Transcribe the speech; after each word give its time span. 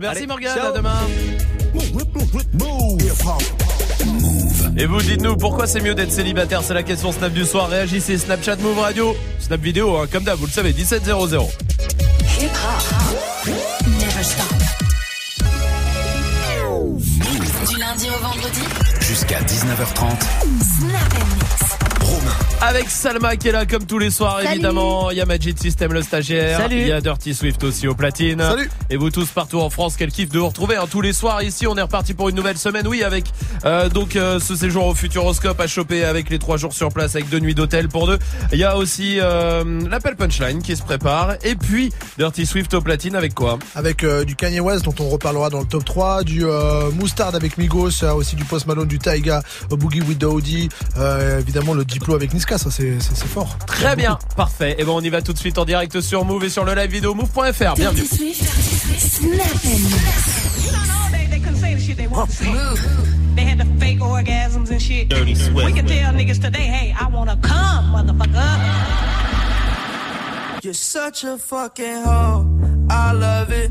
Merci 0.00 0.28
Morgane, 0.28 0.56
à 0.56 0.70
demain. 0.70 1.00
Et 4.76 4.86
vous 4.86 5.02
dites-nous 5.02 5.36
pourquoi 5.36 5.66
c'est 5.66 5.80
mieux 5.80 5.96
d'être 5.96 6.12
célibataire, 6.12 6.62
c'est 6.62 6.72
la 6.72 6.84
question 6.84 7.10
Snap 7.10 7.32
du 7.32 7.44
soir. 7.44 7.68
Réagissez 7.68 8.16
Snapchat 8.16 8.58
Move 8.58 8.78
Radio, 8.78 9.16
Snap 9.40 9.60
vidéo 9.60 9.96
hein, 9.96 10.06
comme 10.06 10.22
d'hab, 10.22 10.38
vous 10.38 10.46
le 10.46 10.52
savez 10.52 10.72
1700. 10.72 11.48
Hip 12.40 12.44
hop. 12.44 13.48
Never 13.88 14.22
stop. 14.22 14.46
Du 17.68 17.76
lundi 17.76 18.06
au 18.08 18.22
vendredi. 18.22 18.62
Jusqu'à 19.00 19.40
19h30. 19.40 20.20
Snap. 20.78 21.47
Avec 22.60 22.90
Salma 22.90 23.36
qui 23.36 23.48
est 23.48 23.52
là 23.52 23.66
comme 23.66 23.86
tous 23.86 23.98
les 23.98 24.10
soirs 24.10 24.38
Salut. 24.38 24.54
évidemment, 24.54 25.12
il 25.12 25.16
y 25.16 25.20
a 25.20 25.26
Magic 25.26 25.56
System 25.58 25.92
le 25.92 26.02
stagiaire, 26.02 26.58
Salut. 26.58 26.80
il 26.80 26.88
y 26.88 26.92
a 26.92 27.00
Dirty 27.00 27.32
Swift 27.32 27.62
aussi 27.62 27.86
au 27.86 27.94
platine. 27.94 28.40
Salut. 28.40 28.68
Et 28.90 28.96
vous 28.96 29.10
tous 29.10 29.28
partout 29.28 29.60
en 29.60 29.70
France, 29.70 29.94
quel 29.96 30.10
kiff 30.10 30.28
de 30.30 30.40
vous 30.40 30.48
retrouver 30.48 30.74
hein, 30.74 30.86
tous 30.90 31.00
les 31.00 31.12
soirs 31.12 31.40
ici. 31.42 31.68
On 31.68 31.76
est 31.76 31.82
reparti 31.82 32.14
pour 32.14 32.28
une 32.30 32.34
nouvelle 32.34 32.58
semaine, 32.58 32.88
oui, 32.88 33.04
avec 33.04 33.26
euh, 33.64 33.88
donc 33.88 34.16
euh, 34.16 34.40
ce 34.40 34.56
séjour 34.56 34.86
au 34.86 34.94
Futuroscope 34.94 35.60
à 35.60 35.68
choper 35.68 36.04
avec 36.04 36.30
les 36.30 36.40
trois 36.40 36.56
jours 36.56 36.72
sur 36.72 36.88
place 36.88 37.14
avec 37.14 37.28
deux 37.28 37.38
nuits 37.38 37.54
d'hôtel 37.54 37.88
pour 37.88 38.08
deux. 38.08 38.18
Il 38.52 38.58
y 38.58 38.64
a 38.64 38.76
aussi 38.76 39.18
euh, 39.20 39.80
l'appel 39.88 40.16
punchline 40.16 40.60
qui 40.60 40.74
se 40.74 40.82
prépare 40.82 41.36
et 41.44 41.54
puis 41.54 41.92
Dirty 42.18 42.44
Swift 42.44 42.74
au 42.74 42.80
platine 42.80 43.14
avec 43.14 43.34
quoi? 43.34 43.60
Avec 43.76 44.02
euh, 44.02 44.24
du 44.24 44.34
Kanye 44.34 44.60
West 44.60 44.84
dont 44.84 44.94
on 44.98 45.08
reparlera 45.08 45.48
dans 45.48 45.60
le 45.60 45.66
top 45.66 45.84
3, 45.84 46.24
du 46.24 46.44
euh, 46.44 46.90
Moustard 46.90 47.36
avec 47.36 47.56
Migos, 47.56 48.02
euh, 48.02 48.12
aussi 48.14 48.34
du 48.34 48.44
Post 48.44 48.66
Malone, 48.66 48.88
du 48.88 48.98
Taiga, 48.98 49.42
Boogie 49.70 50.00
with 50.00 50.18
euh, 50.98 51.38
évidemment 51.38 51.74
le 51.74 51.84
Diplo 51.84 52.14
avec 52.14 52.34
Niska, 52.34 52.47
ça 52.56 52.70
c'est 52.70 52.98
fort. 53.26 53.58
Très 53.66 53.96
bien, 53.96 54.18
parfait. 54.36 54.76
Et 54.78 54.84
bon, 54.84 54.96
on 54.96 55.00
y 55.02 55.10
va 55.10 55.20
tout 55.20 55.32
de 55.32 55.38
suite 55.38 55.58
en 55.58 55.64
direct 55.66 56.00
sur 56.00 56.24
Move 56.24 56.44
et 56.44 56.48
sur 56.48 56.64
le 56.64 56.74
live 56.74 56.90
vidéo 56.90 57.14
move.fr. 57.14 57.74
Bienvenue. 57.74 58.04
They, 63.36 63.44
had 63.44 63.58
the 63.58 63.66
fake 63.78 64.00
orgasms 64.00 64.70
and 64.70 64.80
shit. 64.80 65.08
Dirty. 65.08 65.34
We 65.52 65.72
can 65.72 65.86
tell 65.86 66.12
niggas 66.12 66.40
today, 66.40 66.66
hey, 66.66 66.92
I 66.98 67.06
wanna 67.08 67.36
come, 67.36 67.92
motherfucker. 67.92 69.04
You're 70.64 70.74
such 70.74 71.22
a 71.24 71.38
fucking 71.38 72.02
hoe. 72.02 72.46
I 72.90 73.12
love 73.12 73.52
it. 73.52 73.70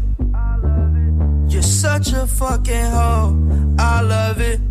You're 1.50 1.62
such 1.62 2.14
a 2.14 2.26
fucking 2.28 2.92
hoe. 2.92 3.36
I 3.78 4.02
love 4.02 4.40
it. 4.40 4.62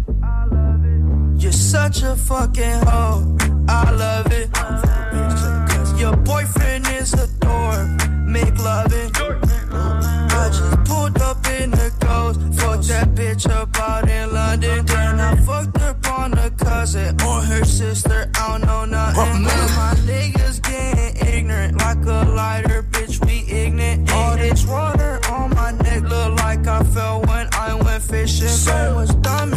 You're 1.38 1.52
such 1.52 2.02
a 2.02 2.16
fucking 2.16 2.80
hoe. 2.86 3.55
I 3.68 3.90
love 3.90 4.32
it. 4.32 4.52
Cause 4.52 6.00
your 6.00 6.16
boyfriend 6.16 6.86
is 6.88 7.12
a 7.14 7.26
dork. 7.40 7.88
Make 8.26 8.58
loving. 8.58 9.10
I 9.14 10.48
just 10.48 10.84
pulled 10.84 11.20
up 11.20 11.46
in 11.60 11.70
the 11.70 11.92
ghost. 12.00 12.40
Fucked 12.60 12.88
that 12.88 13.14
bitch 13.14 13.50
up 13.50 13.76
out 13.78 14.08
in 14.08 14.32
London. 14.32 14.84
Then 14.86 15.20
I 15.20 15.36
fucked 15.36 15.80
up 15.82 16.06
on 16.18 16.36
a 16.38 16.50
cousin 16.50 17.20
or 17.22 17.40
her 17.40 17.64
sister. 17.64 18.30
I 18.34 18.48
don't 18.48 18.66
know 18.66 18.84
nothing. 18.84 19.44
But 19.44 19.70
my 19.76 19.94
niggas 20.06 20.62
getting 20.62 21.28
ignorant 21.34 21.78
like 21.78 22.04
a 22.04 22.28
lighter, 22.30 22.82
bitch. 22.82 23.24
We 23.24 23.44
ignorant. 23.52 24.10
All 24.12 24.36
this 24.36 24.66
water 24.66 25.20
on 25.30 25.54
my 25.54 25.72
neck 25.72 26.02
look 26.02 26.38
like 26.40 26.66
I 26.66 26.82
fell 26.84 27.22
when 27.22 27.48
I 27.52 27.74
went 27.74 28.02
fishing. 28.02 28.48
So 28.48 28.94
much 28.94 29.22
diamonds 29.22 29.55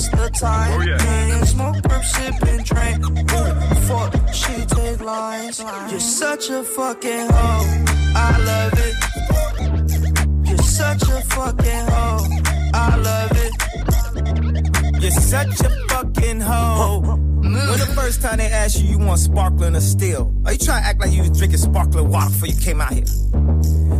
What's 0.00 0.08
the 0.08 0.30
time? 0.40 0.80
Oh, 0.80 0.96
Can't 0.98 1.46
smoke, 1.46 1.76
perp, 1.76 2.04
sip, 2.04 2.42
and 2.48 2.64
drink. 2.64 3.04
Ooh, 3.04 3.52
fuck. 3.86 4.32
She 4.32 4.64
take 4.64 5.00
lines. 5.02 5.60
You're 5.90 6.00
such 6.00 6.48
a 6.48 6.62
fucking 6.62 7.28
hoe. 7.28 7.84
I 8.16 8.38
love 8.50 8.72
it. 8.78 10.48
You're 10.48 10.56
such 10.56 11.02
a 11.02 11.20
fucking 11.34 11.86
hoe. 11.92 12.26
I 12.72 12.96
love 12.96 13.32
it. 13.44 15.02
You're 15.02 15.10
such 15.10 15.60
a 15.60 15.68
fucking 15.90 16.40
hoe. 16.40 17.00
When 17.42 17.52
the 17.52 17.92
first 17.94 18.22
time 18.22 18.38
they 18.38 18.46
asked 18.46 18.80
you, 18.80 18.88
you 18.88 18.98
want 18.98 19.20
sparkling 19.20 19.76
or 19.76 19.80
still? 19.82 20.34
Are 20.46 20.52
you 20.52 20.58
trying 20.58 20.82
to 20.82 20.88
act 20.88 21.00
like 21.00 21.12
you 21.12 21.20
was 21.28 21.36
drinking 21.38 21.58
sparkling 21.58 22.08
water 22.08 22.30
before 22.30 22.48
you 22.48 22.56
came 22.58 22.80
out 22.80 22.94
here? 22.94 23.04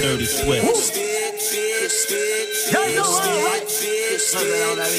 Dirty 0.00 0.24
Swift. 0.26 0.64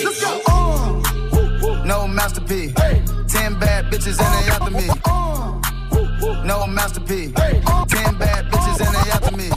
Let's 0.04 0.22
go. 0.22 0.42
Uh, 0.46 1.84
no 1.86 2.06
masterpiece. 2.06 2.74
Ten 3.28 3.58
bad 3.60 3.86
bitches 3.86 4.20
and 4.20 4.34
they 4.34 4.52
after 4.52 4.72
me. 4.72 4.88
No 6.46 6.68
masterpiece. 6.68 7.32
Ten 7.88 8.18
bad 8.18 8.46
bitches 8.52 8.82
and 8.86 8.94
they 8.94 9.09
after 9.12 9.38
me. 9.38 9.50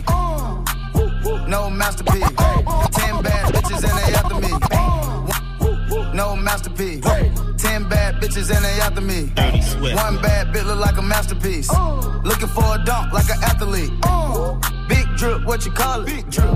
No 1.49 1.71
masterpiece. 1.71 2.23
Ten 2.93 3.23
bad 3.23 3.53
bitches 3.53 3.83
and 3.83 3.99
they 3.99 4.15
after 4.15 4.39
me. 4.39 4.53
No 6.15 6.37
masterpiece. 6.37 7.05
Ten 7.60 7.88
bad 7.91 8.15
bitches 8.22 8.50
and 8.54 8.65
they 8.65 8.81
after 8.81 9.03
me. 9.03 9.26
One 9.94 10.22
bad 10.22 10.48
bitch 10.48 10.65
look 10.65 10.78
like 10.78 10.97
a 10.97 11.03
masterpiece. 11.03 11.71
Looking 12.25 12.48
for 12.48 12.65
a 12.75 12.82
dunk 12.84 13.12
like 13.12 13.28
an 13.28 13.43
athlete. 13.43 13.91
Big 14.88 15.06
drip, 15.16 15.44
what 15.44 15.66
you 15.66 15.72
call 15.72 16.00
it? 16.00 16.06
Big 16.06 16.31
drip. 16.31 16.48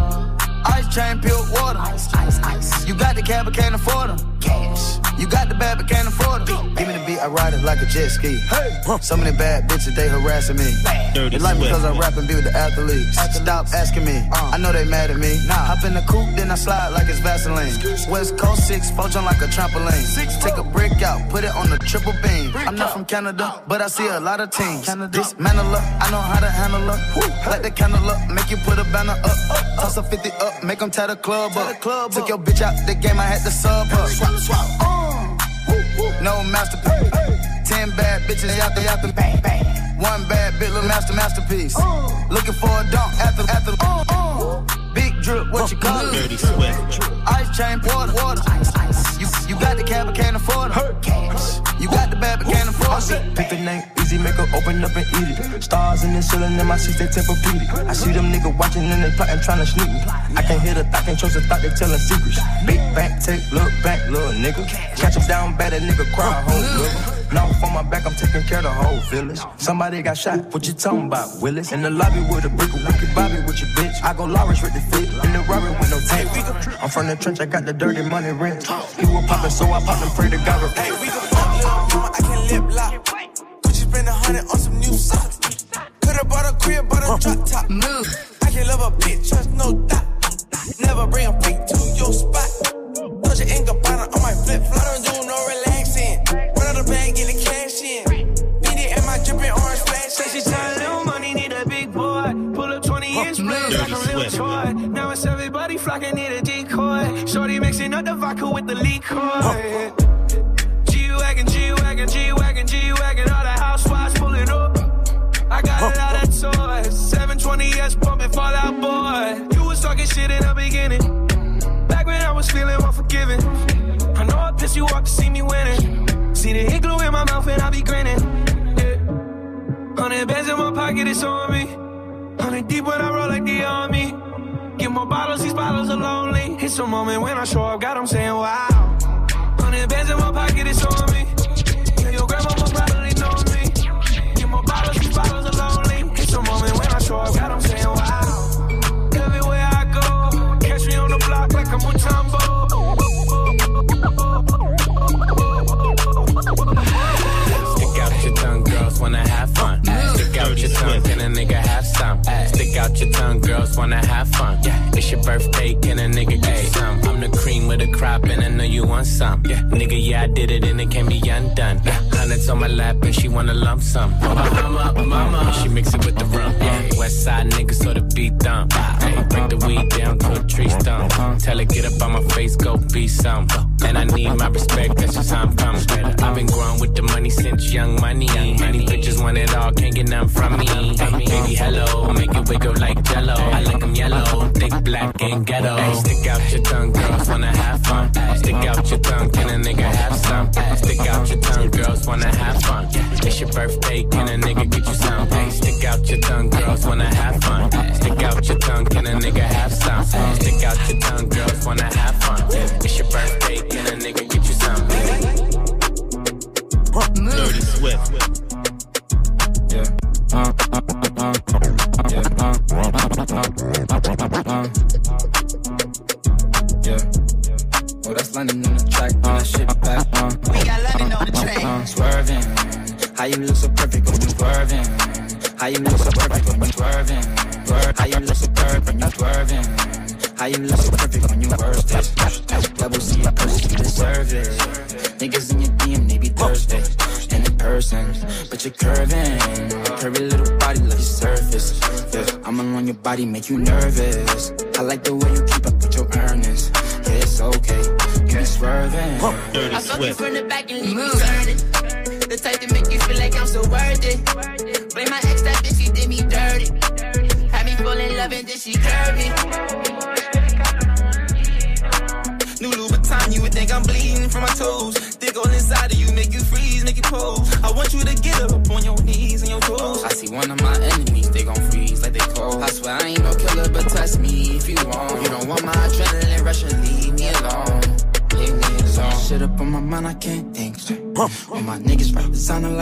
Ice 0.67 0.95
chain, 0.95 1.21
pure 1.21 1.37
water. 1.53 1.79
Ice, 1.79 2.13
ice, 2.15 2.39
ice. 2.43 2.87
You 2.87 2.95
got 2.95 3.17
the 3.17 3.23
cab, 3.23 3.45
but 3.45 3.55
can't 3.55 3.75
afford 3.75 4.11
them. 4.11 4.39
Cash. 4.41 4.99
You 5.19 5.29
got 5.29 5.49
the 5.49 5.55
bad, 5.55 5.79
but 5.79 5.89
can't 5.89 6.09
afford 6.09 6.47
them. 6.47 6.75
Give 6.75 6.89
me 6.89 6.95
the 6.99 7.05
beat, 7.07 7.19
I 7.19 7.29
ride 7.29 7.55
it 7.55 7.63
like 7.63 7.81
a 7.81 7.87
jet 7.87 8.11
ski. 8.11 8.37
Hey. 8.51 8.83
Some 9.01 9.21
of 9.21 9.27
the 9.27 9.33
bad 9.33 9.69
bitches, 9.69 9.95
they 9.95 10.09
harassing 10.09 10.57
me. 10.57 10.67
Dirty 11.15 11.39
They 11.39 11.43
like 11.43 11.57
me 11.57 11.65
because 11.65 11.85
I 11.85 11.97
rap 11.97 12.17
and 12.17 12.27
be 12.27 12.35
with 12.35 12.45
the 12.45 12.53
athletes. 12.57 13.15
Stop 13.35 13.67
asking 13.73 14.05
me. 14.05 14.17
Uh. 14.33 14.51
I 14.55 14.59
know 14.59 14.73
they 14.73 14.85
mad 14.85 15.11
at 15.11 15.17
me. 15.19 15.39
Hop 15.49 15.85
in 15.85 15.95
the 15.95 16.03
coupe, 16.03 16.35
then 16.35 16.51
I 16.51 16.57
slide 16.57 16.89
like 16.89 17.09
it's 17.09 17.21
Vaseline. 17.21 17.73
West 18.11 18.37
Coast 18.37 18.67
6, 18.67 18.91
four 18.91 19.09
jump 19.09 19.27
like 19.27 19.41
a 19.41 19.47
trampoline. 19.47 20.03
Six, 20.03 20.37
Take 20.39 20.57
a 20.57 20.65
brick 20.65 21.01
out, 21.03 21.31
put 21.31 21.45
it 21.45 21.55
on 21.55 21.71
the 21.71 21.79
triple 21.79 22.13
beam. 22.23 22.51
I'm 22.55 22.75
not 22.75 22.93
from 22.93 23.05
Canada, 23.05 23.45
uh. 23.45 23.61
but 23.69 23.81
I 23.81 23.87
see 23.87 24.09
a 24.09 24.21
lot 24.21 24.41
of 24.41 24.51
teams. 24.51 24.87
Dismantle 24.87 25.75
up, 25.75 25.85
I 26.03 26.11
know 26.11 26.21
how 26.21 26.41
to 26.41 26.51
handle 26.51 26.91
up. 26.91 27.01
Light 27.47 27.63
the 27.63 27.71
candle 27.71 28.05
up, 28.11 28.29
make 28.31 28.51
you 28.51 28.57
put 28.59 28.79
a 28.79 28.85
banner 28.91 29.17
up. 29.23 29.39
Toss 29.79 29.97
a 29.97 30.03
50 30.03 30.31
up, 30.43 30.53
make 30.62 30.78
them 30.78 30.91
tie 30.91 31.06
the 31.06 31.16
club 31.16 31.53
up. 31.56 31.81
Took 32.12 32.28
your 32.28 32.38
bitch 32.38 32.62
out 32.62 32.75
the 32.87 32.94
game, 32.94 33.19
I 33.19 33.25
had 33.25 33.42
to 33.42 33.50
sub 33.50 33.87
up. 33.92 34.09
Swap, 34.09 34.34
swap. 34.38 34.66
Uh, 34.81 35.37
no 36.22 36.42
masterpiece. 36.44 37.10
Ten 37.69 37.91
bad 37.97 38.22
bitches 38.22 38.59
out 38.60 38.75
there, 38.75 38.88
out 38.88 39.03
the 39.03 39.12
bang, 39.12 39.41
bang. 39.41 39.65
One 39.98 40.28
bad 40.28 40.54
bitch, 40.54 40.72
little 40.72 40.88
master 40.88 41.15
masterpiece. 41.15 41.76
Uh. 41.76 42.26
Looking 42.31 42.54
for 42.54 42.69
a 42.69 42.84
dunk 42.91 43.15
after 43.20 43.42
after. 43.50 43.75
Uh, 43.81 44.84
Big 44.94 45.21
drip, 45.22 45.50
what 45.50 45.71
you 45.71 45.77
call 45.78 46.06
it? 46.09 46.12
Dirty 46.12 46.37
sweat. 46.37 46.75
Ice 47.27 47.56
chain, 47.56 47.81
water, 47.84 48.15
water. 48.15 48.43
You, 49.19 49.27
you 49.49 49.59
got 49.60 49.77
the 49.77 49.84
cab, 49.84 50.06
but 50.06 50.15
can't 50.15 50.37
afford 50.37 50.71
it. 50.71 51.03
Cash. 51.03 51.60
You 51.81 51.88
got 51.88 52.10
the 52.10 52.16
bad, 52.16 52.38
but 52.38 52.53
can't 52.53 52.69
afford 52.69 53.03
it. 53.10 53.34
Pick 53.37 53.50
the 53.50 53.56
name, 53.56 53.83
easy, 54.00 54.19
make 54.19 54.34
her 54.34 54.47
open 54.56 54.84
up 54.84 54.94
and 54.94 55.06
eat 55.19 55.38
it. 55.38 55.62
Stars 55.62 56.04
in 56.04 56.15
the 56.15 56.22
ceiling 56.22 56.59
in 56.59 56.66
my 56.66 56.77
seats, 56.77 56.99
they 56.99 57.06
Tempur-Pedic. 57.06 57.69
I 57.89 57.92
see 57.92 58.13
them 58.13 58.30
niggas 58.33 58.57
watching 58.57 58.84
and 58.84 59.03
they 59.03 59.10
plotting, 59.16 59.41
trying 59.41 59.59
to 59.59 59.66
sneak 59.66 59.89
me. 59.89 60.01
I 60.36 60.42
can't 60.42 60.63
hear 60.63 60.74
the 60.74 60.84
thought, 60.84 61.04
can't 61.04 61.19
trust 61.19 61.34
the 61.34 61.41
thought, 61.42 61.60
they 61.63 61.71
telling 61.71 61.98
secrets. 61.98 62.39
Big 62.65 62.78
bank, 62.95 63.22
take, 63.22 63.42
look 63.51 63.72
back, 63.83 64.01
little 64.09 64.33
nigga. 64.33 64.65
Catch 64.97 65.16
him 65.16 65.27
down 65.27 65.57
bad, 65.57 65.72
that 65.72 65.83
nigga 65.83 66.07
cry, 66.15 66.42
whole 66.42 66.63
nigga. 66.63 67.33
Now 67.34 67.51
on 67.65 67.72
my 67.74 67.83
back, 67.83 68.07
I'm 68.07 68.15
taking 68.15 68.42
care 68.42 68.59
of 68.59 68.65
the 68.65 68.71
whole 68.71 69.01
village. 69.10 69.41
Somebody 69.57 70.03
got 70.03 70.16
shot, 70.16 70.53
what 70.54 70.66
you 70.69 70.72
talking 70.72 71.07
about, 71.07 71.42
Willis? 71.42 71.72
In 71.72 71.83
the 71.83 71.91
lobby 71.91 72.21
with 72.30 72.45
a 72.45 72.48
brick, 72.48 72.71
a 72.71 72.77
wicked 72.86 73.13
Bobby 73.15 73.42
with 73.42 73.59
your 73.59 73.71
bitch. 73.74 74.01
I 74.04 74.15
go 74.15 74.24
Lawrence 74.24 74.63
with 74.63 74.72
the 74.72 74.84
fit, 74.91 75.09
in 75.25 75.33
the 75.33 75.45
Robert 75.48 75.78
with 75.78 75.91
no 75.91 76.01
tape. 76.09 76.28
I'm 76.83 76.91
from 76.91 77.07
the 77.07 77.16
trench, 77.16 77.41
I 77.41 77.47
got 77.47 77.65
the 77.65 77.72
dirty 77.72 78.03
money 78.03 78.33
rent. 78.33 78.66
He 78.98 79.07
was 79.07 79.25
poppin', 79.27 79.51
so 79.51 79.65
I 79.66 79.81
popped 79.84 80.03
and 80.03 80.13
pray 80.13 80.31
to 80.31 80.36
God. 80.39 80.60
Hey, 80.77 80.91
we 80.92 81.09
can 81.09 81.25
fuck 81.33 81.51
little 81.57 82.01
I 82.01 82.21
can 82.21 82.41
lip 82.48 82.75
lock. 82.75 82.92
Gucci 83.63 83.89
spend 83.89 84.09
a 84.09 84.13
hundred 84.13 84.45
on 84.51 84.59
some 84.59 84.78
new 84.78 84.92
socks. 84.92 85.39
Could've 86.01 86.28
bought 86.28 86.53
a 86.53 86.57
crib, 86.59 86.89
bought 86.89 87.03
a 87.03 87.07
uh-huh. 87.07 87.34
drop 87.34 87.47
top. 87.47 87.71
Move. 87.71 88.07
I 88.42 88.51
can 88.51 88.66
love 88.66 88.81
a 88.81 88.97
bitch, 88.97 89.33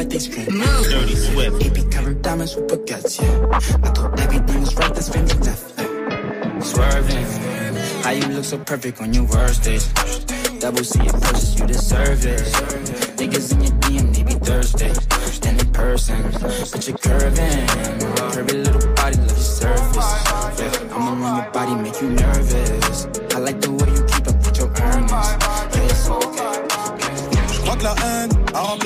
like 0.02 0.10
they 0.10 0.18
scream. 0.18 0.46
Dirty 0.46 1.14
Swift. 1.14 1.58
baby 1.60 1.82
be 1.82 1.90
covering 1.90 2.20
diamonds 2.22 2.56
with 2.56 2.66
baguettes, 2.68 3.20
yeah. 3.20 3.46
I 3.86 3.90
thought 3.90 4.18
everything 4.18 4.60
was 4.60 4.74
right, 4.76 4.94
that's 4.94 5.08
famous 5.08 5.34
death. 5.34 5.74
Yeah. 5.78 6.60
Swerving. 6.60 7.26
How 8.02 8.10
you 8.10 8.26
look 8.34 8.44
so 8.44 8.58
perfect 8.58 9.00
on 9.00 9.12
your 9.14 9.24
worst 9.24 9.62
days. 9.62 9.86
Double 10.58 10.84
C 10.84 11.00
in 11.00 11.06
purchase, 11.06 11.58
you 11.58 11.66
deserve 11.66 12.26
it. 12.26 12.40
Niggas 13.18 13.52
in 13.52 13.60
your 13.62 13.72
DM, 13.82 14.14
they 14.14 14.22
be 14.24 14.34
thirsty. 14.34 14.92
Standing 15.38 15.66
in 15.66 15.72
person, 15.72 16.22
but 16.32 16.88
you're 16.88 16.98
curving. 16.98 17.66
Curvy 18.34 18.64
little 18.64 18.94
body, 18.94 19.16
love 19.18 19.30
your 19.30 19.38
surface. 19.38 20.12
Yeah, 20.58 20.94
I'm 20.94 21.22
around 21.22 21.42
your 21.42 21.52
body, 21.52 21.74
make 21.76 22.00
you 22.00 22.10
nervous. 22.10 23.21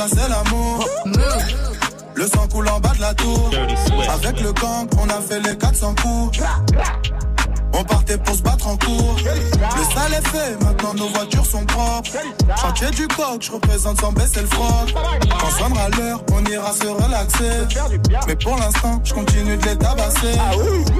c'est 0.08 0.28
l'amour. 0.28 0.88
Le 2.14 2.26
sang 2.26 2.46
coule 2.48 2.68
en 2.68 2.80
bas 2.80 2.92
de 2.94 3.00
la 3.00 3.14
tour. 3.14 3.50
Avec 4.12 4.40
le 4.40 4.52
gang, 4.52 4.88
on 4.98 5.08
a 5.08 5.20
fait 5.20 5.40
les 5.40 5.56
400 5.56 5.94
coups. 6.02 6.40
On 7.72 7.84
partait 7.84 8.18
pour 8.18 8.34
se 8.34 8.42
battre 8.42 8.68
en 8.68 8.76
cours 8.76 9.15
maintenant 10.62 10.94
nos 10.94 11.08
voitures 11.08 11.46
sont 11.46 11.64
propres. 11.64 12.10
Chantier 12.60 12.90
du 12.90 13.06
coq, 13.08 13.40
je 13.40 13.52
représente 13.52 14.00
sans 14.00 14.12
baisser 14.12 14.40
le 14.40 14.46
froc. 14.46 14.94
Quand 15.40 15.50
sonnera 15.50 15.88
l'heure, 15.90 16.22
on 16.32 16.44
ira 16.44 16.72
se 16.72 16.86
relaxer. 16.86 17.78
Mais 18.26 18.36
pour 18.36 18.56
l'instant, 18.56 19.00
je 19.04 19.14
continue 19.14 19.56
de 19.56 19.64
les 19.66 19.76
tabasser. 19.76 20.34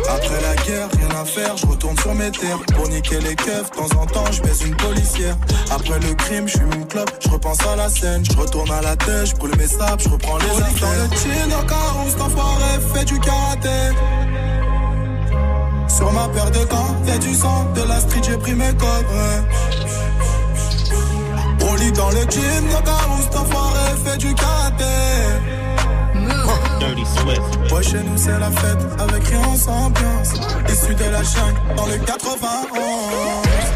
Après 0.08 0.40
la 0.42 0.54
guerre, 0.64 0.88
rien 0.98 1.20
à 1.20 1.24
faire, 1.24 1.56
je 1.56 1.66
retourne 1.66 1.96
sur 1.98 2.14
mes 2.14 2.30
terres. 2.30 2.58
Pour 2.74 2.88
niquer 2.88 3.20
les 3.20 3.34
keufs, 3.34 3.70
de 3.70 3.76
temps 3.76 4.00
en 4.00 4.06
temps, 4.06 4.30
je 4.32 4.42
baise 4.42 4.62
une 4.62 4.76
policière. 4.76 5.36
Après 5.70 5.98
le 5.98 6.14
crime, 6.14 6.46
je 6.48 6.56
suis 6.58 6.66
une 6.74 6.86
clope, 6.86 7.10
je 7.20 7.28
repense 7.28 7.64
à 7.66 7.76
la 7.76 7.88
scène. 7.88 8.24
Je 8.24 8.36
retourne 8.36 8.70
à 8.70 8.82
la 8.82 8.96
tête, 8.96 9.26
je 9.26 9.34
brûle 9.36 9.56
mes 9.56 9.66
sables, 9.66 10.02
je 10.02 10.08
reprends 10.08 10.38
les 10.38 10.62
affaires. 10.62 11.08
dans 12.18 12.26
le 12.26 12.40
en 12.40 12.94
fais 12.94 13.04
du 13.04 13.18
karaté. 13.20 13.68
Sur 15.96 16.12
ma 16.12 16.28
paire 16.28 16.50
de 16.50 16.64
gants, 16.66 16.94
y'a 17.06 17.16
du 17.16 17.34
sang, 17.34 17.64
de 17.74 17.82
la 17.82 17.98
street, 18.00 18.20
j'ai 18.22 18.36
pris 18.36 18.54
mes 18.54 18.74
codes. 18.74 19.06
Ouais. 19.18 19.40
On 21.68 21.74
lit 21.76 21.92
dans 21.92 22.10
le 22.10 22.20
jean, 22.20 22.66
le 22.66 22.84
garon, 22.84 23.18
cet 23.22 23.34
fait 24.04 24.18
du 24.18 24.34
karaté. 24.34 24.84
Dirty 26.78 27.04
chez 27.82 28.02
nous, 28.02 28.16
c'est 28.16 28.38
la 28.38 28.50
fête, 28.50 28.86
avec 28.98 29.26
rien 29.26 29.56
sans 29.56 29.86
ambiance. 29.86 30.34
Issu 30.68 30.94
de 30.94 31.04
la 31.04 31.22
jungle, 31.22 31.60
dans 31.76 31.86
le 31.86 31.96
91. 31.98 33.75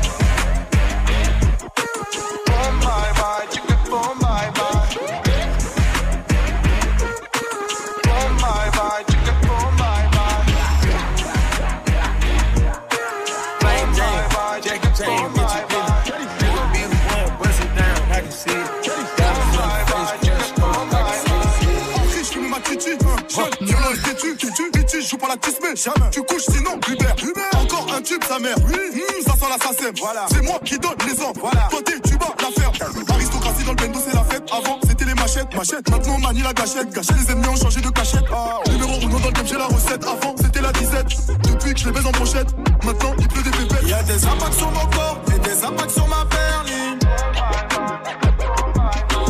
La 25.30 25.36
tismée. 25.36 26.10
Tu 26.10 26.22
couches 26.22 26.46
sinon, 26.50 26.78
Hubert. 26.88 27.14
Encore 27.60 27.86
un 27.94 28.02
tube, 28.02 28.22
sa 28.26 28.38
mère. 28.38 28.58
Mmh, 28.58 29.22
ça 29.24 29.32
sent 29.34 29.46
l'assassin. 29.48 29.90
Voilà. 30.00 30.26
C'est 30.30 30.42
moi 30.42 30.58
qui 30.64 30.78
donne 30.78 30.96
les 31.06 31.22
ordres. 31.22 31.40
Voilà. 31.40 31.68
Côté, 31.70 31.92
tu 32.04 32.16
bats 32.16 32.34
l'affaire. 32.40 32.72
Aristocratie 33.08 33.64
dans 33.64 33.70
le 33.70 33.76
bendo, 33.76 34.00
c'est 34.04 34.14
la 34.14 34.24
fête. 34.24 34.42
Avant, 34.50 34.78
c'était 34.88 35.04
les 35.04 35.14
machettes. 35.14 35.54
Machettes. 35.54 35.88
Maintenant, 35.88 36.14
on 36.16 36.18
manie 36.18 36.42
la 36.42 36.52
gâchette. 36.52 36.90
Gâchette, 36.90 37.16
les 37.16 37.32
ennemis 37.32 37.48
ont 37.48 37.56
changé 37.56 37.80
de 37.80 37.88
cachette. 37.90 38.24
Numéro 38.70 38.92
1 38.92 39.20
dans 39.20 39.26
le 39.28 39.32
game, 39.32 39.46
j'ai 39.46 39.56
la 39.56 39.66
recette. 39.66 40.04
Avant, 40.04 40.34
c'était 40.36 40.62
la 40.62 40.72
disette. 40.72 41.08
Depuis 41.42 41.74
que 41.74 41.80
je 41.80 41.86
les 41.86 41.92
baise 41.92 42.06
en 42.06 42.12
pochette. 42.12 42.48
Maintenant, 42.84 43.14
il 43.18 43.28
pleut 43.28 43.42
des 43.42 43.50
pépettes. 43.50 43.88
Y'a 43.88 44.02
des 44.02 44.24
impacts 44.26 44.54
sur 44.54 44.70
mon 44.72 44.86
corps 44.86 45.20
et 45.34 45.38
des 45.38 45.64
impacts 45.64 45.90
sur 45.90 46.08
ma 46.08 46.24
berline. 46.24 46.98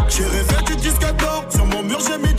J'ai 0.09 0.25
rêvé 0.25 0.57
du 0.66 0.76
disque 0.76 1.16
d'or, 1.19 1.45
sur 1.50 1.66
mon 1.66 1.83
mur 1.83 1.99
j'ai 2.00 2.19
mis 2.19 2.30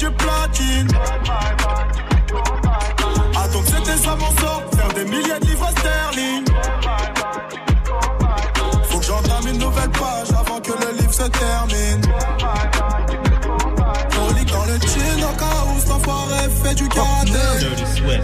du 16.76 16.88
karaté. 16.90 17.32
Dirty 17.60 17.86
Swift. 17.96 18.24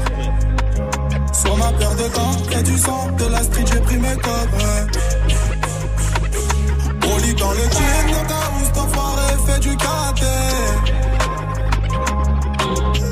Sur 1.34 1.58
ma 1.58 1.72
paire 1.74 1.96
de 1.96 2.08
gants, 2.10 2.58
et 2.60 2.64
du 2.64 2.78
sang, 2.78 3.08
de 3.18 3.26
la 3.26 3.44
street 3.44 3.66
j'ai 3.72 3.80
pris 3.80 3.98
mes 3.98 4.16
copains. 4.16 4.88
Rolling 7.04 7.36
dans 7.36 7.52
le 7.52 7.58
chin 7.58 8.08
au 8.10 8.28
cas 8.28 8.48
où 8.54 8.66
cet 8.66 8.78
enfoiré 8.78 9.28
fait 9.46 9.60
du 9.60 9.78
karaté. 9.78 10.26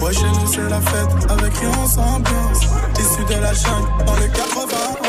Ouais, 0.01 0.13
chez 0.13 0.30
nous 0.30 0.48
c'est 0.54 0.70
la 0.70 0.82
fête, 0.82 1.32
avec 1.32 1.58
rien 1.58 1.88
sans 1.88 2.15
ambiance. 2.15 2.62
Issu 3.00 3.25
de 3.25 3.42
la 3.42 3.54
chaîne, 3.54 4.06
dans 4.06 4.15
le 4.15 4.27
91. 4.27 5.06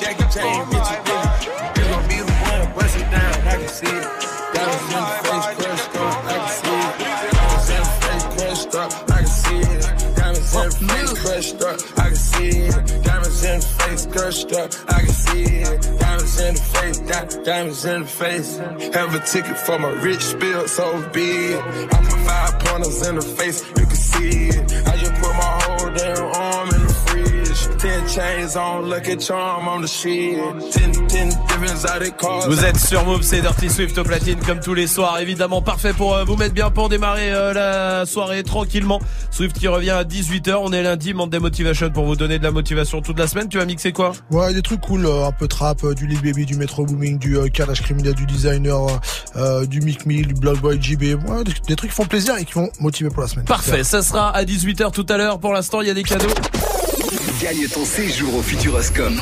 Jackie 0.00 0.24
Jane, 0.32 0.79
crushed 14.20 14.52
up, 14.52 14.70
I 14.88 15.00
can 15.00 15.08
see 15.08 15.44
it. 15.44 15.98
Diamonds 15.98 16.40
in 16.40 16.54
the 16.54 16.60
face, 16.60 16.98
di- 16.98 17.42
diamonds 17.42 17.84
in 17.86 18.02
the 18.02 18.06
face. 18.06 18.58
Have 18.94 19.14
a 19.14 19.20
ticket 19.20 19.56
for 19.56 19.78
my 19.78 19.92
rich 20.02 20.20
spill, 20.20 20.68
so 20.68 20.84
be 21.08 21.54
it. 21.54 21.64
I 21.94 21.98
put 22.04 22.20
five 22.28 22.58
pointers 22.60 23.06
in 23.08 23.14
the 23.14 23.22
face, 23.22 23.66
you 23.68 23.86
can 23.86 24.00
see 24.12 24.48
it. 24.48 24.86
I 24.86 24.96
just 24.96 25.14
put 25.14 25.32
my 25.42 25.52
whole 25.62 25.90
damn 25.94 26.39
Ten 27.80 28.06
chains 28.06 28.56
on, 28.56 28.90
lucky 28.90 29.16
charm 29.18 29.66
on 29.66 29.80
the 29.80 29.86
shit. 29.88 30.36
Ten, 30.70 30.92
ten 31.08 31.28
different 31.28 31.70
exotic 31.70 32.14
cars. 32.18 32.46
Vous 32.46 32.62
êtes 32.62 32.76
sur 32.78 33.06
Move, 33.06 33.22
c'est 33.22 33.40
Dirty 33.40 33.70
Swift 33.70 33.96
au 33.96 34.04
platine 34.04 34.38
comme 34.46 34.60
tous 34.60 34.74
les 34.74 34.86
soirs. 34.86 35.18
Évidemment, 35.18 35.62
parfait 35.62 35.94
pour 35.94 36.14
euh, 36.14 36.24
vous 36.24 36.36
mettre 36.36 36.52
bien 36.52 36.70
pour 36.70 36.90
démarrer 36.90 37.32
euh, 37.32 37.54
la 37.54 38.04
soirée 38.04 38.42
tranquillement. 38.42 39.00
Swift 39.30 39.58
qui 39.58 39.66
revient 39.66 39.90
à 39.92 40.04
18h. 40.04 40.56
On 40.60 40.72
est 40.74 40.82
lundi, 40.82 41.14
Monday 41.14 41.38
Motivation 41.38 41.88
pour 41.88 42.04
vous 42.04 42.16
donner 42.16 42.38
de 42.38 42.44
la 42.44 42.50
motivation 42.50 43.00
toute 43.00 43.18
la 43.18 43.26
semaine. 43.26 43.48
Tu 43.48 43.56
vas 43.56 43.64
mixer 43.64 43.92
quoi? 43.92 44.12
Ouais, 44.30 44.52
des 44.52 44.60
trucs 44.60 44.82
cool, 44.82 45.06
euh, 45.06 45.26
un 45.26 45.32
peu 45.32 45.48
trap, 45.48 45.82
euh, 45.84 45.94
du 45.94 46.06
Lil 46.06 46.20
Baby, 46.20 46.44
du 46.44 46.56
Metro 46.56 46.84
Booming, 46.84 47.18
du 47.18 47.38
euh, 47.38 47.48
Kalash 47.48 47.80
Criminel, 47.80 48.12
du 48.12 48.26
designer, 48.26 49.00
euh, 49.36 49.64
du 49.64 49.80
Mick 49.80 50.04
Mill, 50.04 50.26
du 50.26 50.34
Blood 50.34 50.58
Boy 50.58 50.78
JB. 50.78 51.02
Ouais, 51.26 51.44
des, 51.44 51.54
des 51.66 51.76
trucs 51.76 51.90
qui 51.90 51.96
font 51.96 52.04
plaisir 52.04 52.36
et 52.36 52.44
qui 52.44 52.52
vont 52.52 52.68
motiver 52.78 53.08
pour 53.08 53.22
la 53.22 53.28
semaine. 53.28 53.46
Parfait, 53.46 53.84
ça 53.84 54.02
sera 54.02 54.28
à 54.36 54.44
18h 54.44 54.90
tout 54.90 55.06
à 55.08 55.16
l'heure. 55.16 55.38
Pour 55.40 55.54
l'instant, 55.54 55.80
il 55.80 55.88
y 55.88 55.90
a 55.90 55.94
des 55.94 56.02
cadeaux. 56.02 56.28
Gagne 57.40 57.66
ton 57.68 57.86
séjour 57.86 58.34
au 58.36 58.42
Futuroscope. 58.42 59.14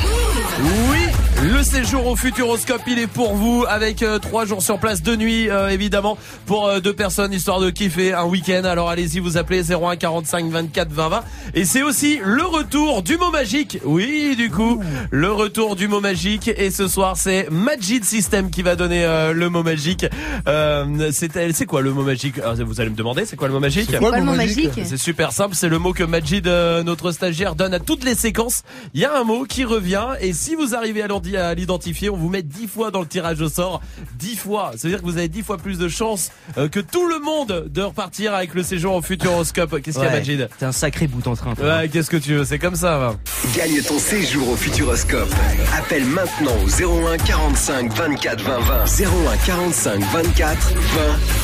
Oui, 0.91 0.97
le 1.41 1.63
séjour 1.63 2.05
au 2.07 2.15
Futuroscope, 2.17 2.81
il 2.87 2.99
est 2.99 3.07
pour 3.07 3.33
vous 3.33 3.63
avec 3.67 4.03
euh, 4.03 4.19
trois 4.19 4.45
jours 4.45 4.61
sur 4.61 4.77
place, 4.77 5.01
deux 5.01 5.15
nuits 5.15 5.49
euh, 5.49 5.69
évidemment 5.69 6.17
pour 6.45 6.67
euh, 6.67 6.81
deux 6.81 6.91
personnes 6.91 7.31
histoire 7.31 7.61
de 7.61 7.69
kiffer 7.69 8.13
un 8.13 8.25
week-end. 8.25 8.63
Alors 8.65 8.89
allez-y, 8.89 9.19
vous 9.19 9.37
appelez 9.37 9.71
01 9.71 9.95
45 9.95 10.49
24 10.49 10.91
20 10.91 11.09
20 11.09 11.23
et 11.55 11.63
c'est 11.63 11.81
aussi 11.81 12.19
le 12.21 12.43
retour 12.43 13.03
du 13.03 13.17
mot 13.17 13.31
magique. 13.31 13.79
Oui, 13.85 14.35
du 14.35 14.49
coup, 14.51 14.81
le 15.11 15.31
retour 15.31 15.77
du 15.77 15.87
mot 15.87 16.01
magique 16.01 16.49
et 16.49 16.71
ce 16.71 16.89
soir 16.89 17.15
c'est 17.15 17.47
Magic 17.49 18.03
System 18.03 18.49
qui 18.51 18.61
va 18.61 18.75
donner 18.75 19.05
euh, 19.05 19.31
le 19.31 19.49
mot 19.49 19.63
magique. 19.63 20.05
Euh, 20.47 21.09
c'est 21.13 21.53
c'est 21.53 21.65
quoi 21.65 21.81
le 21.81 21.93
mot 21.93 22.03
magique? 22.03 22.35
Ah, 22.43 22.53
Vous 22.57 22.81
allez 22.81 22.89
me 22.89 22.95
demander, 22.97 23.25
c'est 23.25 23.37
quoi 23.37 23.47
le 23.47 23.53
mot 23.53 23.61
magique? 23.61 23.87
C'est 23.89 23.97
quoi 23.99 24.17
le 24.17 24.23
mot 24.25 24.35
magique? 24.35 24.71
C'est 24.83 24.97
super 24.97 25.31
simple, 25.31 25.55
c'est 25.55 25.69
le 25.69 25.79
mot 25.79 25.93
que 25.93 26.03
Majid, 26.03 26.47
euh, 26.47 26.83
notre 26.83 27.11
stagiaire, 27.13 27.55
donne 27.55 27.73
à 27.73 27.79
toutes 27.79 28.03
les 28.03 28.15
séquences. 28.15 28.63
Il 28.93 28.99
y 28.99 29.05
a 29.05 29.17
un 29.17 29.23
mot 29.23 29.45
qui 29.45 29.63
revient 29.63 30.07
et 30.19 30.33
si 30.33 30.55
vous 30.55 30.75
arrivez 30.75 31.01
à 31.01 31.07
à 31.37 31.53
l'identifier, 31.53 32.09
on 32.09 32.17
vous 32.17 32.29
met 32.29 32.41
10 32.43 32.67
fois 32.67 32.91
dans 32.91 33.01
le 33.01 33.07
tirage 33.07 33.41
au 33.41 33.49
sort. 33.49 33.81
10 34.17 34.35
fois. 34.35 34.71
Ça 34.75 34.87
veut 34.87 34.89
dire 34.93 34.99
que 35.01 35.05
vous 35.05 35.17
avez 35.17 35.27
10 35.27 35.41
fois 35.43 35.57
plus 35.57 35.77
de 35.77 35.87
chances 35.87 36.31
euh, 36.57 36.67
que 36.69 36.79
tout 36.79 37.07
le 37.07 37.19
monde 37.19 37.69
de 37.71 37.81
repartir 37.81 38.33
avec 38.33 38.53
le 38.53 38.63
séjour 38.63 38.95
au 38.95 39.01
Futuroscope. 39.01 39.81
Qu'est-ce 39.81 39.97
qu'il 39.99 40.07
y 40.07 40.11
a 40.11 40.11
Majid 40.11 40.49
T'es 40.57 40.65
un 40.65 40.71
sacré 40.71 41.07
bout 41.07 41.25
en 41.27 41.35
train. 41.35 41.55
toi. 41.55 41.77
Ouais, 41.79 41.89
qu'est-ce 41.89 42.09
que 42.09 42.17
tu 42.17 42.33
veux? 42.35 42.45
C'est 42.45 42.59
comme 42.59 42.75
ça, 42.75 42.97
va. 42.97 43.15
Gagne 43.55 43.81
ton 43.81 43.99
séjour 43.99 44.49
au 44.49 44.55
Futuroscope. 44.55 45.29
Appelle 45.77 46.05
maintenant 46.05 46.53
au 46.65 46.67
01 47.07 47.17
45 47.17 47.93
24 47.93 48.41
20 48.43 48.59
20. 48.59 48.85
01 48.85 49.37
45 49.45 49.99
24 50.11 50.73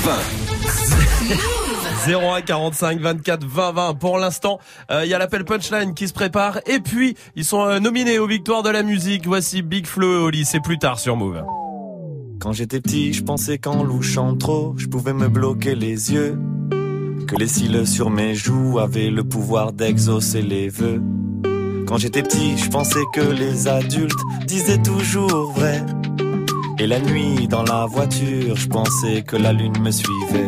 20 0.04 0.12
20. 0.12 1.64
01 2.07 2.41
45 2.41 2.99
24 2.99 3.45
20 3.45 3.71
20. 3.71 3.93
Pour 3.95 4.17
l'instant, 4.17 4.59
euh, 4.91 5.05
il 5.05 5.09
y 5.09 5.13
a 5.13 5.17
l'appel 5.17 5.45
punchline 5.45 5.93
qui 5.93 6.07
se 6.07 6.13
prépare 6.13 6.59
et 6.67 6.79
puis 6.79 7.15
ils 7.35 7.45
sont 7.45 7.65
euh, 7.65 7.79
nominés 7.79 8.19
aux 8.19 8.27
victoires 8.27 8.63
de 8.63 8.69
la 8.69 8.83
musique. 8.83 9.25
Voici 9.25 9.61
Big 9.61 9.87
Flo 9.87 10.13
et 10.13 10.23
Oli. 10.23 10.45
C'est 10.45 10.59
plus 10.59 10.77
tard 10.77 10.99
sur 10.99 11.15
Move. 11.15 11.43
Quand 12.39 12.51
j'étais 12.51 12.81
petit, 12.81 13.13
je 13.13 13.23
pensais 13.23 13.57
qu'en 13.57 13.83
louchant 13.83 14.35
trop, 14.35 14.73
je 14.77 14.87
pouvais 14.87 15.13
me 15.13 15.27
bloquer 15.27 15.75
les 15.75 16.11
yeux. 16.13 16.37
Que 17.27 17.35
les 17.37 17.47
cils 17.47 17.87
sur 17.87 18.09
mes 18.09 18.35
joues 18.35 18.77
avaient 18.79 19.09
le 19.09 19.23
pouvoir 19.23 19.71
d'exaucer 19.71 20.41
les 20.41 20.69
vœux. 20.69 21.01
Quand 21.87 21.97
j'étais 21.97 22.23
petit, 22.23 22.57
je 22.57 22.69
pensais 22.69 23.03
que 23.13 23.21
les 23.21 23.67
adultes 23.67 24.19
disaient 24.45 24.81
toujours 24.81 25.51
vrai. 25.53 25.83
Et 26.77 26.87
la 26.87 26.99
nuit, 26.99 27.47
dans 27.47 27.63
la 27.63 27.85
voiture, 27.85 28.55
je 28.55 28.67
pensais 28.67 29.23
que 29.23 29.37
la 29.37 29.53
lune 29.53 29.79
me 29.79 29.91
suivait. 29.91 30.47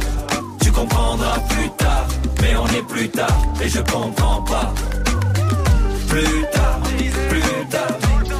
Tu 0.61 0.71
comprendras 0.71 1.39
plus 1.49 1.69
tard. 1.77 2.07
Mais 2.41 2.55
on 2.55 2.67
est 2.67 2.83
plus 2.87 3.09
tard 3.09 3.37
et 3.63 3.69
je 3.69 3.79
comprends 3.79 4.41
pas. 4.43 4.73
Plus 6.07 6.45
tard, 6.51 6.79
plus 7.29 7.67
tard, 7.69 7.97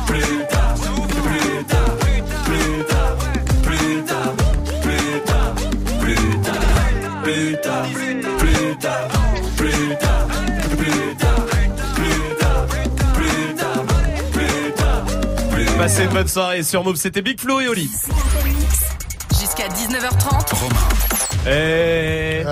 plus 0.07 0.21
tard, 0.49 0.75
plus 0.83 1.65
tard, 1.67 1.95
plus 2.03 2.43
tard, 2.43 2.75
plus 3.63 4.03
tard, 4.03 4.33
plus 4.91 5.21
tard, 5.21 5.55
plus 6.01 6.37
tard, 6.41 6.67
plus 7.21 7.57
tard, 7.57 7.87
plus 8.37 8.77
tard, 8.77 9.07
plus 9.57 9.95
tard, 9.97 10.27
plus 10.77 11.15
tard, 11.17 11.45
plus 11.47 12.35
tard, 12.37 12.65
plus 13.15 13.55
tard, 13.55 13.83
plus 13.93 14.75
tard, 14.75 15.03
plus 15.53 15.63
tard. 15.65 15.77
Passez 15.77 16.03
une 16.03 16.09
bonne 16.09 16.27
soirée 16.27 16.63
sur 16.63 16.83
Move, 16.83 16.97
c'était 16.97 17.21
Big 17.21 17.39
Flo 17.39 17.61
et 17.61 17.67
Oli. 17.69 17.89
Jusqu'à 19.39 19.67
19h30. 19.69 20.55
Eh, 21.47 22.41
eh, 22.41 22.43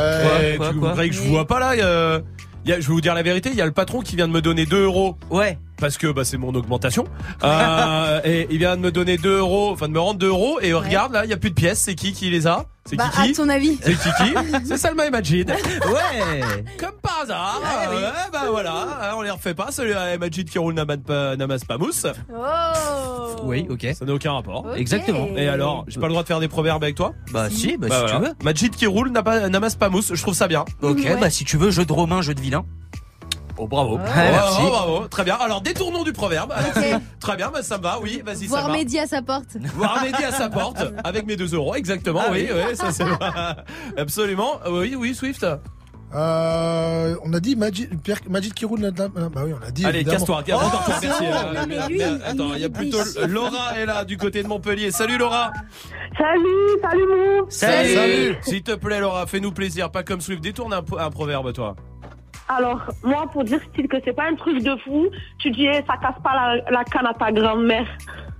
quoi, 0.57 0.69
tu 0.71 0.79
quoi 0.79 0.89
voudrais 0.89 1.09
que 1.09 1.15
je 1.15 1.21
vous 1.21 1.29
vois 1.29 1.45
pas 1.45 1.59
là 1.59 1.75
il 1.75 1.79
y 1.79 1.81
a- 1.83 2.21
il 2.65 2.69
y 2.71 2.73
a- 2.73 2.79
Je 2.79 2.87
vais 2.87 2.93
vous 2.93 3.01
dire 3.01 3.13
la 3.13 3.21
vérité, 3.23 3.49
il 3.51 3.55
y 3.55 3.61
a 3.61 3.65
le 3.65 3.71
patron 3.71 4.01
qui 4.01 4.15
vient 4.15 4.27
de 4.27 4.33
me 4.33 4.41
donner 4.41 4.65
2 4.65 4.83
euros. 4.83 5.15
Ouais. 5.29 5.57
Parce 5.79 5.97
que 5.97 6.07
bah, 6.07 6.23
c'est 6.25 6.37
mon 6.37 6.53
augmentation. 6.55 7.05
Euh, 7.43 8.19
et 8.25 8.47
il 8.51 8.57
vient 8.57 8.75
de 8.75 8.81
me 8.81 8.91
donner 8.91 9.17
2 9.17 9.37
euros, 9.37 9.69
enfin 9.71 9.87
de 9.87 9.93
me 9.93 9.99
rendre 9.99 10.19
2 10.19 10.27
euros. 10.27 10.59
Et 10.61 10.73
regarde 10.73 11.13
là, 11.13 11.23
il 11.25 11.29
y 11.29 11.33
a 11.33 11.37
plus 11.37 11.49
de 11.51 11.55
pièces. 11.55 11.79
C'est 11.81 11.95
qui 11.95 12.11
qui 12.11 12.29
les 12.29 12.47
a? 12.47 12.65
C'est 12.85 12.95
Bah, 12.95 13.05
Kiki 13.13 13.31
à 13.31 13.33
ton 13.35 13.49
avis. 13.49 13.77
C'est 13.81 13.93
Kiki 13.93 14.33
C'est 14.65 14.77
Salma 14.77 15.05
et 15.05 15.09
Majid. 15.09 15.49
Ouais. 15.49 16.41
Comme 16.77 16.95
par 17.01 17.19
hasard. 17.23 17.61
Ah 17.63 17.87
oui. 17.91 17.97
Ouais, 17.97 18.01
bah 18.33 18.41
voilà, 18.49 18.73
hein, 19.01 19.13
on 19.15 19.21
les 19.21 19.29
refait 19.29 19.53
pas. 19.53 19.71
Celui 19.71 19.93
à 19.93 20.17
Majid 20.17 20.45
qui 20.49 20.57
roule 20.59 20.73
n'amasse 20.73 20.97
pas, 21.05 21.35
n'amasse 21.37 21.63
pas 21.65 21.77
mousse. 21.77 22.05
Oh 22.33 23.41
Oui, 23.43 23.65
ok. 23.69 23.87
Ça 23.97 24.05
n'a 24.05 24.13
aucun 24.13 24.33
rapport. 24.33 24.65
Exactement. 24.75 25.27
Et 25.37 25.47
alors, 25.47 25.85
j'ai 25.87 25.99
pas 25.99 26.07
le 26.07 26.13
droit 26.13 26.23
de 26.23 26.27
faire 26.27 26.39
des 26.39 26.47
proverbes 26.47 26.83
avec 26.83 26.95
toi? 26.95 27.13
Bah 27.31 27.49
si, 27.49 27.77
bah, 27.77 27.87
Bah 27.89 27.95
si 27.95 28.01
voilà. 28.01 28.19
tu 28.19 28.25
veux. 28.31 28.35
Majid 28.43 28.69
qui 28.75 28.85
roule 28.85 29.11
n'a 29.11 29.23
pas- 29.23 29.49
n'amasse 29.49 29.75
pas 29.75 29.89
mousse. 29.89 30.11
Je 30.13 30.21
trouve 30.21 30.33
ça 30.35 30.47
bien. 30.47 30.65
Ok, 30.81 30.97
Ouais. 30.97 31.17
bah 31.19 31.29
si 31.29 31.45
tu 31.45 31.57
veux, 31.57 31.71
jeu 31.71 31.85
de 31.85 31.93
Romain, 31.93 32.21
jeu 32.21 32.33
de 32.33 32.41
vilain. 32.41 32.65
Oh 33.59 33.67
bravo. 33.67 33.97
Ouais, 33.97 34.03
Oh, 34.07 34.13
merci. 34.15 34.59
oh, 34.63 34.69
bravo. 34.69 35.07
Très 35.09 35.23
bien. 35.23 35.35
Alors 35.35 35.61
détournons 35.61 36.03
du 36.03 36.13
proverbe. 36.13 36.53
Très 37.19 37.35
bien, 37.35 37.49
bah, 37.51 37.61
ça 37.61 37.77
me 37.77 37.83
va. 37.83 37.99
Oui, 38.01 38.21
vas-y, 38.25 38.45
ça 38.45 38.47
Voir 38.47 38.67
va. 38.67 38.73
Mehdi 38.73 38.97
à 38.99 39.05
sa 39.07 39.21
porte. 39.21 39.57
Voir 39.75 40.01
Mehdi 40.03 40.23
à 40.23 40.31
sa 40.31 40.49
porte 40.49 40.77
avec 41.03 41.25
mes 41.25 41.35
2 41.35 41.53
euros, 41.55 41.75
exactement. 41.75 42.21
Ah 42.25 42.29
oui, 42.31 42.47
oui. 42.51 42.61
oui, 42.69 42.75
ça 42.75 42.91
c'est 42.91 43.03
absolument. 43.97 44.59
Oui, 44.69 44.95
oui, 44.97 45.13
Swift. 45.13 45.45
Euh, 46.15 47.15
on 47.23 47.31
a 47.33 47.39
dit 47.39 47.55
Majid, 47.55 47.87
Pierre, 48.01 48.17
Majid 48.29 48.51
qui 48.53 48.65
roule. 48.65 48.81
là- 48.81 48.89
Bah 48.91 49.09
oui, 49.45 49.51
on 49.61 49.67
a 49.67 49.69
dit. 49.69 49.85
Allez, 49.85 50.03
casse-toi, 50.03 50.41
Oh, 50.51 50.55
rendors-toi, 50.57 50.95
c'est 50.99 51.07
merci. 51.07 51.23
euh, 51.25 51.53
Non, 51.53 51.61
mais 51.67 51.87
lui, 51.87 52.01
attends, 52.01 52.53
il 52.55 52.61
y 52.61 52.65
a 52.65 52.69
plutôt 52.69 52.97
Laura 53.27 53.77
est 53.77 53.85
là 53.85 54.05
du 54.05 54.17
côté 54.17 54.41
de 54.41 54.47
Montpellier. 54.47 54.89
Salut 54.89 55.19
Laura. 55.19 55.51
Salut, 56.17 56.81
salut 56.81 57.03
mon. 57.07 57.49
Salut. 57.49 58.37
S'il 58.41 58.63
te 58.63 58.71
plaît 58.73 58.99
Laura, 58.99 59.27
fais-nous 59.27 59.51
plaisir, 59.51 59.91
pas 59.91 60.01
comme 60.01 60.19
Swift. 60.21 60.41
Détourne 60.41 60.73
un, 60.73 60.81
un 60.97 61.09
proverbe 61.11 61.53
toi. 61.53 61.75
Alors, 62.51 62.81
moi, 63.03 63.25
pour 63.31 63.43
dire 63.43 63.59
style 63.71 63.87
que 63.87 63.97
c'est 64.03 64.13
pas 64.13 64.23
un 64.31 64.35
truc 64.35 64.63
de 64.63 64.75
fou, 64.83 65.07
tu 65.37 65.51
dis, 65.51 65.65
eh, 65.67 65.83
ça 65.87 65.97
casse 66.01 66.19
pas 66.23 66.33
la, 66.33 66.71
la 66.71 66.83
canne 66.83 67.05
à 67.05 67.13
ta 67.13 67.31
grand-mère. 67.31 67.85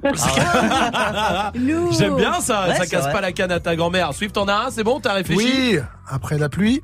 J'aime 1.92 2.16
bien 2.16 2.34
ça, 2.42 2.68
Ouais, 2.70 2.76
ça 2.76 2.86
casse 2.88 3.04
vrai. 3.04 3.12
pas 3.14 3.22
la 3.22 3.32
canne 3.32 3.52
à 3.52 3.60
ta 3.60 3.76
grand-mère. 3.76 4.14
Swift 4.14 4.38
en 4.38 4.48
a 4.48 4.54
un, 4.66 4.70
c'est 4.72 4.84
bon, 4.84 5.00
t'as 5.00 5.14
réfléchi? 5.14 5.74
Oui, 5.76 5.80
après 6.08 6.38
la 6.38 6.50
pluie, 6.50 6.82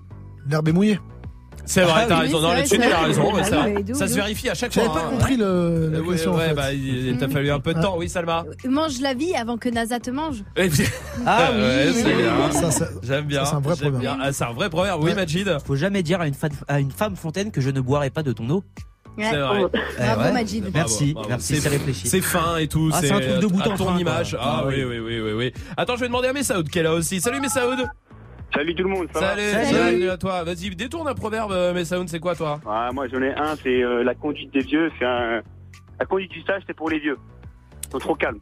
l'herbe 0.48 0.68
est 0.68 0.74
mouillée. 0.74 1.00
C'est 1.66 1.82
vrai, 1.82 1.94
Ah 1.96 2.06
t'as 2.08 2.16
oui, 2.16 2.22
raison. 2.28 2.40
Non, 2.42 2.48
vrai, 2.48 2.56
là-dessus, 2.58 2.76
a 2.82 2.88
vrai. 2.90 3.06
raison. 3.06 3.32
Ah 3.36 3.94
Ça 3.96 4.08
se 4.08 4.14
vérifie 4.16 4.50
à 4.50 4.54
chaque 4.54 4.74
fois. 4.74 4.84
J'avais 4.84 4.96
pas 4.96 5.06
hein. 5.06 5.10
compris 5.12 5.38
le, 5.38 5.90
la 5.92 6.00
Euh, 6.00 6.02
ouais, 6.38 6.54
bah, 6.54 6.72
il 6.74 7.18
t'a 7.18 7.28
fallu 7.28 7.50
un 7.52 7.60
peu 7.60 7.74
de 7.74 7.82
temps. 7.82 7.96
Oui, 7.98 8.08
Salma. 8.10 8.46
Mange 8.68 9.00
la 9.02 9.14
vie 9.14 9.34
avant 9.36 9.58
que 9.58 9.70
NASA 9.70 10.00
te 10.00 10.12
mange. 10.12 10.44
Ah 11.26 11.50
Ouais, 11.52 11.88
oui. 11.96 12.04
J'aime 13.04 13.26
bien. 13.26 13.46
C'est 13.46 13.56
un 13.56 13.60
vrai 13.60 13.76
proverbe. 13.76 14.20
Ah, 14.22 14.32
c'est 14.32 14.44
un 14.44 14.54
vrai 14.54 14.70
proverbe. 14.70 15.02
Oui, 15.04 15.10
Ouais. 15.10 15.16
Majid. 15.16 15.58
Faut 15.66 15.76
jamais 15.76 16.04
dire 16.04 16.22
à 16.22 16.28
une, 16.28 16.34
fa- 16.34 16.50
à 16.68 16.80
une 16.80 16.92
femme 16.92 17.16
fontaine 17.16 17.52
que 17.52 17.62
je 17.62 17.70
ne 17.70 17.80
boirai 17.82 18.10
pas 18.10 18.24
de 18.24 18.32
ton 18.32 18.50
eau. 18.50 18.64
Ouais. 19.18 19.28
C'est 19.32 19.38
vrai. 19.38 19.62
Bravo, 19.98 20.22
ouais. 20.24 20.32
Majid. 20.34 20.62
Bravo, 20.62 20.74
Merci, 20.76 21.14
bravo. 21.14 21.30
merci, 21.30 21.56
c'est 21.58 21.70
réfléchi. 21.70 22.08
C'est 22.08 22.22
fin 22.22 22.58
et 22.58 22.68
tout. 22.68 22.90
Ah, 22.94 22.98
c'est 23.02 23.12
un 23.12 23.20
truc 23.20 23.40
de 23.40 23.48
bout 23.48 23.62
à 23.62 23.70
en 23.70 23.78
ton 23.78 23.98
image. 23.98 24.36
Ah 24.40 24.60
Ah, 24.62 24.64
oui, 24.68 24.84
oui. 24.84 25.00
oui, 25.00 25.00
oui, 25.00 25.22
oui, 25.22 25.32
oui. 25.34 25.54
Attends, 25.78 25.96
je 25.96 26.02
vais 26.02 26.08
demander 26.08 26.28
à 26.28 26.34
Messaoud 26.34 26.68
qui 26.70 26.80
est 26.80 26.84
là 26.84 26.94
aussi. 26.94 27.22
Salut 27.22 27.40
Messaoud. 27.40 27.86
Salut 28.56 28.74
tout 28.76 28.84
le 28.84 28.90
monde, 28.90 29.08
ça 29.14 29.20
Salut, 29.20 29.42
va 29.42 29.64
Salut. 29.66 29.78
salut 29.78 30.10
à 30.10 30.18
toi. 30.18 30.44
Vas-y, 30.44 30.74
détourne 30.76 31.08
un 31.08 31.14
proverbe, 31.14 31.52
euh, 31.52 31.74
Messaoud, 31.74 32.08
c'est 32.08 32.20
quoi 32.20 32.36
toi 32.36 32.60
Ah, 32.66 32.90
Moi 32.94 33.08
j'en 33.10 33.22
ai 33.22 33.34
un, 33.34 33.56
c'est 33.58 33.84
euh, 33.84 34.04
la 34.04 34.16
conduite 34.16 34.54
des 34.54 34.62
vieux. 34.62 34.90
C'est 34.98 35.06
un... 35.06 35.42
La 36.00 36.06
conduite 36.06 36.32
du 36.32 36.42
sage, 36.42 36.64
c'est 36.68 36.74
pour 36.76 36.90
les 36.90 37.00
vieux. 37.00 37.18
Ils 37.88 37.92
sont 37.92 38.00
trop 38.00 38.16
calmes. 38.16 38.40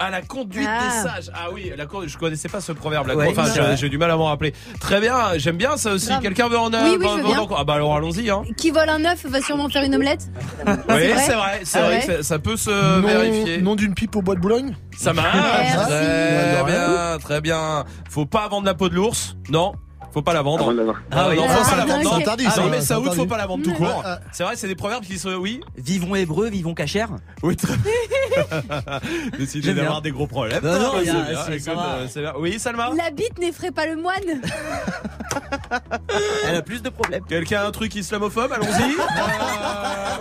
Ah, 0.00 0.10
la 0.10 0.22
conduite 0.22 0.68
Ah. 0.68 0.80
des 0.88 1.08
sages. 1.08 1.30
Ah 1.34 1.48
oui, 1.52 1.72
la 1.76 1.86
conduite. 1.86 2.10
Je 2.12 2.18
connaissais 2.18 2.48
pas 2.48 2.60
ce 2.60 2.72
proverbe. 2.72 3.06
La 3.06 3.14
Ouais, 3.16 3.28
enfin, 3.30 3.44
j'ai- 3.76 3.88
du 3.88 3.96
mal 3.96 4.10
à 4.10 4.16
m'en 4.16 4.24
rappeler. 4.26 4.52
Très 4.80 5.00
bien, 5.00 5.14
j'aime 5.36 5.56
bien 5.56 5.76
ça 5.76 5.92
aussi. 5.92 6.10
Quelqu'un 6.20 6.48
veut 6.48 6.58
en 6.58 6.72
Oui, 6.84 6.96
oui, 6.98 7.06
veut- 7.06 7.10
je 7.12 7.16
veux 7.16 7.22
veut 7.22 7.28
bien. 7.28 7.40
en- 7.40 7.48
Ah 7.56 7.62
bah 7.64 7.74
alors 7.74 7.94
allons-y. 7.94 8.28
Hein. 8.28 8.42
Qui 8.56 8.70
vole 8.70 8.88
un 8.88 9.04
œuf 9.04 9.24
va 9.26 9.40
sûrement 9.40 9.68
faire 9.68 9.84
une 9.84 9.94
omelette. 9.94 10.26
Oui, 10.66 10.74
vrai 10.86 11.18
c'est 11.18 11.34
vrai, 11.34 11.60
c'est 11.62 11.78
Ah 11.78 11.82
vrai, 11.82 11.90
ouais 11.98 12.00
que 12.16 12.22
ça- 12.22 12.38
peut 12.40 12.56
se 12.56 13.00
vérifier. 13.00 13.62
nom 13.62 13.76
d'une 13.76 13.94
pipe 13.94 14.16
au 14.16 14.22
bois 14.22 14.34
de 14.34 14.40
Boulogne? 14.40 14.74
Ça 14.98 15.12
marche. 15.12 15.30
Très 15.32 16.62
Ouais, 16.62 16.64
bien, 16.66 17.18
très 17.20 17.40
bien. 17.40 17.84
Faut 18.10 18.26
pas 18.26 18.48
vendre 18.48 18.66
la 18.66 18.74
peau 18.74 18.88
de 18.88 18.94
l'ours, 18.96 19.36
non 19.48 19.74
Faut 20.14 20.22
pas 20.22 20.32
la 20.32 20.42
vendre. 20.42 20.72
Ah 21.10 21.26
oui. 21.28 21.36
non, 21.36 21.44
Ah, 21.48 21.54
faut 21.56 21.70
pas 21.70 21.76
la 21.76 21.84
vendre. 21.86 22.04
non. 22.04 22.12
interdit, 22.14 22.44
Ah 22.46 22.50
ça, 22.52 22.60
non, 22.62 22.68
mais 22.70 22.80
Saoud, 22.80 23.04
faut 23.04 23.10
interdit. 23.10 23.28
pas 23.28 23.36
la 23.36 23.46
vendre 23.46 23.64
tout 23.64 23.72
court. 23.74 23.98
Ouais. 23.98 24.12
C'est 24.32 24.44
vrai, 24.44 24.54
c'est 24.54 24.68
des 24.68 24.76
proverbes 24.76 25.02
qui 25.04 25.18
se, 25.18 25.28
oui, 25.28 25.60
Vivons 25.76 26.14
hébreux, 26.14 26.48
vivons 26.48 26.72
cachère. 26.72 27.08
oui, 27.42 27.56
très 27.56 27.74
Décidez 29.38 29.74
d'avoir 29.74 30.02
des 30.02 30.12
gros 30.12 30.26
problèmes. 30.28 30.62
Non, 30.62 30.78
non, 30.78 30.92
euh, 30.96 32.06
c'est 32.08 32.20
bien. 32.20 32.32
Oui, 32.38 32.58
Salma. 32.60 32.90
La 32.96 33.10
bite 33.10 33.38
n'effraie 33.40 33.72
pas 33.72 33.86
le 33.86 33.96
moine. 33.96 34.14
Elle 36.48 36.56
a 36.56 36.62
plus 36.62 36.82
de 36.82 36.88
problèmes. 36.88 37.24
Quelqu'un 37.28 37.60
a 37.62 37.66
un 37.66 37.70
truc 37.70 37.94
islamophobe 37.94 38.52
Allons-y. 38.52 38.94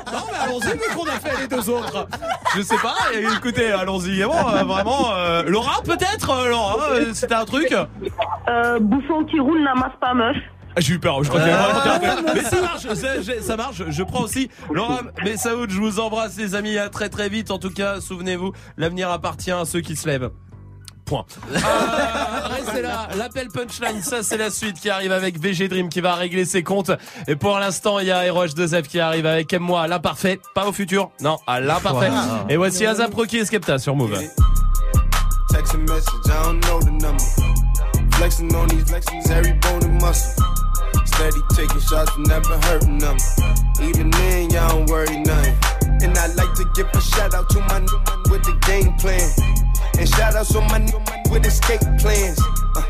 Euh, 0.05 0.11
Non, 0.11 0.19
mais 0.31 0.37
allons-y, 0.39 0.73
vu 0.73 0.95
qu'on 0.95 1.05
a 1.05 1.11
fait 1.19 1.41
les 1.41 1.47
deux 1.47 1.69
autres. 1.69 2.07
Je 2.55 2.61
sais 2.61 2.77
pas. 2.77 2.95
Écoutez, 3.35 3.71
allons-y. 3.71 4.23
Bon, 4.23 4.31
euh, 4.49 4.63
vraiment. 4.63 5.13
euh, 5.15 5.43
Laura, 5.43 5.81
peut-être. 5.83 6.29
euh, 6.31 6.49
Laura, 6.49 6.77
euh, 6.91 7.11
c'était 7.13 7.33
un 7.35 7.45
truc. 7.45 7.73
Euh, 8.47 8.79
bouffon 8.79 9.23
qui 9.25 9.39
roule 9.39 9.63
n'amasse 9.63 9.93
pas 9.99 10.13
meuf. 10.13 10.35
Ah, 10.75 10.79
J'ai 10.81 10.93
eu 10.95 10.99
peur, 10.99 11.23
je 11.23 11.29
crois 11.29 11.41
qu'il 11.41 11.49
y 11.49 11.53
a 11.53 11.59
Ah, 11.63 11.71
vraiment 11.71 11.93
un 11.93 12.15
truc. 12.23 12.33
Mais 12.35 12.41
ça 12.43 12.61
marche, 12.61 12.87
ça, 13.41 13.55
marche, 13.57 13.83
je 13.87 14.03
prends 14.03 14.21
aussi. 14.23 14.49
Laura, 14.71 15.01
mais 15.23 15.37
Saoud, 15.37 15.69
je 15.69 15.79
vous 15.79 15.99
embrasse 15.99 16.35
les 16.37 16.55
amis, 16.55 16.77
à 16.77 16.89
très 16.89 17.09
très 17.09 17.29
vite. 17.29 17.51
En 17.51 17.59
tout 17.59 17.69
cas, 17.71 18.01
souvenez-vous, 18.01 18.53
l'avenir 18.77 19.11
appartient 19.11 19.51
à 19.51 19.65
ceux 19.65 19.81
qui 19.81 19.95
se 19.95 20.07
lèvent. 20.07 20.31
Point. 21.05 21.25
Euh, 21.51 21.57
restez 22.47 22.81
là, 22.81 23.09
l'appel 23.17 23.49
punchline, 23.49 24.01
ça 24.01 24.23
c'est 24.23 24.37
la 24.37 24.49
suite 24.49 24.79
qui 24.79 24.89
arrive 24.89 25.11
avec 25.11 25.39
VG 25.39 25.67
Dream 25.67 25.89
qui 25.89 26.01
va 26.01 26.15
régler 26.15 26.45
ses 26.45 26.63
comptes. 26.63 26.91
Et 27.27 27.35
pour 27.35 27.57
l'instant, 27.59 27.99
il 27.99 28.07
y 28.07 28.11
a 28.11 28.25
Eroge 28.25 28.51
2F 28.51 28.83
qui 28.83 28.99
arrive 28.99 29.25
avec 29.25 29.51
Aime-moi, 29.53 29.87
l'imparfait, 29.87 30.39
pas 30.55 30.67
au 30.67 30.71
futur, 30.71 31.11
non, 31.21 31.37
à 31.47 31.59
l'imparfait. 31.59 32.09
Wow. 32.09 32.47
Et 32.49 32.57
voici 32.57 32.85
Azaproki 32.85 33.37
et 33.37 33.45
Skepta 33.45 33.77
sur 33.79 33.95
Move. 33.95 34.17
Text 35.49 35.75
a 35.75 35.77
message, 35.77 36.07
I 36.25 36.43
don't 36.43 36.59
know 36.61 36.79
the 36.79 36.91
number. 36.91 37.23
Flexing 38.13 38.55
on 38.55 38.67
these 38.67 38.83
flexings, 38.85 39.29
every 39.29 39.53
bone 39.53 39.83
and 39.83 40.01
muscle. 40.01 40.43
Steady 41.05 41.41
taking 41.53 41.81
shots, 41.81 42.11
never 42.17 42.57
hurting 42.67 42.97
them. 42.97 43.17
Even 43.81 44.09
then, 44.09 44.49
y'all 44.49 44.69
don't 44.69 44.89
worry 44.89 45.19
nothing. 45.19 45.55
And 46.01 46.17
I 46.17 46.27
like 46.33 46.53
to 46.55 46.65
give 46.75 46.87
a 46.93 47.01
shout 47.01 47.33
out 47.33 47.49
to 47.51 47.59
my 47.59 47.79
new 47.79 47.97
man 48.07 48.23
with 48.31 48.43
the 48.43 48.57
game 48.65 48.93
plan. 48.95 49.29
And 49.99 50.09
shout 50.09 50.35
outs 50.35 50.55
on 50.55 50.63
my 50.67 50.79
man 50.79 50.91
with 51.31 51.45
escape 51.45 51.81
plans. 51.99 52.39
Uh, 52.75 52.83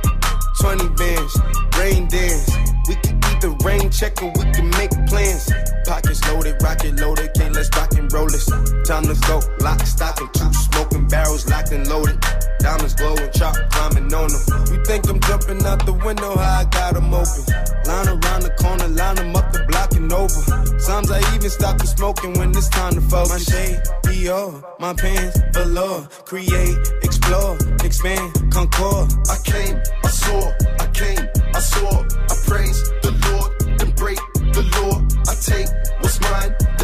20 0.60 0.90
bands, 0.96 1.38
rain 1.78 2.08
dance. 2.08 2.50
We 2.88 2.96
can 2.96 3.18
eat 3.18 3.42
the 3.42 3.52
rain 3.64 3.90
check 3.92 4.22
and 4.22 4.36
we 4.38 4.44
can 4.52 4.70
make 4.72 4.92
plans. 5.08 5.52
Pockets 5.86 6.24
loaded, 6.28 6.62
rocket 6.62 7.00
loaded, 7.00 7.34
can't 7.70 8.12
let's. 8.14 8.46
Time 8.88 9.04
to 9.04 9.16
go, 9.28 9.42
lock, 9.60 9.80
stock, 9.86 10.20
and 10.20 10.34
two 10.34 10.54
smoking 10.54 11.08
barrels 11.08 11.48
locked 11.50 11.72
and 11.72 11.88
loaded. 11.88 12.20
Diamonds 12.60 12.96
glowing, 12.96 13.32
chop 13.32 13.56
climbing 13.72 14.14
on 14.14 14.28
them. 14.28 14.44
You 14.72 14.84
think 14.86 15.10
I'm 15.10 15.20
jumping 15.22 15.66
out 15.66 15.86
the 15.86 15.94
window? 15.94 16.36
How 16.36 16.62
I 16.62 16.66
got 16.66 16.96
'em 16.96 17.14
open. 17.14 17.44
Line 17.86 18.08
around 18.08 18.44
the 18.44 18.54
corner, 18.60 18.88
line 18.88 19.20
'em 19.20 19.36
up 19.36 19.52
the 19.52 19.64
block 19.70 19.94
and 19.94 20.12
over. 20.12 20.42
Sometimes 20.80 21.12
I 21.12 21.36
even 21.36 21.50
stop 21.50 21.78
the 21.78 21.88
smoking 21.88 22.34
when 22.38 22.50
it's 22.52 22.70
time 22.70 22.94
to 22.96 23.02
focus. 23.02 23.32
My 23.32 23.40
shade, 23.40 23.82
Dior, 24.04 24.64
my 24.80 24.94
pants, 24.94 25.40
velour. 25.54 26.08
Create, 26.26 26.78
explore, 27.02 27.58
expand, 27.84 28.52
concord. 28.52 29.12
I 29.30 29.38
came, 29.44 29.82
I 30.04 30.10
saw, 30.10 30.42
I 30.80 30.88
came, 30.94 31.24
I 31.54 31.60
saw, 31.60 32.04
I 32.32 32.36
praise 32.48 32.80
the 33.02 33.12
Lord, 33.26 33.50
then 33.78 33.92
break 33.92 34.20
the 34.56 34.64
law. 34.76 35.02
I 35.32 35.34
take 35.36 35.70
what's 36.02 36.20
mine, 36.20 36.56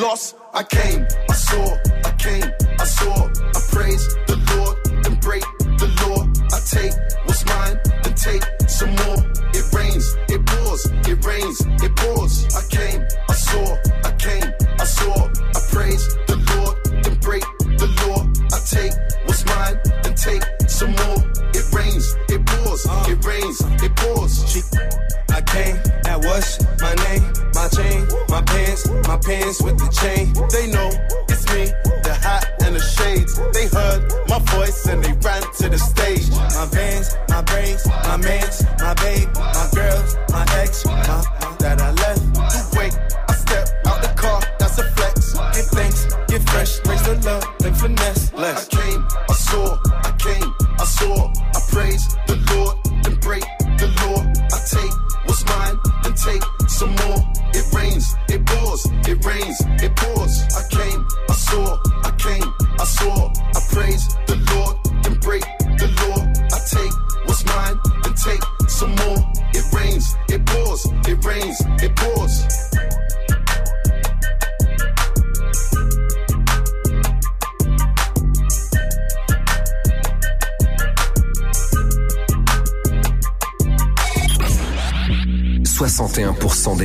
lost. 0.00 0.36
I 0.52 0.62
came, 0.62 1.06
I 1.28 1.34
saw, 1.34 1.76
pants, 29.24 29.62
with 29.62 29.78
the 29.78 29.88
chain. 29.88 30.32
They 30.52 30.66
know 30.70 30.90
it's 31.28 31.44
me, 31.52 31.72
the 32.02 32.14
hat 32.14 32.44
and 32.62 32.76
the 32.76 32.80
shades. 32.80 33.40
They 33.52 33.66
heard 33.68 34.12
my 34.28 34.38
voice 34.52 34.86
and 34.86 35.02
they 35.02 35.12
ran 35.12 35.42
to 35.58 35.68
the 35.68 35.78
stage. 35.78 36.30
My 36.30 36.66
vans, 36.70 37.16
my 37.28 37.42
braids, 37.42 37.86
my 37.86 38.16
mans, 38.16 38.64
my 38.78 38.94
babe, 38.94 39.28
my 39.34 39.68
girls, 39.74 40.16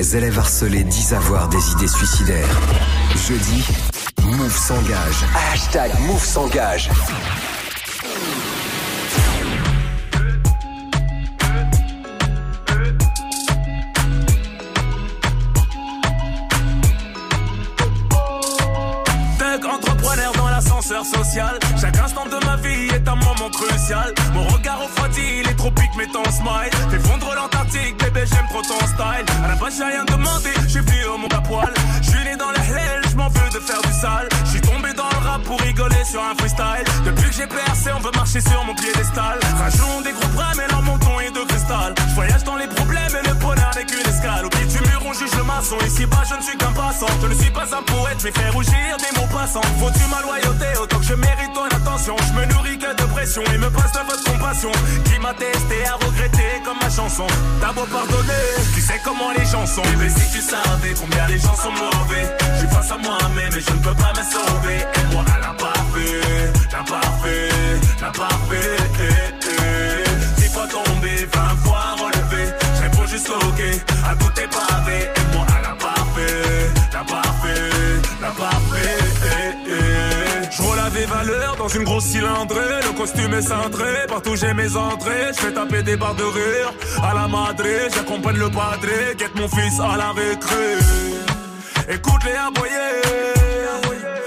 61% 0.09 0.11
des 0.11 0.17
élèves 0.17 0.39
harcelés 0.39 0.83
disent 0.83 1.13
avoir 1.13 1.47
des 1.49 1.71
idées 1.71 1.87
suicidaires. 1.87 2.59
Jeudi, 3.27 3.63
Move 4.23 4.55
s'engage. 4.55 5.25
Hashtag 5.51 5.91
Move 5.99 6.23
s'engage. 6.23 6.89
On 37.99 38.01
veut 38.01 38.11
marcher 38.15 38.39
sur 38.41 38.63
mon 38.63 38.73
piédestal. 38.75 39.39
Rajoutons 39.57 40.01
des 40.01 40.11
gros 40.11 40.27
bras, 40.29 40.51
mais 40.55 40.67
leur 40.69 40.81
menton 40.81 41.19
est 41.19 41.31
de 41.31 41.43
cristal. 41.47 41.93
Je 42.09 42.15
voyage 42.15 42.43
dans 42.43 42.55
les 42.55 42.67
problèmes 42.67 43.15
et 43.15 43.27
le 43.27 43.33
bonheur 43.35 43.71
n'est 43.75 43.85
qu'une 43.85 44.07
escale. 44.07 44.45
Au 44.45 44.49
pied 44.49 44.65
du 44.65 44.79
mur, 44.89 45.01
on 45.05 45.13
juge 45.13 45.35
le 45.35 45.43
maçon. 45.43 45.77
Ici 45.85 46.05
bas, 46.05 46.23
je 46.29 46.35
ne 46.35 46.41
suis 46.41 46.57
qu'un 46.57 46.71
passant. 46.71 47.11
Je 47.21 47.27
ne 47.27 47.35
suis 47.35 47.51
pas 47.51 47.67
un 47.75 47.83
poète, 47.83 48.19
mais 48.23 48.31
faire 48.31 48.53
rougir 48.53 48.97
des 48.97 49.19
mots 49.19 49.27
passants. 49.27 49.67
Faut-tu 49.79 50.05
ma 50.09 50.21
loyauté 50.21 50.67
autant 50.81 50.99
que 50.99 51.05
je 51.05 51.13
mérite 51.13 51.53
ton 51.53 51.65
attention. 51.65 52.15
Je 52.27 52.33
me 52.39 52.45
nourris 52.53 52.77
que 52.77 52.91
de 52.95 53.05
pression 53.11 53.43
et 53.53 53.57
me 53.57 53.69
passe 53.69 53.91
de 53.91 53.99
votre 53.99 54.23
compassion. 54.23 54.71
Qui 55.05 55.19
m'a 55.19 55.33
testé 55.33 55.85
à 55.85 55.95
regretter 55.95 56.61
comme 56.63 56.77
ma 56.81 56.89
chanson. 56.89 57.27
T'as 57.59 57.73
beau 57.73 57.85
pardonner, 57.85 58.47
tu 58.73 58.81
sais 58.81 58.99
comment 59.03 59.31
les 59.37 59.45
gens 59.45 59.65
sont. 59.65 59.83
Mais 59.99 60.09
si 60.09 60.25
tu 60.31 60.41
savais 60.41 60.93
combien 60.99 61.27
les 61.27 61.39
gens 61.39 61.55
sont 61.55 61.71
mauvais. 61.71 62.25
Je 62.53 62.59
suis 62.59 62.69
face 62.69 62.91
à 62.91 62.97
moi-même 62.97 63.53
et 63.55 63.61
je 63.61 63.71
ne 63.71 63.81
peux 63.83 63.95
pas 63.95 64.13
me 64.15 64.23
sauver. 64.23 64.79
Et 64.79 65.13
moi, 65.13 65.23
à 65.35 65.39
la 65.39 65.53
parfait, 65.53 66.48
parfait, 66.77 67.49
la 68.01 68.11
parfait. 68.11 68.77
Eh, 68.99 69.33
eh. 69.43 70.41
Dix 70.41 70.49
fois 70.49 70.67
tombé, 70.67 71.27
vingt 71.33 71.55
fois 71.63 71.95
relevé. 71.97 72.53
Je 72.75 72.81
réponds 72.81 73.07
juste 73.07 73.29
ok 73.29 73.61
à 74.09 74.15
tout 74.15 74.41
est 74.41 74.47
pavé. 74.47 75.09
Et 75.15 75.35
moi, 75.35 75.45
à 75.57 75.61
la 75.61 75.75
parfait, 75.75 76.71
la 76.93 77.03
parfait, 77.03 77.71
la 78.21 78.29
parfait. 78.29 78.97
Eh, 79.25 79.71
eh. 79.71 80.49
Je 80.51 80.79
à 80.79 80.89
des 80.89 81.05
valeurs 81.05 81.55
dans 81.57 81.67
une 81.67 81.83
grosse 81.83 82.05
cylindrée. 82.05 82.81
Le 82.83 82.97
costume 82.97 83.33
est 83.33 83.41
cintré, 83.41 84.07
partout 84.07 84.35
j'ai 84.35 84.53
mes 84.53 84.75
entrées. 84.75 85.31
Je 85.35 85.39
fais 85.39 85.53
taper 85.53 85.83
des 85.83 85.97
barres 85.97 86.15
de 86.15 86.23
rire 86.23 86.73
à 87.03 87.13
la 87.13 87.27
madré. 87.27 87.89
J'accompagne 87.93 88.37
le 88.37 88.49
padré, 88.49 89.15
guette 89.17 89.35
mon 89.35 89.47
fils 89.47 89.79
à 89.79 89.97
la 89.97 90.11
récré. 90.11 90.77
Écoute-les 91.91 92.35
aboyer, 92.35 93.01
je 93.83 94.18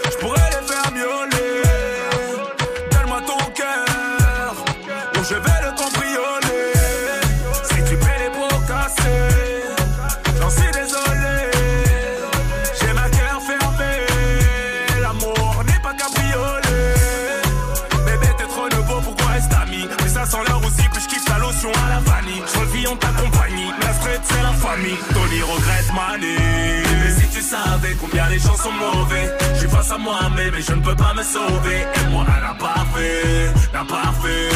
Mais 26.20 27.10
si 27.20 27.28
tu 27.28 27.40
savais 27.40 27.96
combien 28.00 28.28
les 28.28 28.38
gens 28.38 28.56
sont 28.56 28.72
mauvais, 28.72 29.30
je 29.54 29.58
suis 29.60 29.68
face 29.68 29.90
à 29.90 29.98
moi-même 29.98 30.54
et 30.54 30.62
je 30.62 30.72
ne 30.72 30.80
peux 30.80 30.96
pas 30.96 31.14
me 31.14 31.22
sauver. 31.22 31.80
Et 31.96 32.10
moi, 32.10 32.24
à 32.36 32.40
la 32.40 32.54
parfait, 32.54 33.52
la 33.72 33.84
parfait, 33.84 34.48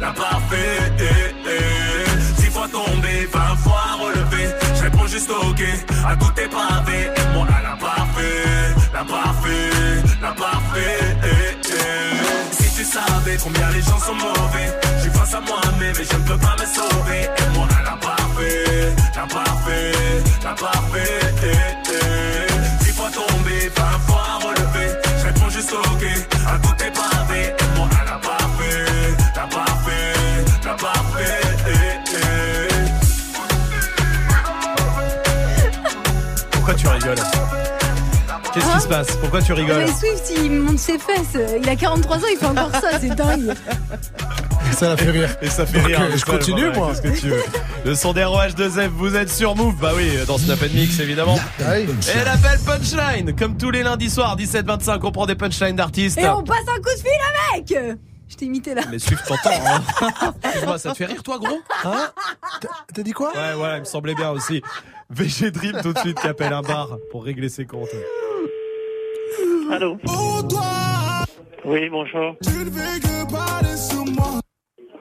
la 0.00 0.12
parfait. 0.12 0.92
Eh, 0.98 1.04
eh. 1.46 2.40
Six 2.40 2.50
fois 2.50 2.68
tombé, 2.68 3.28
vingt 3.32 3.52
juste 5.12 5.30
ok. 5.30 5.62
À 6.06 6.16
tout 6.16 6.32
est 6.40 6.48
pavé, 6.48 7.10
et 7.16 7.34
moi 7.34 7.46
à 7.46 7.62
la 7.62 7.76
parfait, 7.76 8.74
la 8.94 9.04
parfait, 9.04 9.70
la 10.22 10.32
parfait. 10.32 10.98
eh, 11.24 11.68
eh. 11.68 12.54
Si 12.54 12.74
tu 12.76 12.84
savais 12.84 13.36
combien 13.42 13.68
les 13.70 13.82
gens 13.82 13.98
sont 13.98 14.14
mauvais, 14.14 14.68
je 14.96 15.02
suis 15.02 15.10
face 15.10 15.34
à 15.34 15.40
moi-même 15.40 15.94
et 16.00 16.04
je 16.10 16.16
ne 16.16 16.22
peux 16.22 16.38
pas 16.38 16.56
me 16.58 16.66
sauver. 16.66 17.22
Et 17.24 17.56
moi 17.56 17.68
la 19.14 19.26
parfait, 19.26 19.92
la 20.44 20.54
parfait. 20.54 21.20
eh, 21.44 21.90
eh. 21.92 22.84
Dix 22.84 22.92
fois 22.92 23.10
tombé, 23.10 23.70
vingt 23.76 23.98
fois 24.06 24.38
relevé, 24.44 24.94
je 25.18 25.24
réponds 25.26 25.50
juste 25.50 25.72
ok. 25.72 26.04
À 26.46 26.58
tout 26.58 26.84
est 26.84 26.92
pavé, 26.92 27.54
se 38.82 38.88
passe 38.88 39.16
Pourquoi 39.16 39.40
tu 39.42 39.52
rigoles 39.52 39.84
Mais 39.86 39.92
Swift, 39.92 40.32
il 40.36 40.50
monte 40.52 40.78
ses 40.78 40.98
fesses. 40.98 41.36
Il 41.62 41.68
a 41.68 41.76
43 41.76 42.16
ans, 42.16 42.20
il 42.30 42.36
fait 42.38 42.46
encore 42.46 42.70
ça, 42.72 42.98
c'est 43.00 43.14
dingue. 43.14 43.52
Ça 44.72 44.88
l'a 44.88 44.96
fait 44.96 45.10
rire. 45.10 45.28
Et 45.42 45.48
ça 45.48 45.66
fait 45.66 45.78
Donc, 45.78 45.86
rire. 45.86 46.00
euh, 46.02 46.16
je 46.16 46.24
continue, 46.24 46.62
Voilà, 46.62 46.78
moi. 46.78 46.88
Qu'est-ce 46.88 47.02
que 47.02 47.20
tu 47.20 47.28
veux 47.28 47.42
Le 47.84 47.94
son 47.94 48.12
des 48.12 48.22
ROH2F, 48.22 48.88
vous 48.88 49.14
êtes 49.16 49.28
sur 49.30 49.54
Move 49.54 49.76
Bah 49.80 49.92
oui, 49.94 50.10
dans 50.26 50.38
Snap 50.38 50.60
Mix 50.72 50.98
évidemment. 51.00 51.38
Et 51.60 52.24
l'appel 52.24 52.58
punchline, 52.66 53.36
comme 53.36 53.56
tous 53.56 53.70
les 53.70 53.82
lundis 53.82 54.10
soirs, 54.10 54.36
17-25, 54.36 55.00
on 55.02 55.12
prend 55.12 55.26
des 55.26 55.34
punchlines 55.36 55.76
d'artistes. 55.76 56.18
Et 56.18 56.28
on 56.28 56.42
passe 56.42 56.64
un 56.68 56.76
coup 56.80 56.90
de 56.94 57.00
fil 57.00 57.54
avec 57.54 57.98
Je 58.28 58.36
t'ai 58.36 58.46
imité 58.46 58.74
là. 58.74 58.82
Mais 58.90 58.98
Swift, 58.98 59.22
t'entends, 59.26 59.50
hein 59.66 59.82
Excuse-moi, 60.44 60.78
ça 60.78 60.90
te 60.92 60.96
fait 60.96 61.06
rire 61.06 61.22
toi, 61.22 61.38
gros 61.38 61.60
Hein 61.84 62.08
T'as 62.94 63.02
dit 63.02 63.12
quoi? 63.12 63.30
Ouais, 63.34 63.62
ouais, 63.62 63.76
il 63.76 63.80
me 63.80 63.84
semblait 63.84 64.14
bien 64.14 64.30
aussi. 64.30 64.62
VG 65.10 65.50
Dream 65.50 65.78
tout 65.82 65.92
de 65.92 65.98
suite 65.98 66.18
qui 66.18 66.26
appelle 66.26 66.54
un 66.54 66.62
bar 66.62 66.96
pour 67.10 67.24
régler 67.24 67.50
ses 67.50 67.66
comptes. 67.66 67.88
Allô 69.70 69.96
Oui, 71.64 71.88
bonjour. 71.88 72.36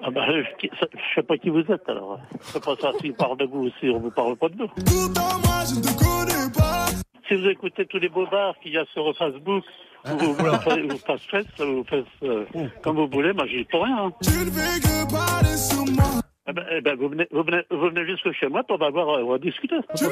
Ah 0.04 0.10
bah, 0.10 0.26
je, 0.30 0.42
je 0.64 1.16
sais 1.16 1.24
pas 1.24 1.38
qui 1.38 1.50
vous 1.50 1.60
êtes 1.60 1.88
alors. 1.88 2.20
Je 2.48 2.54
sais 2.54 2.60
pas 2.60 2.76
ça 2.82 2.92
s'il 3.00 3.14
parle 3.14 3.38
de 3.38 3.46
vous 3.46 3.66
aussi, 3.68 3.90
on 3.90 4.00
vous 4.00 4.12
parle 4.12 4.36
pas 4.36 4.50
de 4.50 4.56
nous. 4.58 4.68
Si 7.28 7.36
vous 7.36 7.48
écoutez 7.48 7.86
tous 7.86 8.00
les 8.00 8.10
bobards 8.10 8.56
qu'il 8.62 8.74
y 8.74 8.78
a 8.78 8.86
sur 8.86 9.16
Facebook, 9.16 9.64
ou 10.12 10.18
vous, 10.18 10.34
vous, 10.34 10.46
faites- 10.64 10.86
vous 10.92 10.98
faites 11.30 11.48
vous 11.60 11.84
faites 11.88 12.06
euh, 12.24 12.46
comme 12.84 12.96
vous 12.98 13.08
voulez, 13.08 13.32
moi 13.34 13.46
j'y 13.48 13.64
peux 13.66 13.78
rien. 13.78 14.06
hein. 14.08 14.12
Eh 16.48 16.54
ben, 16.54 16.66
eh 16.72 16.82
ben, 16.82 16.96
vous, 16.98 17.08
venez, 17.10 17.28
vous, 17.32 17.44
venez, 17.44 17.62
vous 17.70 17.80
venez 17.80 18.06
jusque 18.08 18.32
chez 18.34 18.48
moi, 18.48 18.64
on 18.70 18.76
va 18.78 18.90
voir, 18.90 19.08
on 19.24 19.30
va 19.32 19.38
discuter. 19.38 19.76
Je 19.96 20.06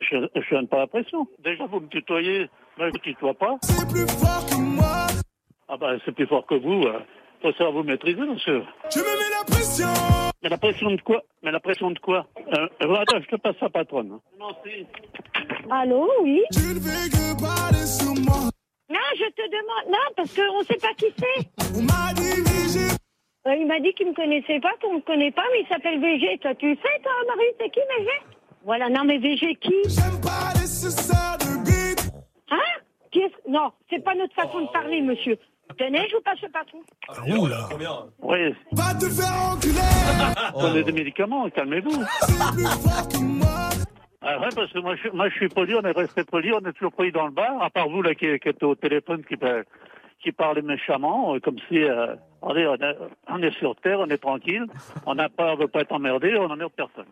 je 0.00 0.16
je 0.34 0.54
donne 0.54 0.68
pas 0.68 0.78
la 0.78 0.86
pression. 0.86 1.26
Déjà, 1.38 1.66
vous 1.66 1.80
me 1.80 1.88
tutoyez, 1.88 2.48
moi 2.76 2.88
je 2.88 2.94
ne 2.94 2.98
tutoie 2.98 3.34
pas. 3.34 3.56
C'est 3.62 3.88
plus 3.88 4.06
fort 4.08 4.46
que 4.46 4.60
moi. 4.60 5.06
Ah 5.68 5.76
ben, 5.76 5.98
c'est 6.04 6.12
plus 6.12 6.26
fort 6.26 6.46
que 6.46 6.54
vous. 6.54 6.82
Euh. 6.84 7.00
Faut 7.42 7.52
savoir 7.52 7.72
vous 7.72 7.82
maîtriser, 7.82 8.20
monsieur. 8.22 8.62
Tu 8.90 9.00
me 9.00 9.04
mets 9.04 9.36
la 9.38 9.44
pression 9.44 9.86
Mais 10.42 10.48
la 10.48 10.56
pression 10.56 10.90
de 10.90 11.00
quoi? 11.02 11.22
Mais 11.42 11.50
la 11.50 11.60
pression 11.60 11.90
de 11.90 11.98
quoi? 11.98 12.26
Euh, 12.38 12.68
euh, 12.82 12.94
Attends, 12.94 13.20
je 13.20 13.28
te 13.28 13.36
passe 13.36 13.56
sa 13.60 13.68
patronne. 13.68 14.18
Non, 14.38 14.48
si. 14.64 14.86
Allô, 15.70 16.08
oui? 16.22 16.42
Non, 18.88 19.00
je 19.16 19.28
te 19.30 19.44
demande. 19.50 19.90
Non, 19.90 19.98
parce 20.16 20.34
qu'on 20.34 20.58
ne 20.60 20.64
sait 20.64 20.78
pas 20.80 20.94
qui 20.96 21.06
c'est. 21.16 21.48
Euh, 23.46 23.54
il 23.56 23.66
m'a 23.66 23.78
dit 23.80 23.92
qu'il 23.92 24.08
me 24.08 24.14
connaissait 24.14 24.60
pas, 24.60 24.72
qu'on 24.80 24.94
me 24.94 25.00
connaît 25.00 25.30
pas, 25.32 25.44
mais 25.52 25.60
il 25.60 25.66
s'appelle 25.68 26.00
VG. 26.00 26.38
Toi, 26.38 26.54
tu 26.54 26.74
sais, 26.76 27.02
toi, 27.02 27.12
Marie, 27.26 27.52
c'est 27.60 27.68
qui 27.70 27.80
VG 27.80 28.08
Voilà, 28.64 28.88
non, 28.88 29.04
mais 29.04 29.18
VG 29.18 29.56
qui 29.56 29.74
Hein? 32.50 32.58
Qui 33.10 33.20
est- 33.20 33.48
Non, 33.48 33.72
c'est 33.90 34.02
pas 34.02 34.14
notre 34.14 34.34
façon 34.34 34.60
de 34.62 34.68
parler, 34.68 35.00
monsieur. 35.02 35.36
Tenez, 35.78 36.06
je 36.10 36.16
vous 36.16 36.22
passe 36.22 36.40
le 36.42 36.48
patron. 36.50 36.78
Ouh 37.40 37.46
là 37.46 37.68
Oui. 38.22 38.54
Va 38.72 38.94
te 38.94 39.08
faire 39.08 39.52
enculer 39.52 39.74
Prenez 40.52 40.82
des 40.84 40.92
médicaments, 40.92 41.48
calmez-vous. 41.50 42.02
Ah 44.26 44.38
ouais, 44.40 44.48
parce 44.54 44.72
que 44.72 44.78
moi 44.78 44.94
je, 44.96 45.00
suis- 45.00 45.10
moi 45.12 45.28
je 45.28 45.34
suis 45.34 45.48
poli, 45.48 45.74
on 45.74 45.82
est 45.82 45.90
resté 45.90 46.24
poli, 46.24 46.50
on 46.52 46.60
est 46.66 46.72
toujours 46.72 46.92
poli 46.92 47.12
dans 47.12 47.26
le 47.26 47.32
bar, 47.32 47.62
à 47.62 47.68
part 47.70 47.88
vous 47.90 48.00
là 48.02 48.14
qui, 48.14 48.38
qui 48.38 48.48
êtes 48.48 48.62
au 48.62 48.74
téléphone 48.74 49.22
qui, 49.24 49.36
ben, 49.36 49.64
qui 50.22 50.32
parlez 50.32 50.62
méchamment, 50.62 51.34
euh, 51.34 51.40
comme 51.40 51.56
si, 51.68 51.82
euh, 51.82 52.14
regardez, 52.40 52.66
on, 52.66 52.86
est- 52.86 52.98
on 53.28 53.42
est 53.42 53.58
sur 53.58 53.76
terre, 53.76 54.00
on 54.00 54.08
est 54.08 54.16
tranquille, 54.18 54.64
on 55.04 55.14
n'a 55.14 55.28
pas, 55.28 55.52
on 55.52 55.56
veut 55.56 55.68
pas 55.68 55.80
être 55.80 55.92
emmerdé, 55.92 56.36
on 56.38 56.48
n'emmerde 56.48 56.72
personne. 56.74 57.04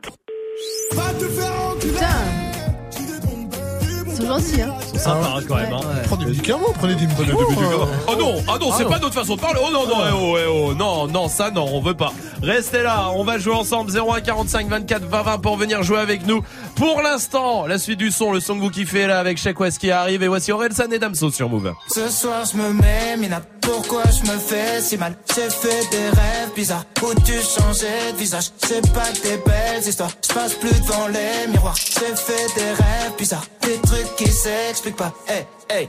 Ils 4.06 4.16
sont 4.16 4.26
gentils, 4.26 4.60
hein. 4.62 4.74
C'est 4.92 4.98
sympa 4.98 5.34
hein, 5.36 5.40
quand 5.48 5.56
même. 5.56 5.72
Hein. 5.72 5.80
Prenez 6.04 6.24
des 6.24 6.30
médicaments, 6.32 6.66
prenez 6.74 6.94
des 6.94 7.06
médicaments. 7.06 7.40
médicaments. 7.48 7.88
Oh 8.08 8.12
non, 8.18 8.34
ah 8.46 8.58
non, 8.60 8.68
Ah 8.70 8.74
c'est 8.76 8.84
non. 8.84 8.90
pas 8.90 8.98
notre 8.98 9.14
façon 9.14 9.36
de 9.36 9.40
parler. 9.40 9.60
Oh 9.66 9.70
non, 9.72 9.86
non, 9.86 9.96
eh 10.06 10.12
oh, 10.14 10.36
eh 10.38 10.46
oh, 10.46 10.74
non, 10.74 11.06
non, 11.08 11.28
ça 11.28 11.50
non, 11.50 11.64
on 11.72 11.80
veut 11.80 11.94
pas. 11.94 12.12
Restez 12.42 12.82
là, 12.82 13.10
on 13.14 13.24
va 13.24 13.38
jouer 13.38 13.54
ensemble 13.54 13.90
01 13.90 14.20
45 14.20 14.68
24 14.68 15.04
20 15.04 15.22
20 15.22 15.38
pour 15.38 15.56
venir 15.56 15.82
jouer 15.82 15.98
avec 15.98 16.26
nous. 16.26 16.42
Pour 16.76 17.00
l'instant, 17.02 17.66
la 17.66 17.78
suite 17.78 17.98
du 17.98 18.10
son, 18.10 18.32
le 18.32 18.40
son 18.40 18.56
que 18.56 18.60
vous 18.60 18.70
kiffez 18.70 19.06
là 19.06 19.18
avec 19.18 19.38
Check 19.38 19.58
West 19.60 19.78
qui 19.78 19.90
arrive 19.90 20.22
et 20.22 20.28
voici 20.28 20.52
Orelsan 20.52 20.90
et 20.92 20.98
Damso 20.98 21.30
sur 21.30 21.48
Move. 21.48 21.72
Ce 21.88 22.08
soir 22.08 22.44
je 22.50 22.56
me 22.58 22.72
mets, 22.72 23.16
Mina, 23.16 23.40
pourquoi 23.62 24.02
je 24.10 24.30
me 24.30 24.38
fais 24.38 24.80
si 24.80 24.96
mal. 24.96 25.16
J'ai 25.34 25.48
fait 25.48 25.90
des 25.90 26.08
rêves 26.08 26.52
bizarres. 26.54 26.84
Où 27.02 27.14
tu 27.14 27.32
changeais 27.32 28.12
de 28.12 28.18
visage. 28.18 28.50
C'est 28.58 28.92
pas 28.92 29.10
des 29.22 29.38
belles 29.38 29.86
histoires, 29.86 30.12
je 30.26 30.34
passe 30.34 30.54
plus 30.54 30.80
devant 30.82 31.08
les 31.08 31.50
miroirs. 31.50 31.76
J'ai 31.76 32.14
fait 32.14 32.46
des 32.54 32.70
rêves 32.70 33.16
bizarres, 33.18 33.46
des 33.62 33.78
trucs 33.78 34.16
qui 34.16 34.30
s'expliquent 34.30 34.96
pas. 34.96 35.12
Hey, 35.26 35.46
hey, 35.70 35.88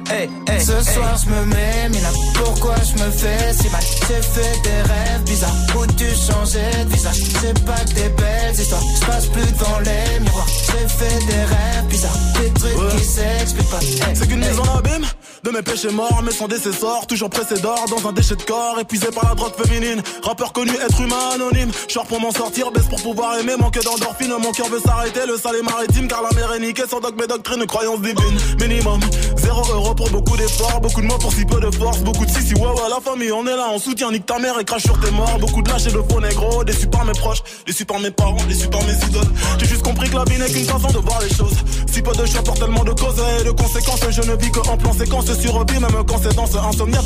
Hey, 0.11 0.29
hey, 0.49 0.59
Ce 0.59 0.91
soir 0.91 1.15
je 1.23 1.29
me 1.29 1.45
mets, 1.45 1.89
mais 1.89 2.01
là 2.01 2.09
pourquoi 2.35 2.75
je 2.83 3.01
me 3.01 3.09
fais 3.11 3.53
si 3.53 3.69
mal? 3.69 3.81
J'ai 3.81 4.21
fait 4.21 4.61
des 4.61 4.81
rêves 4.81 5.23
bizarres. 5.25 5.55
Où 5.77 5.85
tu 5.87 6.05
changeais 6.05 6.83
de 6.83 6.89
visage 6.89 7.15
C'est 7.41 7.65
pas 7.65 7.79
que 7.85 7.93
des 7.93 8.09
belles 8.09 8.59
histoires, 8.59 8.81
je 8.99 9.05
passe 9.05 9.27
plus 9.27 9.51
devant 9.53 9.79
les 9.79 10.19
miroirs. 10.19 10.47
J'ai 10.65 10.87
fait 10.89 11.25
des 11.27 11.43
rêves 11.43 11.85
bizarres, 11.87 12.17
des 12.41 12.49
trucs 12.59 12.97
qui 12.97 13.05
s'expliquent 13.05 13.69
pas. 13.69 13.79
Hey, 13.79 14.15
C'est 14.15 14.27
qu'une 14.27 14.39
mise 14.39 14.59
en 14.59 14.77
abîme 14.77 15.05
de 15.43 15.49
mes 15.49 15.61
péchés 15.61 15.89
morts, 15.89 16.21
mais 16.23 16.31
sans 16.31 16.47
décessor, 16.47 17.07
toujours 17.07 17.29
pressé 17.29 17.59
d'or 17.61 17.85
dans 17.89 18.07
un 18.07 18.13
déchet 18.13 18.35
de 18.35 18.43
corps, 18.43 18.77
épuisé 18.79 19.07
par 19.07 19.29
la 19.29 19.35
drogue 19.35 19.53
féminine. 19.55 20.01
Rappeur 20.23 20.53
connu, 20.53 20.71
être 20.71 21.01
humain 21.01 21.31
anonyme. 21.33 21.71
Short 21.87 22.07
pour 22.07 22.19
m'en 22.19 22.31
sortir, 22.31 22.71
baisse 22.71 22.87
pour 22.87 23.01
pouvoir 23.01 23.39
aimer, 23.39 23.55
manque 23.57 23.81
d'endorphine. 23.81 24.33
Mon 24.39 24.51
cœur 24.51 24.67
veut 24.67 24.79
s'arrêter, 24.79 25.21
le 25.25 25.37
sale 25.37 25.55
est 25.55 25.63
maritime, 25.63 26.07
car 26.07 26.21
la 26.21 26.29
mer 26.35 26.53
est 26.53 26.59
niquée. 26.59 26.83
Sans 26.87 26.99
dogme 26.99 27.21
et 27.23 27.27
doctrine, 27.27 27.65
croyance 27.65 28.01
divine. 28.01 28.37
Minimum, 28.59 28.99
zéro 29.37 29.63
euro 29.73 29.95
beaucoup 30.09 30.37
d'efforts, 30.37 30.81
beaucoup 30.81 31.01
de 31.01 31.07
moi 31.07 31.17
pour 31.19 31.33
si 31.33 31.45
peu 31.45 31.59
de 31.59 31.71
force, 31.71 31.99
beaucoup 31.99 32.25
de 32.25 32.31
si 32.31 32.41
si 32.41 32.53
ouais 32.55 32.69
la 32.89 32.99
famille 32.99 33.31
on 33.31 33.45
est 33.45 33.55
là, 33.55 33.67
on 33.73 33.79
soutient, 33.79 34.11
nique 34.11 34.25
ta 34.25 34.39
mère 34.39 34.59
et 34.59 34.65
crache 34.65 34.83
sur 34.83 34.99
tes 34.99 35.11
morts, 35.11 35.37
beaucoup 35.39 35.61
de 35.61 35.69
lâches 35.69 35.87
et 35.87 35.91
de 35.91 36.01
faux 36.09 36.19
négro, 36.19 36.63
déçus 36.63 36.87
par 36.87 37.05
mes 37.05 37.13
proches, 37.13 37.43
déçus 37.65 37.85
par 37.85 37.99
mes 37.99 38.11
parents, 38.11 38.43
déçus 38.47 38.67
par 38.67 38.81
mes 38.83 38.93
idoles. 38.93 39.31
J'ai 39.59 39.67
juste 39.67 39.83
compris 39.83 40.09
que 40.09 40.15
la 40.15 40.23
vie 40.25 40.37
n'est 40.39 40.49
qu'une 40.49 40.65
façon 40.65 40.87
de 40.87 40.97
voir 40.97 41.21
les 41.21 41.33
choses. 41.33 41.55
Si 41.91 42.01
peu 42.01 42.11
de 42.13 42.25
choix 42.25 42.41
pour 42.41 42.55
tellement 42.55 42.83
de 42.83 42.91
causes 42.91 43.21
et 43.39 43.43
de 43.43 43.51
conséquences, 43.51 43.99
je 44.09 44.21
ne 44.21 44.35
vis 44.35 44.51
que 44.51 44.59
en 44.59 44.77
plan 44.77 44.93
séquence 44.93 45.31
sur 45.39 45.55
obi, 45.55 45.73
même 45.73 45.91
quand 46.07 46.19
c'est 46.21 46.35
dans 46.35 46.47
ce 46.47 46.57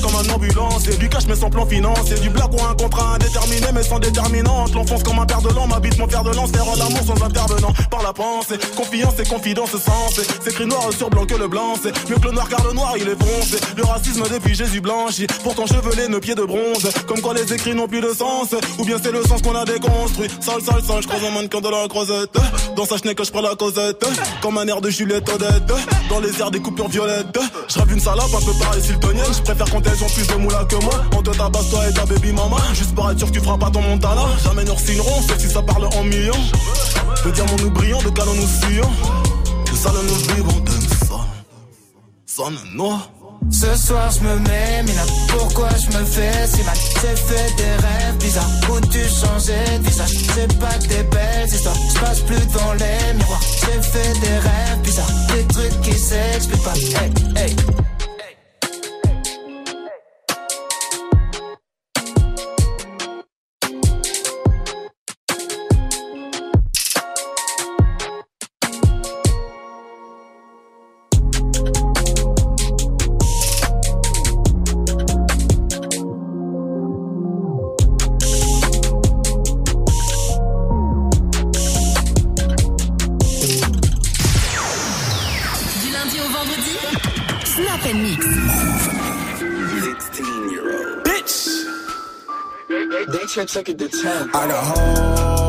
comme 0.02 0.16
un 0.16 0.34
ambulance. 0.34 0.88
Et 0.88 0.98
du 0.98 1.10
cash 1.10 1.26
mais 1.28 1.36
sans 1.36 1.50
plan 1.50 1.66
financier, 1.66 2.16
du 2.20 2.30
black 2.30 2.52
ou 2.54 2.64
un 2.64 2.76
contrat 2.76 3.16
indéterminé 3.16 3.68
mais 3.74 3.84
sans 3.84 4.00
déterminante. 4.00 4.74
L'enfance 4.74 5.04
comme 5.04 5.20
un 5.20 5.26
père 5.26 5.42
de 5.42 5.50
l'an, 5.50 5.68
m'habite 5.68 5.98
mon 5.98 6.08
père 6.08 6.24
de 6.24 6.32
lance, 6.32 6.52
faire 6.52 6.66
l'amour 6.78 7.02
sans 7.06 7.26
intervenant 7.26 7.74
par 7.90 8.04
la 8.04 8.14
pensée. 8.14 8.58
Confiance 8.76 9.14
et 9.20 9.28
confidence 9.28 9.72
sens, 9.72 10.20
c'est 10.20 10.52
écrit 10.52 10.66
noir 10.66 10.90
sur 10.96 11.10
blanc 11.10 11.26
que 11.26 11.36
le 11.36 11.48
blanc, 11.48 11.74
c'est 11.82 11.94
mieux 12.10 12.18
que 12.18 12.28
le 12.28 12.34
noir 12.34 12.48
car 12.50 12.64
le 12.64 12.74
noir, 12.76 12.94
il 12.98 13.08
est 13.10 13.16
bronzé. 13.16 13.58
Le 13.76 13.84
racisme 13.84 14.24
depuis 14.32 14.54
Jésus 14.54 14.82
blanchi. 14.82 15.26
Pourtant 15.44 15.66
chevelé, 15.66 16.08
nos 16.08 16.20
pieds 16.20 16.36
de 16.36 16.44
bronze. 16.44 16.88
Comme 17.08 17.22
quand 17.22 17.34
les 17.34 17.52
écrits 17.54 17.74
n'ont 17.74 17.88
plus 17.88 18.02
de 18.02 18.14
sens. 18.14 18.50
Ou 18.78 18.86
bien 18.86 18.98
c'est 19.02 19.12
le 19.12 19.24
sens 19.24 19.42
qu'on 19.42 19.56
a 19.56 19.66
déconstruit. 19.66 20.28
Sale, 20.40 20.62
sale, 20.62 20.84
sale, 20.84 21.02
je 21.02 21.08
croise 21.08 21.24
un 21.24 21.32
mannequin 21.32 21.62
dans 21.62 21.72
la 21.72 21.88
croisette. 21.88 22.36
Dans 22.76 22.86
sa 22.86 22.98
chenille 22.98 23.16
que 23.16 23.24
je 23.24 23.32
prends 23.32 23.42
la 23.42 23.56
causette. 23.56 24.06
Comme 24.42 24.58
un 24.58 24.68
air 24.68 24.82
de 24.82 24.90
Juliette 24.90 25.28
Odette. 25.30 25.74
Dans 26.10 26.20
les 26.20 26.40
airs 26.40 26.52
des 26.52 26.60
coupures 26.60 26.90
violettes. 26.90 27.40
Je 27.68 27.80
rêve 27.80 27.92
une 27.92 28.00
salope 28.00 28.34
un 28.36 28.46
peu 28.46 28.54
pareil 28.60 28.84
siltonienne. 28.84 29.34
Je 29.36 29.42
préfère 29.42 29.70
quand 29.72 29.82
elles 29.88 30.04
ont 30.04 30.10
plus 30.10 30.28
de 30.28 30.36
moula 30.36 30.66
que 30.66 30.76
moi. 30.76 31.04
On 31.18 31.22
te 31.24 31.32
tabasse 31.32 31.70
toi 31.70 31.88
et 31.90 31.94
ta 31.94 32.06
baby 32.06 32.34
mama. 32.34 32.58
Juste 32.74 32.94
pour 32.94 33.10
être 33.10 33.18
sûr 33.18 33.28
que 33.28 33.34
tu 33.34 33.40
feras 33.40 33.58
pas 33.58 33.72
ton 33.72 33.82
montana. 33.82 34.26
Jamais 34.44 34.66
nous 34.66 34.78
signerons, 34.78 35.22
si 35.38 35.50
ça 35.50 35.62
parle 35.62 35.86
en 35.86 36.04
millions. 36.04 36.34
De 37.24 37.32
diamants 37.32 37.56
nous 37.60 37.72
brillons, 37.72 38.02
de 38.02 38.10
canons 38.10 38.36
nous 38.36 38.48
fuyons. 38.48 38.92
De 39.72 39.78
salons 39.78 40.04
nous 40.04 40.36
vivons, 40.36 40.64
ce 43.50 43.76
soir 43.78 44.12
je 44.12 44.20
me 44.20 44.36
mets, 44.40 44.84
mais 44.86 44.94
là 44.94 45.04
pourquoi 45.30 45.70
je 45.70 45.98
me 45.98 46.04
fais 46.04 46.48
si 46.48 46.64
mal? 46.64 46.76
J'ai 46.76 47.16
fait 47.16 47.56
des 47.56 47.64
rêves 47.64 48.18
bizarres. 48.20 48.50
Où 48.70 48.82
tu 48.82 49.00
changeais 49.00 49.80
de 49.80 49.90
C'est 49.90 50.60
pas 50.60 50.78
des 50.80 51.04
belles 51.04 51.48
histoires, 51.48 51.76
je 51.94 52.00
passe 52.00 52.20
plus 52.22 52.46
dans 52.48 52.74
les 52.74 53.14
miroirs. 53.14 53.42
J'ai 53.62 53.82
fait 53.82 54.20
des 54.20 54.38
rêves 54.38 54.82
bizarres, 54.84 55.12
des 55.34 55.46
trucs 55.48 55.82
qui 55.82 55.98
s'expliquent 55.98 56.64
pas. 56.64 56.74
Hey, 56.74 57.12
hey. 57.38 57.56
check, 93.36 93.50
take 93.50 93.68
it 93.68 93.78
to 93.80 93.90
10. 93.90 94.30
I 94.30 94.48
got 94.48 94.78
home. 94.78 95.45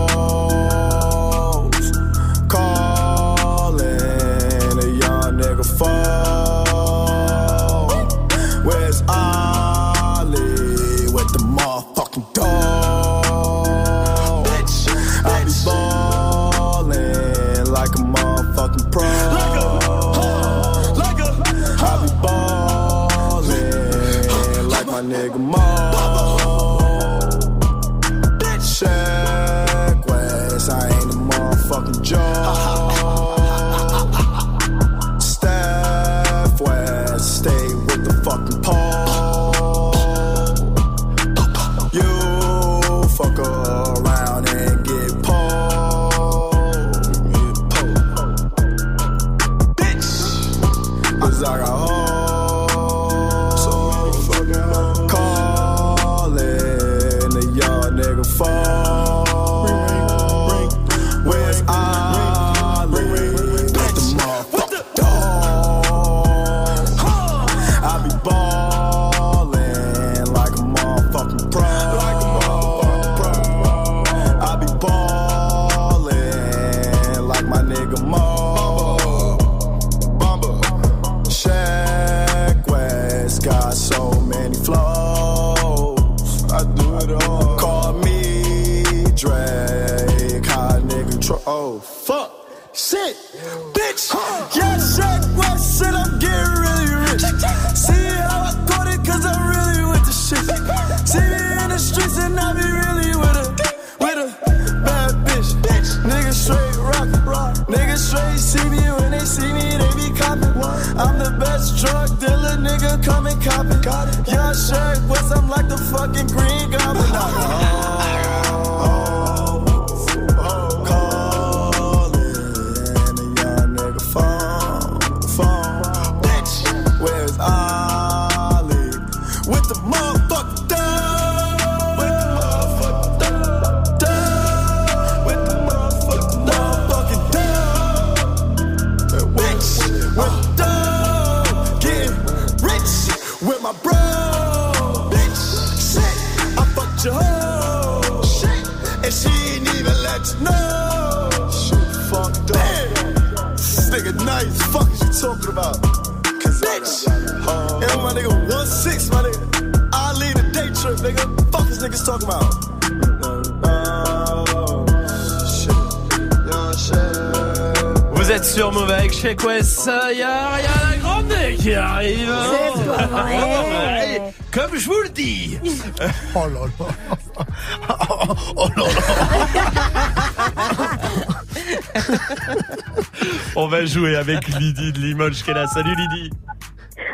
jouer 183.97 184.17
avec 184.17 184.47
Lydie 184.49 184.93
de 184.93 184.99
Limoges 184.99 185.43
qui 185.43 185.51
est 185.51 185.55
là. 185.55 185.67
Salut 185.67 185.95
Lydie. 185.97 186.31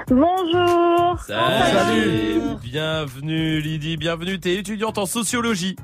Bonjour. 0.09 1.17
Salut. 1.21 2.41
Bienvenue 2.61 3.61
Lydie, 3.61 3.97
bienvenue. 3.97 4.41
T'es 4.41 4.57
étudiante 4.57 4.99
en 4.99 5.07
sociologie. 5.07 5.77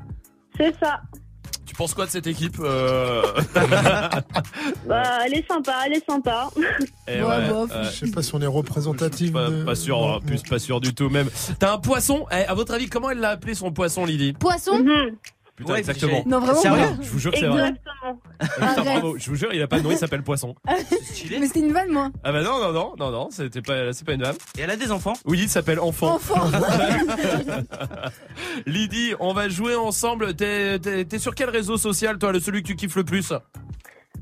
C'est 0.57 0.75
ça. 0.77 0.99
Tu 1.65 1.73
penses 1.73 1.93
quoi 1.93 2.05
de 2.05 2.11
cette 2.11 2.27
équipe. 2.27 2.57
Euh 2.59 3.21
bah, 4.85 5.19
elle 5.25 5.35
est 5.35 5.47
sympa, 5.47 5.83
elle 5.85 5.93
est 5.93 6.05
sympa. 6.05 6.49
Eh 7.07 7.21
euh, 7.21 7.65
je 7.83 8.05
sais 8.05 8.11
pas 8.11 8.21
si 8.21 8.35
on 8.35 8.41
est 8.41 8.45
représentatif. 8.45 9.31
Pas, 9.31 9.75
sûr, 9.75 10.19
plus 10.25 10.43
pas 10.43 10.59
sûr 10.59 10.81
du 10.81 10.93
tout 10.93 11.07
même. 11.07 11.29
T'as 11.59 11.75
un 11.75 11.77
poisson? 11.77 12.25
Eh, 12.29 12.43
à 12.43 12.53
votre 12.53 12.73
avis, 12.73 12.89
comment 12.89 13.09
elle 13.09 13.19
l'a 13.19 13.29
appelé 13.29 13.53
son 13.53 13.71
poisson, 13.71 14.03
Lydie? 14.03 14.33
Poisson. 14.33 14.83
Exactement. 15.77 16.23
Non, 16.25 16.39
vraiment 16.39 16.59
Sérieux? 16.59 16.97
Je 17.01 17.09
vous 17.09 17.19
jure 17.19 17.31
que 17.31 17.39
c'est 17.39 17.47
vrai. 17.47 17.73
Putain, 18.59 18.83
bravo. 18.83 19.17
Je 19.17 19.29
vous 19.29 19.35
jure, 19.35 19.53
il 19.53 19.61
a 19.61 19.67
pas 19.67 19.77
de 19.79 19.83
nom, 19.83 19.91
il 19.91 19.97
s'appelle 19.97 20.23
Poisson. 20.23 20.55
Mais 20.67 21.47
c'était 21.47 21.59
une 21.59 21.73
vanne, 21.73 21.89
moi. 21.91 22.09
Ah 22.23 22.31
bah 22.31 22.41
non, 22.43 22.59
non, 22.59 22.71
non, 22.71 22.93
non, 22.97 23.11
non, 23.11 23.29
c'était 23.31 23.61
pas, 23.61 23.93
c'est 23.93 24.05
pas 24.05 24.13
une 24.13 24.23
vanne. 24.23 24.35
Et 24.57 24.61
elle 24.61 24.71
a 24.71 24.75
des 24.75 24.91
enfants 24.91 25.13
Oui, 25.25 25.39
il 25.43 25.49
s'appelle 25.49 25.79
Enfant. 25.79 26.15
Enfant. 26.15 26.49
Lydie, 28.65 29.13
on 29.19 29.33
va 29.33 29.49
jouer 29.49 29.75
ensemble. 29.75 30.35
T'es, 30.35 30.79
t'es, 30.79 31.05
t'es 31.05 31.19
sur 31.19 31.35
quel 31.35 31.49
réseau 31.49 31.77
social, 31.77 32.17
toi, 32.17 32.31
le 32.31 32.39
celui 32.39 32.61
que 32.61 32.67
tu 32.67 32.75
kiffes 32.75 32.95
le 32.95 33.03
plus? 33.03 33.31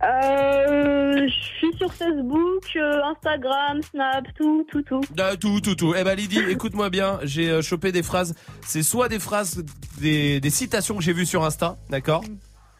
Euh, 0.03 1.27
je 1.27 1.33
suis 1.57 1.75
sur 1.77 1.91
Facebook, 1.91 2.63
euh, 2.75 3.01
Instagram, 3.03 3.81
Snap, 3.81 4.25
tout, 4.37 4.65
tout, 4.69 4.81
tout. 4.83 5.01
Ah, 5.17 5.35
Tout, 5.35 5.59
tout, 5.59 5.73
tout. 5.75 5.95
Eh 5.97 6.03
ben 6.03 6.15
Lydie, 6.15 6.39
écoute-moi 6.49 6.89
bien. 6.91 7.19
J'ai 7.23 7.49
euh, 7.49 7.61
chopé 7.63 7.91
des 7.91 8.03
phrases. 8.03 8.35
C'est 8.61 8.83
soit 8.83 9.09
des 9.09 9.17
phrases, 9.19 9.63
des, 9.99 10.39
des 10.39 10.49
citations 10.51 10.97
que 10.97 11.03
j'ai 11.03 11.13
vues 11.13 11.25
sur 11.25 11.43
Insta, 11.43 11.77
d'accord, 11.89 12.23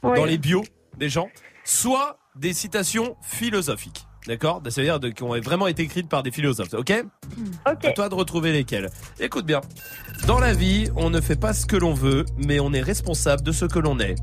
Oui. 0.03 0.15
dans 0.15 0.25
les 0.25 0.37
bios 0.37 0.63
des 0.97 1.09
gens, 1.09 1.27
soit 1.67 2.17
des 2.35 2.53
citations 2.53 3.17
philosophiques. 3.21 4.07
D'accord? 4.25 4.61
C'est-à-dire 4.67 4.99
qui 5.13 5.23
ont 5.23 5.39
vraiment 5.39 5.67
été 5.67 5.83
écrites 5.83 6.09
par 6.09 6.23
des 6.23 6.31
philosophes, 6.31 6.73
ok? 6.73 7.05
Ok. 7.69 7.85
À 7.85 7.91
toi 7.91 8.09
de 8.09 8.15
retrouver 8.15 8.51
lesquelles. 8.51 8.89
Écoute 9.19 9.45
bien. 9.45 9.61
Dans 10.25 10.39
la 10.39 10.53
vie, 10.53 10.89
on 10.95 11.09
ne 11.09 11.21
fait 11.21 11.39
pas 11.39 11.53
ce 11.53 11.65
que 11.65 11.77
l'on 11.77 11.93
veut, 11.93 12.25
mais 12.37 12.59
on 12.59 12.73
est 12.73 12.81
responsable 12.81 13.41
de 13.41 13.51
ce 13.51 13.65
que 13.65 13.79
l'on 13.79 13.99
est. 13.99 14.15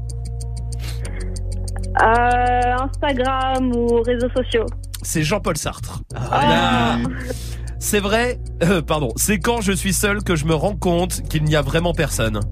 Euh, 2.03 2.77
Instagram 2.83 3.73
ou 3.75 4.03
réseaux 4.03 4.31
sociaux. 4.37 4.67
C'est 5.03 5.23
Jean-Paul 5.23 5.57
Sartre. 5.57 6.03
Ah. 6.15 6.99
C'est 7.85 8.01
vrai, 8.01 8.39
euh, 8.63 8.81
pardon, 8.81 9.13
c'est 9.15 9.39
quand 9.39 9.61
je 9.61 9.71
suis 9.73 9.93
seul 9.93 10.25
que 10.25 10.37
je 10.37 10.47
me 10.47 10.55
rends 10.55 10.75
compte 10.75 11.21
qu'il 11.29 11.45
n'y 11.45 11.55
a 11.55 11.61
vraiment 11.61 11.93
personne. 11.93 12.41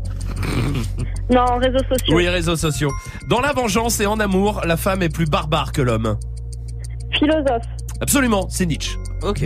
Non, 1.30 1.56
réseaux 1.56 1.78
sociaux. 1.88 2.14
Oui, 2.14 2.28
réseaux 2.28 2.56
sociaux. 2.56 2.90
Dans 3.30 3.40
la 3.40 3.54
vengeance 3.54 3.98
et 4.00 4.06
en 4.06 4.20
amour, 4.20 4.60
la 4.66 4.76
femme 4.76 5.02
est 5.02 5.08
plus 5.08 5.24
barbare 5.24 5.72
que 5.72 5.80
l'homme. 5.80 6.18
Philosophe. 7.18 7.64
Absolument, 8.02 8.46
c'est 8.50 8.66
Nietzsche. 8.66 8.98
Ok. 9.22 9.42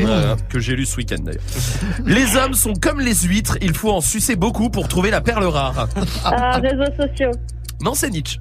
Que 0.49 0.59
j'ai 0.59 0.75
lu 0.75 0.85
ce 0.87 0.97
week-end 0.97 1.23
d'ailleurs. 1.23 1.43
Les 2.05 2.35
hommes 2.37 2.55
sont 2.55 2.73
comme 2.73 2.99
les 2.99 3.15
huîtres, 3.15 3.57
il 3.61 3.73
faut 3.73 3.93
en 3.93 4.01
sucer 4.01 4.35
beaucoup 4.35 4.69
pour 4.69 4.89
trouver 4.89 5.13
la 5.13 5.21
perle 5.21 5.45
rare. 5.45 5.87
Euh, 5.97 6.59
réseaux 6.59 6.93
sociaux. 7.09 7.31
Non, 7.81 7.95
c'est 7.95 8.11
Nietzsche. 8.11 8.41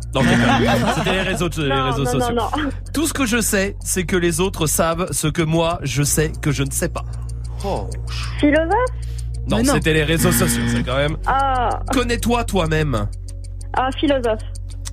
C'était 0.96 1.12
les 1.12 1.22
réseaux, 1.22 1.50
les 1.58 1.68
Non, 1.70 1.86
réseaux 1.92 2.04
non, 2.06 2.14
non, 2.14 2.20
sociaux. 2.20 2.36
non. 2.36 2.70
Tout 2.92 3.06
ce 3.06 3.14
que 3.14 3.28
je 3.28 3.42
sais, 3.42 3.76
c'est 3.82 4.06
que 4.06 4.16
les 4.16 4.40
autres 4.40 4.66
savent 4.66 5.10
ce 5.12 5.28
que 5.28 5.44
moi, 5.44 5.78
je 5.84 6.02
sais 6.02 6.32
que 6.42 6.52
je 6.52 6.64
ne 6.64 6.72
sais 6.72 6.90
pas. 6.90 7.04
Philosophe 8.40 8.70
Non, 9.50 9.64
c'était 9.64 9.94
les 9.94 10.04
réseaux 10.04 10.32
sociaux, 10.32 10.64
c'est 10.68 10.84
quand 10.84 10.98
même. 10.98 11.18
Ah, 11.26 11.70
Connais-toi 11.92 12.44
toi-même. 12.44 13.08
ah, 13.74 13.90
philosophe. 14.00 14.42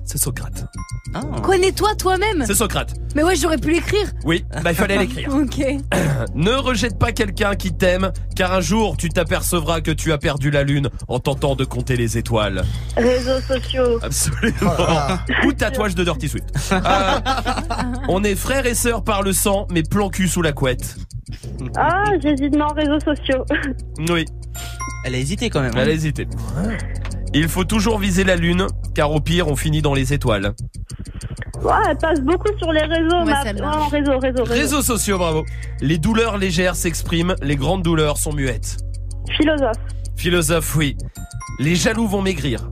C'est 0.05 0.17
Socrate. 0.17 0.65
Ah. 1.13 1.21
Connais-toi 1.43 1.95
toi-même. 1.95 2.43
C'est 2.45 2.53
Socrate. 2.55 2.93
Mais 3.15 3.23
ouais, 3.23 3.35
j'aurais 3.35 3.57
pu 3.57 3.71
l'écrire. 3.71 4.11
Oui, 4.25 4.43
bah 4.63 4.71
il 4.71 4.75
fallait 4.75 4.97
l'écrire. 4.97 5.29
Ok. 5.33 5.59
Ne 6.35 6.51
rejette 6.51 6.97
pas 6.99 7.11
quelqu'un 7.11 7.55
qui 7.55 7.73
t'aime, 7.73 8.11
car 8.35 8.53
un 8.53 8.61
jour 8.61 8.97
tu 8.97 9.09
t'apercevras 9.09 9.81
que 9.81 9.91
tu 9.91 10.11
as 10.11 10.17
perdu 10.17 10.51
la 10.51 10.63
lune 10.63 10.89
en 11.07 11.19
tentant 11.19 11.55
de 11.55 11.63
compter 11.65 11.95
les 11.95 12.17
étoiles. 12.17 12.63
Réseaux 12.97 13.39
sociaux. 13.41 13.99
Absolument. 14.01 14.71
Ou 15.45 15.53
tatouage 15.53 15.95
de 15.95 16.03
Dirty 16.03 16.29
Swift. 16.29 16.45
Euh, 16.71 17.19
on 18.09 18.23
est 18.23 18.35
frères 18.35 18.65
et 18.65 18.75
sœurs 18.75 19.03
par 19.03 19.21
le 19.23 19.33
sang, 19.33 19.67
mais 19.71 19.83
plan 19.83 20.09
cul 20.09 20.27
sous 20.27 20.41
la 20.41 20.51
couette. 20.53 20.95
Ah, 21.77 22.03
j'hésite, 22.21 22.55
non, 22.55 22.67
réseaux 22.75 22.99
sociaux. 22.99 23.43
Oui, 24.09 24.25
Elle 25.05 25.15
a 25.15 25.17
hésité 25.17 25.49
quand 25.49 25.61
même. 25.61 25.71
hein. 25.75 25.79
elle 25.81 25.89
a 25.89 25.93
hésité. 25.93 26.27
Il 27.33 27.47
faut 27.49 27.63
toujours 27.63 27.97
viser 27.97 28.23
la 28.23 28.35
lune, 28.35 28.67
car 28.93 29.11
au 29.11 29.19
pire 29.19 29.47
on 29.47 29.55
finit 29.55 29.81
dans 29.81 29.93
les 29.93 30.13
étoiles. 30.13 30.53
Ouais, 31.63 31.71
elle 31.89 31.97
passe 31.97 32.19
beaucoup 32.21 32.49
sur 32.57 32.71
les 32.71 32.81
réseaux. 32.81 33.23
Ouais, 33.25 33.33
celle-là. 33.43 33.71
non, 33.77 33.87
réseau, 33.87 34.19
réseau, 34.19 34.43
réseau. 34.43 34.53
Réseaux 34.53 34.81
sociaux, 34.81 35.17
bravo. 35.17 35.45
Les 35.81 35.97
douleurs 35.97 36.37
légères 36.37 36.75
s'expriment, 36.75 37.35
les 37.41 37.55
grandes 37.55 37.83
douleurs 37.83 38.17
sont 38.17 38.33
muettes. 38.33 38.77
Philosophe. 39.37 39.77
Philosophe, 40.15 40.75
oui. 40.75 40.97
Les 41.59 41.75
jaloux 41.75 42.07
vont 42.07 42.21
maigrir. 42.21 42.69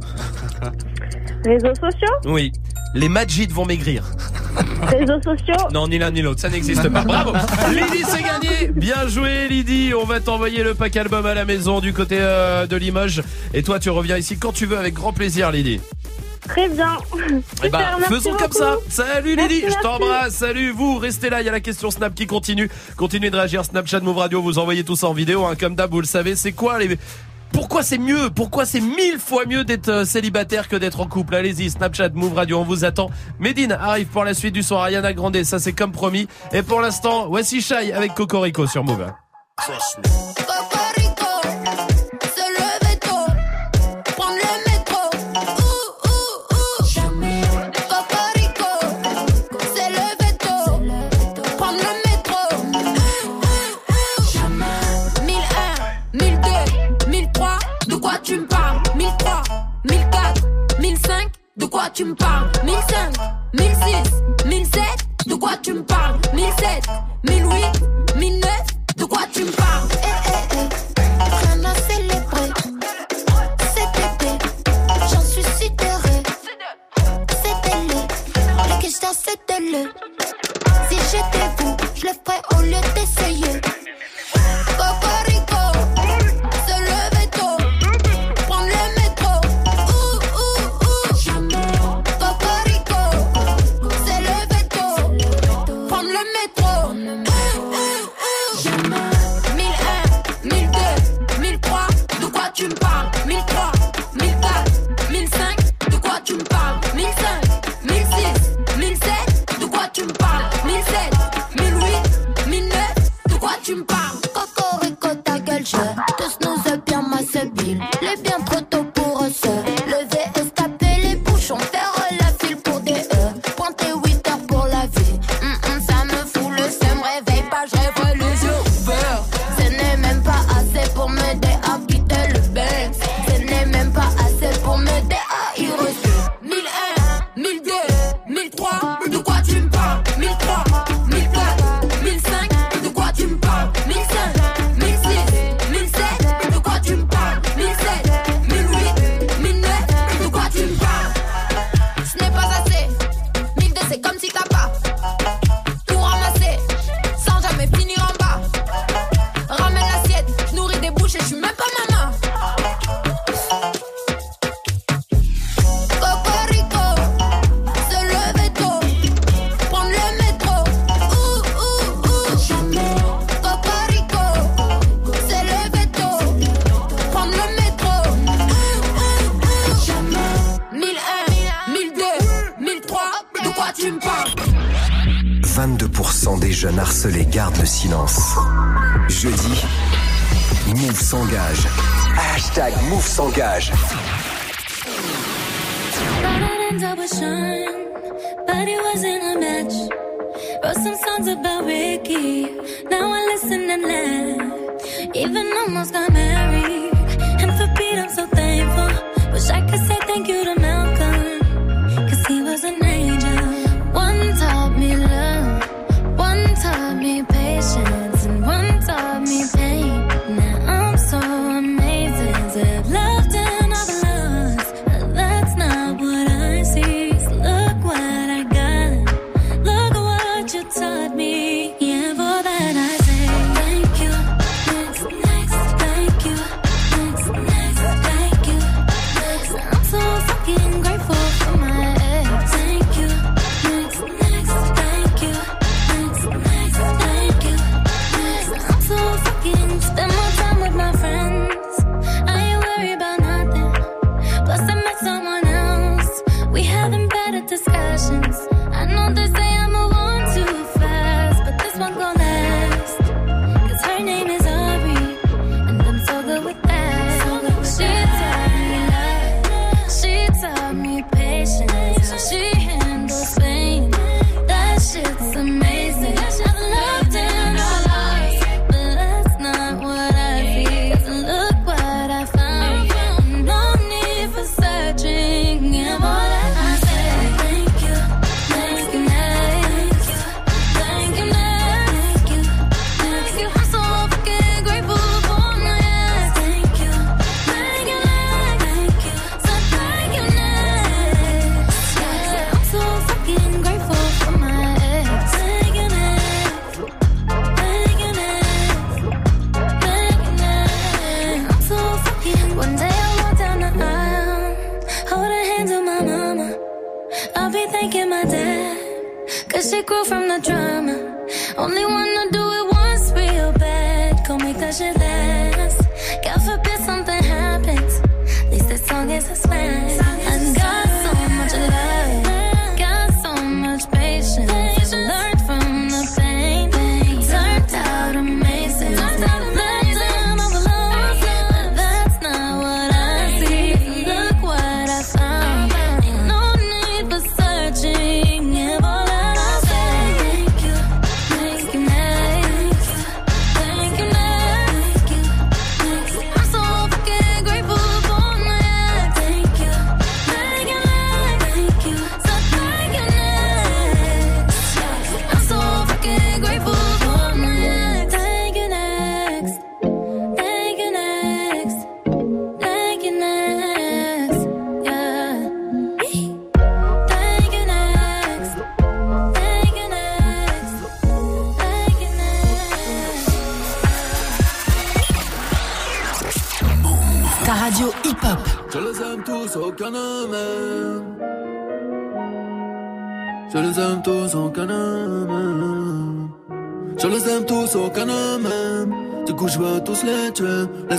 Réseaux 1.46 1.74
sociaux? 1.74 2.16
Oui. 2.26 2.52
Les 2.94 3.08
Majid 3.08 3.52
vont 3.52 3.66
maigrir. 3.66 4.04
Réseaux 4.82 5.22
sociaux. 5.24 5.70
Non, 5.74 5.88
ni 5.88 5.98
l'un 5.98 6.12
ni 6.12 6.22
l'autre, 6.22 6.42
ça 6.42 6.50
n'existe 6.50 6.90
pas. 6.90 7.04
Bravo 7.04 7.32
Lydie, 7.70 8.04
c'est 8.06 8.22
gagné 8.22 8.68
Bien 8.76 9.08
joué, 9.08 9.48
Lydie. 9.48 9.94
On 9.96 10.04
va 10.06 10.20
t'envoyer 10.20 10.62
le 10.64 10.74
pack 10.74 10.98
album 10.98 11.26
à 11.26 11.34
la 11.34 11.46
maison 11.46 11.80
du 11.80 11.94
côté 11.94 12.18
euh, 12.20 12.68
de 12.68 12.76
Limoges. 12.76 13.24
Et 13.54 13.64
toi, 13.64 13.80
tu 13.80 13.90
reviens 13.90 14.18
ici 14.18 14.38
quand 14.38 14.52
tu 14.52 14.66
veux, 14.66 14.78
avec 14.78 14.94
grand 14.94 15.14
plaisir, 15.14 15.52
Lydie. 15.52 15.80
Très 16.48 16.68
bien. 16.68 16.98
Eh 17.64 17.70
ben, 17.70 17.82
faisons 18.10 18.34
comme 18.34 18.52
ça. 18.52 18.76
Salut 18.90 19.36
Merci, 19.38 19.54
Lydie, 19.54 19.62
je 19.62 19.66
merci. 19.68 19.82
t'embrasse. 19.84 20.34
Salut 20.34 20.72
vous, 20.72 20.98
restez 20.98 21.30
là. 21.30 21.42
Il 21.42 21.46
y 21.46 21.50
a 21.50 21.52
la 21.54 21.62
question 21.62 21.92
Snap 21.92 22.14
qui 22.14 22.28
continue. 22.28 22.70
Continuez 22.98 23.30
de 23.30 23.38
réagir. 23.38 23.64
Snapchat 23.64 24.02
Move 24.02 24.18
Radio, 24.18 24.42
vous 24.42 24.60
envoyez 24.60 24.84
tout 24.84 24.98
ça 24.98 25.08
en 25.08 25.14
vidéo. 25.14 25.46
Hein, 25.46 25.54
comme 25.58 25.76
d'hab, 25.76 25.92
vous 25.92 26.02
le 26.02 26.08
savez. 26.08 26.36
C'est 26.36 26.52
quoi 26.52 26.78
les 26.80 26.98
pourquoi 27.52 27.84
c'est 27.84 27.98
mieux 27.98 28.30
Pourquoi 28.30 28.66
c'est 28.66 28.80
mille 28.82 29.20
fois 29.20 29.46
mieux 29.46 29.64
d'être 29.64 29.90
euh, 29.90 30.06
célibataire 30.06 30.68
que 30.68 30.76
d'être 30.76 31.00
en 31.00 31.08
couple? 31.08 31.36
Allez-y, 31.36 31.70
Snapchat, 31.70 32.10
Move 32.10 32.34
Radio, 32.34 32.60
on 32.60 32.64
vous 32.64 32.86
attend. 32.86 33.10
Medine 33.40 33.72
arrive 33.72 34.08
pour 34.08 34.24
la 34.24 34.34
suite 34.34 34.54
du 34.54 34.64
soir. 34.64 34.84
Ariana 34.84 35.14
Grande, 35.14 35.44
ça 35.44 35.60
c'est 35.60 35.74
comme 35.74 35.92
promis. 35.92 36.28
Et 36.52 36.64
pour 36.64 36.82
l'instant, 36.82 37.28
voici 37.28 37.62
Shai 37.62 37.94
avec 37.94 38.14
Cocorico 38.14 38.68
sur 38.68 38.84
Move. 38.84 39.12
Tu 61.94 62.06
me 62.06 62.14
parles? 62.16 62.50
1005, 62.64 63.14
1006, 63.54 64.46
1007, 64.46 64.84
de 65.28 65.36
quoi 65.36 65.52
tu 65.62 65.74
me 65.74 65.84
parles? 65.84 66.20
1007, 66.34 66.88
1008, 67.24 67.84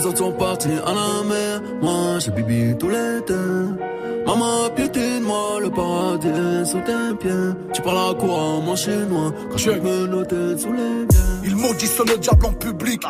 Les 0.03 0.09
autres 0.09 0.19
sont 0.19 0.33
partis 0.33 0.69
à 0.85 0.93
la 0.93 1.23
mer. 1.29 1.63
Moi, 1.81 2.19
j'ai 2.19 2.33
bibi 2.33 2.77
tout 2.77 2.89
l'été. 2.89 3.35
Maman, 4.27 4.69
piétine-moi, 4.75 5.61
le 5.63 5.71
paradis 5.71 6.27
est 6.27 6.65
sous 6.65 6.81
tes 6.81 7.15
pieds. 7.21 7.31
Tu 7.73 7.83
parles 7.83 8.11
à 8.11 8.15
quoi, 8.19 8.61
mon 8.65 8.75
chinois, 8.75 9.33
quand 9.49 9.59
je 9.59 9.71
me 9.71 10.07
noter 10.09 10.59
sous 10.59 10.73
les 10.73 11.07
pieds. 11.07 11.21
Ils 11.45 11.55
maudissent 11.55 12.01
le 12.01 12.19
diable 12.19 12.47
en 12.47 12.53
public, 12.53 13.01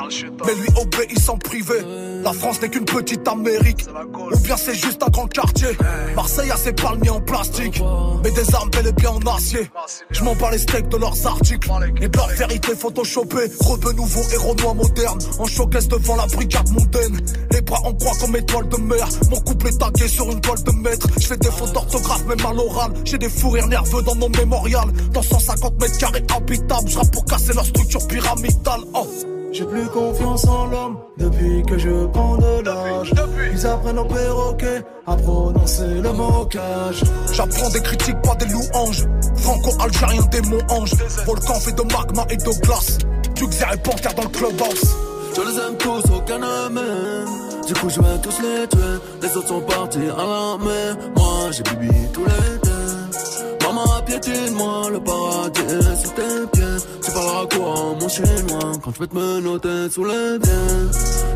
mais 0.44 0.54
lui 0.54 0.68
obéissent 0.82 1.30
en 1.30 1.38
privé. 1.38 1.76
La 2.22 2.32
France 2.32 2.60
n'est 2.62 2.68
qu'une 2.68 2.84
petite 2.84 3.26
Amérique, 3.26 3.84
ou 4.14 4.38
bien 4.38 4.56
c'est 4.56 4.74
juste 4.74 5.02
un 5.02 5.10
grand 5.10 5.26
quartier. 5.26 5.68
Marseille 6.14 6.50
a 6.50 6.56
ses 6.56 6.72
palmiers 6.72 7.10
en 7.10 7.20
plastique, 7.20 7.82
mais 8.22 8.30
des 8.30 8.54
armes 8.54 8.70
bel 8.70 8.86
et 8.86 8.92
bien 8.92 9.10
en 9.10 9.36
acier. 9.36 9.68
Je 10.10 10.22
m'en 10.22 10.34
bats 10.36 10.52
les 10.52 10.58
steaks 10.58 10.88
de 10.88 10.96
leurs 10.98 11.26
articles, 11.26 11.68
et 12.00 12.08
de 12.08 12.16
leur 12.16 12.28
vérité 12.28 12.76
photoshopée. 12.76 13.50
Rebeu 13.60 13.92
nouveau 13.92 14.20
héros 14.32 14.54
noir 14.54 14.74
moderne, 14.74 15.18
en 15.38 15.46
showcase 15.46 15.88
devant 15.88 16.16
la 16.16 16.26
brigade 16.26 16.70
mondaine. 16.70 17.20
Les 17.50 17.60
bras 17.60 17.80
en 17.84 17.92
croix 17.92 18.12
comme 18.20 18.36
étoile 18.36 18.68
de 18.68 18.76
mer, 18.76 19.08
mon 19.30 19.40
couple 19.40 19.68
est 19.68 19.78
tagué 19.78 20.06
sur 20.06 20.30
une 20.30 20.40
toile 20.40 20.62
de 20.62 20.72
maître. 20.72 21.08
Je 21.20 21.26
fais 21.26 21.36
des 21.38 21.50
fautes 21.50 21.72
d'orthographe, 21.72 22.24
même 22.26 22.46
à 22.46 22.52
l'oral. 22.52 22.92
J'ai 23.04 23.18
des 23.18 23.28
fous 23.28 23.50
rires 23.50 23.66
nerveux 23.66 24.02
dans 24.02 24.14
mon 24.14 24.28
mémorial. 24.28 24.92
Dans 25.12 25.22
150 25.22 25.80
mètres 25.80 25.98
carrés 25.98 26.24
habitables, 26.36 26.88
je 26.88 26.98
pour 27.10 27.24
casser 27.24 27.52
leur 27.52 27.66
structure 27.66 28.06
pyramidale. 28.06 28.80
Oh. 28.94 29.08
J'ai 29.52 29.64
plus 29.64 29.86
confiance 29.86 30.46
en 30.46 30.66
l'homme 30.66 30.96
depuis 31.18 31.62
que 31.64 31.76
je 31.76 32.06
prends 32.06 32.38
de 32.38 32.64
l'âge. 32.64 33.12
Ils 33.52 33.66
apprennent 33.66 33.98
au 33.98 34.04
perroquet 34.06 34.82
à 35.06 35.14
prononcer 35.14 35.88
le 36.02 36.12
mocage. 36.12 37.04
J'apprends 37.32 37.68
des 37.68 37.80
critiques, 37.82 38.20
pas 38.22 38.34
des 38.36 38.46
louanges. 38.46 39.04
Franco-algérien, 39.36 40.22
démon 40.30 40.58
ange. 40.70 40.94
Volcan 41.26 41.54
fait 41.54 41.72
de 41.72 41.82
magma 41.82 42.26
et 42.30 42.36
de 42.36 42.60
glace. 42.62 42.96
Duxer 43.34 43.64
et 43.74 43.76
panthère 43.76 44.14
dans 44.14 44.22
le 44.22 44.28
clubhouse. 44.28 44.96
Je 45.36 45.40
les 45.42 45.58
aime 45.58 45.76
tous, 45.78 46.02
aucun 46.16 46.38
ne. 46.38 47.66
Du 47.66 47.74
coup, 47.74 47.90
je 47.90 48.00
vais 48.00 48.18
tous 48.22 48.40
les 48.40 48.66
tuer. 48.68 48.98
Les 49.20 49.36
autres 49.36 49.48
sont 49.48 49.60
partis 49.60 49.98
à 49.98 50.24
la 50.24 50.64
mer. 50.64 50.96
Moi, 51.14 51.50
j'ai 51.50 51.62
bibi 51.62 51.94
tous 52.12 52.24
les 52.24 52.58
deux. 52.64 53.66
Maman, 53.66 54.02
piétine-moi, 54.06 54.90
le 54.92 55.00
paradis 55.00 55.60
est 55.60 56.02
sous 56.02 56.10
tes 56.12 56.46
pieds. 56.52 56.71
À 57.14 57.46
quoi, 57.54 57.96
mon 58.00 58.08
chinois, 58.08 58.72
quand 58.82 58.92
je 58.94 59.00
vais 59.00 59.06
te 59.06 59.14
menotter 59.14 59.90
sous 59.90 60.04
les 60.04 60.38
pieds. 60.42 60.52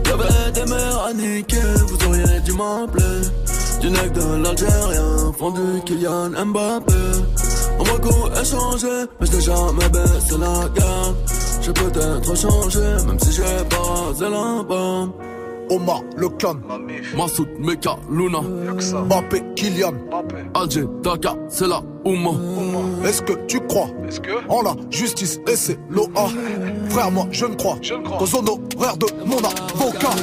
Y'avait 0.06 0.52
des 0.52 0.70
mères 0.70 1.04
à 1.04 1.12
niquer, 1.12 1.56
vous 1.86 2.06
auriez 2.06 2.40
dû 2.40 2.52
m'appeler. 2.52 3.28
Du 3.80 3.90
nec 3.90 4.12
de 4.12 4.42
l'Algérien, 4.42 5.32
vendu 5.38 5.82
Kylian 5.84 6.30
Mbappé. 6.30 6.94
On 7.78 7.84
m'a 7.84 7.92
beaucoup 7.92 8.28
échangé, 8.40 9.06
mais 9.20 9.26
je 9.26 9.36
n'ai 9.36 9.40
jamais 9.42 9.88
baissé 9.90 10.38
la 10.38 10.68
gamme. 10.74 11.14
J'ai 11.60 11.72
peut-être 11.72 12.36
changé, 12.36 13.04
même 13.06 13.20
si 13.20 13.32
j'ai 13.32 13.64
pas 13.68 14.28
la 14.30 14.62
bombe. 14.62 15.12
Omar, 15.70 16.02
le 16.16 16.28
clan. 16.28 16.56
Massoud, 17.16 17.48
Meka, 17.58 17.96
Luna. 18.10 18.40
Mbappé, 18.40 19.42
Kylian. 19.54 19.94
Alger, 20.54 20.84
Dakar, 21.02 21.36
c'est 21.48 21.66
la 21.66 21.82
Ouma. 22.04 22.30
Est-ce 23.04 23.22
que 23.22 23.32
tu 23.46 23.60
crois 23.60 23.88
en 24.48 24.62
la 24.62 24.74
justice 24.90 25.40
et 25.48 25.56
c'est 25.56 25.78
l'OA 25.90 26.28
Frère, 26.88 27.10
moi 27.10 27.26
je 27.32 27.46
ne 27.46 27.54
crois 27.54 27.76
qu'aux 28.18 28.36
honoraires 28.36 28.96
de 28.96 29.06
mon 29.24 29.38
avocat. 29.38 30.14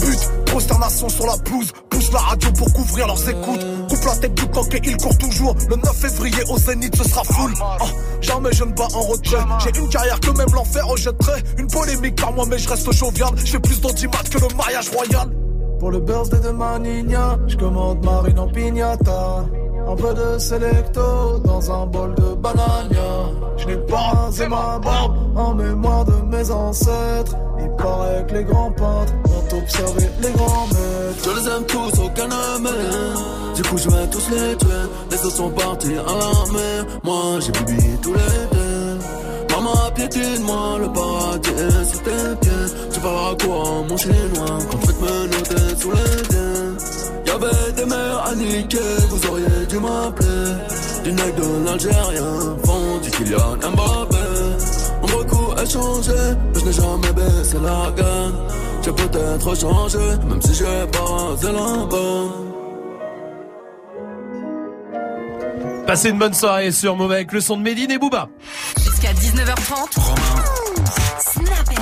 But, 0.00 0.30
prosternation 0.56 1.08
sur 1.10 1.26
la 1.26 1.36
pelouse, 1.36 1.70
pousse 1.90 2.10
la 2.12 2.18
radio 2.18 2.50
pour 2.52 2.72
couvrir 2.72 3.06
leurs 3.06 3.28
écoutes. 3.28 3.66
Coupe 3.90 4.04
la 4.06 4.16
tête 4.16 4.34
du 4.34 4.46
coq 4.46 4.74
et 4.74 4.80
il 4.86 4.96
court 4.96 5.18
toujours. 5.18 5.54
Le 5.68 5.76
9 5.76 5.94
février 5.94 6.42
au 6.48 6.56
Zénith, 6.56 6.96
ce 6.96 7.04
sera 7.04 7.24
full. 7.24 7.52
Ah, 7.60 7.76
jamais 8.22 8.48
je 8.52 8.64
ne 8.64 8.72
bats 8.72 8.88
en 8.94 9.02
retrait. 9.02 9.44
J'ai 9.62 9.78
une 9.78 9.88
carrière 9.90 10.18
que 10.18 10.30
même 10.30 10.48
l'enfer 10.54 10.86
rejetterait. 10.86 11.42
Une 11.58 11.66
polémique 11.66 12.16
par 12.16 12.32
moi, 12.32 12.46
mais 12.48 12.56
je 12.56 12.70
reste 12.70 12.90
jovial. 12.90 13.28
Je 13.36 13.52
fais 13.52 13.60
plus 13.60 13.82
d'antimat 13.82 14.22
que 14.30 14.38
le 14.38 14.56
mariage 14.56 14.88
royal. 14.88 15.28
Pour 15.78 15.90
le 15.90 16.00
birthday 16.00 16.40
de 16.40 16.50
ma 16.50 16.78
nina, 16.78 17.38
je 17.46 17.56
commande 17.58 18.02
marine 18.02 18.38
en 18.38 18.48
pignata. 18.48 19.44
Un 19.88 19.94
peu 19.94 20.12
de 20.14 20.38
selecto 20.38 21.38
dans 21.44 21.70
un 21.70 21.86
bol 21.86 22.14
de 22.16 22.34
banania. 22.34 23.30
Je 23.56 23.66
n'ai 23.66 23.76
pas 23.76 24.30
ma 24.48 24.78
barbe 24.78 25.16
en 25.36 25.54
mémoire 25.54 26.04
de 26.04 26.14
mes 26.26 26.50
ancêtres. 26.50 27.36
Il 27.60 27.70
paraît 27.76 28.26
que 28.28 28.34
les 28.34 28.44
grands 28.44 28.72
peintres 28.72 29.12
ont 29.24 29.58
observé 29.58 30.08
les 30.22 30.32
grands 30.32 30.66
maîtres. 30.66 31.24
Je 31.24 31.30
les 31.30 31.48
aime 31.48 31.66
tous, 31.66 32.00
aucun 32.04 32.26
ne 32.26 33.54
Du 33.54 33.62
coup, 33.62 33.78
je 33.78 33.88
vais 33.88 34.06
tous 34.08 34.28
les 34.30 34.56
tuer. 34.56 34.86
Les 35.10 35.24
autres 35.24 35.36
sont 35.36 35.50
partis 35.50 35.94
à 35.94 36.04
la 36.04 36.52
mer. 36.52 36.86
Moi, 37.04 37.40
j'ai 37.40 37.52
bubi 37.52 37.96
tous 38.02 38.14
les 38.14 38.56
deux. 38.56 38.98
Maman, 39.54 39.90
piétine-moi, 39.94 40.78
le 40.80 40.92
paradis 40.92 41.50
est 41.50 41.84
sous 41.84 41.98
tes 42.00 42.36
pieds. 42.40 42.90
Tu 42.92 43.00
parles 43.00 43.34
à 43.34 43.44
quoi, 43.44 43.64
mon 43.88 43.96
chinois, 43.96 44.58
quand 44.70 44.80
je 44.80 44.92
te 44.92 45.02
menotter 45.02 45.80
sous 45.80 45.90
les 45.92 46.22
dents. 46.28 46.65
Y'avait 47.38 47.72
des 47.72 47.84
mères 47.84 48.24
à 48.24 48.34
niquer, 48.34 48.78
vous 49.10 49.26
auriez 49.28 49.66
dû 49.68 49.78
m'appeler. 49.78 50.54
Du 51.04 51.12
nec 51.12 51.34
de 51.34 51.64
l'Algérien, 51.66 52.56
fond 52.64 52.98
du 53.02 53.10
Kylian 53.10 53.56
Mbappé. 53.56 54.16
On 55.02 55.06
beaucoup 55.06 55.52
échangé, 55.62 56.12
mais 56.54 56.60
je 56.60 56.64
n'ai 56.64 56.72
jamais 56.72 57.12
baissé 57.12 57.58
la 57.62 57.90
gamme. 57.94 58.34
J'ai 58.82 58.92
peut-être 58.92 59.54
changé, 59.54 59.98
même 60.26 60.40
si 60.40 60.54
j'ai 60.54 60.86
pas 60.92 61.04
rasé 61.04 61.48
la. 61.52 61.86
Passez 65.86 66.08
une 66.08 66.18
bonne 66.18 66.34
soirée 66.34 66.72
sur 66.72 66.96
Move 66.96 67.12
avec 67.12 67.32
le 67.32 67.40
son 67.42 67.58
de 67.58 67.62
Méline 67.62 67.90
et 67.90 67.98
Booba. 67.98 68.28
Jusqu'à 68.78 69.12
19h30. 69.12 69.90
Snap 71.20 71.75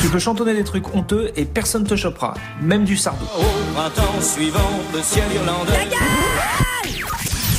Tu 0.00 0.08
peux 0.08 0.18
chantonner 0.18 0.54
des 0.54 0.64
trucs 0.64 0.94
honteux 0.94 1.32
et 1.36 1.44
personne 1.44 1.84
te 1.84 1.96
chopera, 1.96 2.34
même 2.60 2.84
du 2.84 2.96
sardou. 2.96 3.24
Au 3.36 3.74
printemps 3.74 4.20
suivant, 4.20 4.70
le 4.94 5.02
ciel 5.02 5.24
irlandais. 5.34 5.72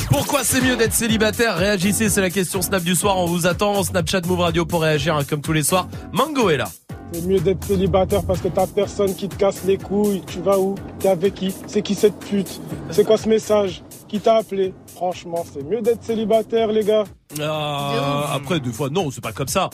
Pourquoi 0.08 0.42
c'est 0.42 0.60
mieux 0.62 0.76
d'être 0.76 0.94
célibataire 0.94 1.56
Réagissez, 1.56 2.08
c'est 2.08 2.20
la 2.20 2.30
question 2.30 2.62
Snap 2.62 2.82
du 2.82 2.94
soir. 2.94 3.18
On 3.18 3.26
vous 3.26 3.46
attend. 3.46 3.82
Snapchat 3.82 4.22
Move 4.26 4.40
Radio 4.40 4.64
pour 4.64 4.82
réagir 4.82 5.16
hein, 5.16 5.24
comme 5.28 5.40
tous 5.42 5.52
les 5.52 5.62
soirs. 5.62 5.88
Mango 6.12 6.50
est 6.50 6.56
là. 6.56 6.68
C'est 7.12 7.26
mieux 7.26 7.40
d'être 7.40 7.64
célibataire 7.64 8.24
parce 8.24 8.40
que 8.40 8.48
t'as 8.48 8.66
personne 8.66 9.14
qui 9.14 9.28
te 9.28 9.34
casse 9.34 9.64
les 9.64 9.76
couilles. 9.76 10.22
Tu 10.26 10.40
vas 10.40 10.58
où 10.58 10.76
T'es 10.98 11.08
avec 11.08 11.34
qui 11.34 11.54
C'est 11.66 11.82
qui 11.82 11.94
cette 11.94 12.18
pute 12.18 12.60
C'est 12.90 13.04
quoi 13.04 13.18
ce 13.18 13.28
message 13.28 13.82
Qui 14.08 14.20
t'a 14.20 14.36
appelé 14.36 14.72
Franchement, 14.94 15.44
c'est 15.52 15.62
mieux 15.62 15.80
d'être 15.82 16.02
célibataire, 16.02 16.68
les 16.68 16.84
gars. 16.84 17.04
Ah, 17.40 18.32
après, 18.34 18.60
deux 18.60 18.72
fois, 18.72 18.88
non, 18.90 19.10
c'est 19.10 19.22
pas 19.22 19.32
comme 19.32 19.48
ça. 19.48 19.70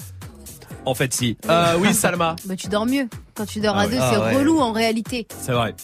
En 0.87 0.95
fait, 0.95 1.13
si. 1.13 1.37
Euh, 1.51 1.75
oui, 1.79 1.93
Salma. 1.93 2.37
Bah, 2.47 2.57
tu 2.57 2.69
dors 2.69 2.87
mieux. 2.87 3.09
Quand 3.35 3.45
tu 3.45 3.61
dors 3.61 3.77
Ah 3.77 3.83
à 3.83 3.85
ouais. 3.87 3.91
deux, 3.93 3.99
Ah 4.01 4.11
c'est 4.15 4.21
ouais. 4.21 4.37
relou 4.37 4.61
en 4.61 4.73
réalité. 4.73 5.27
C'est 5.41 5.53
vrai. 5.53 5.75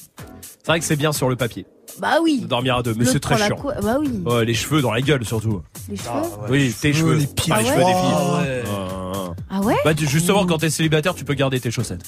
C'est 0.42 0.66
vrai 0.68 0.78
que 0.78 0.84
c'est 0.86 0.96
bien 0.96 1.12
sur 1.12 1.28
le 1.28 1.36
papier. 1.36 1.66
Bah 1.98 2.18
oui. 2.22 2.40
De 2.40 2.46
dormir 2.46 2.76
à 2.76 2.82
deux, 2.82 2.92
mais 2.94 3.00
L'autre 3.00 3.12
c'est 3.12 3.20
très 3.20 3.34
prend 3.34 3.40
la 3.40 3.46
chiant. 3.48 3.56
cou- 3.56 3.82
Bah 3.82 3.96
oui. 4.00 4.22
Ouais, 4.24 4.44
les 4.46 4.54
cheveux 4.54 4.80
dans 4.80 4.92
la 4.92 5.02
gueule 5.02 5.24
surtout. 5.26 5.60
Les 5.90 5.96
cheveux 5.96 6.10
oui, 6.48 6.74
tes 6.80 6.92
cheveux. 6.94 7.16
les 7.16 7.26
pieds. 7.26 7.52
Pas 7.52 7.60
les 7.60 7.68
Ah 7.68 7.72
cheveux 7.74 7.84
ouais 7.84 7.92
des 7.92 8.00
filles. 8.00 8.12
Ah 8.16 8.38
ouais. 8.38 8.62
Ah. 8.66 9.34
Ah 9.50 9.60
ouais 9.60 9.76
Bah, 9.84 9.92
tu- 9.94 10.06
justement, 10.08 10.46
quand 10.46 10.56
t'es 10.58 10.70
célibataire, 10.70 11.14
tu 11.14 11.24
peux 11.24 11.34
garder 11.34 11.60
tes 11.60 11.70
chaussettes. 11.70 12.04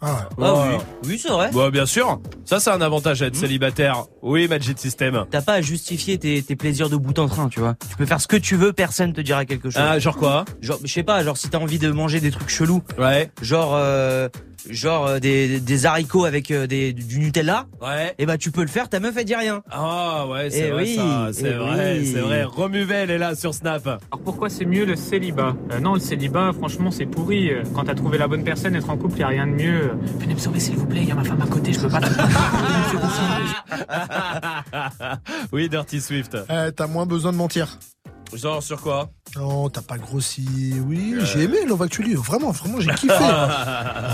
Ah, 0.00 0.28
Ah 0.40 0.52
Ouais. 0.54 0.76
oui, 0.76 1.08
oui 1.10 1.18
c'est 1.18 1.28
vrai. 1.30 1.50
Bah, 1.52 1.70
bien 1.70 1.86
sûr. 1.86 2.20
Ça, 2.44 2.60
c'est 2.60 2.70
un 2.70 2.80
avantage 2.80 3.20
à 3.22 3.26
être 3.26 3.36
célibataire. 3.36 4.04
Oui, 4.22 4.46
Magic 4.48 4.78
System. 4.78 5.24
T'as 5.30 5.42
pas 5.42 5.54
à 5.54 5.60
justifier 5.60 6.18
tes, 6.18 6.40
tes 6.42 6.56
plaisirs 6.56 6.88
de 6.88 6.96
bout 6.96 7.18
en 7.18 7.26
train, 7.28 7.48
tu 7.48 7.60
vois. 7.60 7.74
Tu 7.90 7.96
peux 7.96 8.06
faire 8.06 8.20
ce 8.20 8.28
que 8.28 8.36
tu 8.36 8.54
veux, 8.56 8.72
personne 8.72 9.12
te 9.12 9.20
dira 9.20 9.44
quelque 9.44 9.70
chose. 9.70 9.82
Ah, 9.84 9.98
genre 9.98 10.16
quoi? 10.16 10.44
Genre, 10.60 10.78
je 10.84 10.92
sais 10.92 11.02
pas, 11.02 11.22
genre 11.24 11.36
si 11.36 11.48
t'as 11.48 11.58
envie 11.58 11.78
de 11.78 11.90
manger 11.90 12.20
des 12.20 12.30
trucs 12.30 12.48
chelous. 12.48 12.82
Ouais. 12.98 13.30
Genre, 13.42 13.72
euh, 13.74 14.28
genre 14.68 15.06
euh, 15.06 15.18
des, 15.18 15.60
des 15.60 15.86
haricots 15.86 16.24
avec 16.24 16.50
euh, 16.50 16.66
des, 16.66 16.92
du 16.92 17.18
Nutella. 17.18 17.66
Ouais. 17.80 18.14
Et 18.18 18.26
bah 18.26 18.38
tu 18.38 18.50
peux 18.50 18.62
le 18.62 18.68
faire, 18.68 18.88
ta 18.88 19.00
meuf 19.00 19.14
elle 19.16 19.24
dit 19.24 19.34
rien. 19.34 19.62
Ah 19.70 20.26
ouais, 20.28 20.50
c'est 20.50 20.68
Eh 20.68 20.70
vrai 20.70 20.82
oui, 20.82 20.96
ça, 20.96 21.28
c'est 21.32 21.50
eh 21.50 21.54
vrai, 21.54 21.98
oui. 22.00 22.06
c'est 22.12 22.20
vrai. 22.20 22.44
Romuvel 22.44 23.10
est 23.10 23.18
là 23.18 23.34
sur 23.34 23.54
Snap. 23.54 23.86
Alors 23.86 24.00
pourquoi 24.24 24.48
c'est 24.48 24.64
mieux 24.64 24.84
le 24.84 24.96
célibat 24.96 25.54
Euh, 25.72 25.80
Non, 25.80 25.94
le 25.94 26.00
célibat, 26.00 26.52
franchement, 26.52 26.90
c'est 26.90 27.06
pourri. 27.06 27.50
Euh, 27.50 27.62
Quand 27.74 27.84
t'as 27.84 27.94
trouvé 27.94 28.18
la 28.18 28.28
bonne 28.28 28.44
personne, 28.44 28.74
être 28.76 28.90
en 28.90 28.96
couple, 28.96 29.18
y 29.18 29.22
a 29.22 29.28
rien 29.28 29.46
de 29.46 29.52
mieux. 29.52 29.90
Venez 30.18 30.34
me 30.34 30.38
sauver, 30.38 30.60
s'il 30.60 30.76
vous 30.76 30.86
plaît, 30.86 31.04
y 31.04 31.12
a 31.12 31.14
ma 31.14 31.24
femme 31.24 31.40
à 31.42 31.46
côté, 31.46 31.72
je 31.72 31.80
peux 31.80 31.88
pas. 31.88 32.00
oui, 35.52 35.68
Dirty 35.68 36.00
Swift. 36.00 36.36
Eh, 36.50 36.72
t'as 36.72 36.86
moins 36.86 37.06
besoin 37.06 37.32
de 37.32 37.36
mentir. 37.36 37.78
Genre 38.34 38.62
sur 38.62 38.80
quoi? 38.82 39.08
Non, 39.36 39.68
t'as 39.68 39.82
pas 39.82 39.98
grossi. 39.98 40.46
Oui, 40.86 41.14
j'ai 41.22 41.42
aimé 41.44 41.58
Love 41.66 41.82
Actually. 41.82 42.14
Vraiment, 42.14 42.50
vraiment, 42.50 42.80
j'ai 42.80 42.90
kiffé. 42.94 43.14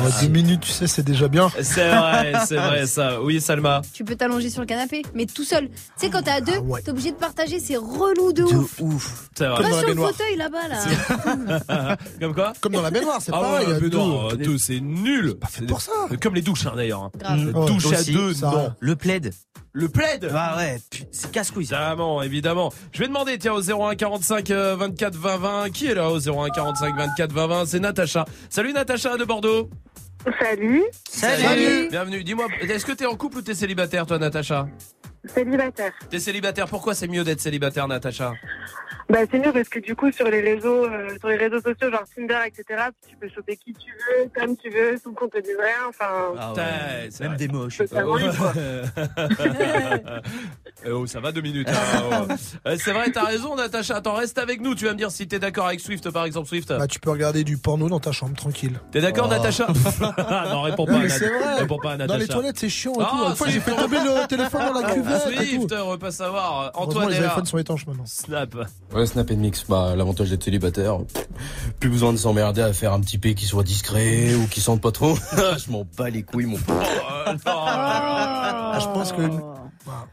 Oh, 0.07 0.09
deux 0.21 0.29
minutes, 0.29 0.61
tu 0.61 0.71
sais, 0.71 0.87
c'est 0.87 1.03
déjà 1.03 1.29
bien. 1.29 1.49
C'est 1.63 1.89
vrai, 1.89 2.33
c'est 2.47 2.57
vrai 2.57 2.87
ça. 2.87 3.23
Oui, 3.23 3.41
Salma. 3.41 3.81
Tu 3.93 4.05
peux 4.05 4.17
t'allonger 4.17 4.51
sur 4.51 4.61
le 4.61 4.67
canapé, 4.67 5.03
mais 5.15 5.25
tout 5.25 5.45
seul. 5.45 5.69
Tu 5.69 5.75
sais, 5.97 6.11
quand 6.11 6.23
t'es 6.23 6.31
à 6.33 6.41
deux, 6.41 6.53
Ah 6.75 6.79
t'es 6.85 6.91
obligé 6.91 7.13
de 7.13 7.17
partager, 7.17 7.59
c'est 7.61 7.77
relou 7.77 8.33
de 8.33 8.43
ouf. 8.43 8.81
ouf. 8.81 9.29
C'est 9.37 9.47
vrai. 9.47 9.63
dans 9.63 9.69
la 9.69 9.79
sur 9.79 9.81
le 9.83 9.95
baignoire. 9.95 10.11
fauteuil 10.11 10.37
là-bas, 10.37 10.69
là. 10.69 11.97
Comme 12.21 12.35
quoi 12.35 12.53
Comme 12.61 12.73
dans 12.73 12.83
la 12.83 12.91
baignoire, 12.91 13.19
c'est 13.23 13.33
Ah 13.33 13.41
pareil. 13.41 13.67
ouais, 13.67 13.71
il 13.71 13.73
y 13.73 13.77
a 13.77 13.81
mais 13.81 13.89
deux. 13.89 13.97
non, 13.99 14.29
deux, 14.35 14.59
c'est 14.59 14.81
nul. 14.81 15.35
Pas 15.37 15.47
fait 15.47 15.65
pour 15.65 15.81
ça. 15.81 15.93
Comme 16.21 16.35
les 16.35 16.43
douches, 16.43 16.67
hein, 16.67 16.73
d'ailleurs. 16.77 17.11
Ouais, 17.15 17.67
douche 17.67 17.93
à 17.93 18.03
deux, 18.03 18.35
ça. 18.35 18.51
non. 18.51 18.73
Le 18.81 18.97
plaid. 18.97 19.33
Le 19.77 19.89
plaid 19.89 20.31
Ah 20.33 20.57
ouais, 20.57 20.81
c'est 21.11 21.33
casse-couille. 21.33 21.65
Évidemment, 21.65 22.23
évidemment. 22.23 22.73
Je 22.93 23.01
vais 23.01 23.09
demander, 23.09 23.39
tiens, 23.39 23.55
au 23.55 23.61
01 23.61 23.97
45 23.97 24.51
euh, 24.53 24.77
24 25.05 25.17
20 25.17 25.37
20. 25.37 25.71
Qui 25.71 25.87
est 25.89 25.95
là 25.95 26.11
au 26.11 26.19
01 26.19 26.51
45 26.51 26.97
24 26.97 27.33
20 27.33 27.47
20 27.47 27.67
C'est 27.67 27.81
Natacha. 27.81 28.25
Salut 28.49 28.73
Natacha 28.73 29.17
de 29.17 29.25
Bordeaux. 29.25 29.69
Salut, 30.41 30.83
Salut. 31.07 31.89
Bienvenue. 31.91 32.25
Dis-moi, 32.25 32.47
est-ce 32.63 32.87
que 32.87 32.93
t'es 32.93 33.05
en 33.05 33.15
couple 33.15 33.39
ou 33.39 33.43
t'es 33.43 33.55
célibataire, 33.55 34.07
toi, 34.07 34.19
Natacha? 34.19 34.67
Célibataire. 35.27 35.93
T'es 36.11 36.19
célibataire. 36.19 36.67
Pourquoi 36.69 36.95
c'est 36.95 37.09
mieux 37.09 37.25
d'être 37.25 37.41
célibataire, 37.41 37.87
Natacha? 37.89 38.33
Bah 39.11 39.19
c'est 39.31 39.39
mieux 39.39 39.53
parce 39.53 39.69
que 39.69 39.81
du 39.81 39.95
coup 39.95 40.11
sur 40.13 40.27
les 40.29 40.41
réseaux, 40.41 40.87
euh, 40.87 41.11
sur 41.19 41.29
les 41.29 41.37
réseaux 41.37 41.61
sociaux 41.61 41.91
genre 41.91 42.05
Tinder 42.17 42.39
etc, 42.47 42.85
tu 43.07 43.15
peux 43.17 43.29
choper 43.29 43.57
qui 43.59 43.75
tu 43.75 43.91
veux, 43.91 44.31
comme 44.35 44.57
tu 44.57 44.71
veux, 44.71 44.97
sans 44.97 45.13
qu'on 45.13 45.29
te 45.29 45.37
dise 45.43 45.57
rien. 45.59 45.89
Enfin, 45.89 46.33
Ah 46.39 46.53
ouais. 46.55 47.11
Même 47.21 47.29
vrai. 47.29 47.37
des 47.37 47.49
moches. 47.49 47.83
Eh 50.87 50.91
oh, 50.91 51.07
ça 51.07 51.21
va 51.21 51.33
deux 51.33 51.41
minutes. 51.41 51.69
hein, 51.71 52.03
oh. 52.29 52.33
Euh, 52.67 52.77
C'est 52.79 52.93
vrai, 52.93 53.11
t'as 53.11 53.25
raison, 53.25 53.57
Natacha. 53.57 53.97
Attends, 53.97 54.15
reste 54.15 54.39
avec 54.39 54.61
nous. 54.61 54.75
Tu 54.75 54.85
vas 54.85 54.93
me 54.93 54.99
dire 54.99 55.11
si 55.11 55.27
t'es 55.27 55.39
d'accord 55.39 55.67
avec 55.67 55.81
Swift, 55.81 56.11
par 56.11 56.25
exemple, 56.25 56.49
Swift. 56.49 56.69
Bah, 56.69 56.87
tu 56.87 56.99
peux 57.01 57.11
regarder 57.11 57.43
du 57.45 57.57
porno 57.57 57.89
dans 57.89 58.01
ta 58.01 58.13
chambre, 58.13 58.35
tranquille. 58.37 58.79
T'es 58.91 59.01
d'accord, 59.01 59.27
Oh. 59.29 59.31
Natacha 59.31 59.67
Non, 60.51 60.63
réponds 60.63 60.85
Non, 60.87 60.93
pas. 60.95 60.99
mais 61.01 61.09
Nat- 61.09 61.19
c'est 61.19 61.29
vrai. 61.29 61.55
Réponds 61.61 61.79
pas 61.79 61.93
à 61.93 61.97
Dans 61.97 62.05
Natacha. 62.07 62.19
les 62.19 62.29
toilettes, 62.29 62.59
c'est 62.59 62.69
chiant 62.69 62.93
et 62.95 62.97
Ah, 63.03 63.09
tout. 63.11 63.31
Une 63.31 63.37
fois, 63.37 63.49
j'ai 63.49 63.61
fait 63.61 63.75
tomber 63.75 63.97
le 63.99 64.27
téléphone 64.27 64.73
dans 64.73 64.81
la 64.81 64.91
cuvette 64.93 65.07
et 65.07 65.14
tout. 65.14 65.14
Swift, 65.21 65.73
on 65.85 65.91
veut 65.93 65.99
pas 65.99 66.11
savoir. 66.11 66.71
Antoine 66.75 67.09
les 67.11 67.17
est 67.17 67.21
là. 67.21 67.29
iPhones 67.33 67.47
sont 67.47 67.59
étanches 67.59 67.87
maintenant. 67.87 68.05
Snap. 68.07 68.57
Ouais, 68.95 69.07
Snap 69.07 69.31
et 69.31 69.37
Mix, 69.37 69.65
bah, 69.69 69.95
l'avantage 69.97 70.31
d'être 70.31 70.45
célibataire, 70.45 70.99
plus 71.81 71.89
besoin 71.91 72.13
de 72.13 72.19
s'emmerder 72.19 72.63
à 72.63 72.73
faire 72.73 72.93
un 72.93 73.01
petit 73.01 73.19
P 73.19 73.35
qui 73.35 73.47
soit 73.47 73.63
discret 73.65 74.35
ou 74.35 74.47
qui 74.49 74.61
sente 74.61 74.81
pas 74.81 74.93
trop. 74.93 75.17
je 75.37 75.71
m'en 75.71 75.87
bats 75.97 76.11
les 76.11 76.23
couilles, 76.23 76.47
mon 76.47 76.59
pote. 76.59 76.77
Ah, 77.47 78.79
je 78.81 78.87
pense 78.87 79.13
que 79.13 79.23
bah, 79.87 80.07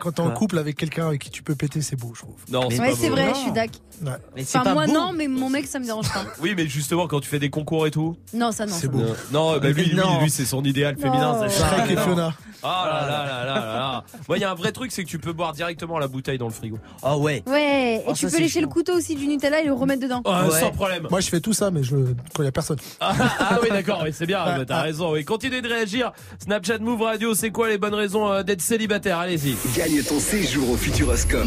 quand 0.00 0.12
t'es 0.12 0.20
en 0.20 0.30
couple 0.30 0.58
avec 0.58 0.76
quelqu'un 0.76 1.08
avec 1.08 1.20
qui 1.22 1.30
tu 1.30 1.42
peux 1.42 1.54
péter, 1.56 1.80
c'est 1.80 1.96
beau, 1.96 2.12
je 2.14 2.20
trouve. 2.22 2.34
Non, 2.50 2.68
c'est 2.70 2.78
Ouais, 2.80 2.94
c'est 2.94 3.08
vrai, 3.08 3.26
Non. 3.26 3.34
je 3.34 3.38
suis 3.40 3.52
d'accord. 3.52 3.80
Ouais. 4.04 4.10
Mais 4.36 4.44
c'est 4.44 4.58
Enfin, 4.58 4.64
pas 4.70 4.74
moi 4.74 4.86
beau. 4.86 4.92
non, 4.92 5.12
mais 5.12 5.28
mon 5.28 5.48
mec, 5.50 5.66
ça 5.66 5.78
me 5.78 5.84
dérange 5.84 6.08
pas. 6.12 6.24
Oui, 6.40 6.54
mais 6.56 6.66
justement, 6.66 7.06
quand 7.08 7.20
tu 7.20 7.28
fais 7.28 7.38
des 7.38 7.50
concours 7.50 7.86
et 7.86 7.90
tout. 7.90 8.16
Non, 8.34 8.52
ça 8.52 8.66
non. 8.66 8.74
C'est 8.78 8.88
beau. 8.88 8.98
non. 8.98 9.04
Euh, 9.06 9.14
non, 9.32 9.58
bah 9.58 9.70
lui, 9.70 9.84
lui, 9.86 9.96
Non. 9.96 10.20
lui, 10.20 10.30
c'est 10.30 10.44
son 10.44 10.62
idéal 10.64 10.96
féminin. 10.96 11.32
Non. 11.40 11.48
c'est. 11.48 11.56
Shrek 11.58 11.90
et. 11.90 11.96
Fiona. 11.96 12.32
Ah 12.62 12.84
là 12.86 13.06
là 13.10 13.24
là 13.26 13.44
là 13.44 13.54
là 13.60 13.74
là. 13.74 14.04
Moi, 14.28 14.38
il 14.38 14.40
y 14.40 14.44
a 14.44 14.50
un 14.50 14.54
vrai 14.54 14.72
truc, 14.72 14.92
c'est 14.92 15.04
que 15.04 15.08
tu 15.08 15.18
peux 15.18 15.32
boire 15.32 15.52
directement 15.52 15.98
la 15.98 16.06
bouteille 16.08 16.38
dans 16.38 16.46
le 16.46 16.52
frigo. 16.52 16.78
Ah 17.02 17.16
ouais. 17.18 17.42
Ouais, 17.46 17.96
et 17.96 18.02
Oh, 18.06 18.12
tu 18.12 18.20
ça, 18.20 18.26
peux 18.26 18.36
c'est 18.36 18.42
lécher 18.42 18.60
le 18.60 18.66
chiant. 18.66 18.72
couteau 18.72 18.94
aussi 18.94 19.14
du 19.16 19.26
Nutella 19.26 19.60
et 19.60 19.66
le 19.66 19.72
remettre 19.72 20.02
dedans. 20.02 20.22
Ah, 20.24 20.44
Ouais. 20.48 20.60
Sans 20.60 20.70
problème. 20.70 21.06
Moi, 21.10 21.20
je 21.20 21.28
fais 21.28 21.40
tout 21.40 21.52
ça, 21.52 21.70
mais 21.70 21.82
je 21.82 21.96
le- 21.96 22.16
quand 22.34 22.42
il 22.42 22.46
y 22.46 22.48
a 22.48 22.52
personne. 22.52 22.78
Ah, 23.00 23.14
ah 23.40 23.58
oui, 23.62 23.68
d'accord, 23.70 24.00
oui, 24.04 24.10
c'est 24.12 24.26
bien, 24.26 24.44
bah, 24.44 24.64
t'as 24.66 24.82
raison. 24.82 25.12
Oui. 25.12 25.24
Continuez 25.24 25.60
de 25.62 25.68
réagir. 25.68 26.12
Snapchat 26.42 26.78
Move 26.78 27.02
Radio, 27.02 27.34
c'est 27.34 27.50
quoi 27.50 27.68
les 27.68 27.78
bonnes 27.78 27.94
raisons 27.94 28.30
euh, 28.30 28.42
d'être 28.42 28.62
célibataire? 28.62 29.18
Allez-y. 29.18 29.56
Gagne 29.76 30.02
ton 30.02 30.20
séjour 30.20 30.70
au 30.70 30.76
Futuroscope. 30.76 31.46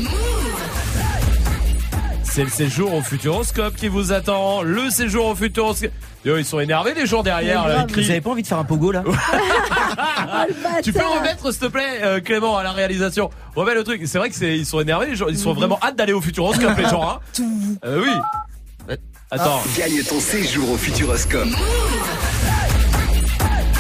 C'est 2.36 2.44
le 2.44 2.50
séjour 2.50 2.94
au 2.94 3.02
Futuroscope 3.02 3.78
qui 3.78 3.88
vous 3.88 4.12
attend. 4.12 4.62
Le 4.62 4.90
séjour 4.90 5.28
au 5.28 5.36
Futuroscope. 5.36 5.92
Yo, 6.26 6.36
ils 6.36 6.44
sont 6.44 6.60
énervés 6.60 6.94
les 6.94 7.06
gens 7.06 7.24
derrière. 7.24 7.66
là, 7.66 7.86
ils 7.88 7.96
Vous 7.96 8.12
avez 8.12 8.20
pas 8.20 8.32
envie 8.32 8.42
de 8.42 8.48
faire 8.48 8.60
un 8.60 8.66
pogo 8.66 8.92
là 8.92 9.06
Tu 10.84 10.92
peux 10.92 11.00
remettre 11.00 11.50
s'il 11.54 11.62
te 11.62 11.68
plaît 11.68 12.02
euh, 12.04 12.20
Clément 12.20 12.58
à 12.58 12.64
la 12.64 12.74
réalisation. 12.74 13.30
Remets 13.56 13.74
le 13.74 13.86
truc. 13.86 14.02
C'est 14.04 14.18
vrai 14.18 14.30
que 14.30 14.36
c'est 14.36 14.58
ils 14.58 14.66
sont 14.66 14.82
énervés 14.82 15.12
les 15.12 15.16
gens. 15.16 15.28
Ils 15.30 15.38
sont 15.38 15.54
vraiment 15.54 15.80
hâte 15.82 15.96
d'aller 15.96 16.12
au 16.12 16.20
Futuroscope 16.20 16.78
les 16.78 16.90
gens. 16.90 17.10
Hein. 17.10 17.20
Euh, 17.86 18.04
oui. 18.04 18.96
Attends. 19.32 19.62
Gagne 19.78 20.04
ton 20.04 20.20
séjour 20.20 20.72
au 20.72 20.78
Futuroscope. 20.78 21.48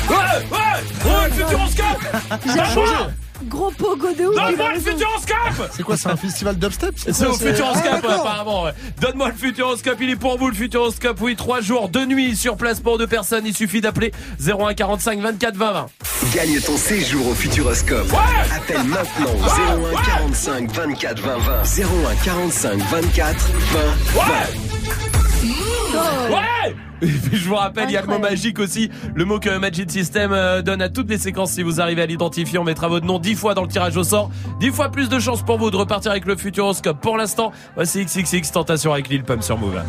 Ouais, 0.07 0.15
ouais, 0.15 0.57
ouais, 1.03 1.27
le 1.27 1.33
Futuroscope. 1.33 3.24
Gros 3.47 3.71
pogo 3.71 4.11
de 4.13 4.25
ouf. 4.25 4.35
Donne-moi 4.35 4.73
le. 4.73 4.79
Futuroscope. 4.79 5.69
C'est 5.75 5.83
quoi, 5.83 5.97
c'est 5.97 6.09
un 6.09 6.15
festival 6.15 6.57
dubstep 6.57 6.95
C'est 6.97 7.25
au 7.27 7.33
Futuroscope 7.33 8.05
Ah, 8.07 8.13
apparemment. 8.15 8.63
ouais. 8.63 8.71
Donne-moi 9.01 9.29
le 9.29 9.35
Futuroscope, 9.35 9.97
il 10.01 10.09
est 10.09 10.15
pour 10.15 10.37
vous 10.37 10.47
le 10.47 10.53
Futuroscope. 10.55 11.19
Oui, 11.21 11.35
trois 11.35 11.61
jours, 11.61 11.89
deux 11.89 12.05
nuits 12.05 12.35
sur 12.35 12.57
place 12.57 12.79
pour 12.79 12.97
deux 12.97 13.07
personnes. 13.07 13.45
Il 13.45 13.55
suffit 13.55 13.81
d'appeler 13.81 14.11
01 14.45 14.73
45 14.73 15.19
24 15.19 15.55
20 15.55 15.71
20. 15.73 15.85
Gagne 16.33 16.59
ton 16.61 16.77
séjour 16.77 17.27
au 17.27 17.33
Futuroscope. 17.33 18.11
Ouais 18.11 18.55
Appelle 18.55 18.83
maintenant 18.83 19.31
au 19.31 19.93
01 19.93 20.01
45 20.03 20.71
24 20.71 21.19
20 21.21 21.37
20. 21.37 21.63
01 21.63 22.15
45 22.23 22.77
24 22.79 23.49
20 23.73 23.79
20. 24.13 24.19
Ouais 24.19 25.74
Et 27.01 27.07
puis, 27.07 27.37
Je 27.37 27.49
vous 27.49 27.55
rappelle, 27.55 27.89
il 27.89 27.93
y 27.93 27.97
a 27.97 28.01
le 28.01 28.07
mot 28.07 28.19
magique 28.19 28.59
aussi, 28.59 28.89
le 29.13 29.25
mot 29.25 29.39
que 29.39 29.57
Magic 29.57 29.91
System 29.91 30.31
euh, 30.31 30.61
donne 30.61 30.81
à 30.81 30.89
toutes 30.89 31.09
les 31.09 31.17
séquences. 31.17 31.51
Si 31.51 31.61
vous 31.61 31.81
arrivez 31.81 32.01
à 32.01 32.05
l'identifier, 32.05 32.57
on 32.57 32.63
mettra 32.63 32.87
votre 32.87 33.05
nom 33.05 33.19
10 33.19 33.35
fois 33.35 33.53
dans 33.53 33.61
le 33.61 33.67
tirage 33.67 33.97
au 33.97 34.03
sort. 34.03 34.31
10 34.59 34.71
fois 34.71 34.89
plus 34.89 35.09
de 35.09 35.19
chances 35.19 35.43
pour 35.43 35.57
vous 35.57 35.71
de 35.71 35.75
repartir 35.75 36.11
avec 36.11 36.25
le 36.25 36.35
Futuroscope. 36.35 36.99
Pour 37.01 37.17
l'instant, 37.17 37.51
voici 37.75 38.05
XXX 38.05 38.51
Tentation 38.51 38.93
avec 38.93 39.09
Lil 39.09 39.23
Pump 39.23 39.43
sur 39.43 39.57
Move. 39.57 39.81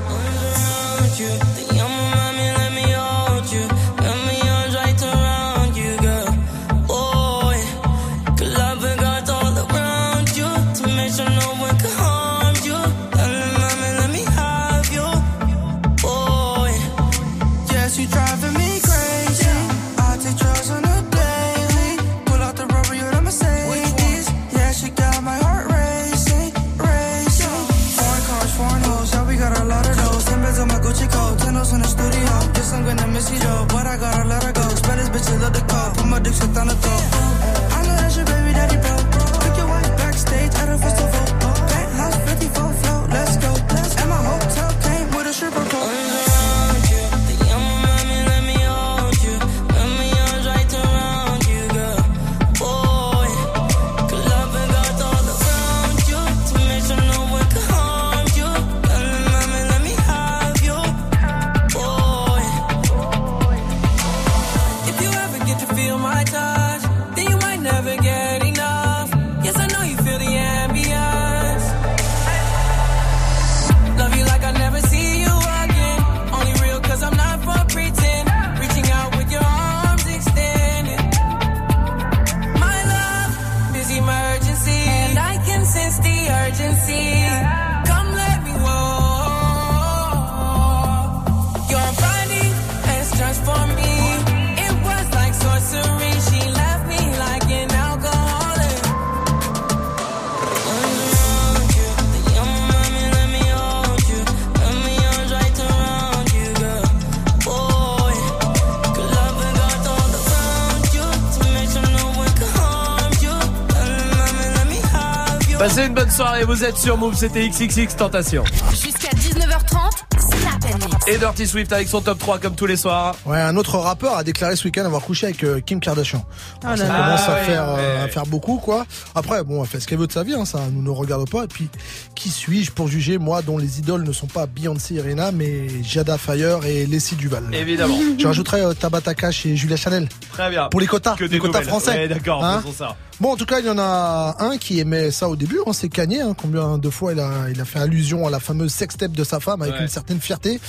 Soirée, 116.16 116.44
vous 116.44 116.64
êtes 116.64 116.78
sur 116.78 116.96
Move, 116.96 117.14
c'était 117.14 117.46
XXX 117.46 117.94
Tentation. 117.96 118.42
Jusqu'à 118.70 119.10
19h30, 119.10 119.90
Snap. 120.18 121.08
Et 121.08 121.18
Dirty 121.18 121.46
Swift 121.46 121.70
avec 121.74 121.88
son 121.88 122.00
top 122.00 122.18
3 122.18 122.38
comme 122.38 122.54
tous 122.54 122.64
les 122.64 122.76
soirs. 122.76 123.14
Ouais, 123.26 123.38
un 123.38 123.54
autre 123.56 123.76
rappeur 123.78 124.16
a 124.16 124.24
déclaré 124.24 124.56
ce 124.56 124.64
week-end 124.64 124.86
avoir 124.86 125.02
couché 125.02 125.26
avec 125.26 125.44
euh, 125.44 125.60
Kim 125.60 125.78
Kardashian. 125.78 126.24
Ah 126.64 126.74
ça 126.76 126.84
commence 126.86 127.20
Ah 127.26 127.32
à, 127.32 127.34
ouais, 127.34 127.44
faire, 127.44 127.68
euh, 127.68 127.76
ouais. 127.98 128.02
à 128.04 128.08
faire 128.08 128.24
beaucoup, 128.24 128.56
quoi. 128.56 128.86
Après, 129.14 129.44
bon, 129.44 129.62
elle 129.62 129.68
fait 129.68 129.78
ce 129.78 129.86
qu'elle 129.86 129.98
veut 129.98 130.06
de 130.06 130.12
sa 130.12 130.22
vie, 130.22 130.32
hein, 130.34 130.46
ça 130.46 130.60
nous 130.72 130.82
ne 130.82 130.88
regarde 130.90 131.28
pas. 131.28 131.44
Et 131.44 131.48
puis, 131.48 131.68
qui 132.14 132.30
suis-je 132.30 132.72
pour 132.72 132.88
juger, 132.88 133.18
moi, 133.18 133.42
dont 133.42 133.58
les 133.58 133.78
idoles 133.78 134.02
ne 134.04 134.12
sont 134.12 134.26
pas 134.26 134.46
Beyoncé 134.46 134.94
et 134.94 135.00
Rihanna, 135.02 135.32
mais 135.32 135.66
Jada 135.82 136.16
Fire 136.16 136.64
et 136.64 136.86
Leslie 136.86 137.16
Duval? 137.16 137.44
Évidemment. 137.52 137.98
Je 138.18 138.26
rajouterais 138.26 138.64
euh, 138.64 138.72
Tabata 138.72 139.14
Cash 139.14 139.44
et 139.44 139.54
Julia 139.54 139.76
Chanel. 139.76 140.08
Très 140.36 140.50
bien. 140.50 140.68
Pour 140.68 140.80
les 140.80 140.86
quotas, 140.86 141.16
Que 141.16 141.24
les 141.24 141.38
quotas 141.38 141.60
nouvelles. 141.60 141.68
français. 141.68 141.90
Ouais, 141.92 142.08
d'accord, 142.08 142.44
Hein 142.44 142.60
faisons 142.60 142.72
ça. 142.74 142.96
Bon, 143.18 143.32
en 143.32 143.36
tout 143.36 143.46
cas, 143.46 143.60
il 143.60 143.66
y 143.66 143.70
en 143.70 143.78
a 143.78 144.36
un 144.40 144.58
qui 144.58 144.78
aimait 144.78 145.10
ça 145.10 145.28
au 145.30 145.36
début, 145.36 145.58
hein, 145.66 145.72
c'est 145.72 145.88
Kanye. 145.88 146.20
Hein, 146.20 146.34
combien 146.38 146.76
de 146.76 146.90
fois 146.90 147.12
il 147.14 147.20
a, 147.20 147.30
il 147.50 147.58
a 147.60 147.64
fait 147.64 147.78
allusion 147.78 148.26
à 148.26 148.30
la 148.30 148.40
fameuse 148.40 148.72
sextape 148.72 149.12
de 149.12 149.24
sa 149.24 149.40
femme 149.40 149.62
avec 149.62 149.74
Ouais. 149.74 149.80
une 149.82 149.88
certaine 149.88 150.20
fierté. 150.20 150.60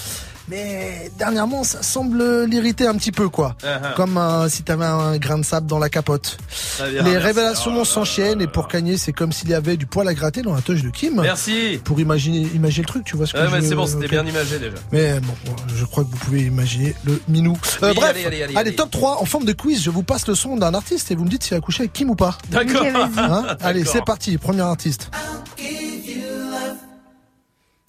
Mais 0.50 1.12
dernièrement, 1.20 1.64
ça 1.66 1.84
semble 1.84 2.46
l'irriter 2.46 2.88
un 2.88 2.96
petit 2.96 3.12
peu, 3.12 3.28
quoi. 3.28 3.56
Uh-huh. 3.64 3.94
Comme 3.96 4.18
euh, 4.18 4.48
si 4.48 4.64
t'avais 4.64 4.86
un 4.86 5.18
grain 5.18 5.38
de 5.40 5.44
sable 5.44 5.68
dans 5.68 5.78
la 5.80 5.90
capote. 5.90 6.38
Les 6.80 7.02
merci. 7.02 7.18
révélations 7.18 7.74
Oh 7.78 7.84
s'enchaînent 7.84 8.42
et 8.42 8.48
pour 8.48 8.70
Kanye, 8.70 8.98
c'est 8.98 9.12
comme 9.12 9.34
s'il 9.34 9.50
y 9.50 9.54
avait 9.54 9.76
du 9.76 9.86
poil 9.88 10.08
à 10.08 10.14
gratter 10.14 10.42
dans 10.44 10.56
la 10.56 10.62
touche 10.62 10.82
de 10.84 10.90
Kim. 10.90 11.22
Merci. 11.22 11.82
Pour 11.84 12.00
imaginer, 12.00 12.48
imaginer 12.56 12.84
le 12.84 12.88
truc, 12.88 13.04
tu 13.04 13.18
vois 13.18 13.26
ce 13.28 13.34
que 13.34 13.40
Ouais, 13.40 13.48
je 13.48 13.52
mais 13.52 13.60
veux- 13.60 13.68
c'est 13.68 13.76
bon, 13.76 13.88
c'était 13.88 14.08
bien 14.08 14.26
imagé 14.26 14.58
déjà. 14.58 14.78
Mais 14.94 15.20
bon, 15.20 15.34
bon, 15.46 15.56
je 15.76 15.84
crois 15.84 16.06
que 16.06 16.10
vous 16.12 16.18
pouvez 16.18 16.44
imaginer 16.44 16.96
le 17.06 17.22
minou. 17.28 17.58
Euh, 17.84 17.90
Oui, 17.90 17.96
bref, 17.96 18.12
allez, 18.16 18.26
allez, 18.26 18.44
allez, 18.44 18.56
allez. 18.56 18.76
top 18.76 18.90
3 18.92 19.22
en 19.22 19.26
forme 19.26 19.44
de 19.46 19.54
quiz. 19.54 19.84
Je 19.84 19.90
vous 19.90 20.04
passe 20.04 20.28
le 20.28 20.36
son 20.36 20.56
d'un 20.56 20.74
artiste 20.74 21.12
et 21.12 21.16
vous 21.16 21.26
me 21.26 21.30
dites 21.30 21.44
s'il 21.44 21.58
a 21.58 21.60
couché 21.60 21.82
avec 21.84 21.94
Kim 21.94 22.10
ou 22.10 22.16
pas. 22.16 22.38
D'accord. 22.50 22.84
Hein 23.18 23.58
allez, 23.62 23.80
D'accord. 23.82 23.94
c'est 23.94 24.06
parti. 24.06 24.38
Premier 24.38 24.62
artiste. 24.62 25.10
Vous 25.58 25.64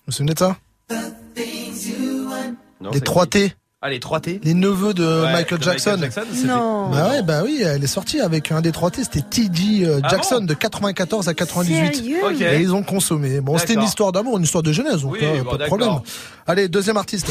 vous 0.07 0.13
souvenez 0.13 0.35
de 0.35 0.39
ça? 0.39 0.57
Non, 2.81 2.91
Les 2.91 2.99
c'est 2.99 3.05
3 3.05 3.27
qui 3.27 3.31
T. 3.31 3.55
Ah, 3.81 3.91
les 3.91 4.01
3 4.01 4.21
T 4.21 4.41
Les 4.43 4.55
neveux 4.55 4.93
de 4.93 5.05
Ouais, 5.05 5.33
Michael 5.33 5.59
de 5.61 5.63
Jackson. 5.65 5.99
Michael 6.01 6.27
Jackson, 6.33 6.47
Non. 6.49 6.91
Bah 6.91 7.11
ouais, 7.11 7.23
bah 7.23 7.43
oui, 7.45 7.63
elle 7.65 7.83
est 7.85 7.87
sortie 7.87 8.21
avec 8.21 8.51
un 8.51 8.61
des 8.61 8.73
3 8.73 8.91
T, 8.91 9.05
c'était 9.05 9.23
T.G. 9.23 9.87
euh, 9.87 10.01
Ah 10.03 10.09
Jackson 10.09 10.41
bon 10.41 10.47
de 10.47 10.55
94 10.55 11.29
à 11.29 11.35
98. 11.35 11.95
Sérieux 11.95 12.17
Ok. 12.25 12.41
Et 12.41 12.61
ils 12.61 12.75
ont 12.75 12.83
consommé. 12.83 13.41
Bon, 13.41 13.57
c'était 13.57 13.75
une 13.75 13.83
histoire 13.85 14.11
d'amour, 14.11 14.37
une 14.39 14.45
histoire 14.45 14.65
de 14.65 14.73
jeunesse, 14.73 15.03
donc 15.03 15.13
Oui, 15.13 15.21
euh, 15.23 15.45
bon, 15.45 15.51
pas 15.53 15.59
de 15.59 15.65
problème. 15.67 16.01
Allez, 16.47 16.69
deuxième 16.69 16.97
artiste. 16.97 17.29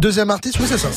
Deuxième 0.00 0.30
artiste, 0.30 0.56
oui, 0.60 0.66
c'est 0.68 0.78
ça. 0.78 0.88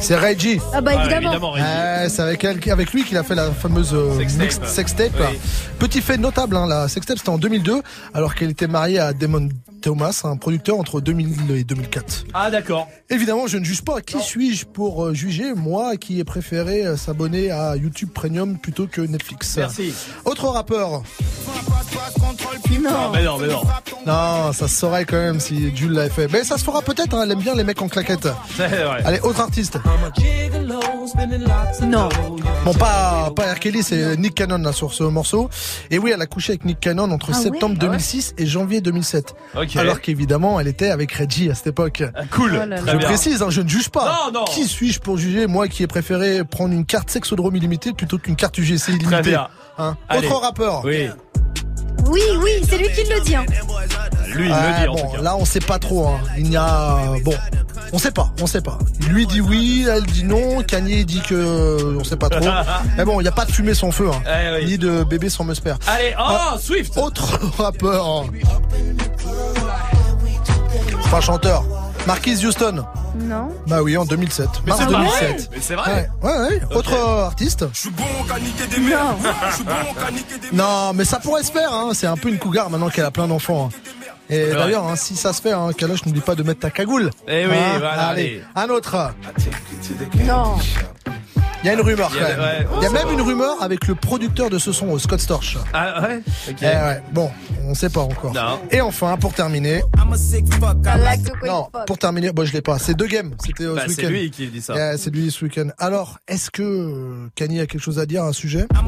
C'est 0.00 0.38
G. 0.38 0.60
Ah 0.72 0.80
bah 0.80 0.92
Ah, 0.96 1.04
évidemment. 1.04 1.52
Ouais, 1.52 2.08
c'est 2.08 2.22
avec, 2.22 2.44
elle, 2.44 2.60
avec 2.70 2.92
lui 2.92 3.04
qu'il 3.04 3.16
a 3.16 3.22
fait 3.22 3.34
la 3.34 3.50
fameuse 3.50 3.92
euh, 3.92 4.16
Sextape. 4.18 4.40
mixed 4.42 4.66
sextape. 4.66 5.12
Oui. 5.18 5.38
Petit 5.78 6.00
fait 6.00 6.18
notable, 6.18 6.56
hein, 6.56 6.66
la 6.66 6.88
sextape 6.88 7.18
c'était 7.18 7.30
en 7.30 7.38
2002, 7.38 7.82
alors 8.14 8.34
qu'elle 8.34 8.50
était 8.50 8.68
mariée 8.68 8.98
à 8.98 9.12
Damon 9.12 9.48
Thomas, 9.80 10.20
un 10.24 10.36
producteur 10.36 10.78
entre 10.78 11.00
2000 11.00 11.50
et 11.56 11.64
2004. 11.64 12.24
Ah, 12.34 12.50
d'accord. 12.50 12.88
Évidemment, 13.10 13.46
je 13.48 13.58
ne 13.58 13.64
juge 13.64 13.82
pas. 13.82 14.00
Qui 14.00 14.20
suis-je 14.20 14.64
pour 14.66 15.04
euh, 15.06 15.14
juger 15.14 15.54
Moi 15.54 15.96
qui 15.96 16.20
ai 16.20 16.24
préféré 16.24 16.86
euh, 16.86 16.96
s'abonner 16.96 17.50
à 17.50 17.76
YouTube 17.76 18.10
Premium 18.14 18.58
plutôt 18.58 18.86
que 18.86 19.00
Netflix. 19.00 19.56
Merci. 19.56 19.92
Autre 20.24 20.46
rappeur. 20.48 21.02
Non. 22.80 23.10
mais 23.12 23.22
non, 23.24 23.38
mais 23.38 23.48
non. 23.48 23.62
Non, 24.06 24.52
ça 24.52 24.66
saurait 24.72 25.04
quand 25.04 25.16
même 25.18 25.40
si 25.40 25.74
Jules 25.76 25.92
l'avait 25.92 26.08
fait. 26.10 26.28
Mais 26.32 26.44
ça 26.44 26.58
se 26.58 26.64
fera 26.64 26.82
peut-être, 26.82 27.14
hein, 27.14 27.22
elle 27.24 27.30
aime 27.32 27.38
bien 27.40 27.54
les 27.54 27.64
mecs 27.64 27.80
en 27.82 27.88
claquettes. 27.88 28.28
Vrai. 28.56 29.02
Allez, 29.04 29.20
autre 29.20 29.40
artiste. 29.40 29.78
Non. 31.82 32.08
Bon, 32.64 32.72
pas, 32.74 33.30
pas 33.34 33.52
R. 33.54 33.58
Kelly, 33.60 33.82
c'est 33.82 34.16
Nick 34.16 34.34
Cannon 34.34 34.58
là, 34.58 34.72
sur 34.72 34.92
ce 34.94 35.02
morceau. 35.04 35.48
Et 35.90 35.98
oui, 35.98 36.12
elle 36.14 36.22
a 36.22 36.26
couché 36.26 36.52
avec 36.52 36.64
Nick 36.64 36.80
Cannon 36.80 37.10
entre 37.10 37.30
Ah 37.32 37.36
ouais 37.36 37.42
septembre 37.42 37.76
Ah 37.80 37.84
ouais 37.84 37.90
2006 37.90 38.34
et 38.38 38.46
janvier 38.46 38.80
2007. 38.80 39.34
Ok. 39.56 39.76
Alors 39.76 40.00
qu'évidemment, 40.00 40.60
elle 40.60 40.68
était 40.68 40.90
avec 40.90 41.12
Reggie 41.12 41.50
à 41.50 41.54
cette 41.54 41.68
époque. 41.68 42.02
Ah, 42.14 42.22
Cool. 42.30 42.52
Oh 42.54 42.66
là 42.66 42.66
là. 42.66 42.80
Je 42.86 42.96
précise, 42.98 43.42
hein, 43.42 43.50
je 43.50 43.60
ne 43.62 43.68
juge 43.68 43.88
pas. 43.90 44.28
Non, 44.32 44.40
non. 44.40 44.44
Qui 44.44 44.66
suis-je 44.66 45.00
pour 45.00 45.18
juger 45.18 45.46
Moi 45.46 45.68
qui 45.68 45.82
ai 45.82 45.86
préféré 45.86 46.44
prendre 46.44 46.72
une 46.72 46.86
carte 46.86 47.10
Sexodrome 47.10 47.56
illimitée 47.56 47.92
plutôt 47.92 48.18
qu'une 48.18 48.36
carte 48.36 48.56
UGC 48.58 48.88
illimitée? 48.88 49.06
Très 49.06 49.22
bien. 49.22 49.48
Hein? 49.78 49.96
Autre 50.16 50.36
rappeur. 50.36 50.82
Oui. 50.84 51.08
Oui, 52.06 52.20
oui, 52.42 52.50
c'est 52.68 52.78
lui 52.78 52.88
qui 52.92 53.08
le 53.08 53.20
dit. 53.20 53.34
hein. 53.36 53.44
Lui, 54.34 54.48
il 54.48 54.54
le 54.54 54.80
dit 54.82 54.88
en 54.88 54.94
bon, 54.94 55.10
tout 55.10 55.16
cas. 55.16 55.22
là 55.22 55.36
on 55.36 55.44
sait 55.44 55.60
pas 55.60 55.78
trop. 55.78 56.06
Hein. 56.08 56.20
Il 56.38 56.50
y 56.50 56.56
a 56.56 56.98
bon, 57.24 57.34
on 57.92 57.98
sait 57.98 58.10
pas, 58.10 58.32
on 58.40 58.46
sait 58.46 58.60
pas. 58.62 58.78
Lui 59.08 59.26
dit 59.26 59.40
oui, 59.40 59.86
elle 59.90 60.04
dit 60.06 60.24
non. 60.24 60.62
Kanye 60.62 61.04
dit 61.04 61.20
que 61.20 61.98
on 62.00 62.04
sait 62.04 62.16
pas 62.16 62.28
trop. 62.30 62.40
Mais 62.96 63.04
bon, 63.04 63.20
il 63.20 63.24
y 63.24 63.28
a 63.28 63.32
pas 63.32 63.44
de 63.44 63.52
fumée 63.52 63.74
sans 63.74 63.90
feu, 63.90 64.08
hein. 64.12 64.22
Eh 64.26 64.56
oui. 64.64 64.66
ni 64.72 64.78
de 64.78 65.04
bébé 65.04 65.28
sans 65.28 65.44
musper. 65.44 65.74
Allez, 65.86 66.14
oh, 66.18 66.22
Ah. 66.22 66.56
Swift. 66.60 66.96
Autre 66.96 67.38
rappeur, 67.58 68.06
hein. 68.06 68.24
pas 71.10 71.20
chanteur. 71.20 71.64
Marquise 72.06 72.44
Houston. 72.44 72.84
Non. 73.16 73.48
Bah 73.68 73.82
oui, 73.82 73.96
en 73.96 74.04
2007. 74.04 74.48
Mais 74.66 74.70
Mars 74.70 74.80
c'est 74.80 74.86
vrai. 74.86 75.02
2007. 75.04 75.50
Mais 75.52 75.58
c'est 75.60 75.74
vrai. 75.74 76.10
Ouais, 76.22 76.30
ouais, 76.30 76.38
ouais. 76.48 76.60
Ok. 76.70 76.76
Autre 76.76 76.94
euh, 76.94 77.24
artiste. 77.26 77.64
Non. 78.80 79.16
Non, 80.52 80.92
mais 80.94 81.04
ça 81.04 81.20
pourrait 81.20 81.42
se 81.44 81.52
faire. 81.52 81.72
Hein. 81.72 81.90
C'est 81.94 82.06
un 82.06 82.16
peu 82.16 82.28
une 82.28 82.38
cougar 82.38 82.70
maintenant 82.70 82.88
qu'elle 82.88 83.04
a 83.04 83.10
plein 83.10 83.28
d'enfants. 83.28 83.70
hein. 83.72 83.90
Et 84.30 84.50
d'ailleurs, 84.50 84.86
hein, 84.86 84.96
si 84.96 85.14
ça 85.14 85.32
se 85.32 85.42
fait, 85.42 85.52
hein, 85.52 85.70
Kaloche, 85.76 86.06
n'oublie 86.06 86.20
pas 86.22 86.34
de 86.34 86.42
mettre 86.42 86.60
ta 86.60 86.70
cagoule. 86.70 87.10
Eh 87.28 87.46
oui, 87.46 87.52
Hein, 87.54 87.78
voilà, 87.78 88.06
allez. 88.08 88.42
Un 88.54 88.68
autre. 88.70 89.12
Non. 90.24 90.56
Il 91.62 91.66
y 91.66 91.70
a 91.70 91.74
une 91.74 91.80
rumeur 91.80 92.10
Il 92.12 92.16
y 92.16 92.20
quand 92.20 92.26
a- 92.26 92.28
même. 92.28 92.40
ouais, 92.40 92.66
Il 92.78 92.82
y 92.82 92.86
a 92.86 92.88
c'est 92.88 93.04
même 93.04 93.12
une 93.12 93.20
rumeur 93.20 93.62
avec 93.62 93.86
le 93.86 93.94
producteur 93.94 94.50
de 94.50 94.58
ce 94.58 94.72
son, 94.72 94.98
Scott 94.98 95.20
Storch. 95.20 95.58
Ah 95.72 96.02
ouais. 96.02 96.20
Ok. 96.50 96.56
Eh 96.60 96.64
ouais, 96.64 97.02
bon, 97.12 97.30
on 97.66 97.74
sait 97.74 97.88
pas 97.88 98.00
encore. 98.00 98.32
Non. 98.34 98.58
Et 98.70 98.80
enfin, 98.80 99.16
pour 99.16 99.32
terminer, 99.32 99.82
like 100.98 101.20
non, 101.46 101.68
pour 101.86 101.98
terminer, 101.98 102.32
bon, 102.32 102.44
je 102.44 102.52
l'ai 102.52 102.62
pas. 102.62 102.78
C'est 102.78 102.94
deux 102.94 103.06
games. 103.06 103.32
C'était 103.44 103.64
euh, 103.64 103.74
Bah, 103.76 103.82
ce 103.86 103.94
c'est 103.94 104.00
week-end. 104.02 104.10
lui 104.12 104.30
qui 104.30 104.46
dit 104.48 104.60
ça. 104.60 104.74
Eh, 104.94 104.98
c'est 104.98 105.10
lui 105.14 105.30
ce 105.30 105.44
week-end. 105.44 105.68
Alors, 105.78 106.18
est-ce 106.28 106.50
que 106.50 106.62
euh, 106.62 107.28
Kanye 107.36 107.60
a 107.60 107.66
quelque 107.66 107.80
chose 107.82 107.98
à 107.98 108.06
dire 108.06 108.24
à 108.24 108.28
un 108.28 108.32
sujet? 108.32 108.66
Ah 108.74 108.82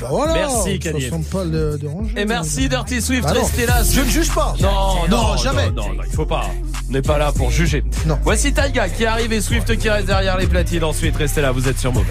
bah 0.00 0.06
voilà. 0.10 0.32
Merci, 0.34 0.80
Ça 0.82 0.90
Kanye. 0.90 1.10
semble 1.10 1.24
pas 1.26 1.44
le 1.44 1.78
déranger. 1.78 2.20
Et 2.20 2.24
merci 2.24 2.68
Dirty 2.68 3.00
Swift, 3.02 3.24
Bah 3.24 3.34
non. 3.34 3.40
restez 3.42 3.66
là. 3.66 3.82
Je 3.82 4.00
ne 4.00 4.08
juge 4.08 4.32
pas. 4.32 4.54
Non, 4.60 5.06
non, 5.08 5.36
jamais. 5.36 5.70
Non, 5.70 5.92
non, 5.94 6.02
il 6.06 6.12
faut 6.14 6.26
pas. 6.26 6.46
On 6.88 6.92
n'est 6.92 7.02
pas 7.02 7.18
là 7.18 7.32
pour 7.32 7.50
juger. 7.50 7.84
Non. 8.06 8.18
Voici 8.22 8.52
Taiga 8.70 8.88
qui 8.88 9.04
arrive 9.04 9.32
et 9.32 9.40
Swift 9.40 9.76
qui 9.76 9.90
reste 9.90 10.06
derrière 10.06 10.36
les 10.36 10.46
platines. 10.46 10.84
Ensuite, 10.84 11.16
restez 11.16 11.40
là, 11.40 11.50
vous 11.50 11.68
êtes 11.68 11.78
sur 11.78 11.92
Move. 11.92 12.04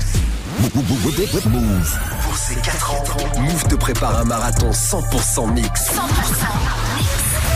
Move. 1.45 1.99
Pour 2.23 2.35
ses 2.35 2.55
4 2.55 2.91
ans, 2.91 3.03
Move 3.39 3.63
te 3.63 3.75
prépare 3.75 4.19
un 4.19 4.25
marathon 4.25 4.69
100% 4.71 5.53
mix. 5.53 5.91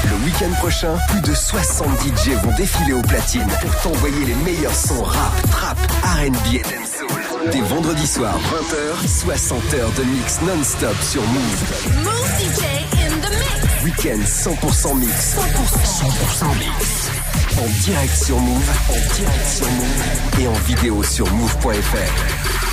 Le 0.05 0.25
week-end 0.25 0.55
prochain, 0.57 0.95
plus 1.09 1.21
de 1.21 1.33
70 1.33 2.07
DJ 2.07 2.29
vont 2.43 2.55
défiler 2.55 2.93
aux 2.93 3.01
platines 3.01 3.47
pour 3.61 3.75
t'envoyer 3.81 4.25
les 4.25 4.35
meilleurs 4.35 4.75
sons 4.75 5.03
rap, 5.03 5.51
trap, 5.51 5.77
R&B 6.03 6.53
et 6.53 6.61
dancehall. 6.61 7.51
Dès 7.51 7.61
vendredi 7.61 8.07
soir, 8.07 8.39
20h, 8.39 9.05
60 9.05 9.73
heures 9.73 9.91
de 9.97 10.03
mix 10.03 10.39
non-stop 10.41 10.95
sur 11.01 11.21
Move. 11.23 12.03
Move 12.03 12.39
DJ 12.39 12.63
in 12.93 13.19
the 13.19 13.31
mix. 13.31 13.83
Week-end 13.83 14.21
100% 14.21 14.97
mix. 14.97 15.35
100% 15.35 16.57
mix. 16.57 17.02
En 17.57 17.67
direct 17.83 18.15
sur 18.15 18.39
Move, 18.39 18.71
en 18.89 19.15
direct 19.15 19.47
sur 19.47 19.67
Move 19.67 20.39
et 20.39 20.47
en 20.47 20.53
vidéo 20.53 21.03
sur 21.03 21.31
move.fr. 21.33 22.72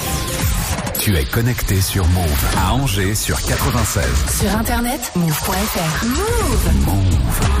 Tu 0.99 1.17
es 1.17 1.25
connecté 1.25 1.81
sur 1.81 2.07
Move 2.09 2.45
à 2.57 2.73
Angers 2.73 3.15
sur 3.15 3.41
96. 3.41 4.03
Sur 4.39 4.55
internet, 4.57 5.11
move.fr. 5.15 6.05
Move. 6.05 7.60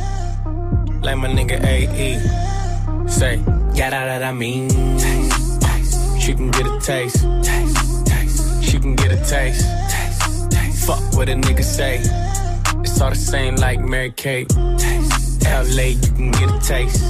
like 1.01 1.17
my 1.17 1.27
nigga 1.27 1.63
AE. 1.63 2.19
Say, 3.07 3.39
out 3.39 3.91
that 3.91 4.23
I 4.23 4.31
mean. 4.31 4.69
Taste. 4.69 6.21
She 6.21 6.33
can 6.33 6.51
get 6.51 6.65
a 6.65 6.79
taste. 6.79 7.25
Taste. 7.43 8.63
She 8.63 8.79
can 8.79 8.95
get 8.95 9.11
a 9.11 9.17
taste. 9.17 9.65
Taste. 9.89 10.85
Fuck 10.85 11.01
what 11.13 11.29
a 11.29 11.33
nigga 11.33 11.63
say. 11.63 11.99
It's 12.81 13.01
all 13.01 13.09
the 13.09 13.15
same 13.15 13.55
like 13.55 13.79
Mary 13.79 14.11
Kate. 14.11 14.51
LA, 14.55 15.93
you 16.03 16.11
can 16.13 16.31
get 16.31 16.49
a 16.49 16.59
taste. 16.59 17.03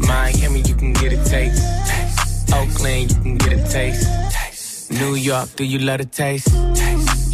Miami, 0.00 0.60
you 0.60 0.74
can 0.74 0.92
get 0.92 1.12
a 1.12 1.24
taste. 1.24 1.62
Oakland, 2.54 3.10
you 3.10 3.20
can 3.22 3.36
get 3.36 3.52
a 3.52 3.68
taste. 3.68 4.90
New 4.90 5.14
York, 5.14 5.50
do 5.56 5.64
you 5.64 5.78
love 5.80 6.00
a 6.00 6.04
taste? 6.04 6.48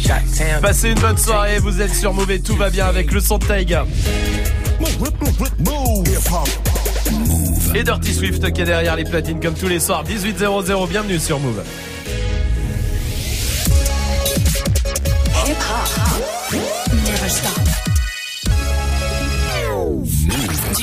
taste. 0.03 0.61
Passez 0.61 0.91
une 0.91 0.99
bonne 0.99 1.17
soirée, 1.17 1.59
vous 1.59 1.81
êtes 1.81 1.93
sur 1.93 2.13
et 2.29 2.39
tout 2.39 2.55
va 2.55 2.69
bien 2.69 2.85
avec 2.85 3.11
le 3.11 3.19
son 3.19 3.37
de 3.37 3.45
Taiga. 3.45 3.85
Et 7.73 7.83
Dirty 7.83 8.13
Swift 8.13 8.51
qui 8.53 8.61
est 8.61 8.65
derrière 8.65 8.95
les 8.95 9.03
platines 9.03 9.39
comme 9.39 9.53
tous 9.53 9.67
les 9.67 9.79
soirs, 9.79 10.03
18.00, 10.03 10.87
bienvenue 10.87 11.19
sur 11.19 11.39
Move. 11.39 11.63
Hip 15.45 15.57
hop. 15.69 16.61
Never 16.91 17.29
stop. 17.29 17.65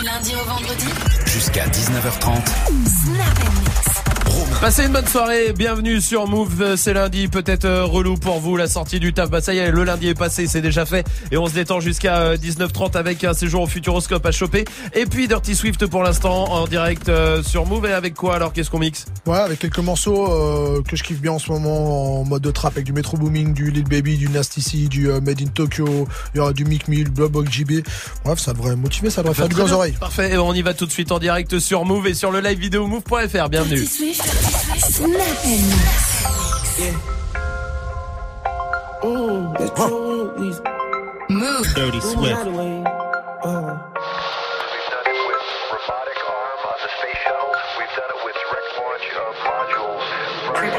lundi 0.05 0.35
au 0.35 0.45
vendredi. 0.49 0.87
Jusqu'à 1.27 1.67
19h30. 1.67 2.47
Snap. 2.87 3.72
Passez 4.61 4.85
une 4.85 4.93
bonne 4.93 5.07
soirée, 5.07 5.53
bienvenue 5.53 6.01
sur 6.01 6.29
Move, 6.29 6.63
euh, 6.63 6.77
c'est 6.77 6.95
lundi, 6.95 7.27
peut-être 7.29 7.65
euh, 7.65 7.85
relou 7.85 8.15
pour 8.15 8.39
vous. 8.39 8.57
La 8.57 8.69
sortie 8.69 9.01
du 9.01 9.13
taf, 9.13 9.29
bah 9.29 9.41
ça 9.41 9.53
y 9.55 9.59
est, 9.59 9.71
le 9.71 9.83
lundi 9.83 10.09
est 10.09 10.15
passé, 10.15 10.47
c'est 10.47 10.61
déjà 10.61 10.87
fait. 10.87 11.05
Et 11.33 11.37
on 11.37 11.47
se 11.47 11.55
détend 11.55 11.81
jusqu'à 11.81 12.19
euh, 12.19 12.37
19h30 12.37 12.97
avec 12.97 13.25
un 13.25 13.35
séjour 13.35 13.63
au 13.63 13.67
Futuroscope 13.67 14.25
à 14.25 14.31
choper. 14.31 14.65
Et 14.95 15.07
puis 15.07 15.27
Dirty 15.27 15.57
Swift 15.57 15.87
pour 15.87 16.03
l'instant 16.03 16.53
en 16.53 16.67
direct 16.67 17.09
euh, 17.09 17.43
sur 17.43 17.67
Move. 17.67 17.87
Et 17.87 17.93
avec 17.93 18.15
quoi 18.15 18.37
alors? 18.37 18.53
Qu'est-ce 18.53 18.71
qu'on 18.71 18.79
mixe? 18.79 19.07
Ouais, 19.27 19.39
avec 19.39 19.59
quelques 19.59 19.79
morceaux 19.79 20.31
euh, 20.31 20.83
que 20.89 20.97
je 20.97 21.03
kiffe 21.03 21.21
bien 21.21 21.33
en 21.33 21.39
ce 21.41 21.51
moment 21.51 22.21
en 22.21 22.25
mode 22.25 22.43
de 22.43 22.51
trap 22.51 22.75
avec 22.75 22.85
du 22.85 22.93
Metro 22.93 23.17
Booming, 23.17 23.53
du 23.55 23.71
Lil 23.71 23.85
Baby, 23.85 24.17
du 24.17 24.29
Nasty 24.29 24.63
C, 24.63 24.77
du 24.89 25.11
euh, 25.11 25.21
Made 25.21 25.43
in 25.43 25.47
Tokyo, 25.47 26.07
il 26.35 26.39
y 26.39 26.41
aura 26.41 26.53
du 26.53 26.65
Mick 26.65 26.87
Mill, 26.89 27.11
Blob 27.11 27.37
JB. 27.51 27.81
Bref, 28.25 28.39
ça 28.39 28.53
devrait 28.53 28.77
motiver, 28.77 29.11
ça 29.11 29.23
devrait 29.23 29.35
faire 29.35 29.49
du 29.49 29.57
bien 29.57 29.65
aux 29.65 29.73
oreilles. 29.73 29.97
Parfait, 29.99 30.33
et 30.35 30.39
on 30.39 30.55
y 30.55 30.63
va 30.63 30.73
tout 30.73 30.87
de 30.87 30.93
suite 30.93 31.11
en 31.11 31.19
direct 31.19 31.59
sur 31.59 31.85
Move 31.85 32.07
et 32.07 32.15
sur 32.15 32.31
le 32.31 32.41
live 32.41 32.59
vidéo 32.59 32.87
move.fr, 32.87 33.49
bienvenue. 33.49 33.85
Dirty 34.33 34.81
Swift. 34.81 34.97
Snap 34.97 35.37
Mix. 35.45 36.93
Mm, 39.03 39.59
that's 39.59 39.71
true. 39.77 40.43
Move. 41.29 41.67
Dirty 41.75 42.01
Swift. 42.01 42.47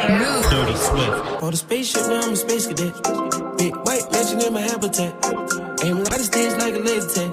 Move. 0.09 0.45
Dirty 0.49 0.75
Swift. 0.75 1.43
On 1.43 1.51
the 1.51 1.57
spaceship, 1.57 2.07
now 2.07 2.21
I'm 2.21 2.33
a 2.33 2.35
space 2.35 2.67
cadet. 2.67 2.93
Big 3.57 3.75
white 3.85 4.11
mansion 4.11 4.41
in 4.41 4.53
my 4.53 4.61
habitat. 4.61 5.13
Aim 5.83 5.97
a 5.97 5.99
lot 5.99 6.19
of 6.19 6.25
sticks 6.25 6.55
like 6.57 6.75
a 6.75 6.79
laser 6.79 7.09
tag. 7.09 7.31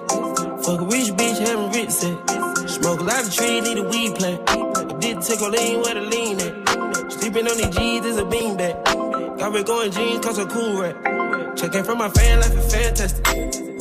Fuck 0.65 0.81
a 0.81 0.85
rich 0.85 1.13
bitch, 1.13 1.39
having 1.39 1.71
rich 1.73 1.91
set. 1.91 2.17
Smoke 2.69 3.01
a 3.01 3.05
lot 3.05 3.25
of 3.25 3.33
trees, 3.33 3.63
need 3.63 3.79
a 3.79 3.89
weed 3.89 4.15
plant. 4.17 4.41
Take 5.23 5.41
a 5.41 5.49
lean 5.49 5.83
where 5.83 5.95
the 5.95 6.01
lean 6.01 6.41
at. 6.41 7.13
Sleeping 7.13 7.47
on 7.47 7.57
these 7.59 7.77
G's 7.77 8.05
is 8.07 8.17
a 8.17 8.25
beanbag. 8.25 9.39
Got 9.39 9.53
me 9.53 9.63
going 9.63 9.91
jeans, 9.93 10.25
cause 10.25 10.39
I'm 10.39 10.49
cool 10.49 10.81
rap. 10.81 11.57
Checking 11.57 11.85
from 11.85 11.99
my 11.99 12.09
fan 12.09 12.41
life 12.41 12.57
is 12.57 12.75
fantastic. 12.75 13.27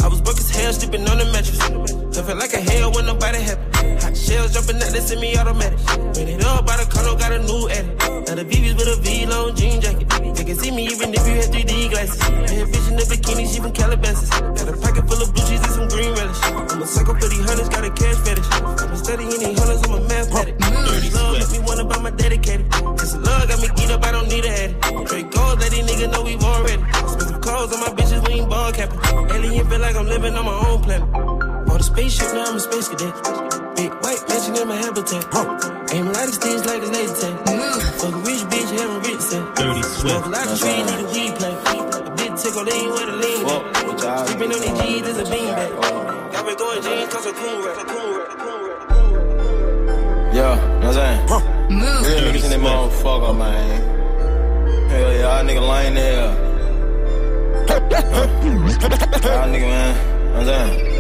I 0.03 0.07
was 0.09 0.19
broke 0.21 0.37
as 0.37 0.49
hell, 0.49 0.73
sleeping 0.73 1.07
on 1.07 1.17
the 1.17 1.25
mattress. 1.25 1.59
I 1.61 2.33
like 2.33 2.53
a 2.53 2.57
hell 2.57 2.91
when 2.91 3.05
nobody 3.05 3.39
happy. 3.39 3.68
Shells 4.30 4.53
jumping 4.53 4.77
out, 4.77 4.93
they 4.93 5.01
send 5.01 5.21
me 5.21 5.36
automatic. 5.38 5.80
When 6.13 6.27
it 6.30 6.45
up 6.45 6.61
by 6.61 6.77
the 6.77 6.86
condo, 6.86 7.17
got 7.17 7.34
a 7.34 7.41
new 7.41 7.65
edit. 7.65 7.97
Now 8.30 8.38
the 8.38 8.45
VV's 8.45 8.77
with 8.77 8.93
a 8.93 9.01
V 9.01 9.25
long 9.25 9.55
jean 9.57 9.82
jacket. 9.82 10.05
They 10.38 10.45
can 10.45 10.55
see 10.55 10.69
me 10.69 10.86
even 10.86 11.09
if 11.09 11.25
you 11.25 11.34
had 11.34 11.49
3D 11.49 11.89
glasses. 11.89 12.21
Bad 12.21 12.69
bitch 12.69 12.88
in 12.93 12.95
the 13.01 13.05
bikini, 13.09 13.49
she 13.49 13.57
from 13.57 13.73
Calabasas. 13.73 14.30
Got 14.30 14.69
a 14.69 14.77
pocket 14.77 15.09
full 15.09 15.17
of 15.17 15.34
blue 15.34 15.45
cheese 15.49 15.65
and 15.65 15.73
some 15.73 15.88
green 15.89 16.13
relish. 16.13 16.38
I'm 16.45 16.77
a 16.77 16.86
psycho 16.86 17.17
for 17.17 17.25
these 17.25 17.41
hunters, 17.41 17.69
got 17.73 17.82
a 17.82 17.89
cash 17.89 18.21
fetish. 18.21 18.49
I'm 18.53 18.97
studying 19.01 19.34
these 19.34 19.57
hunters, 19.57 19.82
I'm 19.82 19.93
a 19.97 20.01
mathematic. 20.05 20.55
Dirty 20.61 21.09
mm. 21.09 21.15
love 21.17 21.34
make 21.34 21.49
me 21.49 21.59
wanna 21.65 21.86
buy 21.89 21.97
my 21.97 22.11
dedicated. 22.13 22.69
Cause 22.69 23.17
the 23.17 23.25
love 23.25 23.49
got 23.49 23.57
me 23.65 23.67
geeked 23.73 23.89
up, 23.97 24.05
I 24.05 24.11
don't 24.13 24.30
need 24.30 24.45
a 24.45 24.53
head. 24.53 24.77
Straight 25.09 25.32
gold, 25.34 25.57
let 25.57 25.73
these 25.73 25.89
niggas 25.89 26.11
know 26.13 26.21
we've 26.21 26.45
already. 26.45 26.77
Expensive 26.86 27.41
clothes 27.41 27.73
on 27.73 27.82
my 27.82 27.91
bitches, 27.97 28.21
we 28.30 28.45
ain't 28.45 28.49
ball 28.49 28.69
capping. 28.77 29.01
Alien 29.34 29.65
feel 29.65 29.82
like 29.82 29.95
I'm 29.97 30.05
living 30.05 30.38
on 30.38 30.45
my 30.45 30.57
own 30.69 30.86
planet. 30.86 31.09
On 31.65 31.77
the 31.82 31.84
spaceship, 31.84 32.30
now 32.38 32.45
I'm 32.45 32.57
a 32.57 32.59
space 32.59 32.88
cadet. 32.89 33.49
Big 33.75 33.93
white 34.03 34.18
mansion 34.50 34.62
in 34.62 34.68
my 34.68 34.76
habitat. 34.76 35.26
Aim 35.93 36.08
a 36.08 36.12
lot 36.12 36.28
of 36.28 36.34
sticks 36.34 36.66
like 36.66 36.82
a 36.84 36.86
laser 36.86 37.16
tag. 37.22 37.45
Mm. 37.45 37.82
Fuck 38.00 38.14
a 38.14 38.18
rich 38.18 38.43
bitch, 38.50 38.72
having 38.80 39.02
rich 39.02 39.22
set. 39.22 39.56
Dirty 39.56 39.82
Smoke 39.84 40.26
a 40.26 40.30
lot 40.30 40.47
of 40.47 40.60
trees, 40.60 40.86
need 40.86 41.00
a 41.00 41.04
weed 41.12 41.36
plant. 41.36 41.58
A 41.95 42.12
big 42.16 42.36
tickle, 42.38 42.66
they 42.66 42.72
ain't 42.72 42.91
where 42.93 43.06
to 43.06 43.16
lean 43.16 43.45
at. 43.45 44.28
Sleeping 44.28 44.52
on 44.52 44.60
these 44.60 44.82
G's, 44.82 45.02
there's 45.04 45.18
a 45.18 45.24
beanbag. 45.24 45.72
Got 46.32 46.45
me 46.45 46.56
going 46.56 46.82
jeans, 46.82 47.14
cause 47.14 47.26
I'm 47.28 47.34
cool 47.34 47.66
rap. 47.66 47.78
Cool 47.88 48.18
rap, 48.18 48.30
cool 48.39 48.60
rap. 48.68 48.80
Yeah, 50.34 50.56
know 50.56 50.88
what 50.88 50.97
I'm 50.97 51.00
saying? 51.00 51.20
Move. 51.70 52.06
Real 52.06 52.22
niggas 52.32 52.43
in 52.45 52.50
that 52.50 52.60
motherfucker, 52.60 53.34
man. 53.38 53.82
Hell 54.89 55.12
yeah, 55.14 55.20
y'all 55.22 55.43
nigga 55.45 55.62
lame 55.70 55.93
there. 55.95 56.47
Y'all 57.70 59.47
nigga, 59.50 59.68
man. 59.68 59.93
Know 60.34 60.39
what 60.39 60.50
I'm 60.50 60.72
saying? 60.72 61.00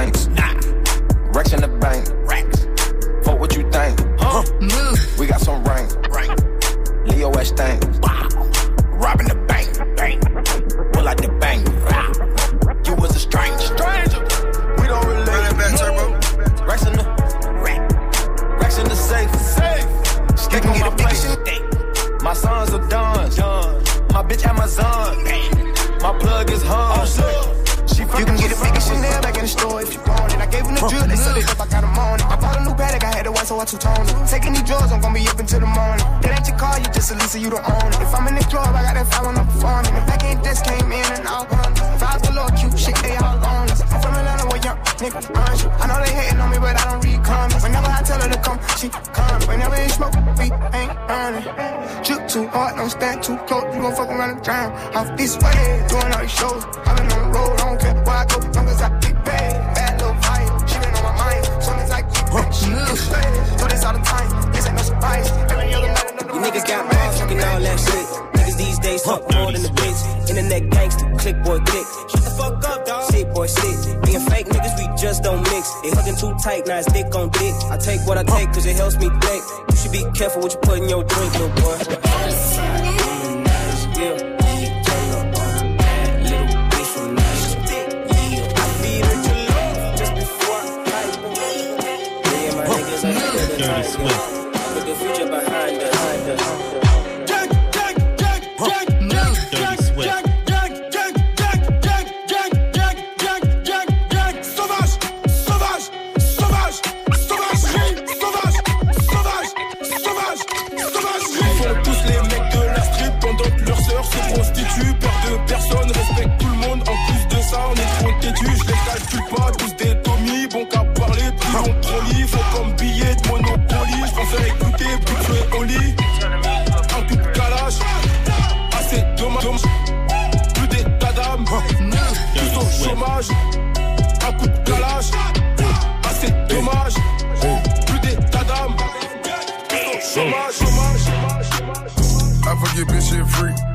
Ain't. 0.00 0.28
Nah. 0.30 0.54
Racks 1.32 1.52
in 1.52 1.60
the 1.60 1.68
bank. 1.80 2.08
Racks. 2.28 2.66
Fuck 3.24 3.38
what 3.38 3.54
you 3.54 3.62
think. 3.70 4.00
Huh? 4.18 4.42
Move. 4.60 5.18
We 5.18 5.26
got 5.26 5.40
some 5.40 5.62
rain. 5.64 5.86
Rain. 6.10 6.34
Leo 7.06 7.30
West 7.30 7.56
thing. 7.56 7.78
Robbing 9.02 9.28
the 9.28 9.36
bank. 9.46 9.68
Bank. 9.96 10.20
Pull 10.92 11.06
out 11.06 11.16
the 11.18 11.28
bank. 11.38 11.62
You 12.86 12.94
was 12.94 13.14
a 13.14 13.20
stranger. 13.20 13.58
Stranger. 13.58 14.20
We 14.80 14.88
don't 14.88 15.06
relate. 15.06 15.56
Back, 15.58 15.78
turbo. 15.78 16.12
Racks 16.66 16.86
in 16.86 16.94
the 16.94 17.04
rack. 17.62 17.80
Racks 18.60 18.78
in 18.78 18.88
the 18.88 18.96
safe. 18.96 19.30
Safe. 19.36 20.38
Stick 20.38 20.66
on 20.66 20.80
my 20.80 20.90
place. 20.96 21.24
My 22.22 22.34
sons 22.34 22.72
are 22.74 22.88
dons. 22.88 23.38
My 24.12 24.22
bitch 24.22 24.44
Amazon. 24.44 25.22
My 26.00 26.18
plug 26.18 26.50
is 26.50 26.62
Hans. 26.62 27.53
You 28.14 28.24
can 28.24 28.36
get 28.36 28.54
a 28.54 28.58
bigger 28.62 28.80
Chanel 28.80 29.20
back 29.22 29.34
in 29.34 29.42
the 29.42 29.48
store 29.48 29.82
if 29.82 29.92
you 29.92 30.00
want 30.06 30.30
it. 30.32 30.38
I 30.38 30.46
gave 30.46 30.62
him 30.62 30.74
the 30.78 30.86
drill, 30.86 31.06
they 31.10 31.18
said 31.18 31.36
it 31.36 31.50
up, 31.50 31.60
I 31.60 31.66
got 31.66 31.82
him 31.82 31.98
on 31.98 32.22
it. 32.22 32.26
I 32.30 32.36
bought 32.38 32.56
a 32.56 32.62
new 32.62 32.74
paddock, 32.74 33.02
I 33.02 33.10
had 33.10 33.24
to 33.26 33.32
white, 33.32 33.46
so 33.46 33.58
I 33.58 33.64
two-toned 33.64 34.06
it. 34.06 34.14
Taking 34.30 34.52
these 34.54 34.62
drugs, 34.62 34.92
I'm 34.92 35.00
gonna 35.02 35.18
be 35.18 35.26
up 35.26 35.38
until 35.38 35.60
the 35.60 35.66
morning. 35.66 36.06
It 36.22 36.30
ain't 36.30 36.46
your 36.46 36.56
car, 36.56 36.78
you 36.78 36.86
just 36.94 37.10
a 37.10 37.14
Lisa, 37.18 37.38
you 37.42 37.50
don't 37.50 37.66
own 37.66 37.90
it. 37.90 37.98
If 37.98 38.14
I'm 38.14 38.28
in 38.30 38.38
the 38.38 38.46
club, 38.46 38.70
I 38.70 38.86
got 38.86 38.94
that 38.94 39.06
fire 39.10 39.26
when 39.26 39.34
I'm 39.34 39.46
performing. 39.50 39.94
If 39.98 40.06
back 40.06 40.22
end 40.22 40.42
desk 40.46 40.62
came 40.62 40.90
in 40.94 41.06
and 41.10 41.26
out, 41.26 41.50
five 41.98 42.22
below 42.22 42.46
cute 42.54 42.78
shit, 42.78 42.94
they 43.02 43.18
all 43.18 43.34
on 43.34 43.66
it. 43.66 43.82
I'm 43.82 43.98
from 43.98 44.14
Atlanta 44.14 44.46
where 44.46 44.62
young 44.62 44.78
nigga 45.02 45.20
run 45.34 45.52
shit. 45.58 45.70
I 45.74 45.84
know 45.90 45.98
they 45.98 46.14
hating 46.14 46.38
on 46.38 46.48
me, 46.54 46.58
but 46.62 46.78
I 46.78 46.84
don't 46.86 47.02
read 47.02 47.18
comments. 47.26 47.62
Whenever 47.66 47.90
I 47.90 48.00
tell 48.06 48.20
her 48.22 48.30
to 48.30 48.40
come, 48.46 48.58
she 48.78 48.88
come. 49.10 49.42
Whenever 49.50 49.74
it 49.74 49.90
smoke, 49.90 50.14
we 50.38 50.54
ain't 50.70 50.94
earning. 51.10 51.44
Shoot 52.06 52.22
too 52.30 52.46
hard, 52.54 52.78
don't 52.78 52.94
stand 52.94 53.26
too 53.26 53.36
close, 53.50 53.66
you 53.74 53.82
gon' 53.82 53.94
fuck 53.98 54.06
around 54.06 54.38
and 54.38 54.42
drown. 54.46 54.70
Off 54.94 55.10
this 55.18 55.34
way, 55.42 55.82
doing 55.90 56.14
all 56.14 56.22
these 56.22 56.30
shows. 56.30 56.62
I've 56.86 56.94
been 56.94 57.10
on 57.10 57.10
the 57.10 57.13
I 58.14 58.24
don't 58.24 58.30
care 58.30 58.38
where 58.38 58.54
I 58.54 58.54
go, 58.54 58.60
long 58.60 58.68
as 58.68 58.80
I 58.80 58.88
get 59.00 59.16
paid. 59.26 59.54
Bad 59.74 59.92
little 59.98 60.14
vibe, 60.22 60.68
she 60.70 60.78
been 60.78 60.94
on 60.94 61.02
my 61.02 61.14
mind. 61.18 61.44
Soon 61.58 61.78
as 61.82 61.90
I 61.90 62.00
get 62.02 62.26
paid, 62.30 62.54
she 62.54 62.70
get 62.70 62.94
paid. 63.10 63.58
Do 63.58 63.64
this 63.66 63.84
all 63.84 63.94
the 63.94 64.04
time, 64.06 64.52
this 64.52 64.66
ain't 64.66 64.76
no 64.76 64.82
surprise. 64.82 65.30
Every 65.50 65.74
other 65.74 65.88
night, 65.88 66.10
another 66.14 66.34
You 66.34 66.40
niggas 66.46 66.66
got 66.66 66.86
mad, 66.86 67.14
fucking 67.18 67.42
all 67.42 67.60
that 67.60 67.78
shit. 67.82 68.06
Niggas 68.38 68.56
these 68.56 68.78
days 68.78 69.02
talk 69.02 69.22
more 69.34 69.50
than 69.50 69.62
the 69.62 69.72
bitch. 69.74 70.30
Internet 70.30 70.70
gangster, 70.70 71.10
click 71.18 71.42
boy, 71.42 71.58
click. 71.66 71.86
Shut 72.10 72.22
the 72.22 72.30
fuck 72.38 72.62
up, 72.62 72.86
dog. 72.86 73.10
Shit, 73.10 73.26
boy, 73.34 73.46
shit. 73.50 73.76
Being 74.06 74.22
fake 74.30 74.46
niggas, 74.46 74.74
we 74.78 74.86
just 74.94 75.24
don't 75.24 75.42
mix. 75.50 75.74
They 75.82 75.90
hugging 75.90 76.14
too 76.14 76.34
tight, 76.38 76.66
now 76.66 76.78
it's 76.78 76.92
dick 76.92 77.12
on 77.14 77.30
dick. 77.30 77.54
I 77.66 77.76
take 77.78 78.06
what 78.06 78.16
I 78.18 78.22
take, 78.22 78.52
cause 78.54 78.66
it 78.66 78.76
helps 78.76 78.96
me 78.96 79.10
think. 79.26 79.42
You 79.70 79.76
should 79.76 79.92
be 79.92 80.06
careful 80.14 80.40
what 80.40 80.54
you 80.54 80.60
put 80.62 80.78
in 80.78 80.88
your 80.88 81.02
drink, 81.02 81.32
little 81.34 81.50
boy. 81.58 81.82
Yeah. 83.94 84.33
We. 94.04 94.33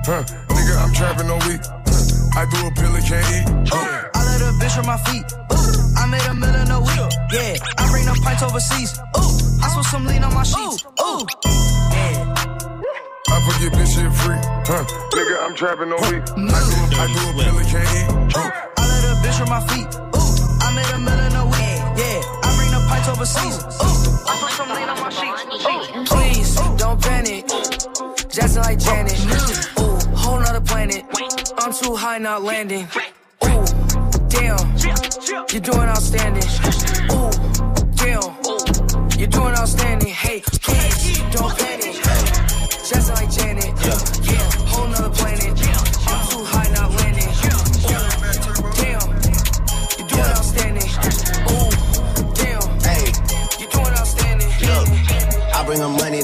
Huh. 0.10 0.26
Nigga, 0.26 0.74
I'm 0.82 0.90
trapping 0.92 1.30
on 1.30 1.38
week. 1.46 1.62
I 2.34 2.42
do 2.50 2.58
a 2.66 2.72
pill 2.74 2.98
and 2.98 3.06
can't 3.06 3.22
eat. 3.30 3.46
I 3.70 4.26
let 4.26 4.42
a 4.42 4.58
bitch 4.58 4.74
on 4.82 4.90
my 4.90 4.98
feet. 5.06 5.22
Ooh, 5.54 6.02
I 6.02 6.10
made 6.10 6.26
a 6.26 6.34
million 6.34 6.66
a 6.72 6.82
week. 6.82 7.14
Yeah, 7.30 7.62
I 7.78 7.86
bring 7.94 8.10
them 8.10 8.18
pints 8.26 8.42
overseas. 8.42 8.98
Ooh, 9.14 9.62
I 9.62 9.70
saw 9.70 9.84
some 9.86 10.08
lean 10.08 10.24
on 10.24 10.34
my 10.34 10.42
sheets. 10.42 10.82
Ooh, 10.98 11.30
yeah. 11.94 12.26
I 12.26 13.38
forget 13.54 13.70
this 13.78 13.94
shit 13.94 14.10
free. 14.26 14.42
Huh? 14.66 14.82
Nigga, 15.14 15.46
I'm 15.46 15.54
trapping 15.54 15.94
no 15.94 15.98
week. 16.10 16.26
I 16.26 16.58
do, 16.58 16.78
I 16.98 17.06
do 17.06 17.22
a 17.30 17.34
pill 17.38 17.58
and 17.62 17.70
can't 17.70 17.86
eat. 17.94 18.10
I 18.34 18.90
let 18.90 19.06
a 19.06 19.22
bitch 19.22 19.38
on 19.46 19.50
my 19.54 19.62
feet. 19.70 19.94
Ooh, 19.94 20.34
I 20.66 20.74
made 20.74 20.90
a 20.90 20.98
million 21.06 21.38
a 21.38 21.46
week. 21.54 21.82
Yeah, 22.02 22.18
I 22.42 22.50
bring 22.58 22.74
the 22.74 22.82
pints 22.90 23.14
overseas. 23.14 23.62
Ooh, 23.78 24.26
I 24.26 24.34
put 24.42 24.58
some 24.58 24.74
lean 24.74 24.90
on 24.90 24.98
my 25.06 25.14
sheets. 25.14 25.46
Ooh, 25.70 26.02
please 26.10 26.56
don't 26.82 27.00
panic. 27.00 27.46
Jackson 28.34 28.64
like 28.64 28.80
Janet. 28.80 29.79
Ooh, 30.50 30.52
whole 30.52 30.54
nother 30.54 30.66
planet. 30.66 31.06
I'm 31.58 31.74
too 31.74 31.96
high, 31.96 32.18
not 32.18 32.42
landing. 32.42 32.88
Ooh, 33.46 33.66
damn, 34.30 34.58
you're 35.52 35.62
doing 35.62 35.88
outstanding. 35.88 36.44
Ooh, 37.12 37.32
damn, 37.96 38.34
you're 39.18 39.28
doing 39.28 39.54
outstanding. 39.56 40.10
Hey, 40.10 40.42
please 40.42 41.20
don't 41.32 41.56
panic. 41.58 41.96
Jackson 42.88 43.16
like 43.16 43.32
Janet. 43.32 43.79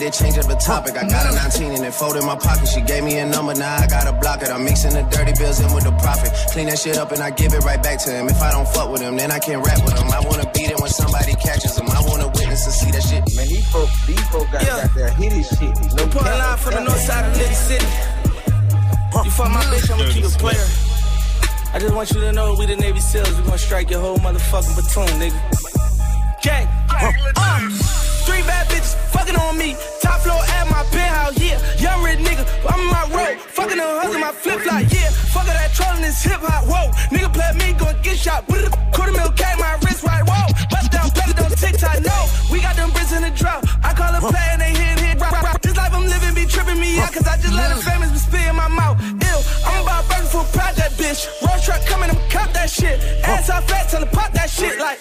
Bring 0.05 0.11
to 0.11 0.23
change 0.23 0.37
up 0.37 0.47
the 0.47 0.55
topic. 0.55 0.97
I 0.97 1.07
got 1.07 1.25
a 1.25 1.35
19 1.35 1.71
and 1.73 1.85
it 1.85 1.93
fold 1.93 2.15
in 2.15 2.25
my 2.25 2.35
pocket. 2.35 2.67
She 2.67 2.81
gave 2.81 3.03
me 3.03 3.17
a 3.19 3.25
number, 3.25 3.53
now 3.53 3.75
I 3.75 3.87
gotta 3.87 4.13
block 4.13 4.41
it. 4.41 4.49
I'm 4.49 4.63
mixing 4.63 4.93
the 4.93 5.03
dirty 5.09 5.33
bills 5.33 5.59
in 5.59 5.73
with 5.73 5.83
the 5.83 5.91
profit. 5.97 6.31
Clean 6.51 6.67
that 6.67 6.79
shit 6.79 6.97
up 6.97 7.11
and 7.11 7.21
I 7.21 7.31
give 7.31 7.53
it 7.53 7.63
right 7.63 7.81
back 7.81 7.99
to 8.05 8.11
him. 8.11 8.27
If 8.27 8.41
I 8.41 8.51
don't 8.51 8.67
fuck 8.67 8.91
with 8.91 9.01
him, 9.01 9.17
then 9.17 9.31
I 9.31 9.39
can't 9.39 9.65
rap 9.65 9.83
with 9.83 9.97
him. 9.97 10.11
I 10.11 10.19
wanna 10.21 10.49
beat 10.53 10.69
it 10.69 10.79
when 10.79 10.89
somebody 10.89 11.33
catches 11.35 11.77
him. 11.77 11.89
I 11.89 12.01
wanna 12.05 12.27
witness 12.27 12.65
and 12.65 12.75
see 12.75 12.91
that 12.91 13.03
shit. 13.03 13.23
Man, 13.35 13.47
these 13.47 13.67
folk, 13.71 13.89
these 14.05 14.27
folk 14.29 14.45
got, 14.51 14.65
got 14.65 14.93
that 14.93 15.13
hitty 15.17 15.43
shit. 15.43 15.73
No 15.95 16.05
Put 16.07 16.25
a 16.25 16.35
line 16.37 16.57
from 16.57 16.73
the 16.75 16.81
north 16.81 17.01
side 17.01 17.25
of 17.25 17.37
Little 17.37 17.55
City. 17.55 17.89
You 19.23 19.31
fuck 19.31 19.49
my 19.49 19.63
bitch, 19.71 19.89
I'ma 19.89 20.11
keep 20.11 20.25
a 20.25 20.29
player. 20.37 20.67
I 21.73 21.79
just 21.79 21.93
want 21.93 22.11
you 22.11 22.21
to 22.21 22.31
know 22.31 22.55
we 22.55 22.65
the 22.65 22.75
Navy 22.75 22.99
SEALs. 22.99 23.35
We 23.35 23.43
gonna 23.43 23.57
strike 23.57 23.89
your 23.89 24.01
whole 24.01 24.17
motherfucking 24.17 24.75
platoon, 24.75 25.11
nigga. 25.19 25.39
Gang. 26.41 26.67
Uh, 26.89 27.69
three 28.23 28.41
bad 28.43 28.67
bitches 28.67 28.95
fucking 29.11 29.35
on 29.35 29.57
me. 29.57 29.75
My 30.75 30.83
penthouse, 30.91 31.39
yeah. 31.39 31.55
Young 31.79 32.03
rich 32.03 32.19
nigga, 32.19 32.43
I'm 32.67 32.83
in 32.83 32.91
my 32.91 33.07
road. 33.15 33.39
Fucking 33.39 33.79
her 33.79 33.91
husband, 33.95 34.19
my 34.19 34.33
flip 34.35 34.59
flop, 34.59 34.83
yeah. 34.91 35.07
Fuck 35.31 35.47
that 35.47 35.71
trolling 35.71 36.03
this 36.03 36.19
hip 36.19 36.43
hop, 36.43 36.67
whoa. 36.67 36.91
Nigga 37.15 37.31
play 37.31 37.47
me, 37.55 37.71
gon' 37.79 37.95
get 38.03 38.19
shot. 38.19 38.43
Put 38.45 38.59
a 38.59 38.69
quarter 38.91 39.15
mil 39.15 39.31
K, 39.39 39.47
my 39.55 39.79
wrist 39.87 40.03
right, 40.03 40.19
whoa. 40.27 40.51
Bust 40.67 40.91
down, 40.91 41.07
play 41.15 41.31
it 41.31 41.39
on 41.39 41.47
TikTok, 41.55 42.03
no. 42.03 42.17
We 42.51 42.59
got 42.59 42.75
them 42.75 42.91
bricks 42.91 43.15
in 43.15 43.23
the 43.23 43.31
drought. 43.31 43.63
I 43.87 43.95
call 43.95 44.11
a 44.11 44.19
play 44.19 44.47
and 44.51 44.59
they 44.59 44.75
hit, 44.75 44.99
hit, 44.99 45.15
rock, 45.15 45.31
rock. 45.39 45.61
This 45.63 45.79
life 45.79 45.95
I'm 45.95 46.11
living 46.11 46.35
be 46.35 46.43
tripping 46.43 46.79
me 46.83 46.99
out, 46.99 47.15
cause 47.15 47.23
I 47.23 47.39
just 47.39 47.55
let 47.55 47.71
a 47.71 47.79
famous 47.79 48.11
be 48.11 48.19
spit 48.19 48.43
in 48.43 48.55
my 48.59 48.67
mouth. 48.67 48.99
Ew, 48.99 49.37
I'm 49.63 49.79
about 49.79 50.03
burning 50.11 50.27
for 50.27 50.43
proud 50.51 50.75
that 50.75 50.91
bitch. 50.99 51.23
Road 51.39 51.63
truck 51.63 51.87
coming, 51.87 52.11
I'm 52.11 52.19
cop 52.27 52.51
that 52.51 52.67
shit. 52.67 52.99
Ass 53.23 53.47
out 53.47 53.63
fat, 53.63 53.87
tell 53.87 54.03
her 54.03 54.11
pop 54.11 54.35
that 54.35 54.51
shit 54.51 54.75
like. 54.75 54.99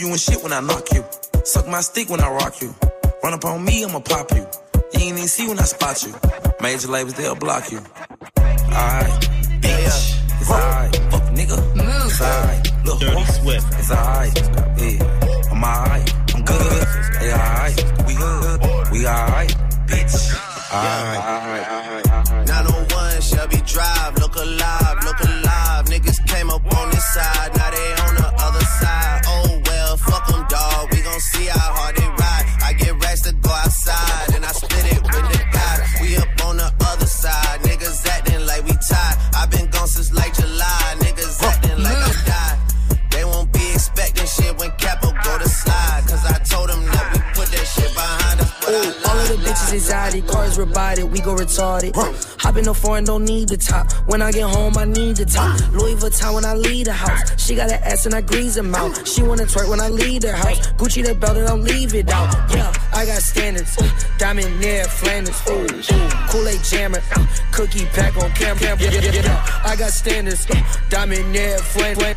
You 0.00 0.08
in 0.08 0.16
shit 0.16 0.42
when 0.42 0.52
I 0.52 0.60
knock 0.60 0.92
you. 0.92 1.04
Suck 1.44 1.66
my 1.68 1.80
stick 1.80 2.08
when 2.10 2.20
I 2.20 2.30
rock 2.30 2.60
you. 2.60 2.74
Run 3.22 3.34
up 3.34 3.44
on 3.44 3.64
me, 3.64 3.84
I'ma 3.84 4.00
pop 4.00 4.30
you. 4.32 4.46
You 4.92 5.00
ain't 5.00 5.16
even 5.16 5.28
see 5.28 5.48
when 5.48 5.58
I 5.58 5.64
spot 5.64 6.02
you. 6.02 6.14
Major 6.60 6.88
labels, 6.88 7.14
they'll 7.14 7.34
block 7.34 7.70
you. 7.70 7.78
Alright, 8.38 9.20
bitch. 9.62 10.20
It's 10.40 10.50
alright. 10.50 10.96
Fuck 11.10 11.22
nigga. 11.34 11.58
It's 12.06 12.20
alright. 12.20 12.84
Look, 12.84 13.00
Dirty 13.00 13.24
Swift. 13.32 13.66
It's 13.78 13.90
alright. 13.90 14.34
Yeah. 14.78 15.50
I'm 15.52 15.64
alright. 15.64 16.34
I'm 16.34 16.44
good. 16.44 16.86
Hey, 17.18 17.32
alright. 17.32 17.76
We 18.06 18.14
good. 18.14 18.60
We 18.92 19.06
alright. 19.06 19.54
Bitch. 19.86 20.34
Alright. 20.72 21.86
901 22.46 23.20
Shelby 23.22 23.60
Drive, 23.66 24.18
look 24.18 24.36
alive, 24.36 25.04
look 25.04 25.20
alive. 25.20 25.84
Niggas 25.86 26.26
came 26.26 26.50
up 26.50 26.64
on 26.76 26.90
this 26.90 27.04
side, 27.14 27.56
now 27.56 27.70
they 27.70 27.95
to 33.86 34.25
bitches 49.56 49.72
anxiety, 49.72 50.22
cars 50.22 50.58
rebided, 50.58 51.10
we 51.10 51.20
go 51.20 51.34
retarded. 51.34 51.94
Hop 52.40 52.56
in 52.56 52.64
the 52.64 52.74
foreign, 52.74 53.04
don't 53.04 53.24
need 53.24 53.48
the 53.48 53.56
top. 53.56 53.90
When 54.06 54.22
I 54.22 54.32
get 54.32 54.48
home, 54.48 54.76
I 54.76 54.84
need 54.84 55.16
the 55.16 55.24
top. 55.24 55.58
Louis 55.72 55.94
Vuitton 55.94 56.34
when 56.34 56.44
I 56.44 56.54
leave 56.54 56.86
the 56.86 56.92
house. 56.92 57.40
She 57.42 57.54
got 57.54 57.70
an 57.70 57.80
ass 57.82 58.06
and 58.06 58.14
I 58.14 58.20
grease 58.20 58.54
them 58.54 58.74
out. 58.74 59.06
She 59.06 59.22
wanna 59.22 59.44
twerk 59.44 59.68
when 59.68 59.80
I 59.80 59.88
leave 59.88 60.22
the 60.22 60.32
house. 60.32 60.58
Gucci 60.78 61.04
the 61.04 61.14
belt 61.14 61.36
and 61.36 61.48
I'll 61.48 61.56
leave 61.56 61.94
it 61.94 62.10
out. 62.10 62.34
Yeah, 62.50 62.72
I 62.92 63.06
got 63.06 63.22
standards. 63.22 63.76
Diamond 64.18 64.60
near 64.60 64.84
Flanders. 64.84 65.40
Ooh, 65.48 65.66
Kool-Aid 66.30 66.62
jammer. 66.64 67.02
Cookie 67.52 67.86
pack 67.86 68.16
on 68.16 68.30
camera. 68.32 68.76
Yeah, 68.80 68.90
yeah, 68.90 69.12
yeah. 69.12 69.62
I 69.64 69.76
got 69.76 69.90
standards. 69.90 70.46
Diamond 70.90 71.32
near 71.32 71.58
Flanders. 71.58 72.16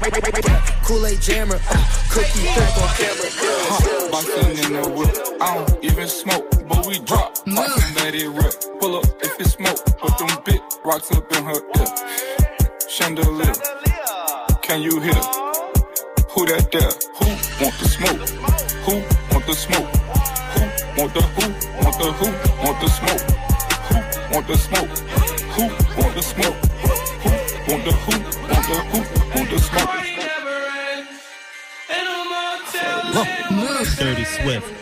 Kool-Aid 0.84 1.22
jammer. 1.22 1.60
Cookie 2.10 2.46
pack 2.46 2.78
on 2.82 2.90
camera. 2.96 3.30
Huh, 3.72 4.00
in 4.50 4.74
the 4.74 4.90
whip. 4.90 5.10
I 5.42 5.56
don't 5.56 5.84
even 5.84 6.08
smoke, 6.08 6.49
but 6.70 6.86
we 6.86 7.00
drop. 7.00 7.36
Watching 7.48 7.94
that 7.98 8.14
it 8.14 8.30
rip. 8.30 8.54
Pull 8.80 8.98
up 8.98 9.06
if 9.22 9.40
it's 9.42 9.54
smoke. 9.54 9.84
Put 9.98 10.18
them 10.18 10.30
big 10.46 10.62
rocks 10.86 11.12
up 11.12 11.26
in 11.36 11.44
her 11.44 11.60
ear. 11.78 11.88
Chandelier. 12.88 13.54
Can 14.62 14.82
you 14.84 15.00
hear? 15.02 15.22
Who 16.32 16.46
that 16.46 16.70
there? 16.72 16.94
Who 17.18 17.26
want 17.60 17.76
the 17.82 17.88
smoke? 17.90 18.22
Who 18.86 18.94
want 19.34 19.46
the 19.48 19.56
smoke? 19.56 19.90
Who 20.54 20.62
want 21.02 21.14
the 21.14 21.22
who? 21.36 21.46
Want 21.84 21.98
the 21.98 22.08
who? 22.20 22.28
Want 22.64 22.78
the 22.80 22.88
smoke? 23.00 23.24
Who 23.90 23.96
want 24.34 24.48
the 24.48 24.58
smoke? 24.58 24.94
Who 25.56 25.64
want 26.00 26.14
the 26.16 26.22
smoke? 26.22 26.58
Who 27.24 27.32
want 27.72 27.84
the 27.86 27.94
who? 28.04 28.14
Want 28.48 28.66
the 28.70 28.78
who? 28.90 29.00
Want 29.36 29.50
the 29.50 29.60
smoke? 29.60 29.90
Dirty 33.98 34.24
Swift. 34.24 34.79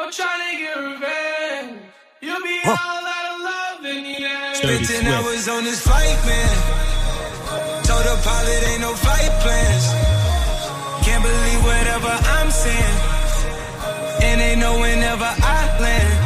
I'm 0.00 0.10
trying 0.10 0.50
to 0.50 0.56
get 0.56 0.76
revenge. 0.78 1.78
You'll 2.22 2.40
be 2.40 2.58
all 2.64 2.74
out 2.74 3.26
of 3.34 3.40
love 3.44 3.84
in 3.84 4.02
the 4.02 4.16
end. 4.16 4.56
Dirty 4.62 4.94
Waiting, 4.94 5.06
I 5.08 5.20
was 5.20 5.46
on 5.46 5.62
this 5.62 5.82
flight, 5.82 6.16
man. 6.24 7.84
Told 7.84 8.04
the 8.08 8.16
pilot 8.24 8.68
ain't 8.70 8.80
no 8.80 8.94
flight 8.94 9.30
plans. 9.44 9.84
Can't 11.04 11.22
believe 11.22 11.62
whatever 11.64 12.08
I'm 12.08 12.50
saying. 12.50 12.96
And 14.22 14.40
they 14.40 14.56
know 14.56 14.80
whenever 14.80 15.28
I 15.28 15.78
land. 15.80 16.19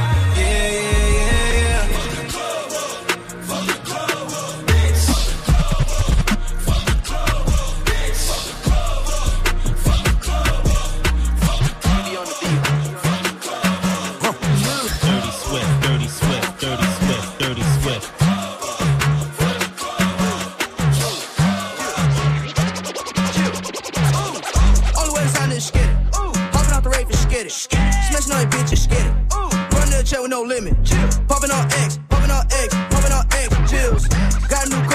Check 30.05 30.21
with 30.21 30.31
no 30.31 30.43
limit. 30.43 30.75
Popping 31.29 31.51
on 31.51 31.65
X, 31.73 31.99
popping 32.09 32.31
on 32.31 32.45
X, 32.51 32.75
popping 32.91 33.13
on 33.13 33.25
X, 33.33 33.71
chills. 33.71 34.07
Got 34.49 34.67
a 34.67 34.69
new 34.69 34.94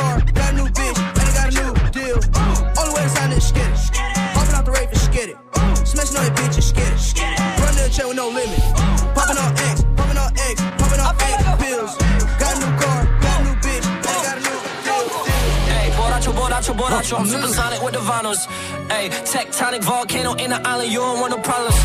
without 16.89 17.09
you, 17.09 17.17
I'm 17.17 17.25
supersonic 17.25 17.81
with 17.83 17.93
the 17.93 17.99
vinyls. 17.99 18.47
Ayy, 18.89 19.09
tectonic 19.31 19.83
volcano 19.83 20.33
in 20.33 20.49
the 20.49 20.67
island, 20.67 20.91
you 20.91 20.99
don't 20.99 21.19
want 21.19 21.31
no 21.31 21.41
problems. 21.41 21.75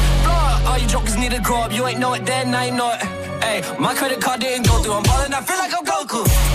All 0.67 0.79
you 0.79 0.87
jokers 0.87 1.17
need 1.17 1.33
to 1.33 1.41
grow 1.41 1.61
up, 1.61 1.73
you 1.73 1.87
ain't 1.87 2.01
know 2.01 2.15
it 2.15 2.25
then, 2.25 2.47
you 2.49 2.77
know 2.77 2.91
it. 2.91 3.01
Ayy, 3.45 3.79
my 3.79 3.95
credit 3.95 4.21
card 4.21 4.41
didn't 4.41 4.67
go 4.67 4.83
through, 4.83 4.95
I'm 4.95 5.03
ballin', 5.03 5.35
I 5.35 5.41
feel 5.43 5.59
like 5.59 5.75
I'm 5.75 5.85
Goku. 5.85 6.54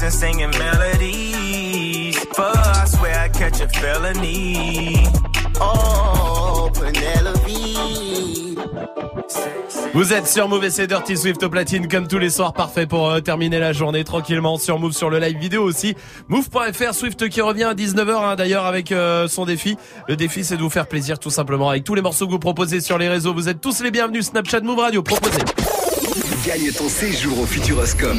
Got 0.00 0.04
me 0.04 0.10
stressing, 0.10 0.10
singing 0.10 0.58
melodies. 0.58 2.18
Fuck, 2.34 2.56
I 2.56 2.84
swear 2.86 3.20
I 3.20 3.28
catch 3.28 3.60
a 3.60 3.68
felony. 3.68 5.06
Oh, 5.60 6.70
Penelope. 6.72 7.38
Vous 9.94 10.12
êtes 10.12 10.28
sur 10.28 10.48
Move 10.48 10.64
et 10.64 10.70
c'est 10.70 10.86
Dirty 10.86 11.16
Swift 11.16 11.42
au 11.42 11.48
platine 11.48 11.88
comme 11.88 12.06
tous 12.06 12.18
les 12.18 12.30
soirs, 12.30 12.52
parfait 12.52 12.86
pour 12.86 13.10
euh, 13.10 13.20
terminer 13.20 13.58
la 13.58 13.72
journée 13.72 14.04
tranquillement 14.04 14.56
sur 14.56 14.78
Move 14.78 14.92
sur 14.92 15.10
le 15.10 15.18
live 15.18 15.38
vidéo 15.38 15.62
aussi. 15.62 15.96
Move.fr, 16.28 16.94
Swift 16.94 17.28
qui 17.28 17.40
revient 17.40 17.64
à 17.64 17.74
19h 17.74 18.14
hein, 18.14 18.36
d'ailleurs 18.36 18.66
avec 18.66 18.92
euh, 18.92 19.26
son 19.26 19.44
défi. 19.44 19.76
Le 20.06 20.14
défi 20.14 20.44
c'est 20.44 20.56
de 20.56 20.62
vous 20.62 20.70
faire 20.70 20.86
plaisir 20.86 21.18
tout 21.18 21.30
simplement 21.30 21.70
avec 21.70 21.84
tous 21.84 21.94
les 21.94 22.02
morceaux 22.02 22.26
que 22.26 22.32
vous 22.32 22.38
proposez 22.38 22.80
sur 22.80 22.98
les 22.98 23.08
réseaux. 23.08 23.34
Vous 23.34 23.48
êtes 23.48 23.60
tous 23.60 23.80
les 23.80 23.90
bienvenus, 23.90 24.26
Snapchat 24.26 24.60
Move 24.60 24.78
Radio, 24.78 25.02
proposez. 25.02 25.42
Gagne 26.46 26.70
ton 26.70 26.88
séjour 26.88 27.40
au 27.40 27.46
Futuroscope. 27.46 28.16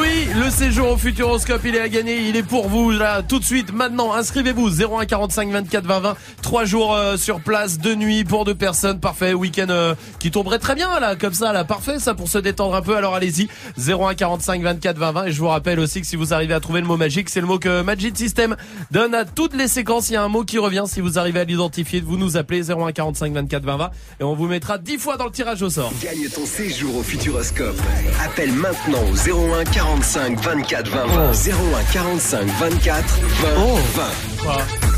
Oui, 0.00 0.11
le 0.34 0.50
séjour 0.50 0.92
au 0.92 0.96
Futuroscope, 0.96 1.60
il 1.64 1.74
est 1.74 1.80
à 1.80 1.88
gagner, 1.88 2.28
il 2.28 2.36
est 2.36 2.42
pour 2.42 2.68
vous 2.68 2.90
là 2.90 3.22
tout 3.22 3.38
de 3.38 3.44
suite. 3.44 3.72
Maintenant, 3.72 4.12
inscrivez-vous 4.14 4.82
01 4.82 5.04
45 5.04 5.50
24 5.50 5.84
20 5.84 6.00
20. 6.00 6.16
Trois 6.52 6.66
jours 6.66 6.94
euh, 6.94 7.16
sur 7.16 7.40
place, 7.40 7.78
deux 7.78 7.94
nuits 7.94 8.24
pour 8.24 8.44
deux 8.44 8.54
personnes, 8.54 9.00
parfait. 9.00 9.32
Week-end 9.32 9.68
euh, 9.70 9.94
qui 10.18 10.30
tomberait 10.30 10.58
très 10.58 10.74
bien 10.74 11.00
là, 11.00 11.16
comme 11.16 11.32
ça, 11.32 11.50
là, 11.54 11.64
parfait, 11.64 11.98
ça 11.98 12.12
pour 12.12 12.28
se 12.28 12.36
détendre 12.36 12.74
un 12.74 12.82
peu. 12.82 12.94
Alors 12.94 13.14
allez-y, 13.14 13.48
01 13.78 14.14
45 14.14 14.60
24 14.60 14.98
20 14.98 15.12
20. 15.12 15.24
Et 15.24 15.32
je 15.32 15.40
vous 15.40 15.48
rappelle 15.48 15.80
aussi 15.80 16.02
que 16.02 16.06
si 16.06 16.14
vous 16.14 16.34
arrivez 16.34 16.52
à 16.52 16.60
trouver 16.60 16.82
le 16.82 16.86
mot 16.86 16.98
magique, 16.98 17.30
c'est 17.30 17.40
le 17.40 17.46
mot 17.46 17.58
que 17.58 17.80
Magic 17.80 18.18
System 18.18 18.54
donne 18.90 19.14
à 19.14 19.24
toutes 19.24 19.56
les 19.56 19.66
séquences. 19.66 20.10
Il 20.10 20.12
y 20.12 20.16
a 20.16 20.22
un 20.22 20.28
mot 20.28 20.44
qui 20.44 20.58
revient. 20.58 20.84
Si 20.86 21.00
vous 21.00 21.18
arrivez 21.18 21.40
à 21.40 21.44
l'identifier, 21.44 22.02
vous 22.02 22.18
nous 22.18 22.36
appelez 22.36 22.70
01 22.70 22.92
45 22.92 23.32
24 23.32 23.64
20 23.64 23.76
20 23.78 23.90
et 24.20 24.24
on 24.24 24.34
vous 24.34 24.46
mettra 24.46 24.76
10 24.76 24.98
fois 24.98 25.16
dans 25.16 25.24
le 25.24 25.32
tirage 25.32 25.62
au 25.62 25.70
sort. 25.70 25.90
Gagne 26.02 26.28
ton 26.28 26.44
séjour 26.44 26.98
au 26.98 27.02
Futuroscope. 27.02 27.80
Appelle 28.22 28.52
maintenant 28.52 29.00
au 29.10 29.54
01 29.54 29.64
45 29.64 30.38
24 30.38 30.90
20 30.90 31.06
20. 31.06 31.32
01 31.32 31.92
45 31.94 32.46
24 32.46 33.20
20 33.40 34.12
20. 34.44 34.91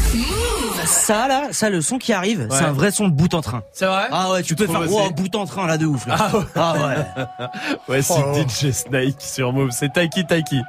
Ça 0.87 1.29
là, 1.29 1.49
ça 1.53 1.71
le 1.71 1.81
son 1.81 1.99
qui 1.99 2.13
arrive, 2.13 2.47
c'est 2.51 2.65
un 2.65 2.73
vrai 2.73 2.91
son 2.91 3.09
de 3.09 3.15
bout 3.15 3.33
en 3.35 3.41
train. 3.41 3.63
C'est 3.73 3.87
vrai 3.87 4.07
Ah 4.11 4.31
ouais, 4.33 4.43
tu, 4.43 4.55
peux 4.55 4.67
trouves 4.67 4.87
faire 4.87 4.93
wow, 4.93 5.11
bout 5.11 5.35
en 5.35 5.47
train 5.47 5.67
là 5.67 5.79
de 5.79 5.87
ouf 5.87 6.07
là. 6.07 6.17
Ah 6.19 6.37
ouais. 6.37 6.45
Ah 6.55 6.75
ouais. 6.75 7.47
Ouais, 7.89 8.03
c'est 8.03 8.15
Oh. 8.17 8.35
DJ 8.35 8.71
Snake 8.71 9.17
sur 9.19 9.53
Move, 9.53 9.71
c'est 9.71 9.93
Taiki 9.93 10.27
Taiki. 10.27 10.61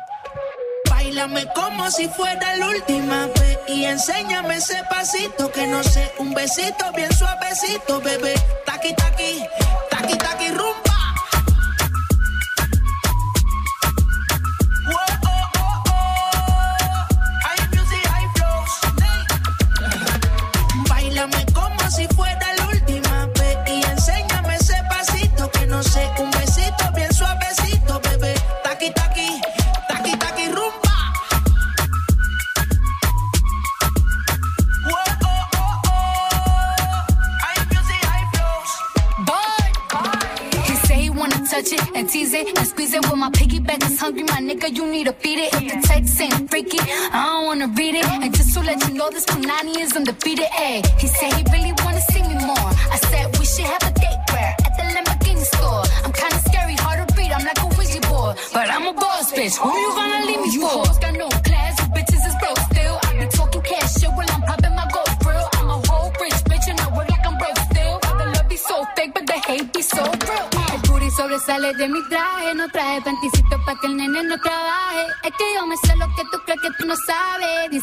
Bailame 0.89 1.45
como 1.53 1.89
si 1.89 2.07
fuera 2.09 2.55
la 2.57 2.67
última 2.67 3.27
vez 3.27 3.57
y 3.67 3.85
enséñame 3.85 4.55
ese 4.55 4.81
pasito 4.89 5.51
que 5.51 5.67
no 5.67 5.83
sé, 5.83 6.11
un 6.19 6.33
besito 6.33 6.85
bien 6.95 7.11
suavecito, 7.11 7.99
bebé. 8.01 8.33
Taqui 8.65 8.93
taqui, 8.95 9.41
taqui 9.89 10.17
taqui 10.17 10.49
rumba. 10.49 10.84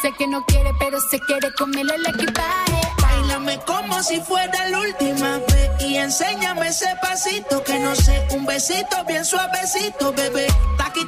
Dice 0.03 0.17
que 0.17 0.27
no 0.27 0.45
quiere, 0.47 0.73
pero 0.81 1.01
se 1.01 1.21
quiere 1.21 1.53
comerle 1.55 1.95
el 1.95 2.07
equipaje. 2.07 2.81
Bailame 3.01 3.61
como 3.65 4.03
si 4.03 4.21
fuera 4.21 4.69
la 4.69 4.81
última 4.81 5.39
vez 5.39 5.71
y 5.81 5.97
enséñame 5.97 6.67
ese 6.67 6.89
pasito 7.01 7.63
que 7.63 7.79
no 7.79 7.95
sé, 7.95 8.27
un 8.33 8.45
besito 8.45 9.05
bien 9.07 9.25
suavecito, 9.25 10.13
bebé. 10.13 10.49
Taqui 10.77 11.07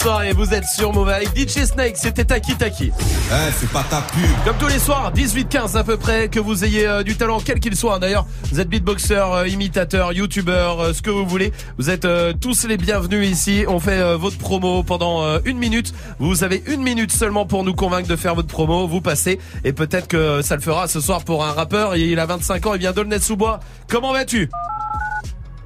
soirée, 0.00 0.32
vous 0.32 0.54
êtes 0.54 0.64
sur 0.64 0.94
Move 0.94 1.10
avec 1.10 1.28
DJ 1.36 1.64
Snake, 1.64 1.94
c'était 1.94 2.24
Taki 2.24 2.54
Taki. 2.54 2.90
Eh, 2.90 3.52
c'est 3.58 3.68
pas 3.70 3.84
ta 3.90 4.00
pub. 4.00 4.22
Comme 4.46 4.56
tous 4.56 4.68
les 4.68 4.78
soirs, 4.78 5.12
18-15 5.12 5.76
à 5.76 5.84
peu 5.84 5.98
près, 5.98 6.28
que 6.28 6.40
vous 6.40 6.64
ayez 6.64 6.86
euh, 6.86 7.02
du 7.02 7.16
talent, 7.16 7.38
quel 7.44 7.60
qu'il 7.60 7.76
soit. 7.76 7.98
D'ailleurs, 7.98 8.26
vous 8.50 8.60
êtes 8.60 8.68
beatboxer, 8.68 9.14
euh, 9.14 9.46
imitateur, 9.46 10.14
youtubeur, 10.14 10.80
euh, 10.80 10.92
ce 10.94 11.02
que 11.02 11.10
vous 11.10 11.26
voulez. 11.26 11.52
Vous 11.76 11.90
êtes 11.90 12.08
tous 12.40 12.66
les 12.66 12.78
bienvenus 12.78 13.28
ici. 13.28 13.64
On 13.68 13.78
fait 13.78 14.16
votre 14.16 14.38
promo 14.38 14.82
pendant 14.82 15.38
une 15.44 15.58
minute. 15.58 15.92
Vous 16.18 16.44
avez 16.44 16.62
une 16.66 16.82
minute 16.82 17.12
seulement 17.12 17.44
pour 17.44 17.64
nous 17.64 17.74
convaincre 17.74 18.08
de 18.08 18.16
faire 18.16 18.34
votre 18.34 18.48
promo. 18.48 18.86
Vous 18.86 19.02
passez 19.02 19.38
et 19.64 19.72
peut-être 19.72 20.08
que 20.08 20.40
ça 20.40 20.56
le 20.56 20.62
fera 20.62 20.88
ce 20.88 21.00
soir 21.00 21.24
pour 21.24 21.44
un 21.44 21.52
rappeur. 21.52 21.96
Il 21.96 22.18
a 22.18 22.26
25 22.26 22.66
ans, 22.66 22.74
il 22.74 22.80
vient 22.80 22.92
d'Aulnay-sous-Bois. 22.92 23.60
Comment 23.88 24.12
vas-tu? 24.12 24.48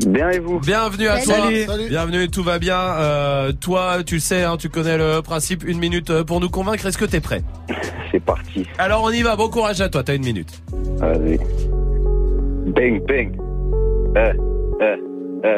Bien 0.06 0.30
et 0.30 0.38
vous 0.38 0.60
Bienvenue 0.60 1.08
à 1.08 1.20
toi. 1.20 1.34
Salut. 1.34 1.64
Salut. 1.64 1.88
Bienvenue, 1.88 2.28
tout 2.28 2.42
va 2.42 2.58
bien. 2.58 2.78
Euh, 2.78 3.52
toi, 3.52 4.02
tu 4.04 4.14
le 4.14 4.20
sais, 4.20 4.42
hein, 4.42 4.56
tu 4.58 4.68
connais 4.68 4.98
le 4.98 5.22
principe. 5.22 5.64
Une 5.66 5.78
minute 5.78 6.10
euh, 6.10 6.24
pour 6.24 6.40
nous 6.40 6.50
convaincre. 6.50 6.86
Est-ce 6.86 6.98
que 6.98 7.04
t'es 7.04 7.20
prêt? 7.20 7.42
C'est 8.12 8.22
parti. 8.22 8.66
Alors 8.78 9.02
on 9.02 9.10
y 9.10 9.22
va. 9.22 9.36
Bon 9.36 9.48
courage 9.48 9.80
à 9.80 9.88
toi. 9.88 10.02
T'as 10.02 10.14
une 10.14 10.24
minute. 10.24 10.62
Allez. 11.00 11.38
Bang, 12.66 13.02
bang. 13.06 13.32
Eh, 14.16 14.32
eh, 14.80 15.48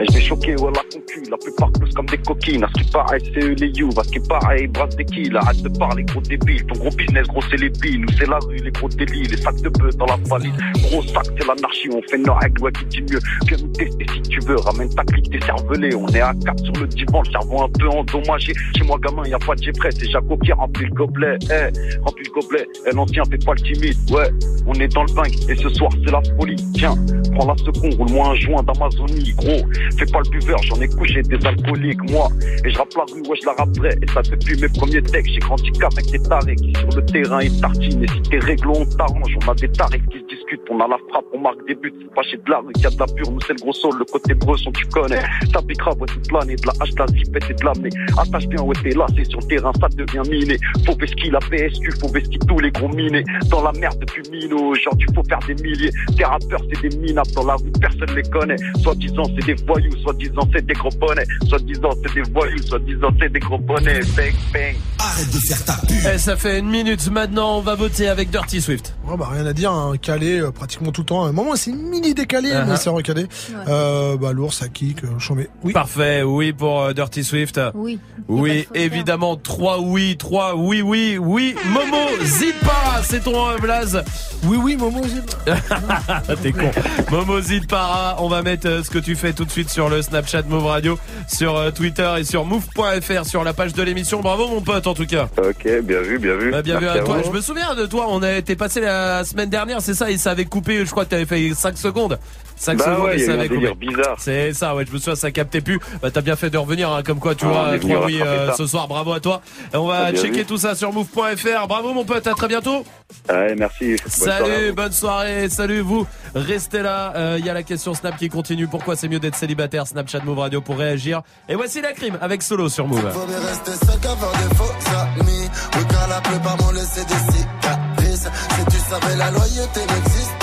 eh. 0.00 0.04
Je 0.08 0.14
vais 0.14 0.20
choquer, 0.20 0.56
ouais, 0.56 0.70
la 0.74 0.82
concu, 0.82 1.22
la 1.30 1.36
plupart 1.36 1.70
tous 1.72 1.92
comme 1.94 2.06
des 2.06 2.18
coquines. 2.18 2.64
À 2.64 2.68
ce 2.68 2.82
qui 2.82 2.90
paraît, 2.90 3.18
c'est 3.20 3.44
eux 3.44 3.54
les 3.54 3.68
you. 3.68 3.90
À 3.96 4.04
ce 4.04 4.10
qui 4.10 4.20
paraît, 4.20 4.62
ils 4.62 4.68
brassent 4.68 4.96
des 4.96 5.04
kills. 5.04 5.36
Arrête 5.36 5.62
de 5.62 5.68
parler, 5.78 6.04
gros 6.04 6.20
débile. 6.20 6.64
Ton 6.66 6.78
gros 6.78 6.90
business, 6.90 7.26
gros, 7.28 7.42
c'est 7.50 7.56
les 7.56 7.70
billes. 7.70 7.98
Nous, 7.98 8.08
c'est 8.18 8.28
la 8.28 8.38
rue, 8.38 8.56
les 8.56 8.70
gros 8.70 8.88
délits. 8.88 9.24
Les 9.24 9.36
sacs 9.36 9.60
de 9.62 9.68
bœufs 9.68 9.96
dans 9.96 10.06
la 10.06 10.16
valise. 10.28 10.52
Gros 10.84 11.02
sac, 11.02 11.26
c'est 11.38 11.46
l'anarchie. 11.46 11.88
On 11.92 12.02
fait 12.10 12.18
nos 12.18 12.34
règles, 12.34 12.62
ouais, 12.62 12.72
qui 12.72 12.84
dit 12.86 13.12
mieux. 13.12 13.20
Viens 13.46 13.58
nous 13.58 13.72
tester 13.72 14.06
si 14.14 14.22
tu 14.22 14.40
veux. 14.40 14.56
Ramène 14.56 14.88
ta 14.94 15.04
clique, 15.04 15.30
t'es 15.30 15.44
cervelé. 15.44 15.94
On 15.94 16.08
est 16.08 16.20
à 16.20 16.34
4 16.44 16.64
sur 16.64 16.74
le 16.74 16.86
divan, 16.88 17.22
le 17.22 17.30
cerveau 17.30 17.62
un 17.62 17.68
peu 17.68 17.88
endommagé. 17.88 18.52
Chez 18.76 18.84
moi, 18.84 18.98
gamin, 19.02 19.26
y 19.26 19.34
a 19.34 19.38
pas 19.38 19.54
de 19.54 19.62
Jeffrey. 19.62 19.90
C'est 19.92 20.10
Jaco 20.10 20.36
qui 20.38 20.52
remplit 20.52 20.86
le 20.86 20.94
gobelet. 20.94 21.38
Eh, 21.44 22.00
remplis 22.02 22.24
le 22.26 22.40
gobelet. 22.40 22.66
Eh, 22.86 22.94
l'ancien, 22.94 23.22
fais 23.30 23.38
pas 23.38 23.54
le 23.54 23.60
timide. 23.60 23.96
Ouais, 24.10 24.30
on 24.66 24.74
est 24.74 24.88
dans 24.88 25.04
le 25.04 25.12
bang. 25.14 25.32
Et 25.48 25.56
ce 25.56 25.68
soir, 25.70 25.90
c'est 26.04 26.12
la 26.12 26.22
folie. 26.38 26.56
Tiens, 26.74 26.94
prends 27.34 27.46
la 27.46 27.56
seconde, 27.56 27.94
roule-moi 27.94 28.28
un 28.28 28.34
joint 28.34 28.62
d'Amazonie. 28.62 29.32
Gros, 29.36 29.62
fais 29.98 30.06
pas 30.06 30.20
le 30.24 30.30
buveur, 30.30 30.62
j'en 30.62 30.80
ai 30.80 30.88
couché 30.88 31.22
des 31.22 31.46
alcooliques, 31.46 32.10
moi. 32.10 32.28
Et 32.64 32.70
je 32.70 32.78
rappe 32.78 32.94
la 32.96 33.04
rue, 33.12 33.20
ouais, 33.28 33.36
je 33.40 33.46
la 33.46 33.52
rapperai. 33.52 33.90
Et 34.02 34.06
ça 34.12 34.22
depuis 34.22 34.60
mes 34.60 34.68
premiers 34.68 35.02
textes. 35.02 35.32
J'ai 35.32 35.40
grandi 35.40 35.70
qu'avec 35.72 36.06
des 36.10 36.18
tarés 36.20 36.56
qui 36.56 36.72
sur 36.78 36.88
le 36.88 37.04
terrain 37.06 37.42
ils 37.42 37.60
tartinent. 37.60 38.06
Si 38.08 38.22
t'es 38.30 38.38
réglo, 38.38 38.74
on 38.76 38.86
t'arrange. 38.86 39.36
On 39.44 39.50
a 39.50 39.54
des 39.54 39.68
tarés 39.68 40.00
qui 40.10 40.18
se 40.18 40.24
discutent. 40.24 40.62
On 40.70 40.80
a 40.80 40.88
la 40.88 40.98
frappe, 41.10 41.24
on 41.34 41.40
marque 41.40 41.66
des 41.66 41.74
buts. 41.74 41.92
C'est 41.98 42.14
pas 42.14 42.22
chez 42.22 42.36
de 42.36 42.50
la 42.50 42.58
rue 42.58 42.72
qu'il 42.74 42.84
y 42.84 42.86
a 42.86 42.90
de 42.90 42.98
la 42.98 43.06
pure. 43.06 43.30
Nous, 43.30 43.40
c'est 43.46 43.54
le 43.54 43.62
gros 43.62 43.72
sol. 43.72 43.92
Le 43.98 44.04
côté 44.04 44.34
bresson, 44.34 44.72
tu 44.72 44.86
connais. 44.86 45.20
Ça 45.52 45.60
pique 45.62 45.78
grave, 45.78 46.00
ouais, 46.00 46.06
toute 46.06 46.32
l'année. 46.32 46.56
De 46.56 46.66
la 46.66 46.72
hache, 46.80 46.90
de 46.90 46.98
la 46.98 47.06
zipette 47.06 47.50
et 47.50 47.54
de 47.54 47.64
l'amener. 47.64 47.90
Attache 48.18 48.46
bien, 48.48 48.62
ouais, 48.62 48.76
t'es 48.82 48.90
là. 48.90 49.06
C'est 49.16 49.24
sur 49.24 49.40
le 49.40 49.46
terrain, 49.46 49.72
ça 49.80 49.88
devient 49.88 50.28
miné. 50.28 50.56
Faut 50.84 50.96
vesquiller 50.98 51.30
la 51.30 51.40
PSQ, 51.40 51.90
faut 52.00 52.08
vesquiller 52.08 52.38
tous 52.48 52.58
les 52.58 52.70
gros 52.70 52.88
minés? 52.88 53.24
Dans 53.50 53.62
la 53.62 53.72
merde 53.72 53.98
depuis 54.00 54.22
Mino. 54.30 54.74
Tu 54.74 55.06
faut 55.14 55.22
faire 55.28 55.40
des 55.46 55.54
milliers. 55.62 55.90
Tes 56.16 56.24
rappeurs, 56.24 56.60
c'est 56.72 56.88
des 56.88 56.96
minables. 56.98 57.30
Dans 57.34 57.44
la 57.44 57.54
rue, 57.56 57.72
personne 57.80 58.14
les 58.14 58.22
connaît. 58.30 58.56
Soit 58.82 58.94
disant, 58.96 59.24
c'est 59.24 59.46
des 59.46 59.62
voyous. 59.80 59.96
Soit 60.02 60.14
disant, 60.14 60.48
c'est 60.52 60.64
des 60.66 60.74
gros 60.74 60.90
bonnets. 60.90 61.24
Soit 61.48 61.58
disant, 61.60 61.90
c'est 62.04 62.14
des 62.14 62.30
voyous. 62.32 62.62
Soit 62.62 62.78
disant, 62.80 63.08
c'est 63.20 63.32
des 63.32 63.40
gros 63.40 63.58
bonnets. 63.58 64.00
Bang, 64.16 64.34
bang. 64.52 64.74
Arrête 64.98 65.32
de 65.32 65.38
faire 65.38 65.64
ta 65.64 65.72
pub. 65.86 65.96
Eh, 66.14 66.18
ça 66.18 66.36
fait 66.36 66.58
une 66.58 66.68
minute 66.70 67.10
maintenant. 67.10 67.58
On 67.58 67.60
va 67.60 67.74
voter 67.74 68.08
avec 68.08 68.30
Dirty 68.30 68.60
Swift. 68.60 68.94
Ouais, 69.06 69.16
bah, 69.16 69.28
rien 69.30 69.46
à 69.46 69.52
dire, 69.52 69.72
hein, 69.72 69.94
calé 70.00 70.40
euh, 70.40 70.50
pratiquement 70.50 70.92
tout 70.92 71.02
le 71.02 71.06
temps. 71.06 71.24
À 71.24 71.28
un 71.28 71.32
moment, 71.32 71.56
c'est 71.56 71.72
mini 71.72 72.14
décalé, 72.14 72.50
Uh-huh. 72.50 72.64
mais 72.68 72.76
c'est 72.76 72.90
recalé. 72.90 73.26
Euh, 73.68 74.16
bah, 74.16 74.32
lourd, 74.32 74.52
ça 74.54 74.68
kick, 74.68 75.02
euh, 75.04 75.18
chômé. 75.18 75.48
Oui. 75.62 75.72
Parfait. 75.72 76.22
Oui 76.22 76.52
pour 76.52 76.82
euh, 76.82 76.92
Dirty 76.92 77.24
Swift. 77.24 77.60
Oui. 77.74 77.98
Oui, 78.28 78.66
évidemment. 78.74 79.36
Trois 79.36 79.80
oui, 79.80 80.16
trois 80.16 80.54
oui, 80.56 80.82
oui, 80.82 81.18
oui. 81.20 81.54
Momo 81.70 82.06
Zidpara, 82.22 83.02
c'est 83.02 83.24
ton 83.24 83.48
euh, 83.50 83.56
blaze. 83.58 84.02
Oui, 84.44 84.58
oui, 84.62 84.76
Momo 84.76 85.02
Zidpara. 85.06 86.22
T'es 86.42 86.52
con. 86.52 86.70
Momo 87.10 87.40
Zidpara. 87.40 88.16
On 88.20 88.28
va 88.28 88.42
mettre 88.42 88.68
euh, 88.68 88.82
ce 88.82 88.90
que 88.90 88.98
tu 88.98 89.14
fais 89.16 89.32
tout 89.32 89.44
de 89.44 89.50
suite 89.50 89.65
sur 89.68 89.88
le 89.88 90.02
Snapchat 90.02 90.42
Move 90.42 90.66
Radio, 90.66 90.98
sur 91.28 91.56
euh, 91.56 91.70
Twitter 91.70 92.10
et 92.18 92.24
sur 92.24 92.44
move.fr 92.44 93.24
sur 93.24 93.44
la 93.44 93.52
page 93.52 93.72
de 93.72 93.82
l'émission. 93.82 94.20
Bravo 94.20 94.48
mon 94.48 94.60
pote 94.60 94.86
en 94.86 94.94
tout 94.94 95.06
cas. 95.06 95.28
Ok, 95.38 95.66
bien 95.82 96.00
vu, 96.00 96.18
bien 96.18 96.36
vu. 96.36 96.50
Bah, 96.50 96.62
bien 96.62 96.78
vu 96.78 96.86
à 96.88 97.00
toi. 97.00 97.22
Je 97.24 97.30
me 97.30 97.40
souviens 97.40 97.74
de 97.74 97.86
toi. 97.86 98.06
On 98.08 98.22
a 98.22 98.32
été 98.32 98.56
passé 98.56 98.80
la 98.80 99.24
semaine 99.24 99.50
dernière, 99.50 99.80
c'est 99.80 99.94
ça? 99.94 100.10
Et 100.10 100.18
ça 100.18 100.30
avait 100.32 100.44
coupé. 100.44 100.84
Je 100.84 100.90
crois 100.90 101.04
que 101.04 101.10
t'avais 101.10 101.26
fait 101.26 101.52
5 101.54 101.76
secondes. 101.78 102.18
5 102.56 102.78
Bah 102.78 102.84
secondes 102.84 103.04
ouais, 103.04 103.12
et 103.12 103.16
il 103.16 103.20
y 103.20 103.22
a 103.22 103.26
ça 103.26 103.32
eu 103.32 103.34
un 103.36 103.38
avait 103.40 103.48
coupé. 103.48 103.60
délire 103.60 103.76
bizarre. 103.76 104.16
C'est 104.18 104.52
ça. 104.54 104.74
Ouais, 104.74 104.84
je 104.86 104.92
me 104.92 104.98
souviens, 104.98 105.14
ça 105.14 105.30
captait 105.30 105.60
plus. 105.60 105.78
Bah 106.02 106.10
t'as 106.10 106.20
bien 106.22 106.36
fait 106.36 106.50
de 106.50 106.58
revenir. 106.58 106.90
hein, 106.90 107.02
comme 107.02 107.18
quoi, 107.20 107.34
tu 107.34 107.44
Ah, 107.46 107.48
vois, 107.48 107.76
venu 107.76 107.92
trois 107.94 108.06
oui 108.06 108.20
euh, 108.22 108.52
ce 108.54 108.66
soir. 108.66 108.88
Bravo 108.88 109.12
à 109.12 109.20
toi. 109.20 109.42
Et 109.72 109.76
on 109.76 109.86
va 109.86 110.06
Ah, 110.06 110.12
checker 110.12 110.38
vu. 110.38 110.44
tout 110.46 110.56
ça 110.56 110.74
sur 110.74 110.92
move.fr. 110.92 111.66
Bravo 111.68 111.92
mon 111.92 112.04
pote. 112.04 112.26
À 112.26 112.34
très 112.34 112.48
bientôt. 112.48 112.84
Ouais, 113.28 113.54
merci. 113.56 113.96
Bonne 113.96 114.10
soirée 114.10 114.32
à 114.32 114.46
Salut, 114.56 114.72
bonne 114.72 114.92
soirée, 114.92 115.48
salut 115.48 115.80
vous. 115.80 116.06
Restez 116.34 116.82
là, 116.82 117.12
Euh, 117.16 117.36
il 117.38 117.44
y 117.46 117.50
a 117.50 117.54
la 117.54 117.62
question 117.62 117.94
Snap 117.94 118.16
qui 118.16 118.28
continue. 118.28 118.66
Pourquoi 118.66 118.96
c'est 118.96 119.08
mieux 119.08 119.20
d'être 119.20 119.36
célibataire? 119.36 119.86
Snapchat 119.86 120.20
Move 120.24 120.38
Radio 120.38 120.60
pour 120.60 120.76
réagir. 120.78 121.22
Et 121.48 121.54
voici 121.54 121.80
la 121.80 121.92
crime 121.92 122.18
avec 122.20 122.42
Solo 122.42 122.68
sur 122.68 122.86
Move. 122.88 123.10
Faut 123.12 123.26
bien 123.26 123.38
rester 123.38 123.72
seul 123.86 124.00
qu'avoir 124.00 124.32
des 124.32 124.54
faux 124.56 124.72
amis. 125.20 125.48
Oui, 125.76 125.82
car 125.88 126.08
la 126.08 126.20
plupart 126.20 126.56
m'ont 126.62 126.70
laissé 126.72 127.02
des 127.04 127.32
cicatrices. 127.32 128.28
Si 128.50 128.64
tu 128.76 128.78
savais, 128.90 129.16
la 129.16 129.30
loyauté 129.30 129.80
n'existe 129.80 130.35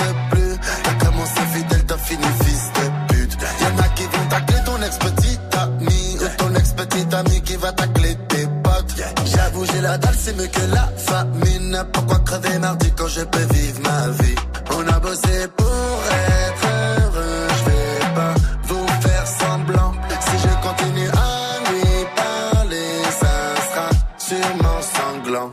va 7.64 7.72
tacler 7.72 8.16
tes 8.28 8.46
potes. 8.64 8.94
J'avoue, 9.26 9.66
j'ai 9.66 9.82
la 9.82 9.98
dalle, 9.98 10.16
c'est 10.20 10.36
mieux 10.38 10.48
que 10.48 10.66
la 10.78 10.88
famine. 10.98 11.84
Pourquoi 11.94 12.20
crever 12.20 12.60
mardi 12.60 12.92
quand 12.98 13.08
je 13.08 13.22
peux 13.22 13.48
vivre 13.54 13.80
ma 13.90 14.10
vie? 14.20 14.36
On 14.78 14.88
a 14.96 15.00
bossé 15.00 15.36
pour 15.56 15.98
être 16.42 16.66
heureux, 17.00 17.48
je 17.58 17.64
vais 17.70 18.14
pas 18.18 18.34
vous 18.68 18.88
faire 19.06 19.28
semblant. 19.42 19.94
Si 20.26 20.36
je 20.44 20.54
continue 20.68 21.10
à 21.32 21.70
lui 21.70 22.06
parler, 22.24 22.92
ça 23.22 23.36
sera 23.70 23.90
sûrement 24.28 24.82
sanglant. 24.98 25.50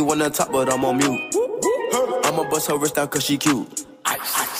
One 0.00 0.22
on 0.22 0.32
top, 0.32 0.50
but 0.50 0.72
I'm 0.72 0.84
on 0.84 0.96
mute. 0.96 1.36
I'ma 2.24 2.48
bust 2.50 2.68
her 2.68 2.76
wrist 2.76 2.96
down 2.96 3.08
cause 3.08 3.24
she 3.24 3.36
cute. 3.36 3.86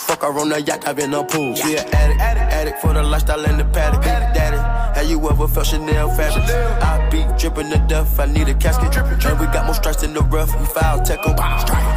Fuck 0.06 0.22
her 0.22 0.38
on 0.38 0.48
the 0.50 0.60
yacht, 0.60 0.86
I've 0.86 0.96
been 0.96 1.12
a 1.14 1.24
pool. 1.24 1.56
She 1.56 1.76
an 1.76 1.86
addict, 1.92 2.20
addict 2.20 2.52
addict 2.52 2.78
for 2.80 2.92
the 2.92 3.02
lifestyle 3.02 3.44
and 3.44 3.58
the 3.58 3.64
paddock. 3.64 4.02
Daddy, 4.02 4.56
have 4.98 5.08
you 5.08 5.18
ever 5.28 5.48
felt 5.48 5.66
Chanel 5.66 6.08
fabric? 6.10 6.44
I 6.44 7.08
be 7.10 7.24
dripping 7.38 7.70
to 7.70 7.78
death, 7.88 8.20
I 8.20 8.26
need 8.26 8.48
a 8.48 8.54
casket. 8.54 8.94
And 8.96 9.40
we 9.40 9.46
got 9.46 9.66
more 9.66 9.74
strikes 9.74 10.02
in 10.02 10.14
the 10.14 10.22
rough, 10.22 10.54
we 10.58 10.66
foul 10.66 11.02
tech 11.02 11.18
'em. 11.26 11.34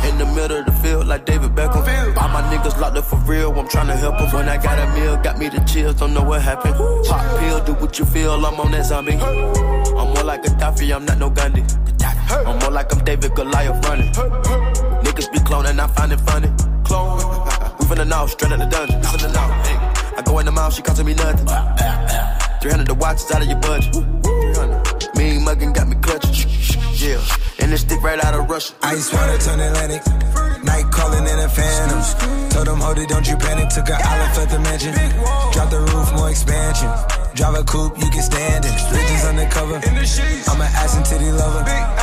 In 0.09 0.17
the 0.17 0.25
middle 0.25 0.57
of 0.57 0.65
the 0.65 0.71
field, 0.81 1.07
like 1.07 1.25
David 1.25 1.53
Beckham. 1.53 1.83
All 2.17 2.29
my 2.29 2.41
niggas 2.49 2.79
locked 2.79 2.97
up 2.97 3.05
for 3.05 3.17
real, 3.17 3.51
I'm 3.51 3.67
tryna 3.67 3.97
help 3.97 4.19
'em. 4.19 4.31
When 4.31 4.49
I 4.49 4.57
got 4.57 4.79
a 4.79 4.87
meal, 4.95 5.17
got 5.17 5.37
me 5.37 5.49
the 5.49 5.59
chills, 5.61 5.95
don't 5.95 6.13
know 6.13 6.23
what 6.23 6.41
happened. 6.41 6.75
Pop 7.05 7.39
pill, 7.39 7.59
do 7.59 7.73
what 7.73 7.99
you 7.99 8.05
feel, 8.05 8.33
I'm 8.33 8.59
on 8.59 8.71
that 8.71 8.85
zombie. 8.85 9.19
I'm 9.21 10.13
more 10.13 10.23
like 10.23 10.45
a 10.45 10.49
Gaddafi, 10.49 10.95
I'm 10.95 11.05
not 11.05 11.17
no 11.17 11.29
Gandhi. 11.29 11.63
I'm 12.33 12.59
more 12.59 12.71
like 12.71 12.91
I'm 12.93 13.03
David 13.05 13.35
Goliath 13.35 13.85
running. 13.85 14.11
Niggas 15.03 15.31
be 15.31 15.39
cloning, 15.39 15.79
I 15.79 15.87
find 15.87 16.11
it 16.11 16.21
funny. 16.21 16.51
Clone. 16.83 17.19
We 17.79 17.87
from 17.87 17.97
the 17.97 18.05
north, 18.05 18.31
straight 18.31 18.51
out 18.51 18.59
the 18.59 18.65
dungeon. 18.65 19.01
North, 19.01 19.67
hey. 19.67 19.75
I 20.17 20.21
go 20.23 20.39
in 20.39 20.45
the 20.45 20.51
mouth, 20.51 20.73
she 20.73 20.81
costing 20.81 21.05
me 21.05 21.13
nothing. 21.15 21.45
Ah, 21.49 21.75
ah, 21.79 22.07
ah. 22.09 22.59
300 22.61 22.87
the 22.87 22.93
watch 22.93 23.17
is 23.17 23.31
out 23.31 23.41
of 23.41 23.47
your 23.47 23.59
budget. 23.59 23.93
Mean 25.17 25.43
muggin' 25.43 25.73
got 25.73 25.87
me 25.87 25.95
clutching. 25.97 26.47
Yeah, 26.95 27.19
and 27.59 27.71
this 27.71 27.81
stick 27.81 28.01
right 28.01 28.23
out 28.23 28.33
of 28.33 28.49
Russia. 28.49 28.73
Ice 28.83 29.11
water 29.11 29.37
turn 29.37 29.59
Atlantic. 29.59 30.01
Night 30.63 30.87
calling 30.91 31.27
in 31.27 31.39
a 31.39 31.49
phantom. 31.49 31.99
Told 32.51 32.67
them, 32.67 32.79
hold 32.79 32.97
it, 32.99 33.09
don't 33.09 33.27
you 33.27 33.35
panic. 33.35 33.67
Took 33.67 33.89
an 33.89 33.99
island, 33.99 34.33
fled 34.33 34.49
the 34.49 34.59
mansion. 34.59 34.93
Drop 35.51 35.69
the 35.69 35.81
roof, 35.91 36.13
more 36.13 36.29
expansion. 36.29 36.87
Drive 37.35 37.55
a 37.55 37.63
coupe, 37.63 37.99
you 37.99 38.09
can 38.09 38.21
stand 38.23 38.63
it. 38.63 38.71
Bitches 38.71 39.27
undercover. 39.27 39.75
I'm 40.47 40.61
an 40.61 40.71
ass 40.71 40.95
and 40.95 41.05
titty 41.05 41.31
lover. 41.31 42.02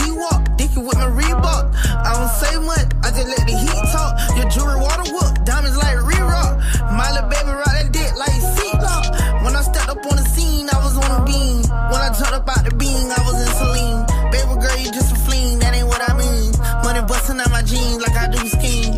Z-Walk, 0.21 0.57
dicky 0.57 0.79
with 0.79 0.97
my 0.97 1.09
Reebok. 1.09 1.73
I 2.05 2.13
don't 2.13 2.29
say 2.29 2.53
much, 2.61 2.85
I 3.01 3.09
just 3.09 3.25
let 3.25 3.41
the 3.41 3.57
heat 3.57 3.85
talk. 3.89 4.13
Your 4.37 4.47
jewelry 4.53 4.79
water 4.79 5.09
whoop, 5.09 5.45
diamonds 5.45 5.77
like 5.77 5.97
re-rock. 5.97 6.61
My 6.93 7.09
little 7.09 7.29
baby 7.29 7.49
rock 7.49 7.73
that 7.73 7.89
dick 7.91 8.11
like 8.17 8.29
seatbelt. 8.29 9.43
When 9.43 9.55
I 9.55 9.61
stepped 9.61 9.89
up 9.89 9.97
on 10.05 10.17
the 10.17 10.25
scene, 10.29 10.69
I 10.69 10.77
was 10.77 10.93
on 10.97 11.09
a 11.09 11.25
beam. 11.25 11.65
When 11.89 12.01
I 12.05 12.13
jumped 12.13 12.37
up 12.37 12.49
out 12.49 12.65
the 12.65 12.75
beam, 12.75 13.09
I 13.09 13.21
was 13.25 13.37
in 13.41 13.49
Celine. 13.57 14.01
Baby 14.29 14.53
girl, 14.61 14.77
you 14.77 14.91
just 14.93 15.09
a 15.09 15.17
fleen, 15.25 15.57
that 15.59 15.73
ain't 15.73 15.87
what 15.87 16.01
I 16.05 16.13
mean. 16.13 16.53
Money 16.85 17.01
busting 17.07 17.39
out 17.41 17.49
my 17.49 17.63
jeans 17.65 18.01
like 18.05 18.13
I 18.13 18.29
do 18.29 18.37
skiing. 18.45 18.93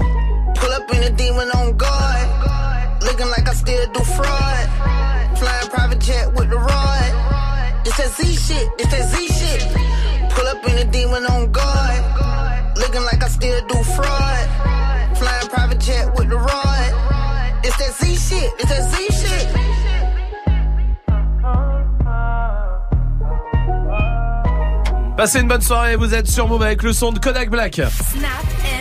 Pull 0.60 0.72
up 0.76 0.92
in 0.92 1.08
a 1.08 1.12
demon 1.16 1.48
on 1.56 1.78
guard. 1.80 2.28
Looking 3.00 3.32
like 3.32 3.48
I 3.48 3.54
still 3.56 3.86
do 3.96 4.04
fraud. 4.12 4.66
Flying 5.40 5.70
private 5.72 6.00
jet 6.00 6.34
with 6.36 6.50
the 6.50 6.60
rod. 6.60 7.12
It's 7.88 7.96
that 7.96 8.12
Z 8.12 8.28
shit, 8.28 8.68
it's 8.76 8.92
that 8.92 9.08
Z 9.08 9.16
shit. 9.32 9.93
In 10.68 10.78
a 10.78 10.86
demon 10.92 11.26
on 11.26 11.52
guard. 11.52 12.78
Looking 12.78 13.04
like 13.04 13.24
I 13.24 13.28
still 13.28 13.60
do 13.68 13.84
fraud. 13.96 15.18
Flying 15.18 15.48
private 15.50 15.80
jet 15.80 16.14
with 16.16 16.30
the 16.30 16.38
rod. 16.38 16.92
It's 17.64 17.78
that 17.78 17.94
Z 17.94 18.16
shit, 18.16 18.52
it's 18.60 18.70
that 18.70 18.84
Z 18.92 18.96
shit. 19.20 19.63
Passez 25.18 25.42
une 25.42 25.48
bonne 25.48 25.62
soirée, 25.62 25.96
vous 25.96 26.14
êtes 26.16 26.28
sur 26.28 26.48
Move 26.48 26.64
avec 26.64 26.82
le 26.82 26.92
son 26.92 27.12
de 27.12 27.20
Kodak 27.20 27.50
Black. 27.52 27.76
Snap 27.76 28.32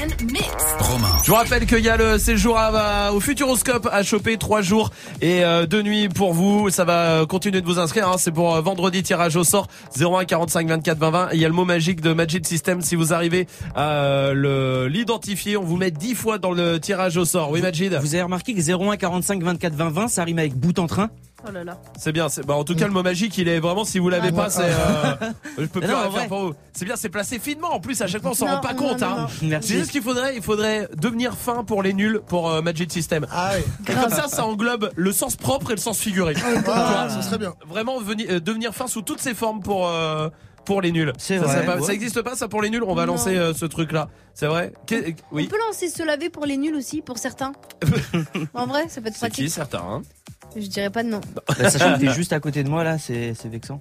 and 0.02 0.24
mix. 0.32 0.48
Romain. 0.78 1.06
Je 1.22 1.30
vous 1.30 1.36
rappelle 1.36 1.66
qu'il 1.66 1.80
y 1.80 1.90
a 1.90 1.96
le 1.98 2.16
séjour 2.18 2.56
à- 2.58 3.12
au 3.12 3.20
Futuroscope 3.20 3.86
à 3.92 4.02
choper 4.02 4.38
trois 4.38 4.62
jours 4.62 4.90
et 5.20 5.44
euh, 5.44 5.66
deux 5.66 5.82
nuits 5.82 6.08
pour 6.08 6.32
vous. 6.32 6.70
Ça 6.70 6.84
va 6.84 7.20
euh, 7.20 7.26
continuer 7.26 7.60
de 7.60 7.66
vous 7.66 7.78
inscrire. 7.78 8.08
hein. 8.08 8.14
C'est 8.16 8.30
pour 8.32 8.56
euh, 8.56 8.60
vendredi 8.62 9.02
tirage 9.02 9.36
au 9.36 9.44
sort 9.44 9.66
01 10.00 10.24
45 10.24 10.68
24 10.68 10.98
20 10.98 11.10
20. 11.10 11.28
Et 11.32 11.34
Il 11.34 11.40
y 11.40 11.44
a 11.44 11.48
le 11.48 11.54
mot 11.54 11.66
magique 11.66 12.00
de 12.00 12.14
Magic 12.14 12.46
System. 12.46 12.80
Si 12.80 12.96
vous 12.96 13.12
arrivez 13.12 13.46
à 13.74 13.90
euh, 13.90 14.32
le 14.32 14.88
l'identifier, 14.88 15.58
on 15.58 15.64
vous 15.64 15.76
met 15.76 15.90
10 15.90 16.14
fois 16.14 16.38
dans 16.38 16.52
le 16.52 16.80
tirage 16.80 17.18
au 17.18 17.26
sort. 17.26 17.50
Oui 17.50 17.60
Majid? 17.60 17.94
Vous 18.00 18.14
avez 18.14 18.22
remarqué 18.22 18.54
que 18.54 18.60
01 18.60 18.96
45 18.96 19.42
24 19.42 19.74
20 19.74 19.90
20, 19.90 20.08
ça 20.08 20.24
rime 20.24 20.38
avec 20.38 20.54
bout 20.54 20.78
en 20.78 20.86
train? 20.86 21.10
Oh 21.46 21.50
là 21.52 21.64
là. 21.64 21.78
C'est 21.98 22.12
bien. 22.12 22.28
c'est- 22.28 22.42
Bah, 22.46 22.54
en 22.54 22.64
tout 22.64 22.74
cas, 22.74 22.86
le 22.86 22.92
mot 22.92 23.02
magique, 23.02 23.36
il 23.38 23.48
est 23.48 23.58
vraiment. 23.60 23.84
Si 23.84 23.98
vous 23.98 24.08
l'avez 24.08 24.28
Ah, 24.28 24.32
pas, 24.32 24.44
ouais. 24.44 24.50
c'est. 24.50 24.62
euh, 24.62 25.30
je 25.58 25.64
peux 25.66 25.80
plus 25.80 25.88
Non, 25.88 25.96
rien 25.98 26.06
en 26.08 26.10
faire 26.12 26.28
pour 26.28 26.40
vous. 26.40 26.54
C'est 26.72 26.84
bien. 26.84 26.96
C'est 26.96 27.08
placé 27.08 27.38
finement. 27.38 27.72
En 27.74 27.80
plus, 27.80 28.00
à 28.00 28.06
chaque 28.06 28.22
fois, 28.22 28.30
on 28.30 28.34
s'en 28.34 28.46
rend 28.46 28.60
pas 28.60 28.72
non, 28.74 28.78
compte. 28.88 29.00
non, 29.00 29.06
hein. 29.08 29.26
non. 29.42 29.48
Merci. 29.48 29.72
Tu 29.72 29.78
sais 29.78 29.84
ce 29.84 29.90
qu'il 29.90 30.02
faudrait 30.02 30.36
Il 30.36 30.42
faudrait 30.42 30.88
devenir 30.96 31.34
fin 31.34 31.64
pour 31.64 31.82
les 31.82 31.92
nuls 31.94 32.20
pour 32.26 32.50
euh, 32.50 32.62
Magic 32.62 32.92
System. 32.92 33.26
Ah. 33.32 33.52
Et 33.58 33.92
comme 33.92 34.10
ça, 34.10 34.28
ça 34.28 34.44
englobe 34.46 34.90
le 34.94 35.12
sens 35.12 35.36
propre 35.36 35.70
et 35.72 35.74
le 35.74 35.80
sens 35.80 35.98
figuré. 35.98 36.34
Ah, 36.68 37.08
ça 37.10 37.22
serait 37.22 37.38
bien. 37.38 37.54
Vraiment 37.66 38.00
veni- 38.00 38.26
euh, 38.30 38.40
devenir 38.40 38.74
fin 38.74 38.86
sous 38.86 39.02
toutes 39.02 39.20
ses 39.20 39.34
formes 39.34 39.60
pour 39.60 39.88
euh, 39.88 40.28
pour 40.64 40.80
les 40.80 40.92
nuls. 40.92 41.12
C'est 41.18 41.38
ça, 41.40 41.44
vrai. 41.44 41.66
ça, 41.66 41.74
Ouais. 41.76 41.82
ça 41.82 41.92
existe 41.92 42.22
pas 42.22 42.36
ça 42.36 42.46
pour 42.46 42.62
les 42.62 42.70
nuls? 42.70 42.84
On 42.86 42.94
va 42.94 43.04
Non. 43.06 43.14
lancer 43.14 43.36
euh, 43.36 43.52
ce 43.52 43.64
truc 43.66 43.90
là. 43.90 44.08
C'est 44.32 44.46
vrai? 44.46 44.72
Oui. 45.32 45.46
On 45.48 45.50
peut 45.50 45.58
lancer 45.66 45.88
se 45.88 46.04
laver 46.04 46.30
pour 46.30 46.46
les 46.46 46.56
nuls 46.56 46.76
aussi, 46.76 47.02
pour 47.02 47.18
certains. 47.18 47.50
en 48.54 48.66
vrai, 48.66 48.88
ça 48.88 49.00
peut 49.00 49.08
être 49.08 49.16
C'est 49.16 49.26
qui 49.30 49.42
pratique. 49.42 49.50
certains 49.50 49.78
hein? 49.80 50.02
Je 50.56 50.66
dirais 50.66 50.90
pas 50.90 51.02
de 51.02 51.08
nom. 51.08 51.20
Bah, 51.34 51.70
Sachant 51.70 51.98
que 51.98 52.10
juste 52.10 52.32
à 52.32 52.40
côté 52.40 52.62
de 52.64 52.68
moi 52.68 52.84
là, 52.84 52.98
c'est 52.98 53.34
vexant. 53.46 53.80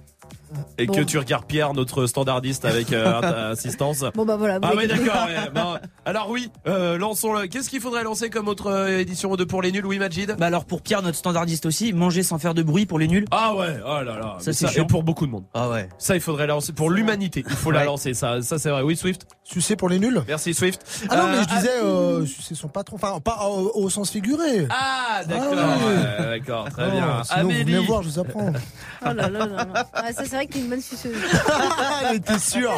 Et 0.78 0.86
Bon. 0.86 0.94
que 0.94 1.00
tu 1.00 1.18
regardes 1.18 1.44
Pierre, 1.46 1.72
notre 1.74 2.06
standardiste 2.06 2.64
avec 2.64 2.92
euh, 2.92 3.50
assistance. 3.52 4.04
Bon 4.14 4.24
bah 4.24 4.36
voilà. 4.36 4.58
Ah 4.62 4.72
d'accord. 4.86 5.26
ouais. 5.26 5.50
Bon, 5.54 5.74
alors 6.04 6.30
oui, 6.30 6.50
euh, 6.66 6.96
lançons 6.98 7.32
le. 7.34 7.46
Qu'est-ce 7.46 7.68
qu'il 7.70 7.80
faudrait 7.80 8.04
lancer 8.04 8.30
comme 8.30 8.48
autre 8.48 8.66
euh, 8.70 8.98
édition 8.98 9.34
de 9.36 9.44
pour 9.44 9.62
les 9.62 9.70
nuls, 9.72 9.86
oui 9.86 9.98
Majid? 9.98 10.36
Bah 10.38 10.46
alors 10.46 10.64
pour 10.64 10.82
Pierre, 10.82 11.02
notre 11.02 11.16
standardiste 11.18 11.66
aussi, 11.66 11.92
manger 11.92 12.22
sans 12.22 12.38
faire 12.38 12.54
de 12.54 12.62
bruit 12.62 12.86
pour 12.86 12.98
les 12.98 13.08
nuls. 13.08 13.24
Ah 13.30 13.54
ouais, 13.54 13.76
oh 13.84 14.02
là 14.02 14.18
là. 14.18 14.36
Ça, 14.40 14.52
c'est 14.52 14.66
et 14.66 14.68
chiant. 14.68 14.86
pour 14.86 15.02
beaucoup 15.02 15.26
de 15.26 15.30
monde. 15.32 15.44
Ah 15.54 15.68
ouais. 15.68 15.88
Ça, 15.98 16.14
il 16.14 16.20
faudrait 16.20 16.46
la 16.46 16.54
lancer 16.54 16.72
pour 16.72 16.90
l'humanité. 16.90 17.44
Il 17.48 17.56
faut 17.56 17.70
la 17.70 17.80
Ouais. 17.80 17.86
lancer. 17.86 18.14
Ça, 18.14 18.42
ça 18.42 18.58
c'est 18.58 18.70
vrai. 18.70 18.82
Oui 18.82 18.96
Swift? 18.96 19.26
Sucer 19.44 19.76
pour 19.76 19.88
les 19.88 19.98
nuls? 19.98 20.22
Merci 20.28 20.54
Swift. 20.54 20.82
Ah 21.08 21.16
non, 21.16 21.22
Euh, 21.24 21.26
mais 21.36 21.42
je 21.42 21.48
disais, 21.56 21.82
euh, 21.82 22.26
sucer 22.26 22.54
son 22.54 22.68
patron. 22.68 22.96
Enfin, 22.96 23.18
pas 23.20 23.46
au, 23.48 23.72
au 23.74 23.90
sens 23.90 24.10
figuré. 24.10 24.66
Ah 24.70 25.20
d'accord. 25.26 25.54
Ah 25.56 25.76
ouais. 25.86 26.24
ouais, 26.26 26.38
d'accord. 26.38 26.68
Très 26.70 26.84
Oh, 26.88 26.90
bien. 26.90 27.22
Sinon, 27.24 27.42
vous 27.42 27.48
venez 27.50 27.60
Amélie. 27.62 27.86
voir, 27.86 28.02
je 28.02 28.08
vous 28.08 28.18
apprends. 28.18 28.52
Oh 29.04 29.12
là 29.12 29.28
là 29.28 29.46
là 29.46 29.46
là. 29.46 29.86
Ah, 29.92 30.12
ça 30.12 30.22
c'est 30.24 30.36
vrai 30.36 30.41
que 30.46 30.52
t'es 30.52 30.58
une 30.60 30.68
bonne 30.68 30.80
suceuse. 30.80 31.16
Elle 32.10 32.16
était 32.16 32.38
sûre. 32.38 32.72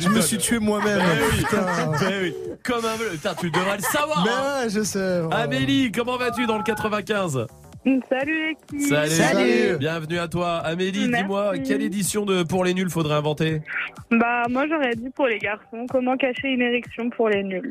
Je 0.00 0.08
me 0.08 0.20
suis 0.20 0.38
tué 0.38 0.58
moi-même. 0.58 1.00
Eh 1.02 1.36
oui. 1.36 1.44
Eh 2.10 2.22
oui. 2.22 2.34
Comme 2.64 2.84
un. 2.84 2.96
Putain, 3.12 3.34
tu 3.34 3.50
devrais 3.50 3.76
le 3.76 3.82
savoir. 3.82 4.24
Mais 4.24 4.30
hein. 4.32 4.62
ouais, 4.64 4.70
je 4.70 4.82
sais. 4.82 5.20
voilà. 5.20 5.36
Amélie, 5.36 5.92
comment 5.92 6.16
vas-tu 6.16 6.46
dans 6.46 6.58
le 6.58 6.64
95 6.64 7.46
Salut 8.08 8.48
l'équipe. 8.48 8.88
Salut. 8.88 9.10
Salut. 9.10 9.76
Bienvenue 9.78 10.18
à 10.18 10.26
toi. 10.28 10.56
Amélie, 10.56 11.06
Merci. 11.08 11.22
dis-moi, 11.24 11.58
quelle 11.58 11.82
édition 11.82 12.24
de 12.24 12.42
Pour 12.42 12.64
les 12.64 12.72
nuls 12.72 12.88
faudrait 12.88 13.16
inventer 13.16 13.60
Bah 14.10 14.44
moi 14.48 14.64
j'aurais 14.66 14.94
dit 14.96 15.10
pour 15.14 15.26
les 15.26 15.38
garçons, 15.38 15.84
comment 15.90 16.16
cacher 16.16 16.48
une 16.48 16.62
érection 16.62 17.10
pour 17.10 17.28
les 17.28 17.42
nuls. 17.42 17.70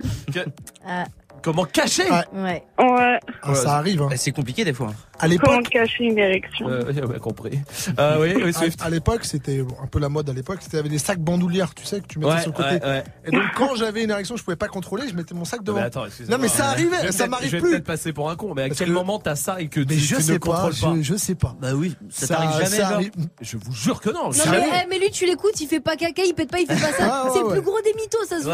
Ah, 0.88 1.06
Comment 1.42 1.66
cacher 1.66 2.04
Ouais. 2.32 2.64
ouais. 2.78 3.20
Ah, 3.42 3.56
ça 3.56 3.74
arrive. 3.78 4.04
hein. 4.04 4.10
C'est 4.16 4.32
compliqué 4.32 4.64
des 4.64 4.74
fois. 4.74 4.92
À 5.24 5.28
comment 5.38 5.58
l'époque, 5.58 5.70
cacher 5.72 6.04
une 6.06 6.18
érection. 6.18 6.68
Euh, 6.70 6.84
oui, 6.88 7.00
on 7.08 7.12
a 7.12 7.20
compris. 7.20 7.60
Euh, 8.00 8.18
oui, 8.20 8.34
oui, 8.44 8.54
Swift. 8.54 8.82
à, 8.82 8.86
à 8.86 8.90
l'époque, 8.90 9.24
c'était 9.26 9.62
bon, 9.62 9.76
un 9.82 9.88
peu 9.88 10.00
la 10.00 10.10
mode 10.10 10.30
à 10.30 10.34
l'époque. 10.34 10.60
C'était 10.62 10.78
avec 10.80 10.92
des 10.92 10.98
sacs 10.98 11.20
bandoulières, 11.20 11.74
tu 11.74 11.86
sais, 11.86 12.02
que 12.02 12.08
tu 12.08 12.20
mettais 12.20 12.32
Ouais, 12.34 12.42
sur 12.42 12.52
le 12.52 12.56
côté. 12.58 12.70
ouais, 12.76 12.84
ouais. 12.86 13.04
Et 13.26 13.32
donc, 13.32 13.44
quand 13.56 13.76
j'avais 13.76 14.04
une 14.04 14.12
érection, 14.12 14.36
je 14.36 14.44
pouvais 14.44 14.56
pas 14.58 14.68
contrôler, 14.68 15.08
je 15.08 15.16
mettais 15.16 15.34
mon 15.34 15.46
sac 15.46 15.64
devant. 15.64 15.80
Mais 15.80 15.86
attends, 15.86 16.06
excuse-moi. 16.06 16.38
non, 16.38 16.42
mais 16.42 16.50
ça 16.50 16.64
Je 16.64 16.70
arrivait, 16.70 16.98
ça 16.98 17.04
peut-être- 17.04 17.30
m'arrive 17.30 17.50
Je 17.50 17.56
vais 17.58 17.62
plus. 17.62 17.72
peut-être 17.72 17.84
passer 17.86 18.14
pour 18.14 18.30
un 18.30 18.36
con, 18.36 18.54
mais 18.56 18.64
à 18.64 18.68
Parce 18.68 18.80
quel 18.80 18.90
que- 18.90 18.94
moment 18.94 19.20
t'as 19.20 19.36
ça 19.36 19.62
et 19.62 19.68
que 19.68 19.80
Mais 19.80 19.86
tu, 19.88 20.00
je 20.00 20.16
tu 20.18 20.22
sais 20.22 20.34
ne 20.34 20.38
pas, 20.38 20.46
contrôles 20.48 20.76
pas 20.76 20.94
je, 20.98 21.02
je 21.04 21.16
sais 21.16 21.36
pas. 21.36 21.56
Bah 21.60 21.74
oui, 21.74 21.96
ça, 22.10 22.28
t'arrive 22.28 22.52
jamais 22.52 22.66
ça 22.66 22.78
genre. 22.84 22.92
arrive. 22.94 23.12
Je 23.42 23.58
vous 23.58 23.74
jure 23.74 24.02
que 24.02 24.10
non. 24.10 24.26
Non 24.26 24.32
jamais. 24.32 24.60
mais, 24.60 24.68
eh, 24.84 24.88
mais 24.90 25.00
lui 25.00 25.10
tu 25.12 25.26
l'écoutes, 25.26 25.60
il 25.62 25.68
fait 25.68 25.80
pas 25.80 25.96
caca, 25.96 26.24
il 26.26 26.34
pète 26.34 26.52
pas, 26.52 26.60
il 26.60 26.68
fait 26.68 26.76
pas 26.76 26.92
ça. 26.94 27.10
Ah, 27.12 27.24
ouais, 27.26 27.32
c'est 27.34 27.40
le 27.40 27.46
ouais. 27.46 27.52
plus 27.54 27.62
gros 27.62 27.80
des 27.82 27.94
mythos, 27.94 28.26
ça 28.28 28.40
se 28.42 28.48
Ouais. 28.48 28.54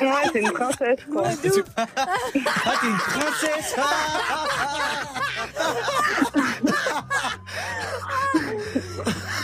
voit. 0.00 0.08
Ouais, 0.08 0.30
c'est 0.32 0.40
une 0.40 0.52
princesse 0.52 0.98
quoi. 1.12 1.22
Ah 1.26 1.30
t'es 1.42 1.48
une 2.86 2.96
princesse 2.96 3.74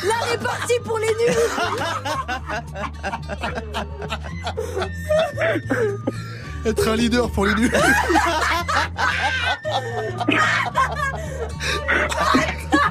Là 0.04 0.14
on 0.22 0.26
est 0.32 0.42
parti 0.42 0.74
pour 0.84 0.98
les 0.98 1.14
nuls. 1.14 1.36
Être 6.66 6.88
un 6.88 6.96
leader 6.96 7.30
pour 7.30 7.46
les 7.46 7.54
nuls. 7.54 7.70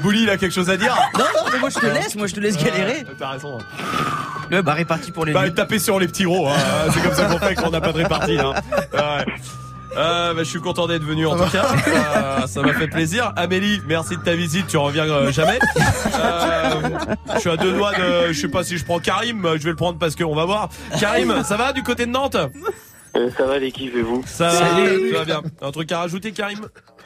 Bouli, 0.00 0.22
il 0.22 0.30
a 0.30 0.36
quelque 0.36 0.54
chose 0.54 0.70
à 0.70 0.76
dire 0.76 0.96
Non, 1.18 1.24
mais 1.52 1.58
moi 1.58 1.70
je 1.70 1.78
te 1.78 1.86
laisse, 1.86 2.14
moi 2.14 2.26
je 2.26 2.34
te 2.34 2.40
laisse 2.40 2.56
galérer. 2.56 3.04
Euh, 3.08 3.12
T'as 3.18 3.30
raison. 3.30 3.58
Bah 4.50 4.74
réparti 4.74 5.10
pour 5.12 5.24
les 5.24 5.32
Bah, 5.32 5.50
taper 5.50 5.78
sur 5.78 5.98
les 5.98 6.06
petits 6.06 6.24
gros, 6.24 6.48
hein. 6.48 6.56
c'est 6.92 7.02
comme 7.02 7.14
ça 7.14 7.24
qu'on 7.26 7.38
fait 7.38 7.54
quand 7.54 7.68
on 7.68 7.70
n'a 7.70 7.80
pas 7.80 7.92
de 7.92 7.98
répartie. 7.98 8.38
Hein. 8.38 8.54
Ouais. 8.92 9.26
Euh, 9.96 10.34
bah, 10.34 10.40
je 10.44 10.48
suis 10.48 10.60
content 10.60 10.86
d'être 10.86 11.02
venu 11.02 11.26
en 11.26 11.36
tout 11.36 11.50
cas. 11.50 11.66
Euh, 11.88 12.46
ça 12.46 12.62
m'a 12.62 12.72
fait 12.74 12.88
plaisir. 12.88 13.32
Amélie, 13.36 13.82
merci 13.86 14.16
de 14.16 14.22
ta 14.22 14.34
visite. 14.34 14.66
Tu 14.68 14.76
reviens 14.76 15.04
euh, 15.04 15.32
jamais. 15.32 15.58
Je 17.34 17.40
suis 17.40 17.50
à 17.50 17.56
deux 17.56 17.72
doigts 17.72 17.92
de. 17.94 18.32
Je 18.32 18.40
sais 18.40 18.48
pas 18.48 18.62
si 18.64 18.78
je 18.78 18.84
prends 18.84 18.98
Karim. 19.00 19.42
Je 19.56 19.64
vais 19.64 19.70
le 19.70 19.76
prendre 19.76 19.98
parce 19.98 20.14
qu'on 20.14 20.34
va 20.34 20.44
voir. 20.44 20.68
Karim, 21.00 21.42
ça 21.44 21.56
va 21.56 21.72
du 21.72 21.82
côté 21.82 22.06
de 22.06 22.10
Nantes? 22.10 22.36
Euh, 23.18 23.30
ça 23.36 23.46
va 23.46 23.58
l'équipe 23.58 23.94
et 23.94 24.02
vous 24.02 24.22
Ça 24.26 24.48
va. 24.48 24.52
Salut. 24.52 25.10
Ça 25.12 25.18
va 25.18 25.24
bien. 25.24 25.42
Un 25.60 25.70
truc 25.72 25.90
à 25.92 25.98
rajouter, 25.98 26.32
Karim 26.32 26.60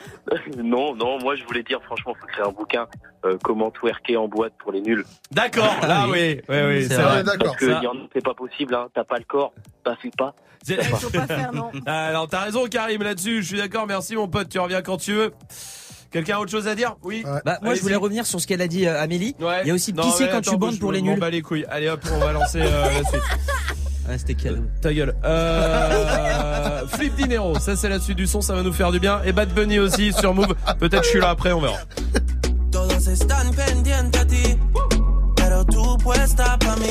Non, 0.62 0.94
non, 0.94 1.18
moi 1.20 1.36
je 1.36 1.44
voulais 1.44 1.62
dire 1.62 1.80
franchement, 1.84 2.14
faut 2.20 2.26
créer 2.26 2.44
un 2.44 2.50
bouquin 2.52 2.86
euh, 3.24 3.38
comment 3.42 3.70
twerker 3.70 4.16
en 4.16 4.28
boîte 4.28 4.52
pour 4.58 4.72
les 4.72 4.80
nuls. 4.80 5.04
D'accord. 5.30 5.74
Là, 5.82 6.06
oui, 6.10 6.40
oui, 6.48 6.56
oui, 6.68 6.82
c'est 6.82 6.96
C'est 6.96 7.02
vrai. 7.02 7.22
Parce 7.24 7.56
que 7.56 7.70
Ça- 7.70 7.80
c'est 8.12 8.24
pas 8.24 8.34
possible, 8.34 8.74
hein. 8.74 8.88
t'as 8.94 9.04
pas 9.04 9.18
le 9.18 9.24
corps, 9.24 9.52
t'as 9.84 9.96
fait 9.96 10.10
pas. 10.16 10.34
Faut 10.66 11.10
pas 11.10 11.26
faire 11.26 11.52
non. 11.52 11.70
Alors 11.86 12.28
t'as 12.28 12.40
raison 12.40 12.66
Karim 12.66 13.02
là-dessus, 13.02 13.42
je 13.42 13.46
suis 13.48 13.58
d'accord, 13.58 13.86
merci 13.86 14.14
mon 14.16 14.28
pote, 14.28 14.48
tu 14.48 14.58
reviens 14.58 14.82
quand 14.82 14.96
tu 14.98 15.12
veux. 15.12 15.32
Quelqu'un 16.10 16.36
a 16.36 16.40
autre 16.40 16.50
chose 16.50 16.68
à 16.68 16.74
dire? 16.74 16.96
Oui 17.02 17.22
Ouais. 17.24 17.40
Bah 17.44 17.58
moi 17.62 17.74
je 17.74 17.80
voulais 17.80 17.96
revenir 17.96 18.26
sur 18.26 18.38
ce 18.40 18.46
qu'elle 18.46 18.60
a 18.60 18.68
dit 18.68 18.86
euh, 18.86 19.00
Amélie. 19.00 19.34
Ouais. 19.40 19.60
Il 19.62 19.68
y 19.68 19.70
a 19.70 19.74
aussi 19.74 19.92
Non, 19.94 20.02
pisser 20.02 20.24
mais 20.24 20.30
quand 20.30 20.38
attends, 20.38 20.50
tu 20.52 20.56
bandes 20.58 20.78
pour 20.78 20.92
les 20.92 21.00
nuls. 21.00 21.18
bats 21.18 21.30
les 21.30 21.40
couilles. 21.42 21.64
Allez 21.70 21.88
hop, 21.88 22.00
on 22.12 22.18
va 22.18 22.32
lancer 22.32 22.60
euh, 22.60 22.84
la 22.84 23.04
suite. 23.08 23.22
Ah, 24.12 24.18
c'était 24.18 24.34
cadeau. 24.34 24.64
Ta 24.82 24.92
gueule. 24.92 25.14
Euh, 25.24 26.86
Flip 26.88 27.14
Dinero, 27.16 27.58
ça 27.58 27.76
c'est 27.76 27.88
la 27.88 27.98
suite 27.98 28.18
du 28.18 28.26
son, 28.26 28.42
ça 28.42 28.54
va 28.54 28.62
nous 28.62 28.72
faire 28.72 28.92
du 28.92 29.00
bien. 29.00 29.22
Et 29.24 29.32
Bad 29.32 29.54
Bunny 29.54 29.78
aussi 29.78 30.12
sur 30.12 30.34
Move. 30.34 30.54
Peut-être 30.78 31.04
je 31.04 31.08
suis 31.08 31.20
là 31.20 31.30
après, 31.30 31.52
on 31.52 31.60
verra. 31.60 31.78
Todos 32.70 33.06
están 33.06 33.54
pendientes 33.54 34.18
a 34.18 34.26
ti, 34.26 34.58
pero 35.36 35.64
tú 35.64 35.96
puesta 35.98 36.58
pa' 36.58 36.76
mí, 36.76 36.90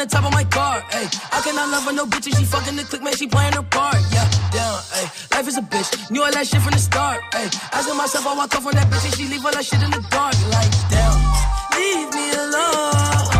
The 0.00 0.06
top 0.06 0.24
of 0.24 0.32
my 0.32 0.44
car, 0.44 0.82
ay. 0.92 1.08
I 1.32 1.40
cannot 1.42 1.68
love 1.68 1.84
her, 1.84 1.92
no 1.92 2.06
bitch, 2.06 2.34
she 2.36 2.44
fucking 2.44 2.76
the 2.76 2.84
click, 2.84 3.02
man, 3.02 3.14
she 3.14 3.26
playing 3.26 3.52
her 3.52 3.62
part, 3.62 3.96
yeah. 4.12 4.24
Down, 4.50 4.80
ay. 4.96 5.04
Life 5.32 5.48
is 5.48 5.58
a 5.58 5.62
bitch, 5.62 6.10
knew 6.10 6.22
all 6.22 6.32
that 6.32 6.46
shit 6.46 6.60
from 6.62 6.72
the 6.72 6.78
start, 6.78 7.20
ay. 7.34 7.50
Asking 7.72 7.96
myself, 7.96 8.26
I 8.26 8.34
walk 8.34 8.54
off 8.54 8.66
on 8.66 8.74
that 8.74 8.88
bitch, 8.88 9.04
and 9.04 9.14
she 9.14 9.24
leave 9.28 9.44
all 9.44 9.52
that 9.52 9.64
shit 9.64 9.82
in 9.82 9.90
the 9.90 10.02
dark, 10.10 10.34
like, 10.48 10.72
damn. 10.88 11.16
Leave 11.76 12.08
me 12.14 12.32
alone, 12.32 13.39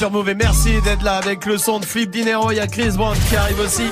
Sur 0.00 0.10
Move 0.10 0.30
et 0.30 0.34
merci 0.34 0.80
d'être 0.80 1.02
là 1.02 1.16
avec 1.16 1.44
le 1.44 1.58
son 1.58 1.78
de 1.78 1.84
Flip 1.84 2.10
Dinero. 2.10 2.50
Il 2.52 2.56
y 2.56 2.60
a 2.60 2.66
Chris 2.66 2.88
Brown 2.96 3.14
qui 3.28 3.36
arrive 3.36 3.60
aussi. 3.60 3.84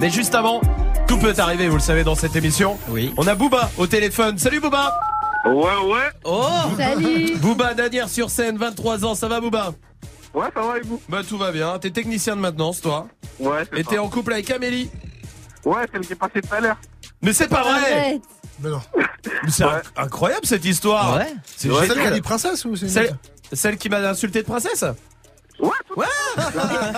Mais 0.00 0.10
juste 0.10 0.34
avant, 0.34 0.60
tout 1.06 1.18
peut 1.18 1.34
arriver, 1.38 1.68
vous 1.68 1.76
le 1.76 1.80
savez, 1.80 2.02
dans 2.02 2.16
cette 2.16 2.34
émission. 2.34 2.76
Oui. 2.88 3.14
On 3.16 3.28
a 3.28 3.36
Booba 3.36 3.70
au 3.78 3.86
téléphone. 3.86 4.38
Salut 4.38 4.58
Booba 4.58 4.92
Ouais, 5.44 5.52
ouais. 5.54 6.08
Oh 6.24 6.48
Salut. 6.76 7.36
Booba 7.36 7.74
Danière 7.74 8.08
sur 8.08 8.28
scène, 8.28 8.56
23 8.58 9.04
ans. 9.04 9.14
Ça 9.14 9.28
va 9.28 9.38
Booba? 9.38 9.72
Ouais, 10.34 10.48
ça 10.52 10.62
va 10.62 10.78
et 10.78 10.80
vous? 10.80 11.00
Bah 11.08 11.20
tout 11.22 11.38
va 11.38 11.52
bien. 11.52 11.78
T'es 11.78 11.92
technicien 11.92 12.34
de 12.34 12.40
maintenance, 12.40 12.80
toi. 12.80 13.06
Ouais, 13.38 13.62
c'est 13.72 13.78
Et 13.78 13.84
t'es 13.84 13.98
en 13.98 14.08
couple 14.08 14.32
avec 14.32 14.50
Amélie. 14.50 14.90
Ouais, 15.64 15.84
celle 15.92 16.00
qui 16.04 16.14
est 16.14 16.16
passée 16.16 16.42
tout 16.42 16.52
à 16.52 16.58
l'heure. 16.58 16.76
Mais 17.22 17.32
c'est 17.32 17.46
pas 17.46 17.62
vrai 17.62 17.92
Arrête. 17.92 18.22
Mais 18.60 18.70
non. 18.70 18.80
Mais 18.96 19.50
C'est 19.50 19.62
inc- 19.64 19.82
incroyable 19.96 20.44
cette 20.44 20.64
histoire. 20.64 21.18
Ouais. 21.18 21.32
C'est 21.56 21.70
celle 21.72 21.92
qui 22.00 22.06
a 22.06 22.10
dit 22.10 22.20
princesse 22.20 22.64
ou 22.64 22.74
c'est 22.74 22.86
une 22.86 23.16
Celle, 23.52 23.76
qui 23.78 23.88
m'a 23.88 23.98
insulté 23.98 24.42
de 24.42 24.46
princesse? 24.46 24.84
Ouais, 25.58 25.70
Ouais 25.96 26.06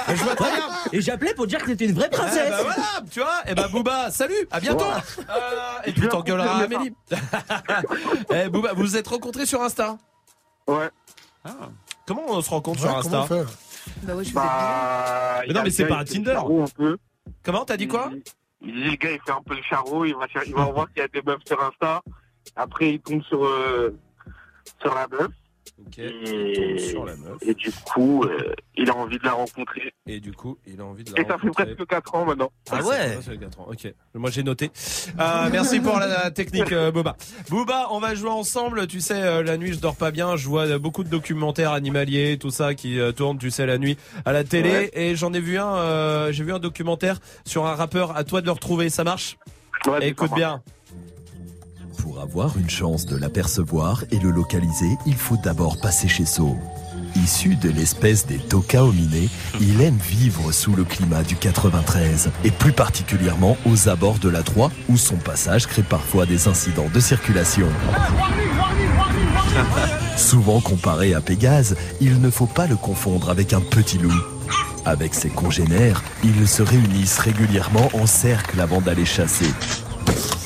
Je 0.08 0.24
vois 0.24 0.34
très 0.34 0.50
bien 0.50 0.68
Et 0.92 1.00
j'appelais 1.00 1.32
pour 1.34 1.46
dire 1.46 1.60
que 1.60 1.66
t'étais 1.66 1.86
une 1.86 1.94
vraie 1.94 2.08
Eh 2.12 2.16
princesse. 2.16 2.50
bah 2.50 2.62
voilà, 2.62 3.02
tu 3.10 3.20
vois, 3.20 3.40
et 3.46 3.54
bah 3.54 3.68
Booba, 3.70 4.10
salut, 4.10 4.48
à 4.50 4.58
bientôt. 4.58 4.84
Euh, 4.84 5.78
et 5.84 5.92
puis 5.92 6.08
t'engueuleras 6.08 6.64
Amélie. 6.64 6.92
eh 8.34 8.48
Booba, 8.48 8.72
vous 8.72 8.82
vous 8.82 8.96
êtes 8.96 9.06
rencontrés 9.06 9.46
sur 9.46 9.62
Insta? 9.62 9.96
Ouais. 10.66 10.90
Comment 12.06 12.22
on 12.28 12.42
se 12.42 12.50
rencontre 12.50 12.82
Ouais, 12.82 12.88
sur 12.90 13.02
comment 13.02 13.18
on 13.18 13.22
Insta 13.22 13.34
fait? 13.46 13.46
Bah 14.02 14.14
ouais, 14.16 14.24
je 14.24 14.32
Bah. 14.34 15.42
Mais 15.46 15.54
non, 15.54 15.62
mais 15.62 15.70
c'est 15.70 15.86
pas 15.86 16.04
Tinder. 16.04 16.36
Un 16.36 16.66
peu. 16.76 16.98
Comment 17.44 17.64
t'as 17.64 17.76
dit 17.76 17.86
quoi? 17.86 18.10
Il 18.60 18.74
dit 18.74 18.90
le 18.90 18.96
gars, 18.96 19.12
il 19.12 19.20
fait 19.24 19.30
un 19.30 19.42
peu 19.42 19.54
le 19.54 19.62
charreau, 19.62 20.04
il 20.04 20.14
va, 20.16 20.26
il 20.44 20.54
va 20.54 20.64
voir 20.64 20.88
qu'il 20.88 20.98
y 20.98 21.04
a 21.04 21.08
des 21.08 21.22
meufs 21.22 21.44
sur 21.46 21.62
Insta. 21.62 22.02
Après, 22.56 22.94
il 22.94 23.00
tombe 23.00 23.22
sur, 23.22 23.44
euh, 23.44 23.96
sur 24.80 24.94
la 24.94 25.06
meuf. 25.06 25.28
Et, 25.98 26.78
Sur 26.78 27.04
la 27.04 27.16
meuf. 27.16 27.38
et 27.40 27.54
du 27.54 27.70
coup, 27.84 28.22
euh, 28.24 28.52
il 28.76 28.90
a 28.90 28.94
envie 28.96 29.18
de 29.18 29.24
la 29.24 29.32
rencontrer. 29.32 29.92
Et 30.06 30.20
du 30.20 30.32
coup, 30.32 30.58
il 30.66 30.80
a 30.80 30.84
envie 30.84 31.04
de 31.04 31.12
la 31.12 31.20
Et 31.20 31.22
ça 31.22 31.38
fait 31.38 31.48
rencontrer. 31.48 31.74
presque 31.74 31.86
4 31.88 32.14
ans 32.14 32.24
maintenant. 32.24 32.50
Ah 32.70 32.82
ouais 32.82 33.14
ça 33.20 33.30
fait 33.32 33.38
quatre 33.38 33.60
ans. 33.60 33.66
Ok, 33.70 33.92
moi 34.14 34.30
j'ai 34.30 34.42
noté. 34.42 34.70
Euh, 35.18 35.48
merci 35.50 35.80
pour 35.80 35.98
la 35.98 36.30
technique, 36.30 36.72
euh, 36.72 36.90
Boba. 36.90 37.16
Booba, 37.48 37.88
on 37.90 38.00
va 38.00 38.14
jouer 38.14 38.30
ensemble. 38.30 38.86
Tu 38.86 39.00
sais, 39.00 39.20
euh, 39.22 39.42
la 39.42 39.56
nuit 39.56 39.72
je 39.72 39.78
dors 39.80 39.96
pas 39.96 40.10
bien. 40.10 40.36
Je 40.36 40.48
vois 40.48 40.78
beaucoup 40.78 41.04
de 41.04 41.08
documentaires 41.08 41.72
animaliers, 41.72 42.38
tout 42.38 42.50
ça 42.50 42.74
qui 42.74 42.98
euh, 43.00 43.12
tourne, 43.12 43.38
tu 43.38 43.50
sais, 43.50 43.66
la 43.66 43.78
nuit 43.78 43.96
à 44.24 44.32
la 44.32 44.44
télé. 44.44 44.70
Ouais. 44.70 44.90
Et 44.94 45.16
j'en 45.16 45.32
ai 45.32 45.40
vu 45.40 45.58
un. 45.58 45.76
euh, 45.76 46.32
j'ai 46.32 46.44
vu 46.44 46.52
un 46.52 46.58
documentaire 46.58 47.18
sur 47.44 47.66
un 47.66 47.74
rappeur. 47.74 48.16
À 48.16 48.24
toi 48.24 48.40
de 48.40 48.46
le 48.46 48.52
retrouver. 48.52 48.90
Ça 48.90 49.04
marche? 49.04 49.36
Ouais, 49.86 50.08
Écoute 50.08 50.30
ça 50.30 50.34
bien. 50.36 50.62
Pour 51.98 52.20
avoir 52.20 52.56
une 52.56 52.70
chance 52.70 53.06
de 53.06 53.16
l'apercevoir 53.16 54.04
et 54.10 54.18
le 54.18 54.30
localiser, 54.30 54.96
il 55.06 55.14
faut 55.14 55.36
d'abord 55.36 55.78
passer 55.80 56.08
chez 56.08 56.24
So. 56.24 56.56
Issu 57.16 57.56
de 57.56 57.70
l'espèce 57.70 58.26
des 58.26 58.38
toca 58.38 58.84
hominés, 58.84 59.28
il 59.60 59.80
aime 59.80 59.96
vivre 59.96 60.52
sous 60.52 60.74
le 60.74 60.84
climat 60.84 61.22
du 61.22 61.36
93 61.36 62.30
et 62.44 62.50
plus 62.50 62.72
particulièrement 62.72 63.56
aux 63.66 63.88
abords 63.88 64.18
de 64.18 64.28
la 64.28 64.42
3 64.42 64.70
où 64.88 64.96
son 64.96 65.16
passage 65.16 65.66
crée 65.66 65.82
parfois 65.82 66.26
des 66.26 66.48
incidents 66.48 66.90
de 66.92 67.00
circulation. 67.00 67.68
Souvent 70.16 70.60
comparé 70.60 71.14
à 71.14 71.20
Pégase, 71.20 71.76
il 72.00 72.20
ne 72.20 72.30
faut 72.30 72.46
pas 72.46 72.66
le 72.66 72.76
confondre 72.76 73.30
avec 73.30 73.52
un 73.52 73.60
petit 73.60 73.98
loup. 73.98 74.20
Avec 74.84 75.14
ses 75.14 75.30
congénères, 75.30 76.02
ils 76.22 76.46
se 76.46 76.62
réunissent 76.62 77.18
régulièrement 77.18 77.90
en 77.94 78.06
cercle 78.06 78.60
avant 78.60 78.80
d'aller 78.80 79.04
chasser. 79.04 79.52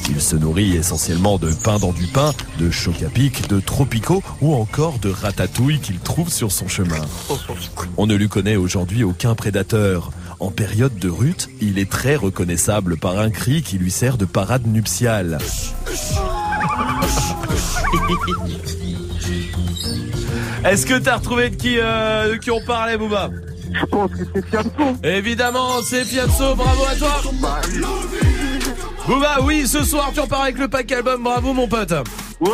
Il 0.08 0.20
se 0.20 0.36
nourrit 0.36 0.76
essentiellement 0.76 1.38
de 1.38 1.52
pain 1.52 1.78
dans 1.78 1.92
du 1.92 2.06
pain, 2.06 2.32
de 2.58 2.70
choc 2.70 3.02
à 3.02 3.08
pic, 3.08 3.48
de 3.48 3.60
tropicaux 3.60 4.22
ou 4.40 4.54
encore 4.54 4.98
de 4.98 5.10
ratatouille 5.10 5.80
qu'il 5.80 5.98
trouve 5.98 6.30
sur 6.30 6.52
son 6.52 6.68
chemin. 6.68 7.00
On 7.96 8.06
ne 8.06 8.14
lui 8.14 8.28
connaît 8.28 8.56
aujourd'hui 8.56 9.04
aucun 9.04 9.34
prédateur. 9.34 10.10
En 10.40 10.50
période 10.50 10.98
de 10.98 11.08
rut, 11.08 11.48
il 11.60 11.78
est 11.78 11.90
très 11.90 12.16
reconnaissable 12.16 12.96
par 12.96 13.18
un 13.18 13.30
cri 13.30 13.62
qui 13.62 13.78
lui 13.78 13.90
sert 13.90 14.18
de 14.18 14.24
parade 14.24 14.66
nuptiale. 14.66 15.38
Est-ce 20.64 20.86
que 20.86 20.98
t'as 20.98 21.16
retrouvé 21.16 21.50
de 21.50 21.56
qui, 21.56 21.76
euh, 21.78 22.32
de 22.32 22.36
qui 22.36 22.50
on 22.50 22.64
parlait, 22.64 22.96
Booba? 22.96 23.30
Je 23.72 23.84
pense 23.86 24.10
que 24.12 24.18
c'est 24.34 24.46
Fianso. 24.46 24.70
Évidemment, 25.02 25.82
c'est 25.82 26.04
Fianso. 26.04 26.54
Bravo 26.54 26.84
à 26.84 26.94
toi. 26.96 27.20
Booba, 29.06 29.38
oui, 29.42 29.66
ce 29.66 29.82
soir 29.82 30.10
tu 30.14 30.20
repars 30.20 30.42
avec 30.42 30.58
le 30.58 30.68
pack 30.68 30.90
album. 30.92 31.22
Bravo, 31.24 31.52
mon 31.52 31.66
pote. 31.66 31.92
Ouais 32.40 32.50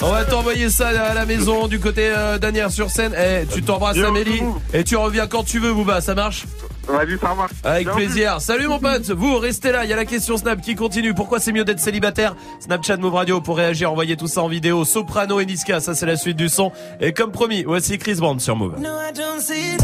On 0.00 0.10
va 0.10 0.24
t'envoyer 0.24 0.70
ça 0.70 0.88
à 0.88 1.14
la 1.14 1.26
maison 1.26 1.66
du 1.66 1.80
côté 1.80 2.12
euh, 2.16 2.38
d'Anières 2.38 2.70
sur 2.70 2.90
scène. 2.90 3.12
Eh, 3.18 3.46
tu 3.52 3.62
t'embrasses 3.62 3.98
Amélie 3.98 4.42
et 4.72 4.84
tu 4.84 4.96
reviens 4.96 5.26
quand 5.26 5.42
tu 5.42 5.58
veux, 5.58 5.74
Booba. 5.74 6.00
Ça 6.00 6.14
marche 6.14 6.44
Vas-y, 6.86 7.18
ça 7.18 7.34
marche. 7.34 7.52
Avec 7.64 7.86
Bien 7.86 7.94
plaisir. 7.94 8.40
Salut 8.40 8.68
mon 8.68 8.78
pote. 8.78 9.10
Vous 9.10 9.38
restez 9.38 9.72
là. 9.72 9.84
Il 9.84 9.90
y 9.90 9.92
a 9.92 9.96
la 9.96 10.04
question 10.04 10.36
Snap 10.36 10.60
qui 10.60 10.76
continue. 10.76 11.14
Pourquoi 11.14 11.40
c'est 11.40 11.52
mieux 11.52 11.64
d'être 11.64 11.80
célibataire 11.80 12.36
Snapchat 12.60 12.96
Move 12.98 13.14
Radio 13.14 13.40
pour 13.40 13.56
réagir. 13.56 13.90
Envoyez 13.90 14.16
tout 14.16 14.28
ça 14.28 14.42
en 14.42 14.48
vidéo. 14.48 14.84
Soprano 14.84 15.40
et 15.40 15.46
Niska. 15.46 15.80
Ça 15.80 15.94
c'est 15.94 16.06
la 16.06 16.16
suite 16.16 16.36
du 16.36 16.48
son. 16.48 16.70
Et 17.00 17.12
comme 17.12 17.32
promis, 17.32 17.64
voici 17.64 17.98
Chris 17.98 18.14
Brown 18.14 18.38
sur 18.38 18.54
Move. 18.56 18.78
No, 18.80 18.88
I 18.88 19.12
don't 19.12 19.40
see 19.40 19.74
it 19.74 19.80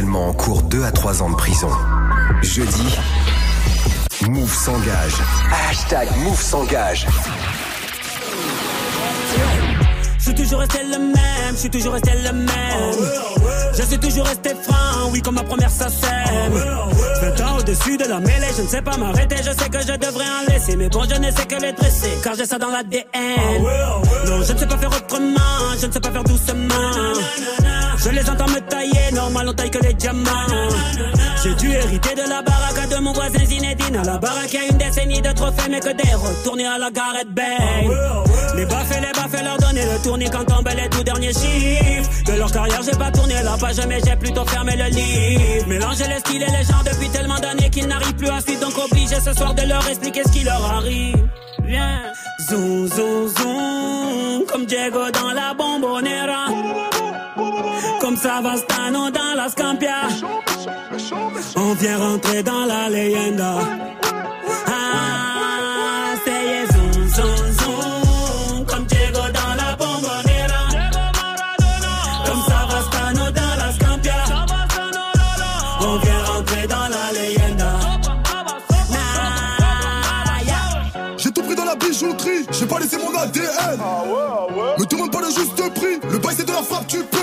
en 0.00 0.32
cours 0.32 0.62
2 0.62 0.84
à 0.84 0.90
3 0.90 1.22
ans 1.22 1.28
de 1.28 1.36
prison. 1.36 1.68
Jeudi, 2.40 2.96
Move 4.26 4.52
s'engage. 4.52 5.14
Hashtag 5.68 6.08
Move 6.24 6.40
s'engage. 6.40 7.06
Je 10.16 10.22
suis 10.22 10.34
toujours 10.34 10.60
resté 10.60 10.78
le 10.84 10.98
même, 10.98 11.52
je 11.52 11.56
suis 11.56 11.70
toujours 11.70 11.92
resté 11.92 12.12
le 12.24 12.32
même. 12.32 12.48
Je 13.76 13.82
suis 13.82 13.98
toujours 13.98 14.24
resté 14.24 14.54
franc, 14.62 15.10
oui, 15.10 15.20
comme 15.20 15.34
ma 15.34 15.42
première 15.42 15.70
sacème. 15.70 16.54
20 17.20 17.40
ans 17.42 17.58
au-dessus 17.58 17.98
de 17.98 18.04
la 18.04 18.20
mêlée, 18.20 18.46
je 18.56 18.62
ne 18.62 18.68
sais 18.68 18.82
pas 18.82 18.96
m'arrêter, 18.96 19.36
je 19.38 19.50
sais 19.50 19.68
que 19.68 19.80
je 19.80 19.92
devrais 19.92 20.24
en 20.24 20.50
laisser. 20.52 20.76
Mais 20.76 20.88
bon, 20.88 21.02
je 21.04 21.20
ne 21.20 21.30
sais 21.30 21.44
que 21.44 21.60
les 21.60 21.72
dresser, 21.72 22.18
car 22.24 22.34
j'ai 22.34 22.46
ça 22.46 22.58
dans 22.58 22.70
l'ADN. 22.70 23.04
Non, 24.26 24.42
je 24.42 24.52
ne 24.54 24.58
sais 24.58 24.66
pas 24.66 24.78
faire 24.78 24.90
autrement, 24.90 25.76
je 25.78 25.86
ne 25.86 25.92
sais 25.92 26.00
pas 26.00 26.10
faire 26.10 26.24
doucement. 26.24 27.61
Je 28.04 28.10
les 28.10 28.28
entends 28.28 28.48
me 28.48 28.58
tailler, 28.68 29.12
normal 29.12 29.48
on 29.48 29.52
taille 29.52 29.70
que 29.70 29.78
les 29.78 29.94
diamants. 29.94 30.28
J'ai 31.42 31.54
dû 31.54 31.70
hériter 31.70 32.14
de 32.14 32.28
la 32.28 32.42
baraque 32.42 32.88
de 32.88 32.96
mon 32.96 33.12
voisin 33.12 33.44
Zinedine. 33.44 33.96
À 33.96 34.02
la 34.02 34.18
baraque, 34.18 34.52
y 34.52 34.56
a 34.56 34.66
une 34.68 34.76
décennie 34.76 35.20
de 35.20 35.30
trophées, 35.30 35.70
mais 35.70 35.78
que 35.78 35.90
des 35.90 36.14
retournés 36.14 36.66
à 36.66 36.78
la 36.78 36.90
Gareth 36.90 37.32
Bay. 37.32 37.42
Les 38.56 38.66
baffes 38.66 38.90
les 38.90 39.12
baffes, 39.12 39.42
leur 39.42 39.56
donner 39.58 39.84
le 39.84 40.02
tournis 40.02 40.28
quand 40.30 40.44
tombent 40.44 40.68
les 40.76 40.88
tout 40.88 41.04
derniers 41.04 41.32
chiffres. 41.32 42.10
De 42.26 42.32
leur 42.32 42.50
carrière, 42.50 42.82
j'ai 42.82 42.98
pas 42.98 43.12
tourné 43.12 43.34
la 43.42 43.56
page, 43.56 43.80
mais 43.88 44.00
j'ai 44.04 44.16
plutôt 44.16 44.44
fermé 44.46 44.76
le 44.76 44.86
livre. 44.86 45.68
Mélanger 45.68 46.08
les 46.08 46.18
styles 46.18 46.42
et 46.42 46.50
les 46.50 46.64
gens 46.64 46.82
depuis 46.84 47.08
tellement 47.08 47.38
d'années 47.38 47.70
qu'ils 47.70 47.86
n'arrivent 47.86 48.16
plus 48.16 48.28
à 48.28 48.40
suivre, 48.40 48.60
donc 48.60 48.76
obligé 48.78 49.20
ce 49.20 49.32
soir 49.32 49.54
de 49.54 49.62
leur 49.62 49.86
expliquer 49.88 50.22
ce 50.26 50.32
qui 50.32 50.42
leur 50.42 50.64
arrive. 50.64 51.28
Viens, 51.64 52.02
zoom, 52.50 52.88
zoom, 52.88 53.28
zoom, 53.28 54.44
comme 54.50 54.66
Diego 54.66 55.10
dans 55.12 55.32
la 55.32 55.54
bombonera. 55.54 56.46
Comme 58.00 58.16
Savastano 58.16 59.10
dans 59.10 59.34
la 59.36 59.48
Scampia. 59.48 60.08
On 61.56 61.74
vient 61.74 61.98
rentrer 61.98 62.42
dans 62.42 62.64
la 62.66 62.88
leyenda. 62.88 63.54
Ah, 64.66 66.14
c'est 66.24 66.72
zoom, 66.72 67.08
zoom, 67.08 67.52
zoom. 67.60 68.64
Comme 68.66 68.84
Diego 68.86 69.20
dans 69.38 69.54
la 69.60 69.76
bombonera. 69.76 70.62
Comme 72.26 72.42
Savastano 72.48 73.30
dans 73.30 73.54
la 73.58 73.72
Scampia. 73.72 74.24
On 75.80 75.96
vient 75.98 76.24
rentrer 76.24 76.66
dans 76.66 76.88
la 76.88 77.12
leyenda. 77.20 77.72
J'ai 81.16 81.30
tout 81.30 81.42
pris 81.42 81.54
dans 81.54 81.64
la 81.64 81.76
bijouterie, 81.76 82.46
j'ai 82.50 82.66
pas 82.66 82.80
laissé 82.80 82.96
mon 82.98 83.16
ADN. 83.16 83.78
Pas 83.78 84.76
le 84.78 85.01
c'est 86.36 86.44
de 86.46 86.52
la 86.52 86.62
frappe, 86.62 86.86
tu 86.86 86.98
paies. 87.04 87.18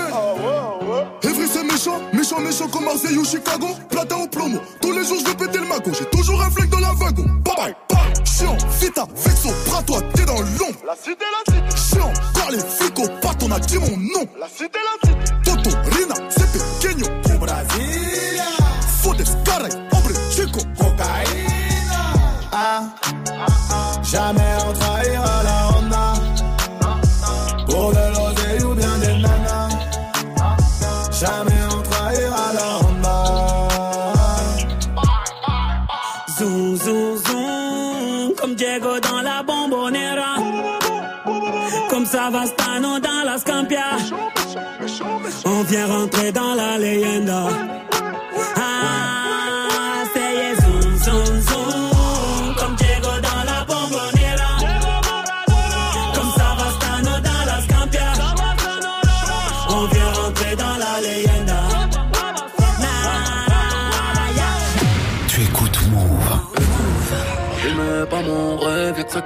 Evry 1.22 1.48
c'est 1.48 1.64
méchant, 1.64 2.00
méchant, 2.12 2.40
méchant 2.40 2.68
comme 2.68 2.84
Marseille 2.84 3.16
ou 3.16 3.24
Chicago. 3.24 3.68
Platin 3.88 4.16
au 4.16 4.28
plomo, 4.28 4.58
tous 4.80 4.92
les 4.92 5.04
jours 5.04 5.18
je 5.20 5.26
vais 5.26 5.34
péter 5.34 5.58
le 5.58 5.66
magot. 5.66 5.92
J'ai 5.98 6.06
toujours 6.06 6.40
un 6.42 6.50
flingue 6.50 6.70
dans 6.70 6.80
la 6.80 6.92
wagon. 6.94 7.24
Bye 7.44 7.56
bye, 7.56 7.74
bye. 7.88 8.24
Chiant, 8.24 8.56
vita, 8.80 9.06
vexo, 9.14 9.48
bras 9.66 9.82
toi, 9.82 10.00
t'es 10.14 10.24
dans 10.24 10.40
l'ombre. 10.40 10.80
La 10.86 10.94
cité, 10.96 11.24
la 11.46 11.54
cité. 11.54 11.96
Chiant, 11.96 12.12
car 12.34 12.50
les 12.50 12.58
flics 12.58 12.98
au 12.98 13.08
pattes, 13.20 13.42
on 13.42 13.50
a 13.52 13.60
dit 13.60 13.78
mon 13.78 13.96
nom. 13.96 14.26
La 14.38 14.48
cité, 14.48 14.78
la 14.78 15.08
cité. 15.08 15.09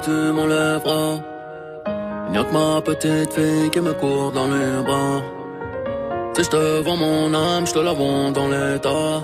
Tu 0.05 0.11
m'enlèveras. 0.37 1.13
Y'a 2.33 2.45
que 2.45 2.53
ma 2.53 2.81
petite 2.89 3.33
fille 3.33 3.71
qui 3.71 3.81
me 3.81 3.93
court 3.95 4.33
dans 4.33 4.49
les 4.55 4.83
bras. 4.87 5.21
Si 6.35 6.43
je 6.45 6.51
te 6.51 6.83
vends 6.85 6.97
mon 6.97 7.33
âme, 7.33 7.67
je 7.67 7.75
te 7.75 7.79
la 7.79 7.93
vends 7.93 8.31
dans 8.39 8.49
l'état. 8.49 9.15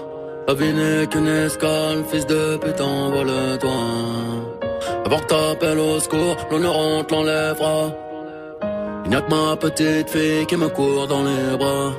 La 0.47 0.55
vie 0.55 0.73
n'est 0.73 1.07
qu'une 1.11 1.29
escale, 1.45 2.03
fils 2.11 2.27
de 2.27 2.57
pute, 2.63 2.81
envole-toi. 2.81 3.81
Avant 5.07 5.21
que 5.23 5.29
t'appelles 5.33 5.79
au 5.79 5.99
secours, 6.01 6.37
l'honneur 6.51 6.77
on 6.77 7.05
te 7.05 7.15
l'enlèvera. 7.15 7.79
Y'a 9.11 9.21
que 9.23 9.31
ma 9.35 9.57
petite 9.57 10.09
fille 10.09 10.47
qui 10.47 10.57
me 10.57 10.69
court 10.69 11.07
dans 11.09 11.25
les 11.29 11.57
bras. 11.59 11.93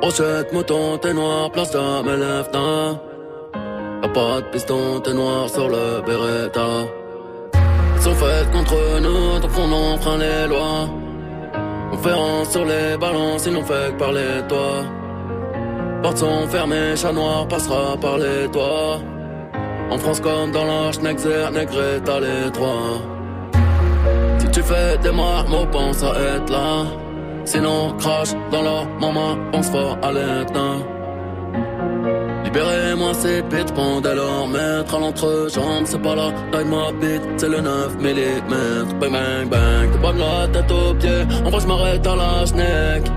Brochette, 0.00 0.52
mouton, 0.52 0.98
t'es 0.98 1.14
noir, 1.14 1.50
place 1.52 1.70
de 1.70 2.02
mes 2.06 2.16
lèvres, 2.16 2.98
Y'a 4.02 4.08
pas 4.08 4.40
de 4.42 4.46
piston, 4.52 5.00
t'es 5.04 5.14
noir 5.14 5.48
sur 5.48 5.68
le 5.68 6.02
Beretta. 6.04 7.01
Sont 8.02 8.16
faites 8.16 8.50
contre 8.50 9.00
nous, 9.00 9.38
donc 9.38 9.50
on 9.56 9.72
enfreint 9.72 10.18
les 10.18 10.48
lois. 10.48 10.88
Conférence 11.92 12.50
sur 12.50 12.64
les 12.64 12.96
balances, 12.96 13.46
ils 13.46 13.52
n'ont 13.52 13.64
fait 13.64 13.92
que 13.92 13.98
parler 13.98 14.42
de 14.42 14.48
toi. 14.48 14.84
Portes 16.02 16.18
sont 16.18 16.48
fermées, 16.48 16.96
chat 16.96 17.12
noir 17.12 17.46
passera 17.46 17.96
par 18.00 18.18
les 18.18 18.50
toits. 18.50 18.98
En 19.88 19.98
France 19.98 20.18
comme 20.18 20.50
dans 20.50 20.64
l'Arche, 20.64 20.98
Nexer, 20.98 21.48
Negré, 21.52 22.00
t'as 22.04 22.18
les 22.18 22.50
trois. 22.50 22.98
Si 24.38 24.48
tu 24.48 24.62
fais 24.62 24.98
des 24.98 25.12
marmots, 25.12 25.66
pense 25.70 26.02
à 26.02 26.12
être 26.34 26.50
là. 26.50 26.86
Sinon, 27.44 27.94
crache 28.00 28.32
dans 28.50 28.62
la 28.62 28.84
maman, 29.00 29.36
pense 29.52 29.70
fort 29.70 29.96
à 30.02 30.10
l'éteint. 30.10 30.91
Libérez-moi 32.52 33.14
ces 33.14 33.40
bits, 33.40 33.72
pendant 33.74 34.14
leur 34.14 34.46
maître 34.46 34.94
à 34.94 34.98
l'entrejambe, 34.98 35.86
c'est 35.86 36.02
pas 36.02 36.14
la 36.14 36.30
taille 36.50 36.66
de 36.66 36.70
ma 36.70 36.92
bite, 36.92 37.22
c'est 37.38 37.48
le 37.48 37.62
9 37.62 37.96
mm. 37.96 38.98
Bang 39.00 39.10
bang 39.10 39.48
bang, 39.48 39.90
t'es 39.90 39.98
pas 39.98 40.12
la 40.12 40.48
tête 40.48 40.70
aux 40.70 40.92
pieds, 40.92 41.22
en 41.46 41.48
vrai 41.48 41.60
je 41.60 41.66
m'arrête 41.66 42.06
à 42.06 42.14
la 42.14 42.44
schneck. 42.44 43.10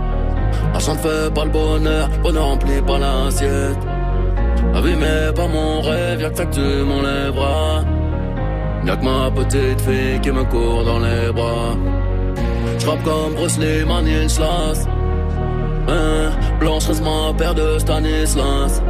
L'argent 0.72 0.94
ne 0.94 1.00
fait 1.00 1.34
pas 1.34 1.44
le 1.44 1.52
bonheur, 1.52 2.08
bonheur 2.24 2.46
remplit 2.46 2.82
pas 2.82 2.98
l'assiette. 2.98 3.78
La 4.74 4.80
vie 4.80 4.96
mais 4.96 5.34
pas 5.36 5.48
mon 5.50 5.82
rêve, 5.82 6.22
y'a 6.22 6.30
que 6.30 6.38
ça 6.38 6.46
que 6.46 6.56
tu 6.56 6.62
m'enlèveras. 6.62 7.84
Y'a 8.86 8.96
que 8.96 9.04
ma 9.04 9.32
petite 9.32 9.82
fille 9.82 10.22
qui 10.22 10.32
me 10.32 10.46
court 10.46 10.86
dans 10.86 11.00
les 11.00 11.34
bras. 11.34 11.76
J'rappe 12.80 13.04
comme 13.04 13.34
Bruce 13.34 13.58
Lee, 13.58 13.82
Stanislas. 13.82 14.88
Hein, 15.90 16.32
Blanche 16.62 16.88
reste 16.88 17.04
ma 17.04 17.34
paire 17.38 17.54
de 17.54 17.78
Stanislas. 17.80 18.82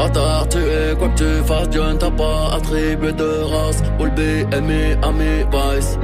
Bâtard, 0.00 0.48
tu 0.48 0.56
es 0.56 0.96
quoi 0.98 1.08
que 1.10 1.18
tu 1.18 1.46
fasses, 1.46 1.68
Dieu 1.68 1.82
ne 1.82 1.98
t'a 1.98 2.10
pas 2.10 2.54
attribué 2.54 3.12
de 3.12 3.30
race. 3.52 3.82
All 4.00 4.10
ami, 4.54 4.96
ami, 5.02 5.44
vice. 5.52 5.98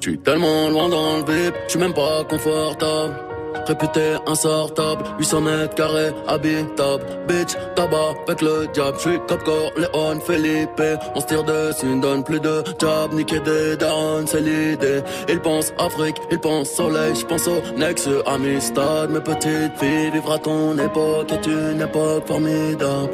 J'suis 0.00 0.18
tellement 0.20 0.70
loin 0.70 0.88
dans 0.88 1.18
le 1.18 1.24
bip, 1.24 1.54
j'suis 1.66 1.80
même 1.80 1.92
pas 1.92 2.24
confortable. 2.30 3.27
Réputé 3.68 4.16
insortable. 4.26 5.04
800 5.18 5.40
mètres 5.42 5.74
carrés, 5.74 6.12
habitable. 6.26 7.04
Bitch, 7.28 7.54
tabac, 7.76 8.14
avec 8.26 8.42
le 8.42 8.66
diable. 8.72 8.96
J'suis 8.98 9.18
Cop 9.28 9.40
Léon, 9.76 10.20
Felipe. 10.20 10.82
On 11.14 11.20
se 11.20 11.26
tire 11.26 11.44
dessus, 11.44 11.86
ne 11.86 12.00
donne 12.00 12.24
plus 12.24 12.40
de 12.40 12.64
job. 12.80 13.12
Niquer 13.12 13.40
des 13.40 13.76
darons, 13.76 14.26
c'est 14.26 14.40
l'idée. 14.40 15.02
Ils 15.28 15.40
pensent 15.40 15.72
Afrique, 15.78 16.16
ils 16.30 16.40
pensent 16.40 16.70
soleil. 16.70 17.14
J'pense 17.14 17.48
au 17.48 17.60
Nexus, 17.76 18.22
Amistad. 18.26 19.10
Mes 19.10 19.20
petites 19.20 19.76
filles, 19.78 20.10
vivre 20.12 20.38
ton 20.38 20.76
époque. 20.78 21.30
Est 21.32 21.46
une 21.46 21.80
époque 21.80 22.26
formidable. 22.26 23.10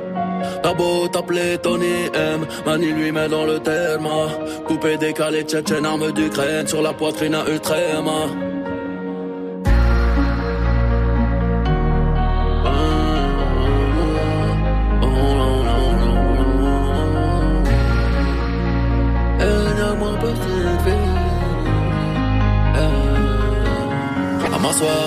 T'as 0.62 0.74
beau 0.74 1.08
t'appeler 1.08 1.58
Tony 1.58 2.10
M, 2.12 2.46
Mani 2.66 2.92
lui 2.92 3.12
met 3.12 3.28
dans 3.28 3.44
le 3.44 3.58
terme. 3.60 4.08
Coupé, 4.66 4.96
décalé, 4.96 5.42
tchétchène, 5.42 5.86
arme 5.86 6.12
d'Ukraine. 6.12 6.66
Sur 6.66 6.82
la 6.82 6.92
poitrine 6.92 7.34
à 7.34 7.48
Ultrema. 7.48 8.28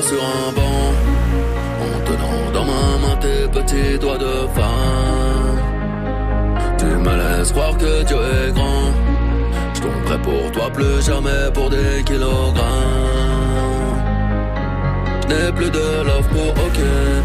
Sur 0.02 0.24
un 0.24 0.52
banc, 0.54 0.94
en 1.82 2.00
tenant 2.08 2.52
dans 2.54 2.66
ma 2.66 2.98
main 3.04 3.16
tes 3.20 3.48
petits 3.48 4.00
doigts 4.00 4.18
de 4.18 4.48
femme. 4.56 5.60
Tu 6.78 6.86
me 6.86 7.14
laisses 7.22 7.52
croire 7.52 7.78
que 7.78 8.04
Dieu 8.04 8.18
est 8.18 8.54
grand. 8.54 8.92
Je 9.74 9.82
tomberai 9.82 10.18
pour 10.20 10.52
toi 10.52 10.70
plus 10.72 11.02
jamais 11.06 11.52
pour 11.54 11.70
des 11.70 12.04
kilogrammes. 12.06 12.64
Je 15.24 15.28
n'ai 15.28 15.52
plus 15.52 15.70
de 15.70 15.88
love 16.08 16.28
pour 16.30 16.52
aucune. 16.66 17.24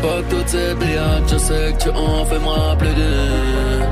Fuck 0.00 0.28
toutes 0.30 0.48
ces 0.48 0.74
bliades, 0.74 1.28
je 1.30 1.36
sais 1.36 1.72
que 1.72 1.82
tu 1.84 1.90
en 1.90 2.24
fais 2.24 2.38
moi 2.38 2.74
plus 2.78 2.94
d'une. 2.94 3.86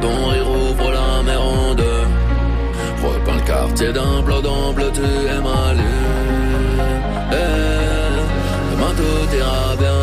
Ton 0.00 0.26
rire 0.30 0.50
ouvre 0.50 0.90
la 0.90 1.22
mer 1.22 1.40
en 1.40 1.74
deux. 1.74 2.04
Repeins 3.02 3.36
le 3.36 3.46
quartier 3.46 3.92
d'un 3.92 4.18
en 4.18 4.72
bleu, 4.72 4.90
tu 4.92 5.02
es 5.02 5.40
ma 5.40 5.72
tout 9.00 9.36
ira 9.40 9.66
bien. 9.82 10.02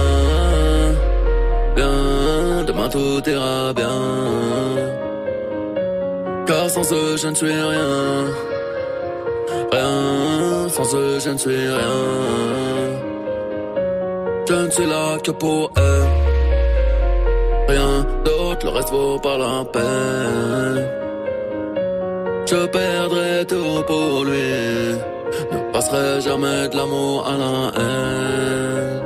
Bien, 1.78 2.64
demain 2.70 2.90
tout 2.96 3.22
ira 3.36 3.74
bien. 3.82 4.00
Car 6.48 6.70
sans 6.70 6.88
eux, 6.94 7.16
je 7.22 7.28
ne 7.28 7.36
suis 7.36 7.60
rien. 7.74 7.92
Rien, 9.74 10.70
sans 10.76 10.90
eux, 10.96 11.20
je 11.26 11.30
ne 11.36 11.38
suis 11.38 11.64
rien. 11.80 12.00
Je 14.50 14.58
ne 14.66 14.70
suis 14.76 14.86
là 14.86 15.06
que 15.26 15.32
pour 15.32 15.72
eux. 15.78 16.06
Rien 17.68 17.94
d'autre, 18.26 18.66
le 18.68 18.72
reste 18.78 18.92
vaut 18.92 19.20
pas 19.20 19.38
la 19.38 19.56
peine. 19.76 20.78
Je 22.50 22.60
perdrai 22.78 23.46
tout 23.52 23.84
pour 23.86 24.24
lui. 24.24 25.17
Ne 25.52 25.72
passerai 25.72 26.22
jamais 26.22 26.68
de 26.70 26.76
l'amour 26.76 27.28
à 27.28 27.38
la 27.38 27.82
haine. 27.82 29.02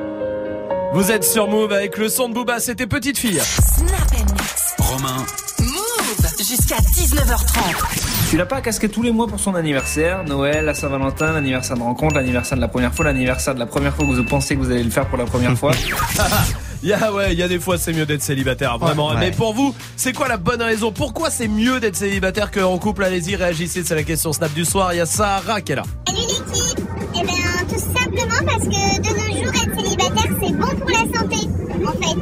Vous 0.93 1.11
êtes 1.11 1.23
sur 1.23 1.47
Move 1.47 1.72
avec 1.72 1.97
le 1.97 2.09
son 2.09 2.30
de 2.30 2.34
Booba, 2.34 2.59
c'était 2.59 2.88
Petite 2.88 3.18
Fille. 3.18 3.39
Snap 3.39 4.11
and 4.13 4.34
Mix. 4.34 4.76
Romain, 4.80 5.26
Move 5.59 6.27
jusqu'à 6.39 6.77
19h30. 6.77 8.30
Tu 8.30 8.38
l'as 8.38 8.45
pas 8.45 8.61
casqué 8.61 8.89
tous 8.89 9.01
les 9.01 9.11
mois 9.11 9.27
pour 9.27 9.39
son 9.39 9.55
anniversaire, 9.55 10.23
Noël, 10.23 10.65
la 10.65 10.73
Saint-Valentin, 10.73 11.34
l'anniversaire 11.34 11.77
de 11.77 11.84
rencontre, 11.84 12.15
l'anniversaire 12.15 12.57
de 12.57 12.61
la 12.61 12.68
première 12.68 12.93
fois, 12.93 13.05
l'anniversaire 13.05 13.53
de 13.53 13.59
la 13.59 13.65
première 13.65 13.95
fois 13.95 14.05
que 14.05 14.11
vous 14.11 14.23
pensez 14.23 14.55
que 14.55 14.61
vous 14.61 14.72
allez 14.72 14.84
le 14.84 14.89
faire 14.89 15.07
pour 15.07 15.18
la 15.18 15.26
première 15.26 15.57
fois. 15.57 15.72
Il 16.83 16.89
y 16.89 16.93
a, 16.93 17.13
ouais, 17.13 17.33
il 17.33 17.39
y 17.39 17.43
a 17.43 17.47
des 17.47 17.59
fois 17.59 17.77
c'est 17.77 17.93
mieux 17.93 18.05
d'être 18.07 18.23
célibataire, 18.23 18.77
vraiment. 18.79 19.09
Ouais. 19.09 19.15
Mais 19.19 19.31
pour 19.31 19.53
vous, 19.53 19.75
c'est 19.95 20.13
quoi 20.13 20.27
la 20.27 20.37
bonne 20.37 20.61
raison? 20.61 20.91
Pourquoi 20.91 21.29
c'est 21.29 21.47
mieux 21.47 21.79
d'être 21.79 21.95
célibataire 21.95 22.49
qu'en 22.49 22.77
couple? 22.79 23.03
Allez-y, 23.03 23.35
réagissez, 23.35 23.83
c'est 23.83 23.93
la 23.95 24.03
question 24.03 24.33
Snap 24.33 24.51
du 24.53 24.65
soir. 24.65 24.93
Il 24.93 24.97
y 24.97 24.99
a 25.01 25.05
Sarah 25.05 25.61
qui 25.61 25.73
est 25.73 25.75
là. 25.75 25.83
Salut 26.07 26.19
l'équipe 26.21 26.79
Eh 27.15 27.21
bien, 27.23 27.67
tout 27.69 27.79
simplement 27.79 28.45
parce 28.45 28.63
que 28.63 28.97
de 28.97 29.09
nos 29.09 29.43
jours, 29.43 29.53
être 29.53 29.79
célibataire, 29.79 30.37
c'est 30.41 30.53
bon 30.53 30.75
pour 30.79 30.89
la 30.89 31.19
santé, 31.19 31.47
en 31.85 31.91
fait. 31.91 32.19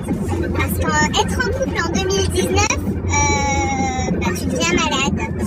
Parce 0.58 1.14
qu'être 1.14 1.38
en 1.38 1.60
couple 1.60 1.82
en 1.86 1.90
2019, 1.94 2.68
euh, 2.70 4.12
bah, 4.12 4.28
tu 4.38 4.46
deviens 4.46 4.74
malade. 4.74 5.39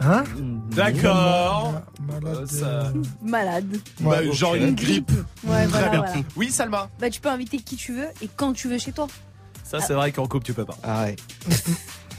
Hein 0.00 0.24
D'accord. 0.70 1.74
Malade. 2.06 2.46
Ça- 2.46 2.92
Malade. 3.22 3.76
Bah, 4.00 4.10
Ouais, 4.10 4.32
genre 4.32 4.52
ok. 4.52 4.58
une 4.58 4.74
grippe. 4.74 5.10
Ouais, 5.44 5.66
Très 5.66 5.66
voilà, 5.66 5.88
bien. 5.90 6.00
voilà. 6.00 6.22
Oui, 6.36 6.50
Salma. 6.50 6.88
Bah, 6.98 7.10
tu 7.10 7.20
peux 7.20 7.28
inviter 7.28 7.58
qui 7.58 7.76
tu 7.76 7.92
veux 7.94 8.06
et 8.22 8.28
quand 8.34 8.52
tu 8.54 8.68
veux 8.68 8.78
chez 8.78 8.92
toi. 8.92 9.06
Ça, 9.62 9.80
c'est 9.80 9.94
vrai 9.94 10.10
qu'en 10.10 10.26
couple, 10.26 10.46
tu 10.46 10.54
peux 10.54 10.64
pas. 10.64 10.76
Ah 10.82 11.02
ouais. 11.04 11.16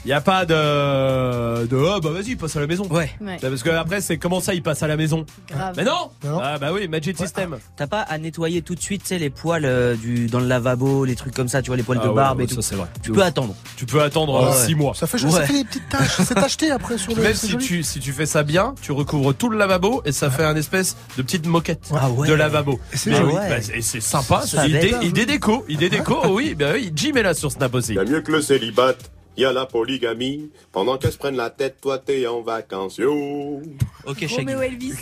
Il 0.04 0.08
y 0.08 0.12
a 0.12 0.20
pas 0.20 0.44
de 0.44 1.66
de 1.66 1.76
oh 1.76 2.00
bah 2.00 2.10
vas-y 2.10 2.34
passe 2.34 2.56
à 2.56 2.60
la 2.60 2.66
maison. 2.66 2.86
Ouais. 2.90 3.10
Ouais. 3.20 3.38
Parce 3.40 3.62
que 3.62 3.70
après 3.70 4.00
c'est 4.00 4.18
comment 4.18 4.40
ça 4.40 4.52
il 4.52 4.62
passe 4.62 4.82
à 4.82 4.88
la 4.88 4.96
maison 4.96 5.24
Grave. 5.48 5.74
Mais 5.76 5.84
non, 5.84 6.10
Non. 6.24 6.40
Ah 6.42 6.58
bah 6.58 6.70
oui 6.72 6.88
Magic 6.88 7.16
System. 7.16 7.56
T'as 7.76 7.86
pas 7.86 8.00
à 8.00 8.18
nettoyer 8.18 8.62
tout 8.62 8.74
de 8.74 8.80
suite, 8.80 9.02
tu 9.02 9.08
sais, 9.08 9.18
les 9.18 9.30
poils 9.30 9.64
euh, 9.64 9.94
du, 9.94 10.26
dans 10.26 10.40
le 10.40 10.46
lavabo, 10.46 11.04
les 11.04 11.14
trucs 11.14 11.34
comme 11.34 11.46
ça, 11.48 11.62
tu 11.62 11.68
vois, 11.68 11.76
les 11.76 11.84
poils 11.84 11.98
Ah 12.00 12.04
de 12.04 12.08
ouais, 12.10 12.14
barbe 12.16 12.38
ouais, 12.38 12.44
et 12.44 12.46
tout. 12.48 12.56
ça, 12.56 12.62
c'est 12.62 12.74
vrai. 12.74 12.88
Tu 13.02 13.12
peux 13.12 13.22
attendre. 13.22 13.54
Tu 13.76 13.86
peux 13.86 14.02
attendre 14.02 14.50
Ouais. 14.50 14.66
6 14.66 14.74
mois. 14.74 14.94
Ça 14.94 15.06
fait, 15.06 15.22
Ouais. 15.22 15.30
ça 15.30 15.42
fait 15.44 15.52
des 15.52 15.64
petites 15.64 15.88
taches. 15.88 16.16
C'est 16.24 16.34
tacheté 16.34 16.70
après 16.72 16.98
sur 16.98 17.14
le. 17.14 17.22
Même 17.22 17.34
si 17.34 17.50
joli. 17.50 17.64
tu 17.64 17.82
si 17.84 18.00
tu 18.00 18.12
fais 18.12 18.26
ça 18.26 18.42
bien, 18.42 18.74
tu 18.82 18.90
recouvres 18.92 19.32
tout 19.34 19.48
le 19.50 19.56
lavabo 19.58 20.02
et 20.04 20.10
ça 20.12 20.30
fait 20.30 20.44
un 20.44 20.56
espèce 20.56 20.96
de 21.16 21.22
petite 21.22 21.46
moquette 21.46 21.90
Ah 21.94 22.10
ouais. 22.10 22.26
de 22.28 22.34
lavabo. 22.34 22.80
Et 22.92 22.96
c'est 22.96 23.10
bah, 23.12 23.60
sympa. 24.00 24.40
Ça 24.46 24.66
idée, 24.66 25.26
déco, 25.26 25.64
idée 25.68 25.88
déco. 25.90 26.18
oh 26.24 26.28
oui, 26.32 26.54
bah 26.58 26.70
oui, 26.74 26.90
Jim 26.94 27.12
est 27.14 27.22
là 27.22 27.34
sur 27.34 27.52
Snap 27.52 27.72
aussi. 27.74 27.92
Il 27.92 27.96
y 27.96 27.98
a 28.00 28.04
mieux 28.04 28.20
que 28.20 28.32
le 28.32 28.42
célibat, 28.42 28.94
y 29.36 29.44
a 29.44 29.52
la 29.52 29.66
polygamie. 29.66 30.50
Pendant 30.72 30.98
qu'elles 30.98 31.12
se 31.12 31.18
prennent 31.18 31.36
la 31.36 31.50
tête, 31.50 31.76
toi 31.80 31.98
t'es 31.98 32.26
en 32.26 32.42
vacances, 32.42 32.96
yo. 32.98 33.62
Ok, 34.06 34.20
Shaggy. 34.20 34.34
Roméo 34.36 34.60
Elvis. 34.62 34.94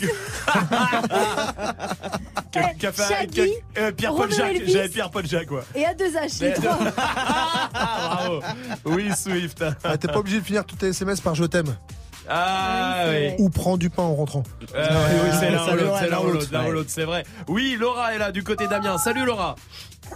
Qu'a- 2.51 2.73
qu'a 2.79 2.91
fait 2.91 3.01
un- 3.03 3.07
Shaggy, 3.07 3.51
qu'a- 3.73 3.81
euh, 3.81 3.91
Pierre 3.91 4.11
Paul 4.11 4.21
Roméo 4.21 4.37
Jacques, 4.37 4.55
Elvis. 4.55 4.71
j'avais 4.73 4.89
Pierre 4.89 5.09
Paul 5.11 5.25
Jacques 5.27 5.47
quoi. 5.47 5.63
Et 5.75 5.85
à 5.85 5.93
deux 5.93 6.09
H, 6.11 6.41
les 6.41 6.53
trois. 6.53 6.77
Bravo. 7.73 8.41
Oui 8.85 9.09
Swift. 9.15 9.63
Ah, 9.83 9.97
T'es 9.97 10.07
pas 10.07 10.17
obligé 10.19 10.39
de 10.39 10.45
finir 10.45 10.65
tous 10.65 10.75
tes 10.75 10.87
SMS 10.87 11.21
par 11.21 11.35
je 11.35 11.45
t'aime. 11.45 11.75
Ah 12.29 13.05
Oui. 13.09 13.31
Ou 13.39 13.49
prends 13.49 13.77
du 13.77 13.89
pain 13.89 14.03
en 14.03 14.13
rentrant. 14.15 14.43
Euh, 14.75 14.87
oui, 14.89 15.19
oui, 15.23 15.29
c'est 15.39 15.49
l'un 15.49 15.63
ou 15.67 15.75
l'autre, 15.75 15.97
c'est 15.99 16.05
l'un 16.05 16.11
l'un 16.11 16.19
ou 16.19 16.21
ou 16.21 16.25
l'autre, 16.27 16.37
l'autre, 16.39 16.49
l'un 16.53 16.61
ou 16.61 16.65
ouais. 16.67 16.71
l'autre, 16.71 16.89
c'est 16.91 17.03
vrai. 17.03 17.25
Oui, 17.47 17.75
Laura 17.79 18.13
est 18.13 18.19
là 18.19 18.31
du 18.31 18.43
côté 18.43 18.67
d'Amiens. 18.67 18.97
Salut 18.99 19.25
Laura. 19.25 19.55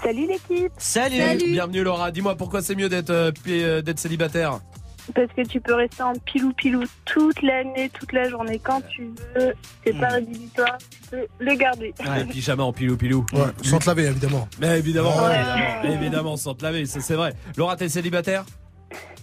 Salut 0.03 0.27
l'équipe 0.27 0.72
Salut. 0.77 1.17
Salut. 1.17 1.51
Bienvenue 1.51 1.84
Laura. 1.84 2.11
Dis-moi 2.11 2.35
pourquoi 2.35 2.61
c'est 2.61 2.76
mieux 2.76 2.89
d'être 2.89 3.09
euh, 3.09 3.31
euh, 3.47 3.81
d'être 3.81 3.99
célibataire. 3.99 4.59
Parce 5.13 5.31
que 5.34 5.43
tu 5.47 5.61
peux 5.61 5.76
rester 5.76 6.01
en 6.01 6.13
pilou-pilou 6.13 6.84
toute 7.05 7.39
l'année, 7.43 7.89
toute 7.93 8.11
la 8.11 8.27
journée, 8.27 8.57
quand 8.57 8.81
tu 8.89 9.11
veux. 9.35 9.53
C'est 9.85 9.93
pas 9.99 10.07
rédhibitoire, 10.07 10.77
tu 10.80 11.09
peux 11.11 11.27
le 11.39 11.53
garder. 11.55 11.93
Et 12.19 12.23
puis 12.26 12.41
jamais 12.41 12.63
en 12.63 12.73
pilou 12.73 12.97
pilou. 12.97 13.23
Ouais, 13.34 13.41
sans 13.63 13.77
te 13.77 13.85
laver 13.85 14.05
évidemment. 14.05 14.47
Mais 14.59 14.80
évidemment, 14.80 15.15
Ouais. 15.15 15.35
évidemment, 15.84 16.01
évidemment, 16.01 16.38
sans 16.38 16.55
te 16.55 16.63
laver, 16.63 16.85
ça 16.88 17.01
c'est 17.01 17.13
vrai. 17.13 17.34
Laura, 17.55 17.76
t'es 17.76 17.88
célibataire 17.88 18.45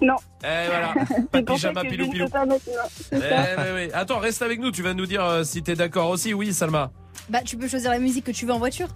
Non. 0.00 0.14
Eh 0.44 0.66
voilà, 0.68 0.94
pas 1.32 1.42
pyjama 1.42 1.82
que 1.82 1.88
je 1.88 1.92
pilou 1.94 2.06
ne 2.06 2.12
pilou. 2.12 2.24
peux 2.26 2.30
pas 2.30 2.46
maintenant. 2.46 2.72
Eh, 3.12 3.74
oui. 3.74 3.90
Attends, 3.92 4.18
reste 4.20 4.42
avec 4.42 4.60
nous, 4.60 4.70
tu 4.70 4.82
vas 4.82 4.94
nous 4.94 5.06
dire 5.06 5.24
euh, 5.24 5.42
si 5.42 5.64
t'es 5.64 5.74
d'accord 5.74 6.10
aussi. 6.10 6.32
Oui, 6.32 6.52
Salma. 6.52 6.92
Bah, 7.28 7.40
tu 7.44 7.56
peux 7.56 7.66
choisir 7.66 7.90
la 7.90 7.98
musique 7.98 8.24
que 8.26 8.30
tu 8.32 8.46
veux 8.46 8.52
en 8.52 8.58
voiture. 8.58 8.88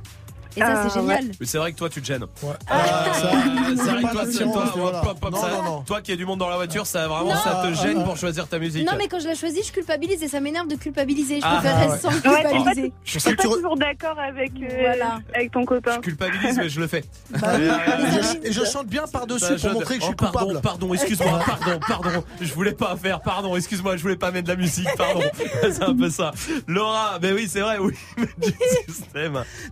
Et 0.56 0.60
ça, 0.60 0.66
Ah, 0.68 0.88
c'est 0.88 1.00
génial. 1.00 1.24
Mais 1.38 1.46
c'est 1.46 1.58
vrai 1.58 1.72
que 1.72 1.76
toi, 1.78 1.88
tu 1.90 2.00
te 2.00 2.06
gênes. 2.06 2.22
Ouais. 2.42 2.54
Ah, 2.68 3.04
ça- 3.12 3.30
c'est 3.76 3.90
vrai 3.90 3.96
que 3.98 4.02
pas 4.06 4.12
toi, 4.12 4.20
c'est 4.24 4.26
l'attirance, 4.32 4.54
toi, 4.54 4.72
voilà. 4.76 4.98
hop, 5.00 5.06
hop, 5.10 5.18
hop, 5.24 5.32
Non, 5.32 5.40
ça- 5.40 5.50
non, 5.50 5.62
non. 5.62 5.80
toi 5.82 6.00
qui 6.00 6.12
as 6.12 6.16
du 6.16 6.24
monde 6.24 6.38
dans 6.38 6.48
la 6.48 6.56
voiture, 6.56 6.86
ça 6.86 7.06
vraiment 7.08 7.34
Non. 7.34 7.40
ça 7.42 7.62
te 7.62 7.74
gêne 7.74 7.98
Ah, 8.00 8.04
pour 8.04 8.16
choisir 8.16 8.48
ta 8.48 8.58
musique. 8.58 8.86
Non, 8.86 8.92
mais 8.96 9.06
quand 9.08 9.20
je 9.20 9.28
la 9.28 9.34
choisis, 9.34 9.66
je 9.66 9.72
culpabilise 9.72 10.22
et 10.22 10.28
ça 10.28 10.40
m'énerve 10.40 10.68
de 10.68 10.76
culpabiliser. 10.76 11.40
Je 11.40 11.46
Ah, 11.46 11.58
préfère 11.60 11.90
ouais. 11.90 11.98
sans 11.98 12.08
Ouais, 12.08 12.20
pas, 12.22 12.50
culpabiliser. 12.50 12.92
Je 13.04 13.12
t'es 13.14 13.18
sais 13.20 13.30
que 13.32 13.36
pas 13.36 13.42
tu 13.42 13.48
re- 13.48 13.54
toujours 13.56 13.76
d'accord 13.76 14.18
avec, 14.18 14.52
euh, 14.62 14.66
Voilà. 14.80 15.18
avec 15.34 15.50
ton 15.52 15.64
copain. 15.64 15.96
Je 15.96 16.00
culpabilise, 16.00 16.56
mais 16.56 16.68
je 16.68 16.80
le 16.80 16.86
fais. 16.86 17.04
Bah. 17.30 17.58
Et 17.58 17.66
je, 17.66 18.48
et 18.48 18.52
je 18.52 18.64
chante 18.64 18.86
bien 18.86 19.04
par-dessus 19.12 19.56
pour 19.60 19.72
montrer 19.72 19.96
que 19.96 20.00
je 20.00 20.06
oh, 20.06 20.08
suis 20.08 20.16
pardon, 20.16 20.38
coupable. 20.38 20.60
Pardon, 20.62 20.94
excuse-moi, 20.94 21.38
pardon, 21.46 21.80
pardon. 21.86 22.24
Je 22.40 22.52
voulais 22.54 22.72
pas 22.72 22.96
faire, 22.96 23.20
pardon, 23.20 23.54
excuse-moi, 23.56 23.96
je 23.96 24.02
voulais 24.02 24.16
pas 24.16 24.30
mettre 24.30 24.44
de 24.48 24.52
la 24.52 24.56
musique, 24.56 24.88
pardon. 24.96 25.20
C'est 25.62 25.82
un 25.82 25.94
peu 25.94 26.08
ça. 26.08 26.32
Laura, 26.66 27.18
mais 27.20 27.32
oui, 27.32 27.46
c'est 27.48 27.60
vrai, 27.60 27.78
oui. 27.78 27.92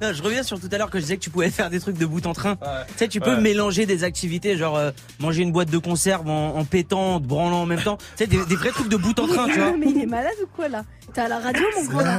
Non, 0.03 0.13
je 0.13 0.23
reviens 0.23 0.43
sur 0.43 0.61
tout 0.61 0.69
à 0.75 0.79
l'heure 0.79 0.91
que 0.91 0.99
je 0.99 1.03
disais 1.05 1.17
que 1.17 1.23
tu 1.23 1.31
pouvais 1.31 1.51
faire 1.51 1.71
des 1.71 1.81
trucs 1.81 1.97
de 1.99 2.07
bout 2.07 2.27
en 2.27 2.33
train. 2.33 2.53
Ouais. 2.63 2.69
Tu 2.89 2.93
sais, 2.99 3.09
tu 3.09 3.21
peux 3.21 3.35
Ouais. 3.35 3.41
mélanger 3.41 3.87
des 3.87 4.05
activités 4.05 4.57
genre 4.57 4.77
euh, 4.77 4.91
manger 5.21 5.43
une 5.43 5.53
boîte 5.53 5.71
de 5.71 5.79
conserve 5.79 6.29
en, 6.29 6.57
en 6.57 6.65
pétant, 6.65 7.15
en 7.17 7.21
te 7.21 7.27
branlant 7.27 7.63
en 7.63 7.67
même 7.67 7.83
temps. 7.83 7.97
Tu 7.97 8.05
sais, 8.19 8.27
des, 8.27 8.45
des 8.45 8.57
vrais 8.57 8.71
trucs 8.71 8.89
de 8.89 8.97
bout 8.97 9.19
en 9.19 9.27
train, 9.27 9.47
tu 9.49 9.59
vois. 9.59 9.75
Mais 9.79 9.87
il 9.89 10.01
est 10.03 10.07
malade 10.07 10.35
ou 10.43 10.47
quoi 10.55 10.69
là? 10.69 10.85
T'es 11.15 11.21
à 11.21 11.29
la 11.29 11.39
radio, 11.39 11.63
mon 11.77 11.85
gros 11.85 12.01
là 12.01 12.19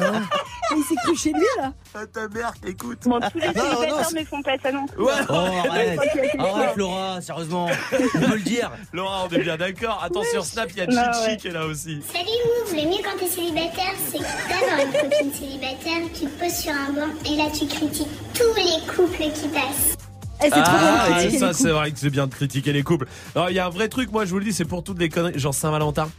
Il 0.71 0.83
s'est 0.83 0.95
cru 1.03 1.15
chez 1.17 1.33
lui 1.33 1.45
là 1.57 1.73
Ta 2.13 2.27
mère, 2.29 2.53
écoute. 2.65 2.99
Bon, 3.03 3.19
tous 3.19 3.39
les 3.39 3.47
Non, 3.47 3.53
non, 3.53 3.79
célibataires 3.81 4.11
ne 4.13 4.25
font 4.25 4.41
pas 4.41 4.57
ça 4.63 4.71
non 4.71 4.85
plus. 4.85 5.03
Oh, 5.03 5.09
arrête. 5.09 5.99
Arrête, 6.39 6.75
Laura, 6.77 7.19
sérieusement. 7.21 7.67
On 7.91 8.19
peut 8.19 8.35
le 8.35 8.39
dire. 8.39 8.71
Laura, 8.93 9.25
on 9.25 9.33
est 9.35 9.39
bien 9.39 9.57
d'accord. 9.57 10.01
Attends, 10.01 10.23
sur 10.31 10.45
Snap, 10.45 10.69
il 10.71 10.77
y 10.77 10.81
a 10.81 10.85
Chichi 10.85 11.27
ouais. 11.27 11.37
qui 11.37 11.47
est 11.49 11.51
là 11.51 11.65
aussi. 11.65 12.01
Salut 12.11 12.25
Move, 12.25 12.73
le 12.73 12.89
mieux 12.89 13.03
quand 13.03 13.17
t'es 13.19 13.27
célibataire, 13.27 13.93
c'est 14.09 14.19
d'avoir 14.19 14.79
une 14.85 14.93
copine 14.93 15.33
célibataire, 15.33 16.09
tu 16.13 16.25
te 16.25 16.39
poses 16.39 16.55
sur 16.55 16.71
un 16.71 16.93
banc 16.93 17.13
et 17.25 17.35
là 17.35 17.45
tu 17.51 17.67
critiques 17.67 18.07
tous 18.33 18.55
les 18.55 18.93
couples 18.95 19.31
qui 19.33 19.47
passent. 19.49 19.95
Eh, 20.43 20.43
c'est 20.43 20.49
trop 20.49 20.77
bien 20.77 20.91
de 20.91 20.97
Ah, 20.99 21.05
critiquer 21.17 21.37
ça 21.39 21.47
les 21.47 21.53
c'est 21.53 21.57
couples. 21.63 21.73
vrai 21.73 21.91
que 21.91 21.99
c'est 21.99 22.09
bien 22.09 22.27
de 22.27 22.33
critiquer 22.33 22.73
les 22.73 22.83
couples. 22.83 23.07
Alors 23.35 23.49
il 23.49 23.55
y 23.55 23.59
a 23.59 23.65
un 23.65 23.69
vrai 23.69 23.87
truc, 23.87 24.11
moi 24.11 24.25
je 24.25 24.31
vous 24.31 24.39
le 24.39 24.45
dis, 24.45 24.53
c'est 24.53 24.65
pour 24.65 24.83
toutes 24.83 24.99
les 24.99 25.09
conneries, 25.09 25.39
genre 25.39 25.53
Saint-Valentin, 25.53 26.09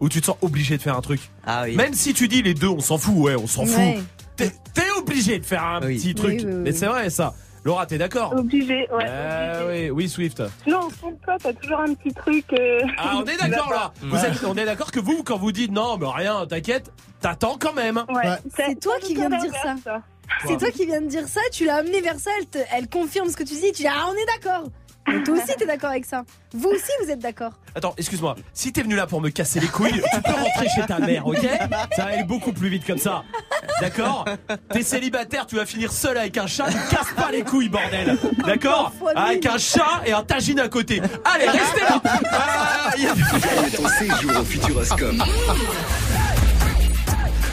où 0.00 0.08
tu 0.08 0.20
te 0.20 0.26
sens 0.26 0.36
obligé 0.42 0.76
de 0.76 0.82
faire 0.82 0.96
un 0.96 1.00
truc. 1.02 1.20
Ah 1.46 1.62
oui. 1.64 1.76
Même 1.76 1.94
si 1.94 2.12
tu 2.14 2.28
dis 2.28 2.42
les 2.42 2.54
deux, 2.54 2.68
on 2.68 2.80
s'en 2.80 2.98
fout, 2.98 3.14
ouais, 3.16 3.34
on 3.36 3.46
s'en 3.46 3.64
fout. 3.66 3.76
Ouais. 3.76 3.98
T'es 4.36 4.50
t'es 4.74 4.90
obligé 4.98 5.38
de 5.38 5.44
faire 5.46 5.62
un 5.64 5.80
Oui. 5.82 5.96
petit 5.96 6.14
truc. 6.14 6.40
Oui, 6.40 6.44
oui, 6.46 6.52
oui. 6.52 6.60
Mais 6.64 6.72
c'est 6.72 6.86
vrai 6.86 7.08
ça. 7.10 7.34
Laura, 7.64 7.86
t'es 7.86 7.96
d'accord 7.96 8.34
Obligé, 8.36 8.88
ouais. 8.92 9.04
Euh, 9.06 9.68
oui, 9.70 9.90
oui, 9.90 10.08
Swift. 10.08 10.42
Non, 10.66 10.80
au 10.86 10.90
fond 10.90 11.12
de 11.12 11.16
toi, 11.24 11.36
t'as 11.40 11.52
toujours 11.52 11.78
un 11.78 11.94
petit 11.94 12.12
truc. 12.12 12.44
euh, 12.58 12.80
Ah, 12.98 13.12
on 13.18 13.24
est 13.24 13.36
d'accord 13.40 13.70
là. 13.70 13.92
Vous 14.02 14.16
Ouais. 14.16 14.26
êtes- 14.26 14.44
on 14.44 14.54
est 14.56 14.64
d'accord 14.64 14.90
que 14.90 14.98
vous, 14.98 15.22
quand 15.22 15.38
vous 15.38 15.52
dites 15.52 15.70
non, 15.70 15.96
mais 15.96 16.06
rien, 16.12 16.44
t'inquiète, 16.48 16.90
t'attends 17.20 17.56
quand 17.60 17.72
même. 17.72 18.02
Ouais. 18.08 18.28
Ouais. 18.30 18.36
C'est 18.56 18.80
toi 18.80 18.94
qui 19.00 19.14
viens 19.14 19.28
de 19.30 19.36
dire 19.40 19.52
ça. 19.62 19.76
C'est 20.46 20.56
toi 20.58 20.70
qui 20.70 20.86
viens 20.86 21.00
de 21.00 21.06
dire 21.06 21.28
ça, 21.28 21.40
tu 21.52 21.64
l'as 21.64 21.76
amené 21.76 22.00
vers 22.00 22.18
ça, 22.18 22.30
elle, 22.38 22.46
te- 22.46 22.58
elle 22.76 22.88
confirme 22.88 23.28
ce 23.30 23.36
que 23.36 23.44
tu 23.44 23.54
dis, 23.54 23.72
tu 23.72 23.82
dis 23.82 23.86
ah 23.88 24.06
on 24.08 24.14
est 24.14 24.26
d'accord. 24.26 24.64
Mais 25.08 25.20
toi 25.24 25.34
aussi 25.34 25.52
t'es 25.58 25.66
d'accord 25.66 25.90
avec 25.90 26.04
ça. 26.04 26.22
Vous 26.54 26.68
aussi 26.68 26.90
vous 27.04 27.10
êtes 27.10 27.18
d'accord. 27.18 27.52
Attends, 27.74 27.92
excuse-moi. 27.96 28.36
Si 28.52 28.72
t'es 28.72 28.82
venu 28.82 28.94
là 28.94 29.06
pour 29.08 29.20
me 29.20 29.30
casser 29.30 29.58
les 29.58 29.66
couilles, 29.66 30.00
tu 30.14 30.22
peux 30.22 30.30
rentrer 30.30 30.68
chez 30.74 30.82
ta 30.86 31.00
mère, 31.00 31.26
ok? 31.26 31.38
Ça 31.96 32.04
va 32.04 32.10
aller 32.12 32.22
beaucoup 32.22 32.52
plus 32.52 32.68
vite 32.68 32.86
comme 32.86 32.98
ça. 32.98 33.24
D'accord? 33.80 34.24
T'es 34.70 34.82
célibataire, 34.82 35.46
tu 35.46 35.56
vas 35.56 35.66
finir 35.66 35.90
seul 35.92 36.16
avec 36.18 36.36
un 36.38 36.46
chat, 36.46 36.66
ne 36.68 36.90
casse 36.90 37.12
pas 37.16 37.32
les 37.32 37.42
couilles, 37.42 37.68
bordel. 37.68 38.16
D'accord? 38.46 38.92
Avec 39.16 39.44
un 39.46 39.58
chat 39.58 40.02
et 40.06 40.12
un 40.12 40.22
tagine 40.22 40.60
à 40.60 40.68
côté. 40.68 41.02
Allez, 41.24 41.46
restez 41.48 41.80
là 41.80 42.00
Ah, 42.30 42.92
y 42.96 43.06
a- 43.06 43.14
Gagne 43.14 43.70
ton 43.72 43.88
séjour 43.88 44.40
au 44.40 44.44
Futuroscope. 44.44 45.14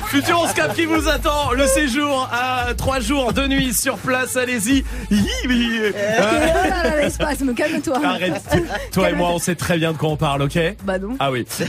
Futuroscope 0.10 0.73
qui 0.73 0.86
vous 0.86 1.07
attend, 1.07 1.52
le 1.52 1.68
séjour 1.68 2.27
à 2.31 2.73
3 2.73 2.99
jours 2.99 3.31
de 3.31 3.45
nuit 3.45 3.76
sur 3.76 3.98
place, 3.98 4.36
allez-y. 4.38 4.84
Euh, 5.11 5.91
euh, 5.95 6.52
oh 6.84 6.88
l'espace, 6.99 7.38
calme-toi. 7.56 8.02
Arrête, 8.03 8.41
toi 8.91 9.11
et 9.11 9.14
moi 9.14 9.30
on 9.30 9.38
sait 9.38 9.53
très 9.53 9.77
bien 9.77 9.91
de 9.94 9.98
quoi 9.98 10.10
on 10.10 10.18
parle, 10.18 10.41
ok? 10.41 10.57
Bah 10.84 10.98
non. 10.98 11.15
Ah 11.19 11.30
oui. 11.30 11.45
Euh, 11.61 11.65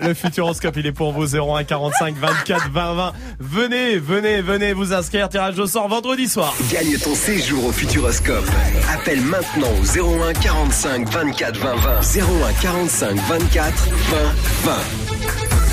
le 0.00 0.12
Futuroscope, 0.12 0.76
il 0.76 0.86
est 0.86 0.92
pour 0.92 1.12
vous 1.12 1.34
01 1.34 1.64
45 1.64 2.14
24 2.16 2.70
20 2.70 2.94
20. 2.94 3.12
Venez, 3.40 3.96
venez, 3.96 4.42
venez 4.42 4.74
vous 4.74 4.92
inscrire. 4.92 5.30
Tirage 5.30 5.58
au 5.58 5.66
sort 5.66 5.88
vendredi 5.88 6.28
soir. 6.28 6.54
Gagne 6.70 6.98
ton 6.98 7.14
séjour 7.14 7.64
au 7.64 7.72
Futuroscope. 7.72 8.44
Appelle 8.92 9.22
maintenant 9.22 9.70
au 9.80 10.28
01 10.28 10.34
45 10.34 11.08
24 11.08 11.56
20 11.58 11.74
20. 11.74 12.00
01 12.00 12.52
45 12.60 13.16
24 13.16 13.88
20 14.64 14.72
20. 14.72 15.05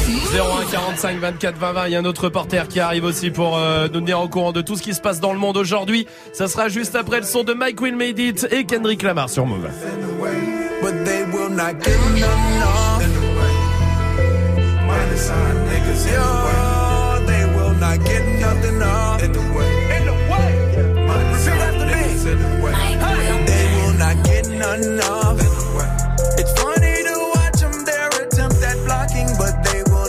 01 0.06 0.66
45 0.72 1.20
24 1.20 1.58
20 1.58 1.74
20. 1.74 1.88
Il 1.88 1.92
y 1.92 1.96
a 1.96 2.00
un 2.00 2.06
autre 2.06 2.26
reporter 2.26 2.68
qui 2.68 2.80
arrive 2.80 3.06
aussi 3.06 3.30
pour 3.32 3.58
euh, 3.58 3.88
nous 3.92 4.02
tenir 4.02 4.20
au 4.20 4.28
courant 4.28 4.52
de 4.52 4.62
tout 4.62 4.76
ce 4.76 4.82
qui 4.84 4.94
se 4.94 5.02
passe 5.02 5.20
dans 5.20 5.34
le 5.34 5.40
monde 5.40 5.58
aujourd'hui. 5.58 6.08
Ça 6.34 6.48
sera 6.48 6.68
juste 6.68 6.96
après 6.96 7.20
le 7.20 7.26
son 7.26 7.44
de 7.44 7.54
Mike 7.54 7.80
Will 7.82 7.96
Made 7.96 8.20
It 8.20 8.48
et 8.52 8.66
Kendrick 8.66 9.02
Lamar 9.04 9.30
sur 9.30 9.46
Move. 9.46 9.70
But 10.82 11.06
they 11.06 11.24
will 11.32 11.50
not 11.50 11.82
get. 11.82 11.94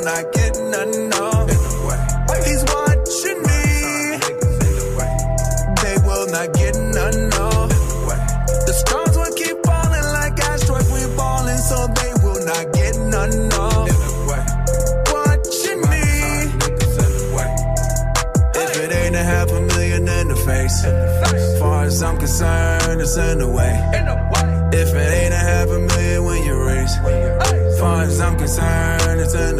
Not 0.04 0.32
get 0.32 0.52
none 0.60 1.12
of. 1.14 1.48
He's 2.44 2.62
watching 2.68 3.40
me. 3.48 3.62
They 5.80 5.96
will 6.04 6.26
not 6.28 6.52
get 6.52 6.76
none 6.76 7.32
of. 7.32 7.70
The 8.66 8.74
stars 8.74 9.16
will 9.16 9.34
keep 9.34 9.56
falling 9.64 10.06
like 10.12 10.38
asteroids. 10.40 10.92
We 10.92 11.16
balling, 11.16 11.56
so 11.56 11.86
they 11.88 12.12
will 12.22 12.44
not 12.44 12.72
get 12.74 12.98
none 12.98 13.48
of. 13.54 13.88
Watching 15.08 15.80
me. 15.88 16.04
If 18.60 18.76
it 18.76 18.92
ain't 18.92 19.16
a 19.16 19.24
half 19.24 19.50
a 19.50 19.60
million 19.60 20.06
in 20.06 20.28
the 20.28 20.36
face, 20.36 20.84
as 20.84 21.58
far 21.58 21.84
as 21.84 22.02
I'm 22.02 22.18
concerned, 22.18 23.00
it's 23.00 23.16
in 23.16 23.38
the 23.38 23.48
way. 23.48 24.13
If 24.76 24.92
it 24.92 25.10
ain't 25.22 25.32
a 25.32 25.36
half 25.36 25.68
a 25.68 25.78
million 25.78 26.24
when 26.24 26.42
you 26.42 26.54
raise, 26.60 26.96
far 27.78 28.02
as 28.02 28.20
I'm 28.20 28.36
concerned, 28.36 29.20
it's 29.20 29.32
in 29.32 29.54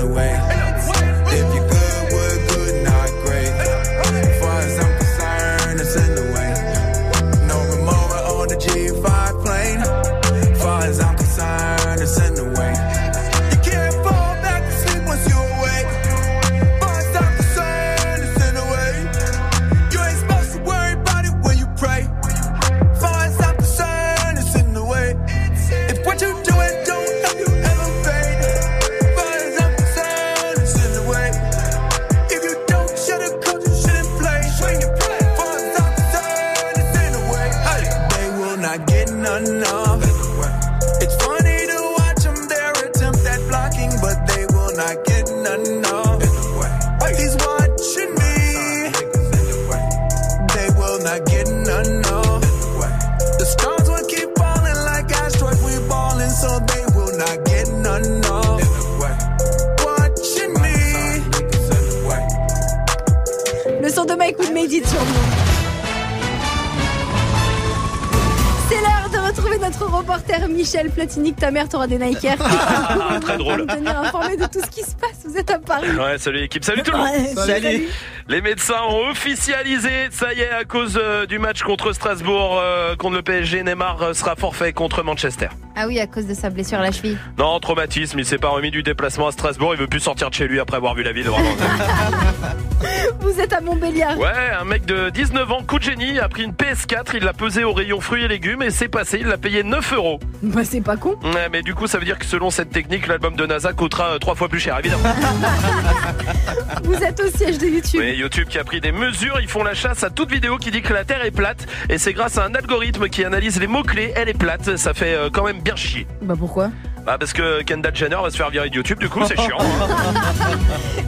Michel 70.65 70.89
Platini, 70.89 71.35
que 71.35 71.41
ta 71.41 71.51
mère 71.51 71.69
t'aura 71.69 71.86
des 71.86 71.99
Nike 71.99 72.24
Air. 72.24 72.39
Très 73.20 73.36
Pour 73.36 73.55
nous 73.55 73.66
tenir 73.66 74.01
informé 74.01 74.35
de 74.39 74.47
tout 74.47 74.61
ce 74.65 74.70
qui 74.70 74.81
se 74.81 74.97
passe. 74.97 75.20
Vous 75.23 75.36
êtes 75.36 75.51
à 75.51 75.59
Paris. 75.59 75.91
Ouais, 75.91 76.16
salut 76.16 76.39
l'équipe, 76.39 76.65
salut 76.65 76.82
tout 76.82 76.91
le 76.91 76.97
monde. 76.97 77.07
Ouais, 77.07 77.35
salut. 77.35 77.62
Salut. 77.62 77.89
Les 78.31 78.41
médecins 78.41 78.82
ont 78.89 79.11
officialisé, 79.11 80.09
ça 80.11 80.32
y 80.32 80.41
est, 80.41 80.49
à 80.49 80.65
cause 80.65 80.99
euh, 80.99 81.27
du 81.27 81.39
match 81.39 81.62
contre 81.62 81.93
Strasbourg, 81.93 82.59
euh, 82.62 82.97
contre 82.97 83.16
le 83.16 83.23
PSG, 83.23 83.62
Neymar 83.62 84.01
euh, 84.01 84.15
sera 84.15 84.36
forfait 84.36 84.73
contre 84.73 85.03
Manchester. 85.03 85.49
Ah 85.76 85.86
oui, 85.86 85.98
à 85.98 86.06
cause 86.06 86.26
de 86.26 86.34
sa 86.34 86.51
blessure 86.51 86.78
à 86.78 86.82
la 86.82 86.92
cheville. 86.92 87.18
Non, 87.38 87.59
traumatisme, 87.59 88.18
il 88.18 88.24
s'est 88.24 88.38
pas 88.38 88.48
remis 88.48 88.70
du 88.70 88.82
déplacement 88.82 89.26
à 89.26 89.32
Strasbourg, 89.32 89.74
il 89.74 89.80
veut 89.80 89.86
plus 89.86 90.01
sortir 90.01 90.30
de 90.30 90.34
chez 90.34 90.46
lui 90.46 90.60
après 90.60 90.76
avoir 90.76 90.94
vu 90.94 91.02
la 91.02 91.12
ville. 91.12 91.26
Vraiment. 91.26 91.51
Vous 93.20 93.40
êtes 93.40 93.52
à 93.52 93.60
Montbéliard. 93.60 94.18
Ouais, 94.18 94.28
un 94.60 94.64
mec 94.64 94.84
de 94.86 95.10
19 95.10 95.51
ans, 95.51 95.62
coup 95.62 95.78
de 95.78 95.84
génie, 95.84 96.18
a 96.18 96.28
pris 96.28 96.44
une 96.44 96.52
PS4, 96.52 97.12
il 97.14 97.24
l'a 97.24 97.32
pesé 97.32 97.64
au 97.64 97.72
rayon 97.72 98.01
fruits 98.01 98.24
et 98.24 98.28
légumes 98.28 98.62
et 98.62 98.70
c'est 98.70 98.88
passé, 98.88 99.18
il 99.20 99.26
l'a 99.26 99.38
payé 99.38 99.62
9 99.62 99.94
euros. 99.94 100.20
Bah 100.42 100.62
c'est 100.64 100.80
pas 100.80 100.96
con. 100.96 101.16
Ouais, 101.22 101.48
mais 101.51 101.62
du 101.62 101.74
coup, 101.74 101.86
ça 101.86 101.98
veut 101.98 102.05
dire 102.05 102.18
que 102.18 102.26
selon 102.26 102.51
cette 102.51 102.70
technique, 102.70 103.06
l'album 103.06 103.34
de 103.34 103.46
NASA 103.46 103.72
coûtera 103.72 104.10
euh, 104.10 104.18
trois 104.18 104.34
fois 104.34 104.48
plus 104.48 104.60
cher, 104.60 104.78
évidemment. 104.78 105.02
Vous 106.84 107.02
êtes 107.02 107.20
au 107.20 107.28
siège 107.28 107.59
de 107.59 107.66
YouTube. 107.66 108.01
Oui, 108.01 108.14
YouTube 108.16 108.48
qui 108.48 108.59
a 108.59 108.64
pris 108.64 108.80
des 108.80 108.92
mesures, 108.92 109.38
ils 109.40 109.48
font 109.48 109.64
la 109.64 109.74
chasse 109.74 110.05
à 110.05 110.10
toute 110.10 110.30
vidéo 110.30 110.59
qui 110.59 110.70
dit 110.70 110.82
que 110.82 110.92
la 110.92 111.05
Terre 111.05 111.24
est 111.24 111.30
plate 111.30 111.66
et 111.88 111.98
c'est 111.98 112.12
grâce 112.12 112.38
à 112.38 112.44
un 112.44 112.55
algorithme 112.55 113.09
qui 113.09 113.24
analyse 113.24 113.59
les 113.59 113.66
mots-clés, 113.66 114.12
elle 114.14 114.28
est 114.28 114.38
plate, 114.38 114.76
ça 114.76 114.94
fait 114.94 115.14
euh, 115.14 115.30
quand 115.32 115.44
même 115.44 115.62
bien 115.65 115.74
chier. 115.77 116.07
Bah 116.23 116.35
pourquoi? 116.39 116.70
Bah 117.05 117.16
parce 117.19 117.32
que 117.32 117.62
Kendall 117.62 117.95
Jenner 117.97 118.16
va 118.23 118.31
se 118.31 118.36
faire 118.36 118.51
virer 118.51 118.70
de 118.70 118.77
YouTube, 118.77 118.99
du 119.01 119.09
coup 119.09 119.20
c'est 119.27 119.36
chiant. 119.41 119.59
hein. 119.61 120.15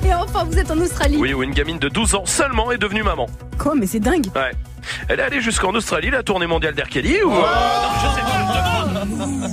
Et 0.06 0.12
enfin, 0.14 0.44
vous 0.44 0.58
êtes 0.58 0.70
en 0.70 0.78
Australie. 0.78 1.16
Oui, 1.18 1.32
où 1.34 1.42
une 1.42 1.52
gamine 1.52 1.78
de 1.78 1.88
12 1.88 2.14
ans 2.16 2.26
seulement 2.26 2.70
est 2.72 2.78
devenue 2.78 3.02
maman. 3.02 3.26
Quoi, 3.58 3.74
mais 3.76 3.86
c'est 3.86 4.00
dingue. 4.00 4.26
Ouais. 4.34 4.52
Elle 5.08 5.20
est 5.20 5.22
allée 5.22 5.40
jusqu'en 5.40 5.74
Australie, 5.74 6.10
la 6.10 6.22
tournée 6.22 6.46
mondiale 6.46 6.74
d'Air 6.74 6.88
Kelly 6.88 7.22
ou... 7.22 7.32
euh, 7.32 7.34
non, 7.34 7.42
je 8.02 8.06
sais 8.14 8.20
pas, 8.22 8.46
je 8.94 9.04
demande. 9.10 9.50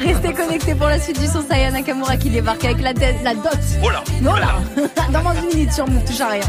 Restez 0.00 0.32
connectés 0.32 0.74
pour 0.74 0.86
la 0.88 0.98
suite 0.98 1.20
du 1.20 1.26
son 1.26 1.42
Saya 1.46 1.70
Nakamura 1.70 2.16
qui 2.16 2.30
débarque 2.30 2.64
avec 2.64 2.80
la, 2.80 2.94
tête, 2.94 3.16
la 3.22 3.34
dot. 3.34 3.58
Oh 3.84 3.90
là 3.90 4.02
Non 4.22 4.34
là 4.36 4.56
Dans 5.12 5.22
moins 5.22 5.34
d'une 5.34 5.48
minute 5.48 5.72
sur 5.72 5.86
Move, 5.88 6.04
touche 6.04 6.20
à 6.20 6.28
rien. 6.28 6.40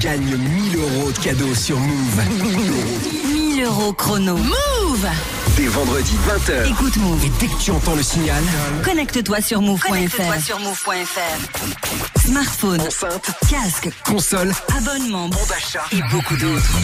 Gagne 0.00 0.20
1000 0.36 0.76
euros 0.78 1.12
de 1.12 1.18
cadeaux 1.18 1.54
sur 1.54 1.78
Move. 1.78 3.39
1000 3.50 3.64
euros 3.64 3.92
chrono. 3.92 4.36
Move 4.36 5.08
Dès 5.56 5.66
vendredi 5.66 6.12
20h. 6.28 6.70
Écoute 6.70 6.96
Move. 6.98 7.24
Et 7.24 7.30
dès 7.40 7.46
que 7.48 7.58
tu 7.60 7.72
entends 7.72 7.96
le 7.96 8.02
signal, 8.02 8.42
Connecte-toi 8.84 9.40
sur 9.40 9.60
move.fr. 9.60 9.88
Connecte-toi 9.88 10.38
sur 10.38 10.60
move.fr. 10.60 12.20
Smartphone, 12.24 12.80
enceinte, 12.80 13.30
casque, 13.50 13.90
console, 14.04 14.52
abonnement, 14.76 15.28
bon 15.28 15.40
d'achat 15.48 15.82
et 15.92 16.00
beaucoup 16.12 16.36
d'autres. 16.36 16.78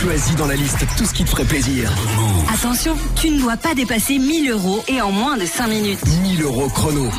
Choisis 0.00 0.34
dans 0.36 0.46
la 0.46 0.56
liste 0.56 0.78
tout 0.96 1.04
ce 1.04 1.12
qui 1.12 1.24
te 1.24 1.30
ferait 1.30 1.44
plaisir. 1.44 1.92
Attention, 2.54 2.96
tu 3.14 3.28
ne 3.30 3.40
dois 3.40 3.58
pas 3.58 3.74
dépasser 3.74 4.18
1000 4.18 4.50
euros 4.50 4.82
et 4.88 5.02
en 5.02 5.10
moins 5.10 5.36
de 5.36 5.44
5 5.44 5.66
minutes. 5.66 6.00
1000 6.22 6.42
euros 6.42 6.68
chrono. 6.70 7.10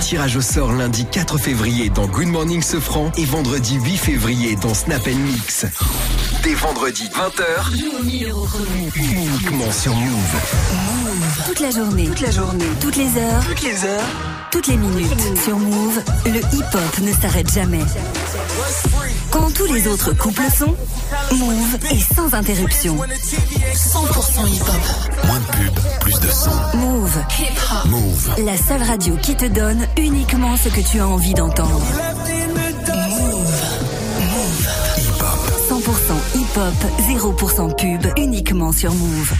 Tirage 0.00 0.36
au 0.36 0.42
sort 0.42 0.72
lundi 0.72 1.06
4 1.10 1.38
février 1.38 1.88
dans 1.88 2.06
Good 2.06 2.26
Morning 2.26 2.62
Sofran 2.62 3.12
et 3.16 3.24
vendredi 3.24 3.76
8 3.76 3.96
février 3.96 4.56
dans 4.56 4.74
Snap 4.74 5.06
Mix. 5.06 5.66
Dès 6.42 6.52
vendredi 6.54 7.04
20h, 7.04 7.72
uniquement 8.96 9.70
sur 9.70 9.94
Move. 9.94 11.46
Toute 11.46 11.60
la 11.60 11.70
journée, 11.70 12.06
toute 12.06 12.20
la 12.20 12.30
journée, 12.30 12.64
toutes 12.80 12.96
les 12.96 13.16
heures, 13.18 13.44
toutes 13.46 13.62
les 13.62 13.84
heures, 13.84 14.06
toutes 14.50 14.66
les 14.66 14.76
minutes. 14.76 15.38
Sur 15.42 15.58
Move, 15.58 16.02
le 16.26 16.38
hip-hop 16.38 16.98
ne 17.02 17.12
s'arrête 17.12 17.52
jamais. 17.52 17.82
Quand 19.30 19.52
tous 19.52 19.66
les 19.66 19.86
autres 19.88 20.12
couples 20.12 20.50
sont, 20.56 20.74
Move 21.32 21.76
est 21.90 22.14
sans 22.14 22.32
interruption. 22.34 22.96
100% 22.96 24.46
hip-hop. 24.48 25.26
Moins 25.26 25.40
de 25.40 25.44
pub, 25.44 25.78
plus 26.00 26.20
de 26.20 26.28
son. 26.28 26.76
Move. 26.76 27.18
Hip-hop. 27.38 27.90
Move. 27.90 28.30
La 28.44 28.56
seule 28.56 28.82
radio 28.82 29.16
qui 29.20 29.34
te 29.34 29.46
donne 29.46 29.86
uniquement 29.98 30.56
ce 30.56 30.68
que 30.68 30.80
tu 30.80 31.00
as 31.00 31.08
envie 31.08 31.34
d'entendre. 31.34 31.82
Hip-hop, 36.34 36.74
0% 37.08 37.74
pub, 37.76 38.12
uniquement 38.18 38.72
sur 38.72 38.92
Move. 38.92 39.32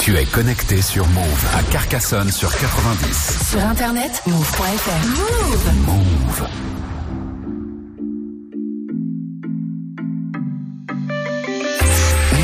Tu 0.00 0.16
es 0.16 0.24
connecté 0.26 0.82
sur 0.82 1.06
Move 1.08 1.46
à 1.56 1.62
Carcassonne 1.72 2.30
sur 2.30 2.54
90. 2.54 3.50
Sur 3.50 3.64
internet, 3.64 4.22
move.fr. 4.26 5.06
Move. 5.08 5.72
Move. 5.86 6.48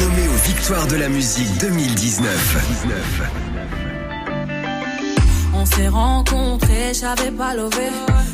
Nommé 0.00 0.28
aux 0.28 0.46
Victoires 0.46 0.86
de 0.86 0.96
la 0.96 1.08
musique 1.08 1.58
2019. 1.60 3.51
On 5.62 5.64
s'est 5.64 5.86
rencontrés, 5.86 6.92
j'avais 6.92 7.30
pas 7.30 7.54
levé. 7.54 7.88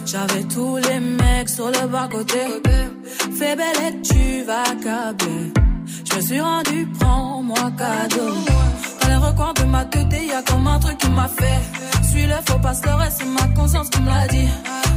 J'avais 0.07 0.45
tous 0.45 0.79
les 0.79 0.99
mecs 0.99 1.51
sur 1.51 1.67
le 1.67 1.87
bas 1.87 2.09
côté. 2.11 2.39
Fais 3.39 3.55
belle 3.55 3.81
et 3.87 4.01
tu 4.01 4.45
vas 4.45 4.65
câbler. 4.83 5.53
Je 6.11 6.17
me 6.17 6.21
suis 6.23 6.41
rendu, 6.41 6.89
prends-moi 6.99 7.71
cadeau. 7.77 8.33
Dans 9.03 9.09
les 9.09 9.17
recoins 9.17 9.53
de 9.53 9.65
ma 9.65 9.85
tête, 9.85 10.07
y 10.11 10.33
a 10.33 10.41
comme 10.41 10.67
un 10.69 10.79
truc 10.79 10.97
qui 10.97 11.11
m'a 11.11 11.29
fait. 11.29 11.61
Suis 12.09 12.27
le 12.27 12.37
faux 12.47 12.61
pasteur 12.61 12.99
et 13.05 13.11
c'est 13.11 13.27
ma 13.27 13.47
conscience 13.55 13.91
qui 13.91 14.01
me 14.01 14.09
l'a 14.09 14.27
dit. 14.29 14.49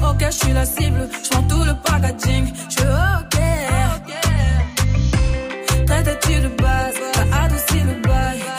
Ok, 0.09 0.25
je 0.25 0.31
suis 0.31 0.53
la 0.53 0.65
cible, 0.65 1.09
je 1.23 1.29
tout 1.49 1.63
le 1.65 1.73
packaging. 1.83 2.45
Je 2.69 2.83
ok. 3.19 3.35
Traite-tu 5.85 6.39
de 6.39 6.47
base, 6.61 6.95
t'as 7.11 7.43
adouci 7.43 7.79
le 7.81 8.01
bail. 8.07 8.50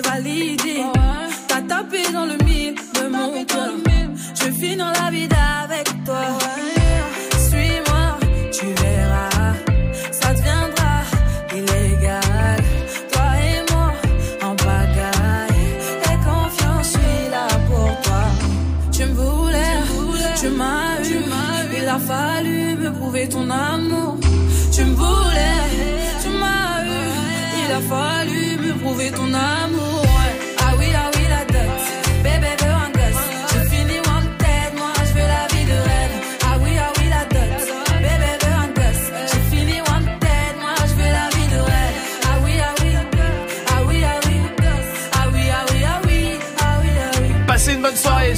valide. 0.00 0.75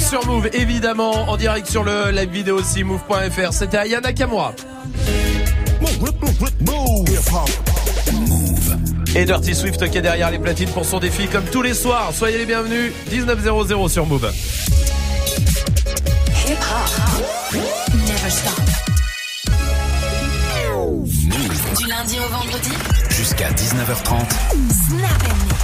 Sur 0.09 0.25
Move, 0.25 0.49
évidemment, 0.53 1.29
en 1.29 1.37
direct 1.37 1.69
sur 1.69 1.83
le 1.83 2.09
live 2.09 2.31
vidéo 2.31 2.57
aussi, 2.57 2.83
move.fr. 2.83 3.53
C'était 3.53 3.77
Ayana 3.77 4.11
Kamura. 4.11 4.55
Et 9.15 9.25
Dirty 9.25 9.53
Swift 9.53 9.87
qui 9.91 9.99
est 9.99 10.01
derrière 10.01 10.31
les 10.31 10.39
platines 10.39 10.69
pour 10.69 10.83
son 10.83 10.99
défi 10.99 11.27
comme 11.27 11.43
tous 11.45 11.61
les 11.61 11.75
soirs. 11.75 12.11
Soyez 12.11 12.39
les 12.39 12.47
bienvenus, 12.47 12.91
19.00 13.11 13.89
sur 13.89 14.07
Move. 14.07 14.31
Hip 16.47 16.53
hop. 16.53 17.61
Never 17.93 18.29
stop. 18.29 18.59
Du 21.77 21.85
lundi 21.87 22.17
au 22.17 22.33
vendredi. 22.33 22.71
Jusqu'à 23.11 23.51
19h30. 23.51 24.25
Snap. 24.87 25.58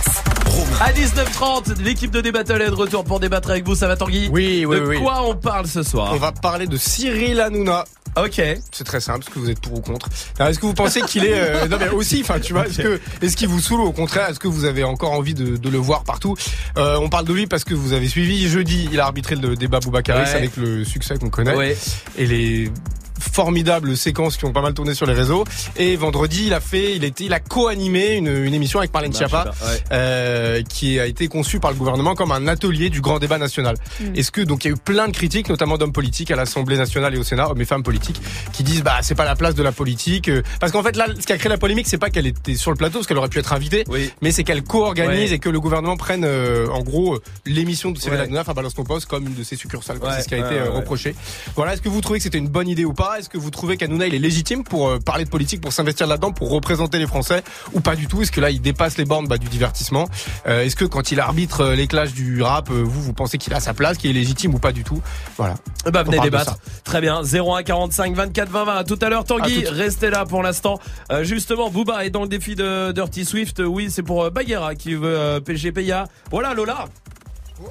À 0.82 0.92
19h30, 0.92 1.82
l'équipe 1.84 2.12
de 2.12 2.20
Débattle 2.22 2.62
est 2.62 2.66
de 2.70 2.72
retour 2.76 3.04
pour 3.06 3.20
débattre 3.22 3.50
avec 3.50 3.66
vous. 3.66 3.76
Ça 3.76 3.88
va 3.88 3.96
Tanguy 3.96 4.28
Oui, 4.32 4.66
oui, 4.66 4.76
De 4.80 4.86
oui. 4.86 5.00
quoi 5.00 5.24
on 5.26 5.34
parle 5.36 5.68
ce 5.68 5.84
soir 5.84 6.12
On 6.14 6.18
va 6.18 6.32
parler 6.34 6.68
de 6.68 6.76
Cyril 6.78 7.40
Hanouna. 7.40 7.86
Ok. 8.18 8.42
C'est 8.72 8.84
très 8.84 9.00
simple, 9.00 9.22
est-ce 9.26 9.30
que 9.34 9.40
vous 9.40 9.50
êtes 9.50 9.60
pour 9.62 9.74
ou 9.74 9.82
contre? 9.82 10.10
Est-ce 10.40 10.60
que 10.60 10.66
vous 10.66 10.74
pensez 10.74 11.02
qu'il 11.02 11.26
est... 11.26 11.34
euh, 11.34 11.68
Non 11.68 11.78
mais 11.80 11.90
aussi, 11.90 12.22
enfin 12.22 12.40
tu 12.40 12.54
vois, 12.54 12.66
est-ce 12.68 12.82
que 12.82 13.00
est-ce 13.22 13.36
qu'il 13.38 13.48
vous 13.50 13.60
saoule 13.60 13.82
ou 13.82 13.86
au 13.86 13.92
contraire 13.94 14.30
Est-ce 14.30 14.40
que 14.40 14.48
vous 14.48 14.64
avez 14.66 14.84
encore 14.84 15.12
envie 15.12 15.34
de, 15.34 15.58
de 15.58 15.70
le 15.70 15.78
voir 15.78 16.04
partout? 16.04 16.36
Euh, 16.78 16.98
On 16.98 17.10
parle 17.10 17.26
de 17.26 17.34
lui 17.34 17.48
parce 17.48 17.64
que 17.66 17.74
vous 17.74 17.92
avez 17.94 18.08
suivi 18.08 18.48
jeudi, 18.48 18.88
il 18.92 19.00
a 19.00 19.06
arbitré 19.06 19.36
le 19.36 19.56
débat 19.56 19.80
Boubacaris 19.80 20.30
Ouais. 20.30 20.36
avec 20.36 20.56
le 20.58 20.84
succès 20.86 21.18
qu'on 21.18 21.30
connaît. 21.30 21.56
Ouais. 21.56 21.78
Et 22.18 22.26
les 22.26 22.72
formidables 23.20 23.96
séquences 23.98 24.38
qui 24.38 24.46
ont 24.46 24.52
pas 24.54 24.62
mal 24.62 24.74
tourné 24.74 24.94
sur 24.94 25.06
les 25.06 25.14
réseaux. 25.14 25.44
Et 25.78 25.96
vendredi, 25.96 26.46
il 26.48 26.54
a 26.54 26.60
fait, 26.60 26.96
il 26.96 27.04
était, 27.04 27.26
il 27.26 27.34
a 27.34 27.40
co-animé 27.40 28.14
une, 28.16 28.28
une 28.28 28.54
émission 28.54 28.80
avec 28.80 28.94
Marlène 28.94 29.14
Schiappa, 29.14 29.52
ouais. 29.66 29.80
euh, 29.92 30.62
qui 30.64 31.00
a 31.00 31.06
été 31.06 31.28
conçue 31.28 31.60
par 31.60 31.72
le 31.72 31.78
gouvernement 31.78 32.16
comme 32.16 32.32
un 32.32 32.48
atelier 32.48 32.90
du 32.90 33.02
grand 33.02 33.20
débat 33.20 33.38
national. 33.38 33.76
Mm. 34.00 34.16
Est-ce 34.16 34.32
que 34.32 34.42
donc 34.42 34.64
il 34.66 34.68
y 34.70 34.72
a 34.72 34.74
eu 34.74 34.80
plein 34.80 35.08
de 35.08 35.14
critiques, 35.14 35.50
notamment 35.50 35.78
d'hommes 35.78 35.92
politiques 35.94 36.32
à 36.32 36.36
l'Assemblée 36.36 36.78
nationale 36.78 37.14
et 37.16 37.18
au 37.18 37.24
Sénat, 37.24 37.50
hommes 37.50 37.62
et 37.62 37.66
femmes 37.66 37.84
politiques, 37.84 38.22
qui 38.54 38.64
disent 38.64 38.84
bah 38.84 38.98
c'est 39.02 39.16
pas 39.16 39.26
la 39.26 39.36
place 39.36 39.56
de 39.56 39.64
la 39.64 39.72
politique, 39.72 40.30
euh, 40.30 40.42
parce 40.60 40.72
qu'en 40.72 40.84
fait 40.84 40.96
là, 40.96 41.08
ce 41.20 41.26
qui 41.26 41.34
a 41.34 41.38
créé 41.38 41.50
la 41.50 41.58
polémique, 41.58 41.88
c'est 41.88 41.98
pas 41.98 42.10
qu'elle 42.10 42.28
était 42.28 42.56
sur 42.56 42.72
le 42.72 42.78
plateau, 42.78 43.00
parce 43.00 43.08
qu'elle 43.08 43.18
aurait 43.18 43.30
pu 43.30 43.40
être 43.40 43.54
invitée, 43.54 43.84
mais 44.22 44.32
c'est 44.32 44.44
qu'elle 44.44 44.64
co-organise 44.64 45.06
Ouais. 45.06 45.32
et 45.36 45.40
que 45.40 45.50
le 45.50 45.60
gouvernement 45.60 45.98
prenne 45.98 46.24
euh, 46.26 46.68
en 46.70 46.82
gros 46.82 47.16
euh, 47.16 47.22
l'émission 47.46 47.92
de 47.92 47.98
Cyril 48.00 48.18
Ouais. 48.20 48.26
Hanouna, 48.26 48.42
enfin 48.42 48.54
Balance 48.54 48.74
ton 48.76 48.84
poste, 48.84 49.08
comme 49.08 49.28
une 49.28 49.34
de 49.34 49.44
ses 49.44 49.56
succursales. 49.56 49.98
c'est 50.16 50.22
ce 50.24 50.28
qui 50.28 50.36
a 50.36 50.40
ouais, 50.40 50.46
été 50.46 50.56
euh, 50.60 50.72
reproché. 50.72 51.16
Voilà, 51.56 51.74
est-ce 51.74 51.82
que 51.82 51.90
vous 51.90 52.02
trouvez 52.02 52.20
que 52.20 52.24
c'était 52.24 52.38
une 52.38 52.48
bonne 52.48 52.68
idée 52.70 52.86
ou 52.86 52.94
pas 52.94 53.05
Est-ce 53.14 53.30
que 53.30 53.38
vous 53.38 53.52
trouvez 53.52 53.78
qu'Hanouna 53.78 54.08
il 54.08 54.16
est 54.16 54.20
légitime 54.20 54.64
pour 54.64 54.90
euh, 54.90 55.00
parler 55.00 55.24
de 55.26 55.30
politique, 55.30 55.62
pour 55.62 55.72
s'investir 55.74 56.08
là-dedans, 56.08 56.32
pour 56.32 56.50
représenter 56.50 56.98
les 56.98 57.08
Français, 57.08 57.44
ou 57.74 57.80
pas 57.80 57.96
du 57.96 58.08
tout? 58.08 58.22
Est-ce 58.22 58.32
que 58.32 58.42
là 58.42 58.50
il 58.50 58.62
dépasse 58.62 58.98
les 58.98 59.06
bornes 59.06 59.28
bah, 59.28 59.38
du 59.38 59.48
divertissement? 59.48 60.08
Euh, 60.48 60.64
Est-ce 60.64 60.76
que 60.76 60.86
quand 60.86 61.12
il 61.12 61.20
arbitre 61.20 61.62
euh, 61.62 61.76
les 61.76 61.88
clashs 61.88 62.14
du 62.14 62.42
rap, 62.42 62.70
euh, 62.72 62.82
vous 62.84 63.02
vous 63.02 63.14
pensez 63.14 63.38
qu'il 63.38 63.54
a 63.54 63.60
sa 63.60 63.74
place, 63.74 63.98
qu'il 63.98 64.10
est 64.10 64.14
légitime 64.14 64.54
ou 64.56 64.60
pas 64.60 64.72
du 64.72 64.84
tout? 64.84 65.02
Voilà. 65.38 65.56
Bah 65.92 66.04
venez 66.04 66.20
débattre. 66.20 66.58
Très 66.84 67.02
bien. 67.02 67.22
01 67.24 67.64
45 67.64 68.16
24 68.16 68.50
20 68.50 68.64
20. 68.66 68.76
À 68.76 68.84
tout 68.84 69.00
à 69.02 69.10
l'heure 69.10 69.24
Tanguy. 69.24 69.66
À. 69.68 69.72
Restez 69.72 70.10
là 70.10 70.26
pour 70.26 70.42
l'instant. 70.44 70.80
Euh, 71.12 71.24
justement, 71.24 71.70
Booba 71.70 72.06
est 72.06 72.10
dans 72.10 72.24
le 72.24 72.28
défi 72.28 72.56
de 72.56 72.92
Dirty 72.92 73.26
Swift. 73.26 73.60
Oui, 73.66 73.90
c'est 73.92 74.04
pour 74.04 74.24
euh, 74.24 74.30
Bagheera 74.30 74.76
qui 74.76 74.94
veut 74.96 75.18
euh, 75.18 75.40
PGPA. 75.40 76.08
Voilà 76.32 76.54
Lola 76.54 76.86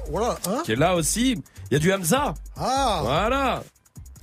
Voilà, 0.09 0.37
hein? 0.47 0.61
Qui 0.63 0.71
est 0.73 0.75
là 0.77 0.95
aussi. 0.95 1.35
Il 1.69 1.73
y 1.73 1.75
a 1.75 1.79
du 1.79 1.91
Hamza. 1.91 2.33
Ah 2.57 3.01
Voilà. 3.03 3.63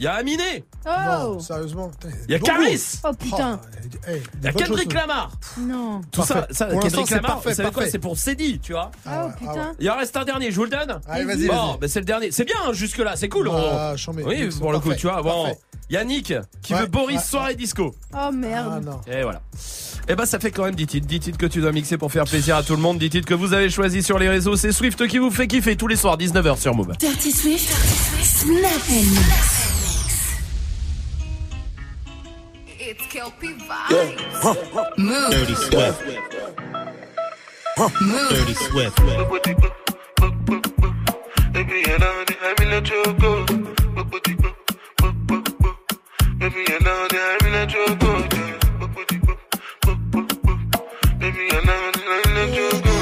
Il 0.02 0.06
y 0.06 0.08
a 0.08 0.14
Aminé. 0.14 0.64
Non, 0.84 1.38
sérieusement. 1.38 1.92
Il 2.26 2.32
y 2.32 2.34
a 2.34 2.40
Caris. 2.40 2.98
Oh 3.04 3.12
putain. 3.12 3.60
Il 4.08 4.44
y 4.44 4.48
a 4.48 4.52
Kendrick 4.52 4.92
Lamar. 4.92 5.30
Non. 5.60 6.00
Tout 6.10 6.24
ça, 6.24 6.34
Parfait. 6.34 6.54
ça 6.54 6.66
Pour 6.66 6.80
Kendrick 6.80 7.10
Lamar, 7.10 7.30
parfait, 7.34 7.50
vous 7.50 7.54
savez 7.54 7.70
quoi. 7.70 7.86
C'est 7.86 8.00
pour 8.00 8.18
Cédie, 8.18 8.58
tu 8.58 8.72
vois. 8.72 8.90
Oh 9.06 9.28
putain. 9.38 9.74
Il 9.78 9.88
en 9.88 9.96
reste 9.96 10.16
un 10.16 10.24
dernier, 10.24 10.50
je 10.50 10.56
vous 10.56 10.64
le 10.64 10.70
donne 10.70 11.00
Allez, 11.08 11.22
vas-y, 11.24 11.46
Bon, 11.46 11.76
ben 11.80 11.88
c'est 11.88 12.00
le 12.00 12.04
dernier. 12.04 12.32
C'est 12.32 12.44
bien, 12.44 12.56
hein, 12.66 12.72
jusque-là, 12.72 13.14
c'est 13.14 13.28
cool. 13.28 13.48
Ah, 13.52 13.92
on- 13.92 13.96
chambé. 13.96 14.24
Oui, 14.26 14.48
pour 14.58 14.72
le 14.72 14.80
coup, 14.80 14.92
tu 14.94 15.06
vois. 15.06 15.22
Bon. 15.22 15.56
Yannick 15.88 16.34
qui 16.62 16.74
Ouais, 16.74 16.80
veut 16.80 16.86
Boris 16.86 17.18
ouais, 17.18 17.22
soirée 17.22 17.54
disco. 17.54 17.94
Oh 18.12 18.32
merde. 18.32 18.90
Et 19.06 19.22
voilà. 19.22 19.40
Et 20.08 20.16
bah 20.16 20.26
ça 20.26 20.40
fait 20.40 20.50
quand 20.50 20.64
même 20.64 20.74
10 20.74 20.86
titres, 20.88 21.06
10 21.06 21.20
titres 21.20 21.38
que 21.38 21.46
tu 21.46 21.60
dois 21.60 21.70
mixer 21.70 21.96
pour 21.96 22.10
faire 22.10 22.24
plaisir 22.24 22.56
à 22.56 22.64
tout 22.64 22.74
le 22.74 22.82
monde, 22.82 22.98
10 22.98 23.08
titres 23.10 23.28
que 23.28 23.34
vous 23.34 23.52
avez 23.52 23.70
choisi 23.70 24.02
sur 24.02 24.18
les 24.18 24.28
réseaux, 24.28 24.56
c'est 24.56 24.72
Swift 24.72 25.06
qui 25.06 25.18
vous 25.18 25.30
fait 25.30 25.46
kiffer 25.46 25.76
tous 25.76 25.86
les 25.86 25.94
soirs 25.96 26.16
19h 26.18 26.56
sur 26.58 26.74
Move. 26.74 26.96
Dirty 26.98 27.30
Swift, 27.30 27.70
Snap 28.24 29.71
It's 32.94 33.06
Kelpie 33.06 33.56
Yeah. 33.88 34.12
Huh. 34.42 34.54
Move. 34.98 35.30
Dirty 35.30 35.54
Swift. 35.54 36.02
Huh. 37.78 37.88
Move. 38.02 38.28
Dirty 38.28 38.52
Swift. 38.52 38.96
Baby, 41.54 41.78
I 41.86 41.96
know 42.02 42.24
that 42.28 42.60
let 42.68 42.90
you 42.90 43.02
go. 43.18 43.46
Baby, 46.38 46.62
I 46.68 46.78
know 46.84 47.08
that 47.08 47.40
let 47.54 47.72
you 47.72 47.86
go. 47.96 48.12
Baby, 51.18 51.44
I 51.50 51.64
know 51.64 51.92
that 51.96 52.24
let 52.34 52.52
you 52.54 52.68
go. 52.82 52.92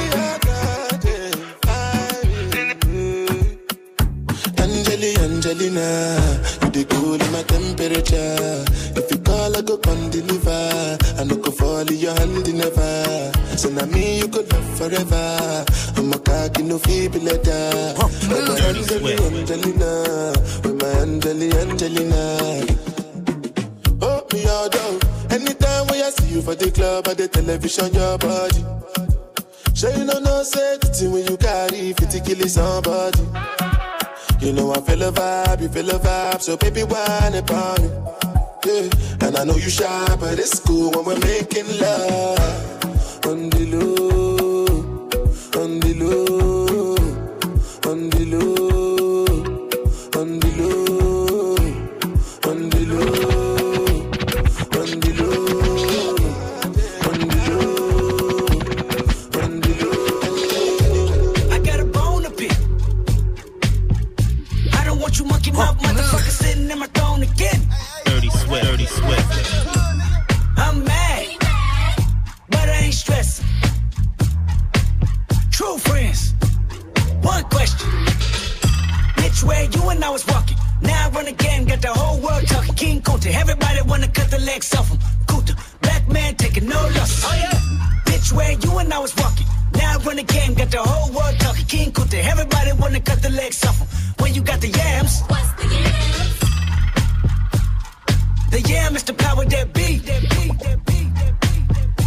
Angelina, 5.41 5.89
you 6.63 6.71
the 6.71 6.85
cool 6.91 7.15
in 7.15 7.33
my 7.33 7.43
temperature. 7.43 8.65
If 9.93 9.99
you 9.99 9.99
call, 9.99 9.99
I 9.99 9.99
go 9.99 10.01
come 10.01 10.11
deliver. 10.11 10.99
I 11.19 11.25
no 11.25 11.37
go 11.37 11.51
fall 11.51 11.81
in 11.81 11.97
your 11.97 12.15
hand 12.15 12.55
never. 12.55 13.33
So 13.57 13.71
now 13.71 13.87
me 13.87 14.19
you 14.19 14.29
could 14.29 14.51
love 14.53 14.79
forever. 14.79 15.65
I'm 15.97 16.13
a 16.13 16.19
cocky 16.19 16.63
no 16.63 16.79
feeble 16.79 17.21
letter. 17.21 17.95
I'm 17.99 18.11
my 18.29 18.37
Angeli, 18.69 19.15
Angelina, 19.15 20.33
with 20.63 20.83
my 20.83 20.89
Angeli, 21.01 21.53
Angelina. 21.53 22.67
Oh, 24.03 24.27
me 24.33 24.47
all 24.47 24.69
down. 24.69 25.01
Anytime 25.31 25.87
when 25.89 26.03
I 26.03 26.11
see 26.11 26.35
you 26.35 26.43
for 26.43 26.55
the 26.55 26.71
club 26.71 27.09
or 27.09 27.15
the 27.15 27.29
television, 27.29 27.93
your 27.93 28.19
body. 28.19 28.65
Sure 29.75 29.91
you 29.97 30.05
know 30.05 30.19
no 30.19 30.43
safety 30.43 31.09
when 31.09 31.27
you 31.27 31.37
carry 31.37 31.93
50 31.93 32.21
kill 32.21 32.49
somebody. 32.49 33.21
You 34.41 34.53
know 34.53 34.73
I 34.73 34.81
feel 34.81 35.03
a 35.03 35.13
vibe, 35.13 35.63
you 35.63 35.69
feel 35.69 35.91
a 35.91 35.99
vibe, 35.99 36.41
so 36.41 36.57
baby 36.57 36.83
whine 36.83 37.35
about 37.35 37.81
me. 37.83 38.30
Yeah, 38.67 38.91
and 39.23 39.37
I 39.39 39.45
know 39.45 39.57
you 39.57 39.71
shy, 39.71 40.17
but 40.21 40.39
it's 40.39 40.61
cool 40.61 40.91
when 40.91 41.05
we're 41.07 41.19
making 41.21 41.67
love. 41.79 43.27
On 43.27 43.49
the 43.49 44.10
got 81.81 81.95
the 81.95 82.01
whole 82.01 82.21
world 82.21 82.47
talking. 82.47 82.75
King 82.75 83.03
Kunta, 83.03 83.33
everybody 83.33 83.83
wanna 83.83 84.09
cut 84.09 84.31
the 84.31 84.39
legs 84.39 84.75
off 84.75 84.89
him. 84.89 84.99
Kunta, 85.27 85.55
black 85.81 86.09
man 86.09 86.35
taking 86.37 86.67
no 86.69 86.81
loss. 86.97 87.25
Oh 87.25 87.35
yeah. 87.35 88.05
Bitch, 88.07 88.33
where 88.33 88.53
you 88.53 88.79
and 88.79 88.93
I 88.93 88.99
was 88.99 89.15
walking. 89.17 89.47
Now 89.75 89.95
I 89.95 89.97
run 90.05 90.17
the 90.17 90.23
game, 90.23 90.55
got 90.55 90.71
the 90.71 90.83
whole 90.83 91.13
world 91.13 91.39
talking. 91.39 91.67
King 91.67 91.93
Kunta, 91.93 92.23
everybody 92.23 92.73
wanna 92.73 93.01
cut 93.01 93.23
the 93.23 93.31
legs 93.31 93.65
off 93.65 93.79
him. 93.79 93.89
When 94.19 94.35
you 94.35 94.43
got 94.43 94.61
the 94.61 94.69
yams. 94.69 95.23
What's 95.29 95.53
the 95.53 95.67
yams? 95.75 96.39
The 98.51 98.61
yam 98.69 98.97
is 98.97 99.05
the 99.05 99.15
power 99.15 99.45
that 99.45 99.73
be. 99.73 99.99
That 99.99 100.23
be, 100.23 100.49
that 100.65 100.85
be, 100.87 100.95
that 100.95 101.41
be, 101.41 101.53
that 101.69 101.97
be. 101.97 102.07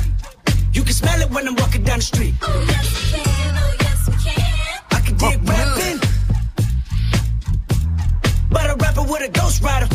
You 0.73 0.83
can 0.83 0.93
smell 0.93 1.21
it 1.21 1.29
when 1.31 1.47
I'm 1.47 1.55
walking 1.55 1.83
down 1.83 1.99
the 1.99 2.05
street. 2.05 2.33
Oh 2.41 2.65
yes 2.67 3.13
we 3.13 3.43
a 9.23 9.29
rapper 9.29 9.31
with 9.31 9.35
a 9.35 9.39
ghost 9.39 9.63
rider. 9.63 9.87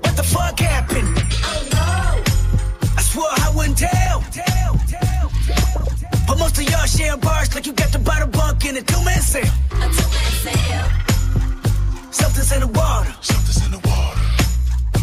What 0.00 0.16
the 0.16 0.22
fuck 0.22 0.58
happened? 0.58 1.08
Oh 1.44 1.62
no! 1.72 2.96
I 2.96 3.02
swore 3.02 3.28
I 3.30 3.52
wouldn't 3.54 3.78
tell. 3.78 4.20
tell, 4.30 4.74
tell, 4.88 5.30
tell, 5.46 5.86
tell. 6.00 6.24
But 6.26 6.38
most 6.38 6.58
of 6.58 6.64
y'all 6.68 6.86
share 6.86 7.16
bars 7.16 7.54
like 7.54 7.66
you 7.66 7.72
got 7.72 7.92
the 7.92 7.98
bottle 7.98 8.28
bunk 8.28 8.64
in 8.64 8.76
a 8.76 8.82
two-man 8.82 9.20
sale. 9.20 9.52
A 9.72 9.88
two-man 9.96 10.32
sale. 10.44 10.88
Something's 12.10 12.52
in 12.52 12.60
the 12.60 12.66
water. 12.68 13.14
Something's 13.20 13.64
in 13.66 13.72
the 13.72 13.82
water. 13.88 14.20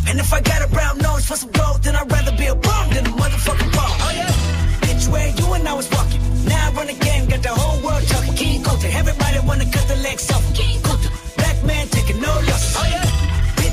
And 0.10 0.20
if 0.20 0.34
I 0.34 0.42
got 0.42 0.62
a 0.62 0.68
brown 0.68 0.98
nose 0.98 1.26
for 1.26 1.36
some 1.36 1.52
gold, 1.52 1.84
then 1.84 1.96
I'd 1.96 2.12
rather 2.12 2.36
be 2.36 2.48
a 2.48 2.56
bum 2.56 2.90
than 2.94 3.06
a 3.06 3.10
motherfucking 3.10 3.72
bum. 3.72 3.92
Oh 4.06 4.12
yeah. 4.16 4.32
Bitch, 4.84 5.08
where 5.12 5.30
you 5.30 5.54
and 5.54 5.68
I 5.68 5.74
was 5.74 5.90
walking. 5.92 6.22
Now 6.46 6.70
I 6.70 6.72
run 6.74 6.88
the 6.88 6.94
game, 6.94 7.28
got 7.28 7.44
the 7.44 7.50
whole 7.50 7.80
world 7.84 8.04
talking. 8.08 8.36
King 8.36 8.64
Kunta, 8.64 8.94
everybody 8.94 9.40
wanna 9.48 9.66
cut 9.66 9.88
the 9.88 9.98
legs 9.98 10.32
off. 10.32 10.44
King 10.54 10.80
Kunta, 10.82 11.10
black 11.38 11.64
man 11.64 11.88
taking 11.90 12.20
no 12.22 12.34
losses. 12.50 12.76
Oh 12.78 12.88
yeah. 12.90 13.09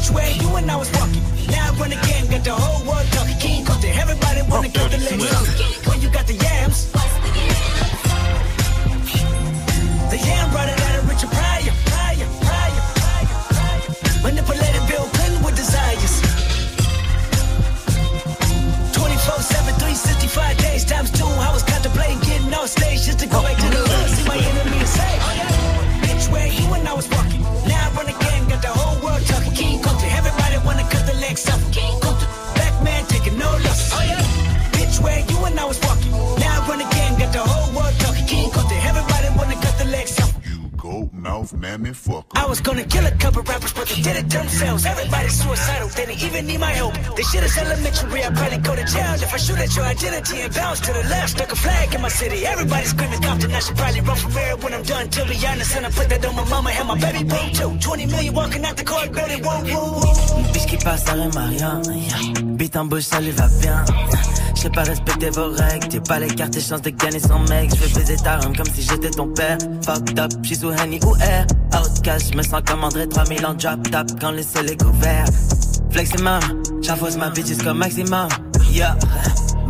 Bitch, 0.06 0.14
where 0.14 0.30
you 0.30 0.56
and 0.56 0.70
I 0.70 0.76
was 0.76 0.90
walking. 0.92 1.22
Now 1.48 1.72
I 1.72 1.76
run 1.78 1.90
the 1.90 1.96
game, 2.06 2.26
got 2.30 2.44
the 2.44 2.52
whole 2.54 2.86
world 2.86 3.06
talking. 3.12 3.36
King 3.38 3.64
Kunta, 3.64 3.90
everybody 3.96 4.42
wanna 4.48 4.68
cut 4.68 4.90
the 4.90 4.98
legs 4.98 5.32
off. 5.34 5.86
When 5.86 6.00
you 6.00 6.10
got 6.10 6.26
the 6.26 6.34
yams. 6.34 6.92
The 10.10 10.18
yam 10.18 10.50
brought 10.50 10.68
it 10.68 10.80
out 10.80 10.98
of 10.98 11.08
Richard 11.08 11.30
Pryor. 11.30 11.72
Pryor, 11.90 12.28
Pryor, 12.46 12.82
Pryor. 12.94 14.22
Manipulated 14.22 14.82
Bill 14.88 15.06
Clinton 15.14 15.42
with 15.42 15.56
desires. 15.56 16.14
24 18.92 19.42
7, 19.42 19.74
365 19.74 20.58
days 20.58 20.84
times 20.84 21.10
two. 21.10 21.24
I 21.26 21.50
was 21.52 21.62
contemplating 21.62 22.20
getting 22.20 22.52
on 22.54 22.68
stage 22.68 23.02
just 23.02 23.18
to 23.20 23.26
go 23.26 23.42
back 23.42 23.56
to 23.56 23.68
the 23.70 23.82
hood. 23.82 24.10
See 24.10 24.28
my 24.28 24.36
enemy 24.38 24.78
and 24.78 24.88
say, 24.88 25.12
oh, 25.18 26.00
Bitch, 26.02 26.30
where 26.30 26.46
you 26.46 26.66
and 26.74 26.86
I 26.88 26.94
was 26.94 27.08
walking. 27.10 27.45
Now 28.56 28.62
the 28.62 28.78
whole 28.80 28.98
world 29.04 29.26
talking. 29.26 29.52
King 29.52 29.82
Kunta, 29.82 30.08
everybody 30.16 30.56
wanna 30.64 30.88
cut 30.88 31.04
the 31.06 31.12
legs 31.20 31.46
off. 31.50 31.60
King 31.72 32.00
Kunta, 32.00 32.26
black 32.54 32.82
man 32.82 33.04
taking 33.06 33.36
no 33.36 33.50
losses. 33.50 33.92
Oh, 33.92 34.00
Bitch, 34.72 34.98
where 35.04 35.20
you 35.28 35.44
and 35.44 35.60
I 35.60 35.64
was 35.66 35.78
walking. 35.82 36.12
Now 36.40 36.62
I 36.62 36.68
run 36.68 36.78
the 36.78 36.88
game, 36.96 37.18
got 37.18 37.32
the 37.34 37.40
whole 37.40 37.65
off. 40.86 41.12
mouth, 41.12 41.52
mammy, 41.54 41.92
fuck. 41.92 42.26
I 42.34 42.46
was 42.46 42.60
gonna 42.60 42.84
kill 42.84 43.06
a 43.06 43.10
couple 43.22 43.42
rappers, 43.42 43.72
but 43.72 43.88
they 43.88 44.00
did 44.00 44.16
it 44.16 44.28
themselves. 44.30 44.86
Everybody's 44.86 45.36
suicidal, 45.42 45.88
they 45.88 46.06
didn't 46.06 46.22
even 46.22 46.46
need 46.46 46.60
my 46.60 46.72
help. 46.80 46.94
This 47.16 47.30
shit 47.30 47.42
is 47.42 47.56
elementary, 47.58 48.22
I'd 48.22 48.34
probably 48.36 48.58
go 48.58 48.74
to 48.76 48.84
jail 48.84 49.14
if 49.14 49.32
I 49.34 49.38
shoot 49.38 49.58
at 49.58 49.74
your 49.76 49.84
identity 49.84 50.40
and 50.40 50.54
bounce 50.54 50.80
to 50.80 50.92
the 50.92 51.04
left. 51.08 51.30
Stuck 51.30 51.52
a 51.52 51.56
flag 51.56 51.94
in 51.94 52.00
my 52.00 52.08
city, 52.08 52.46
everybody's 52.46 52.90
screaming 52.90 53.22
Compton. 53.22 53.50
I 53.52 53.60
should 53.60 53.76
probably 53.76 54.00
run 54.00 54.16
for 54.16 54.30
mayor 54.30 54.56
when 54.56 54.72
I'm 54.74 54.82
done. 54.82 55.08
To 55.08 55.24
be 55.26 55.36
honest, 55.46 55.76
and 55.76 55.86
I 55.86 55.90
put 55.90 56.08
that 56.08 56.24
on 56.24 56.34
my 56.36 56.48
mama 56.48 56.70
and 56.70 56.88
my 56.88 56.98
baby 56.98 57.24
boo 57.24 57.46
too. 57.58 57.78
20 57.78 58.06
million 58.06 58.34
walking 58.34 58.64
out 58.64 58.76
the 58.76 58.84
car, 58.84 59.08
building, 59.08 59.42
whoa, 59.42 59.60
whoa, 59.64 60.00
whoa. 60.00 60.38
Une 60.38 60.52
biche 60.52 60.66
qui 60.66 60.76
passe, 60.76 61.04
ça 61.04 61.12
rime 61.12 61.36
à 61.36 61.46
rien. 61.46 61.82
Bite 62.58 62.76
en 62.76 62.84
bouche, 62.84 63.04
ça 63.04 63.20
lui 63.20 63.30
va 63.30 63.48
bien. 63.60 63.84
Je 64.56 64.62
sais 64.62 64.70
pas 64.70 64.82
respecter 64.82 65.30
vos 65.30 65.50
règles. 65.50 65.88
T'es 65.88 66.00
pas 66.00 66.18
les 66.18 66.28
cartes, 66.28 66.52
tes 66.52 66.60
chances 66.60 66.82
de 66.82 66.90
gagner 66.90 67.20
son 67.20 67.38
mec. 67.40 67.70
Je 67.70 67.84
vais 67.84 68.00
baiser 68.00 68.16
ta 68.16 68.38
rhum 68.38 68.56
comme 68.56 68.66
si 68.74 68.82
j'étais 68.82 69.10
ton 69.10 69.28
père. 69.28 69.58
Fucked 69.84 70.18
up, 70.18 70.32
j'suis 70.42 70.56
sous 70.56 70.70
Henny 70.72 70.98
ou 71.04 71.14
Air. 71.16 71.46
Outcast, 71.74 72.32
je 72.32 72.36
me 72.38 72.42
sens 72.42 72.62
comme 72.66 72.82
André 72.82 73.06
3000 73.06 73.46
en 73.46 73.54
drop 73.54 73.90
top 73.90 74.06
quand 74.20 74.30
le 74.32 74.42
ciel 74.42 74.70
est 74.70 74.82
couvert. 74.82 75.26
Fleximum, 75.90 76.40
j'enfonce 76.82 77.16
ma 77.16 77.30
bitch 77.30 77.48
jusqu'au 77.48 77.74
maximum. 77.74 78.28
Yeah, 78.72 78.96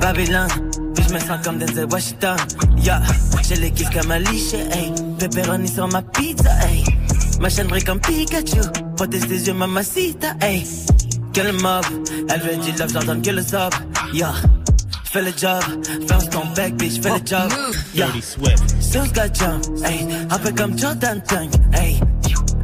Babylone. 0.01 0.49
Puis 0.95 1.05
je 1.09 1.15
me 1.15 1.19
sens 1.19 1.39
comme 1.45 1.59
Denzel 1.59 1.87
Washington. 1.91 2.37
Yeah, 2.79 3.03
j'ai 3.47 3.57
les 3.57 3.73
kills 3.73 3.91
comme 3.91 4.11
Alicia, 4.11 4.59
hey. 4.71 4.93
Pepperoni 5.19 5.69
sur 5.69 5.89
ma 5.89 6.03
pizza, 6.03 6.51
hey. 6.69 6.85
Ma 7.41 7.49
chaîne 7.49 7.67
brille 7.67 7.85
comme 7.85 8.01
Pikachu. 8.01 8.61
Protège 8.97 9.27
tes 9.27 9.35
yeux, 9.35 9.53
mamacita, 9.53 10.29
hey. 10.41 10.65
Que 11.33 11.41
le 11.41 11.53
mob, 11.53 11.85
elle 12.29 12.41
veut 12.41 12.57
du 12.57 12.73
love, 12.79 12.93
j'entends 12.93 13.21
que 13.21 13.31
le 13.31 13.43
sub. 13.43 13.73
Yeah, 14.13 14.33
fais 15.07 15.23
le 15.23 15.33
job. 15.37 15.63
Bounce 16.09 16.31
ton 16.31 16.47
bec, 16.55 16.75
bitch, 16.77 17.01
fais 17.01 17.11
le 17.11 17.27
job. 17.27 17.51
Yeah, 17.95 18.09
Seuls 18.81 19.13
got 19.13 19.35
jump, 19.35 19.65
hey. 19.85 20.07
Un 20.31 20.39
peu 20.39 20.53
comme 20.53 20.79
Jordan 20.79 21.21
Tank, 21.23 21.53
hey. 21.75 22.01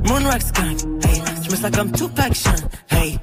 Moonrock 0.07 0.43
skunk, 0.43 0.81
hey. 1.05 1.23
Je 1.45 1.51
me 1.51 1.57
sens 1.57 1.71
comme 1.71 1.93
Tupac 1.93 2.35
Shawn, 2.35 2.69
hey. 2.91 3.19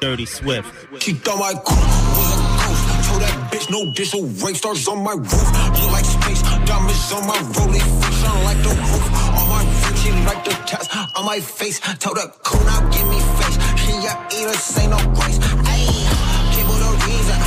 Dirty 0.00 0.26
Swift. 0.26 1.02
She 1.02 1.12
thought 1.12 1.38
my 1.38 1.54
coupe 1.58 1.74
was 1.74 2.30
a 2.30 2.38
ghost. 2.38 2.84
Told 3.08 3.22
that 3.22 3.50
bitch 3.50 3.66
no 3.70 3.92
dish, 3.92 4.10
so 4.10 4.22
rape 4.46 4.56
stars 4.56 4.86
on 4.86 5.02
my 5.02 5.12
roof. 5.12 5.32
Look 5.74 5.90
like 5.90 6.04
space, 6.06 6.42
diamonds 6.66 7.10
on 7.10 7.26
my 7.26 7.38
rollie, 7.58 7.82
fiction 7.82 8.36
like 8.46 8.60
the 8.62 8.70
roof. 8.78 9.04
On 9.34 9.46
my 9.50 9.62
roof, 9.66 9.98
she 9.98 10.10
like 10.22 10.44
the 10.44 10.54
tats 10.70 10.86
on 11.16 11.26
my 11.26 11.40
face. 11.40 11.80
Told 11.98 12.18
her 12.18 12.30
cool 12.46 12.62
now, 12.62 12.78
give 12.94 13.06
me 13.10 13.18
face. 13.42 13.58
She 13.82 13.92
a 14.06 14.14
eater, 14.38 14.54
say 14.54 14.86
no 14.86 14.98
grace. 15.18 15.38
Ayy, 15.66 16.06
cable 16.54 16.78
the 16.78 16.90
reason. 17.02 17.38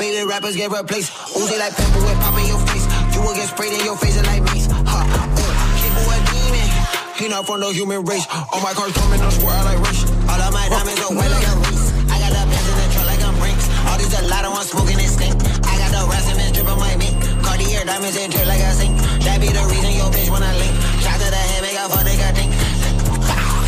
Faded 0.00 0.24
rappers 0.28 0.56
get 0.56 0.70
replaced. 0.70 1.12
Uzi 1.36 1.58
like 1.58 1.76
pepper 1.76 2.00
with 2.00 2.18
pop 2.24 2.38
in 2.40 2.46
your 2.48 2.62
face. 2.72 2.86
You 3.12 3.20
will 3.20 3.34
get 3.36 3.48
sprayed 3.52 3.72
in 3.76 3.84
your 3.84 3.96
face 4.00 4.16
like 4.24 4.42
mace. 4.48 4.66
Ha, 4.70 4.80
uh, 4.96 5.40
ooh, 5.44 5.54
cable 5.76 6.08
a 6.08 6.18
demon. 6.32 6.68
He 7.20 7.28
not 7.28 7.44
from 7.44 7.60
the 7.60 7.68
human 7.68 8.04
race. 8.06 8.24
All 8.32 8.62
my 8.62 8.72
cars 8.72 8.92
coming, 8.96 9.20
I 9.20 9.28
swear 9.28 9.52
I 9.52 9.62
like 9.74 9.80
race. 9.84 10.04
All 10.24 10.40
of 10.40 10.52
my 10.54 10.68
diamonds 10.70 11.00
are 11.04 11.12
white 11.12 11.30
like 11.34 11.46
a 11.50 11.67
these 14.58 14.74
a 14.74 14.76
lot 14.76 14.90
of 14.90 14.98
one 14.98 14.98
smoking 14.98 14.98
and 14.98 15.10
stink. 15.10 15.34
I 15.66 15.78
got 15.78 15.90
the 15.94 16.02
rest 16.10 16.26
of 16.32 16.38
it 16.38 16.54
drip 16.54 16.66
my 16.66 16.96
mink. 16.96 17.14
Cartier 17.44 17.84
diamonds 17.84 18.16
and 18.18 18.32
drip 18.32 18.46
like 18.46 18.60
a 18.60 18.72
sink. 18.74 18.98
That 19.22 19.38
be 19.40 19.48
the 19.54 19.62
reason 19.70 19.92
your 19.94 20.10
bitch 20.10 20.30
wanna 20.30 20.50
link. 20.58 20.74
Shot 21.02 21.18
to 21.20 21.28
the 21.30 21.38
head, 21.38 21.62
make 21.62 21.78
a 21.78 21.86
fuck 21.86 22.02
nigga 22.02 22.28
think. 22.34 22.50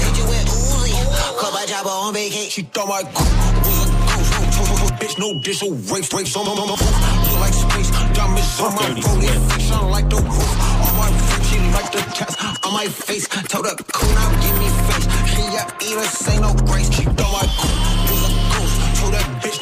Hit 0.03 0.15
you 0.19 0.27
with 0.27 0.51
Uzi. 0.51 0.95
Cup 1.39 1.55
a 1.55 1.67
chopper 1.67 1.95
on 1.95 2.15
vacation. 2.15 2.51
She 2.51 2.63
thought 2.63 2.89
my 2.89 3.03
coupe 3.07 3.39
was 3.63 3.79
a 3.79 3.91
ghost. 4.03 4.95
Bitch, 5.01 5.17
no 5.19 5.39
dish, 5.41 5.61
so 5.61 5.71
rape, 5.95 6.11
rape, 6.13 6.29
on 6.37 6.45
my 6.45 6.55
roof. 6.59 6.83
Look 6.83 7.41
like 7.41 7.55
space, 7.55 7.91
diamonds 8.13 8.61
on 8.61 8.75
my 8.75 8.91
rollie, 8.99 9.31
fiction 9.55 9.83
like 9.91 10.09
the 10.11 10.19
roof. 10.19 10.51
On 10.87 10.93
my 10.99 11.09
roof, 11.09 11.41
she 11.49 11.57
like 11.71 11.91
the 11.95 12.03
tats 12.13 12.37
on 12.67 12.73
my 12.75 12.87
face. 12.87 13.27
Told 13.49 13.67
her, 13.67 13.77
cool 13.95 14.13
now, 14.13 14.29
give 14.43 14.57
me 14.59 14.69
face. 14.91 15.07
She 15.31 15.43
a 15.55 15.65
eater, 15.87 16.09
say 16.11 16.37
no 16.41 16.53
grace. 16.67 16.91
She 16.93 17.05
thought 17.05 17.33
my 17.33 17.47
coupe 17.57 17.79
was 18.11 18.21
a 18.27 18.30
ghost. 18.30 18.30
Told 18.30 18.30
that 18.30 18.30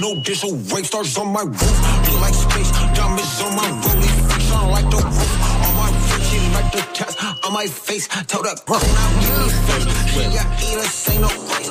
no 0.00 0.20
dish, 0.22 0.40
so 0.40 0.54
rape 0.74 0.86
stars 0.86 1.16
on 1.18 1.32
my 1.32 1.42
roof. 1.42 1.60
Look 1.60 2.20
like 2.20 2.34
space, 2.34 2.70
diamonds 2.94 3.40
on 3.40 3.56
my 3.56 3.68
rollie, 3.82 4.12
fiction 4.32 4.70
like 4.70 4.90
the 4.90 4.96
roof. 4.96 5.30
On 5.66 5.74
my 5.76 5.90
roof, 5.90 6.54
like 6.54 6.72
the 6.72 6.82
tats 6.94 7.16
on 7.44 7.52
my 7.52 7.66
face. 7.66 8.06
Her, 8.06 8.24
cool 8.24 8.42
now, 8.44 9.20
give 9.20 9.36
me 9.38 9.48
face. 9.66 9.86
She 10.12 10.20
a 10.20 10.44
eater, 10.66 10.88
say 10.88 11.18
no 11.20 11.28
grace. 11.28 11.70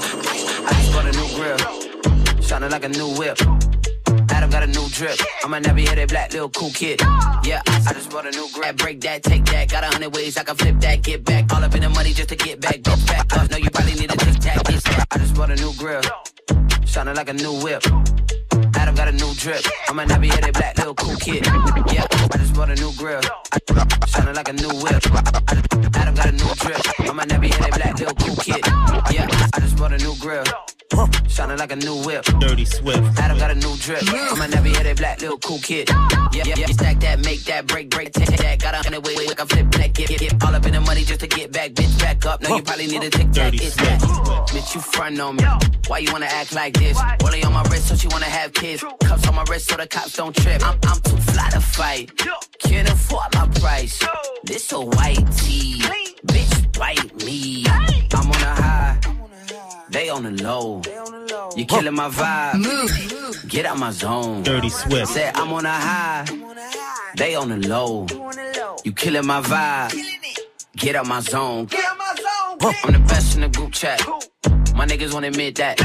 I 0.66 0.74
just 0.74 0.92
bought 0.94 1.06
a 1.06 1.12
new 1.12 1.28
grill. 1.36 2.42
Shining 2.42 2.72
like 2.72 2.86
a 2.86 2.90
new 2.90 3.10
whip. 3.18 3.38
Adam 4.30 4.50
got 4.50 4.64
a 4.64 4.68
new 4.68 4.88
drip. 4.90 5.20
I'm 5.44 5.54
a 5.54 5.60
nappy 5.60 5.88
headed 5.88 6.10
black 6.10 6.32
little 6.34 6.50
cool 6.50 6.72
kid. 6.72 7.02
Yeah, 7.44 7.62
I 7.66 7.94
just 7.94 8.10
bought 8.10 8.26
a 8.26 8.32
new 8.32 8.48
grip. 8.54 8.78
Break 8.78 9.02
that, 9.02 9.24
take 9.24 9.46
that. 9.46 9.70
Got 9.70 9.84
a 9.84 9.88
hundred 9.88 10.16
ways 10.16 10.38
I 10.38 10.44
can 10.44 10.56
flip 10.56 10.80
that, 10.82 11.02
get 11.02 11.24
back. 11.24 11.52
All 11.54 11.64
up 11.64 11.74
in 11.76 11.82
the 11.82 11.90
money 11.90 12.14
just 12.14 12.30
to 12.30 12.36
get 12.36 12.60
back, 12.62 12.82
get 12.82 13.06
back 13.08 13.38
up. 13.38 13.50
No, 13.52 13.58
you 13.58 13.70
probably 13.70 13.96
need 13.96 14.12
a 14.12 14.18
tic 14.18 14.36
tac. 14.40 14.64
That. 14.64 15.08
I 15.12 15.18
just 15.18 15.36
bought 15.36 15.52
a 15.52 15.56
new 15.56 15.74
grill. 15.78 16.02
Shining 16.86 17.16
like 17.16 17.30
a 17.30 17.34
new 17.34 17.54
whip. 17.64 17.84
Adam 18.76 18.96
got 18.96 19.08
a 19.08 19.12
new 19.12 19.34
drip. 19.36 19.62
I'm 19.90 20.00
a 20.00 20.04
nappy 20.04 20.32
headed 20.32 20.54
black 20.54 20.78
little 20.78 20.96
cool 20.96 21.16
kid. 21.18 21.46
Yeah, 21.46 22.06
I 22.34 22.38
just 22.38 22.54
bought 22.54 22.70
a 22.70 22.76
new 22.76 22.92
grill. 22.94 23.22
Shining 24.08 24.36
like 24.36 24.50
a 24.50 24.54
new 24.54 24.70
whip. 24.84 25.06
Adam 25.96 26.16
got 26.16 26.28
a 26.28 26.32
new 26.32 26.54
drip. 26.56 26.82
I'm 27.00 27.20
a 27.20 27.24
nappy 27.24 27.54
headed 27.54 27.74
black 27.74 28.00
little 28.00 28.16
cool 28.16 28.36
kid. 28.38 28.66
Yeah, 29.12 29.28
I 29.54 29.60
just 29.60 29.78
bought 29.78 29.94
a 29.94 29.98
new 29.98 30.16
grill. 30.20 30.44
Shining 31.28 31.58
like 31.58 31.72
a 31.72 31.76
new 31.76 31.96
whip. 32.04 32.24
Dirty 32.40 32.66
Swift. 32.66 33.20
Adam 33.20 33.38
got 33.38 33.52
a 33.52 33.56
new 33.56 33.76
drip. 33.78 34.02
I'm 34.04 34.42
a 34.42 34.46
nappy 34.46 34.76
headed 34.76 34.98
black 34.98 35.22
little 35.22 35.38
cool 35.38 35.60
kid. 35.60 35.90
Yeah, 35.90 36.30
yeah, 36.34 36.56
yeah. 36.58 36.66
Stack 36.68 37.00
that, 37.02 37.24
make 37.24 37.44
that, 37.44 37.68
break, 37.68 37.90
break, 37.90 38.14
take 38.14 38.36
that. 38.38 38.60
Got 38.60 38.74
a 38.74 38.78
hundred 38.78 39.06
way, 39.06 39.16
way, 39.16 39.28
I 39.38 39.46
flip 39.46 39.70
that, 39.72 39.94
get, 39.94 40.10
get. 40.10 40.44
All 40.44 40.56
up 40.56 40.66
in 40.66 40.74
the 40.74 40.82
money 40.82 41.04
just 41.04 41.20
to 41.20 41.28
get 41.28 41.52
back, 41.52 41.72
bitch, 41.72 42.00
back 42.00 42.26
up. 42.26 42.42
No, 42.42 42.56
you 42.56 42.64
probably 42.64 42.88
need 42.88 43.04
a 43.04 43.10
tic 43.10 43.32
tac. 43.32 43.54
It's 43.54 43.76
that. 43.76 44.00
Bitch, 44.50 44.76
you 44.76 44.82
front 44.82 45.20
on 45.20 45.36
me. 45.36 45.44
Why 45.88 46.00
you 46.00 46.12
wanna 46.12 46.26
act 46.26 46.54
like 46.54 46.74
this? 46.74 46.98
Rolling 47.22 47.46
on 47.46 47.54
my 47.54 47.64
wrist, 47.64 47.90
so 47.90 47.96
she 47.96 48.08
wanna 48.08 48.26
have 48.26 48.54
kids. 48.54 48.84
Cuffs 49.04 49.28
on 49.28 49.36
my 49.36 49.44
wrist, 49.50 49.70
so 49.70 49.76
the 49.76 49.88
cops 49.88 50.14
don't 50.16 50.36
trip. 50.36 50.66
I'm, 50.66 50.80
I'm 50.84 51.02
too 51.02 51.18
fly 51.18 51.50
to 51.52 51.60
fight. 51.60 52.12
Can't 52.60 52.90
afford 52.90 53.34
my 53.36 53.48
price. 53.60 54.04
This 54.44 54.72
a 54.72 54.80
white 54.80 55.32
tee. 55.34 55.82
Bitch, 56.26 56.80
bite 56.80 57.26
me. 57.26 57.66
I'm 57.68 58.32
on 58.32 58.42
a 58.42 58.62
high. 58.62 59.17
They 59.90 60.10
on 60.10 60.24
the 60.24 60.44
low. 60.44 60.82
You 61.56 61.66
killing 61.66 61.96
my 61.96 62.10
vibe. 62.10 63.50
Get 63.50 63.66
out 63.66 63.78
my 63.78 63.92
zone. 63.92 64.44
Dirty 64.44 64.70
Swift. 64.70 65.14
Said 65.14 65.36
I'm 65.36 65.52
on 65.54 65.66
a 65.66 65.72
high. 65.72 66.26
They 67.16 67.36
on 67.36 67.50
the 67.50 67.68
low. 67.68 68.06
You 68.84 68.92
killing 68.92 69.26
my 69.26 69.42
vibe. 69.42 69.94
Get 70.76 70.96
out 70.96 71.08
my 71.08 71.22
zone. 71.22 71.68
I'm 71.72 72.94
the 72.94 73.04
best 73.08 73.36
in 73.36 73.42
the 73.42 73.50
group 73.50 73.72
chat. 73.72 74.02
My 74.76 74.86
niggas 74.86 75.14
won't 75.14 75.26
admit 75.26 75.56
that. 75.56 75.80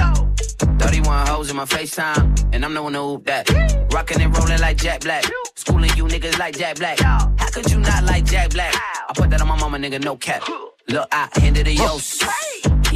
31 0.78 1.26
hoes 1.28 1.50
in 1.50 1.56
my 1.56 1.64
FaceTime, 1.64 2.54
and 2.54 2.64
I'm 2.64 2.74
the 2.74 2.82
one 2.82 2.92
to 2.92 3.00
hoop 3.00 3.24
that. 3.26 3.48
Rockin' 3.92 4.20
and 4.20 4.36
rollin' 4.36 4.60
like 4.60 4.76
Jack 4.76 5.00
Black. 5.00 5.24
Schooling 5.54 5.90
you 5.96 6.04
niggas 6.04 6.38
like 6.38 6.58
Jack 6.58 6.76
Black. 6.76 6.98
How 7.00 7.50
could 7.52 7.70
you 7.70 7.78
not 7.78 8.04
like 8.04 8.24
Jack 8.24 8.50
Black? 8.50 8.74
I 8.74 9.12
put 9.14 9.30
that 9.30 9.40
on 9.40 9.48
my 9.48 9.56
mama, 9.58 9.78
nigga, 9.78 10.02
no 10.02 10.16
cap. 10.16 10.42
Look, 10.88 11.08
I 11.12 11.28
handed 11.34 11.68
a 11.68 11.72
Yos. 11.72 12.22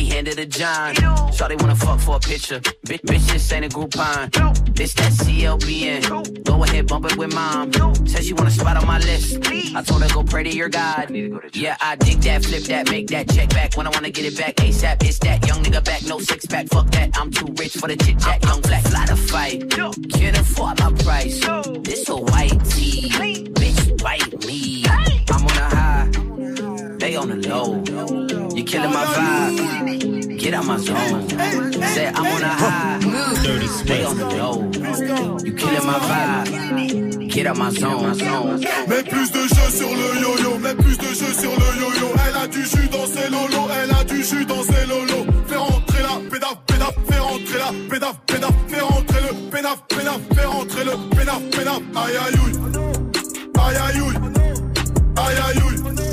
He 0.07 0.13
handed 0.15 0.39
a 0.39 0.47
John. 0.47 0.95
Shawty 1.35 1.61
wanna 1.61 1.75
fuck 1.75 1.99
for 1.99 2.15
a 2.15 2.21
picture. 2.21 2.61
Bitch, 2.61 3.01
bitch, 3.01 3.27
this 3.27 3.53
ain't 3.53 3.65
a 3.65 3.69
Groupon. 3.69 4.31
This 4.73 4.95
that 4.95 5.11
CLBN. 5.11 6.45
Go 6.45 6.63
ahead, 6.63 6.87
bump 6.87 7.07
it 7.07 7.17
with 7.17 7.35
mom. 7.35 7.73
Said 8.07 8.23
she 8.23 8.33
wanna 8.33 8.53
spot 8.53 8.77
on 8.77 8.87
my 8.87 9.01
list. 9.01 9.37
I 9.75 9.83
told 9.83 10.05
her 10.05 10.09
go 10.15 10.23
pray 10.23 10.45
to 10.45 10.55
your 10.55 10.69
God. 10.69 11.11
Yeah, 11.53 11.77
I 11.81 11.97
dig 11.97 12.21
that, 12.21 12.45
flip 12.45 12.63
that, 12.65 12.89
make 12.89 13.09
that 13.09 13.29
check 13.31 13.49
back. 13.49 13.77
When 13.77 13.89
I 13.89 13.91
wanna 13.91 14.11
get 14.11 14.25
it 14.27 14.39
back 14.39 14.55
ASAP, 14.57 15.03
it's 15.03 15.19
that 15.21 15.45
young 15.45 15.65
nigga 15.65 15.85
back, 15.85 16.05
no 16.05 16.21
six 16.21 16.47
pack. 16.47 16.69
Fuck 16.69 16.89
that, 16.93 17.11
I'm 17.19 17.33
too 17.33 17.53
rich 17.59 17.73
for 17.73 17.89
the 17.89 17.97
chit 17.97 18.21
chat. 18.21 18.45
Young 18.45 18.61
black, 18.61 18.85
fly 18.85 19.07
to 19.07 19.17
fight. 19.17 19.71
Can't 19.71 20.39
afford 20.39 20.79
my 20.79 20.93
price. 21.03 21.41
This 21.83 22.09
a 22.09 22.17
white 22.17 22.65
tee. 22.67 23.11
Bitch, 23.11 24.01
bite 24.01 24.47
me. 24.47 25.16
on 27.17 27.29
the 27.29 27.49
low. 27.49 27.83
You 28.55 28.65
killing 28.65 28.93
my 28.93 29.05
vibe. 29.05 30.39
Get 30.39 30.55
out 30.55 30.65
my 30.67 30.77
zone. 30.79 31.29
Say 31.95 32.09
I'm 32.09 32.27
on 32.27 32.43
a 32.43 32.49
high. 32.49 33.01
Stay 33.67 34.05
on 34.05 34.17
the 34.19 34.27
low. 34.37 34.71
You 35.45 35.55
killing 35.55 35.87
my 35.87 35.99
vibe. 36.09 37.29
Get 37.31 37.47
out 37.47 37.57
my 37.57 37.71
zone. 37.71 38.17
Mets 38.89 39.03
plus 39.05 39.31
de 39.33 39.41
jeu 39.41 39.71
sur 39.71 39.89
le 39.89 40.21
yo-yo. 40.21 40.59
Mets 40.59 40.75
plus 40.75 40.99
de 40.99 41.09
jeu 41.09 41.33
sur 41.33 41.51
le 41.51 41.69
yo-yo. 41.81 42.09
Elle 42.29 42.37
a 42.37 42.47
du 42.47 42.63
jus 42.65 42.89
dans 42.89 43.07
ses 43.07 43.29
lolos. 43.31 43.69
Elle 43.83 43.91
a 43.95 44.05
du 44.05 44.23
jus 44.23 44.45
dans 44.45 44.63
ses 44.63 44.87
lolos. 44.87 45.27
Fais 45.47 45.57
rentrer 45.57 46.03
la 46.03 46.31
pédale, 46.31 46.57
pédale. 46.67 46.95
Fais 47.09 47.19
rentrer 47.19 47.59
la 47.59 47.73
pédale, 47.91 48.15
pédale. 48.27 48.51
Fais 48.69 48.81
rentrer 48.81 49.21
le 49.21 49.51
pénaf, 49.51 49.83
pénaf. 49.89 50.21
Fais 50.35 50.45
rentrer 50.45 50.85
le 50.85 51.17
pénaf, 51.17 51.43
pénaf. 51.51 51.81
Aïe 51.97 52.17
aïe 52.17 52.35
aïe. 52.45 52.57
Aïe 53.59 53.77
aïe 53.77 54.01
aïe. 54.01 54.17
Aïe 55.17 55.37
aïe 55.47 55.59
aïe 55.59 56.06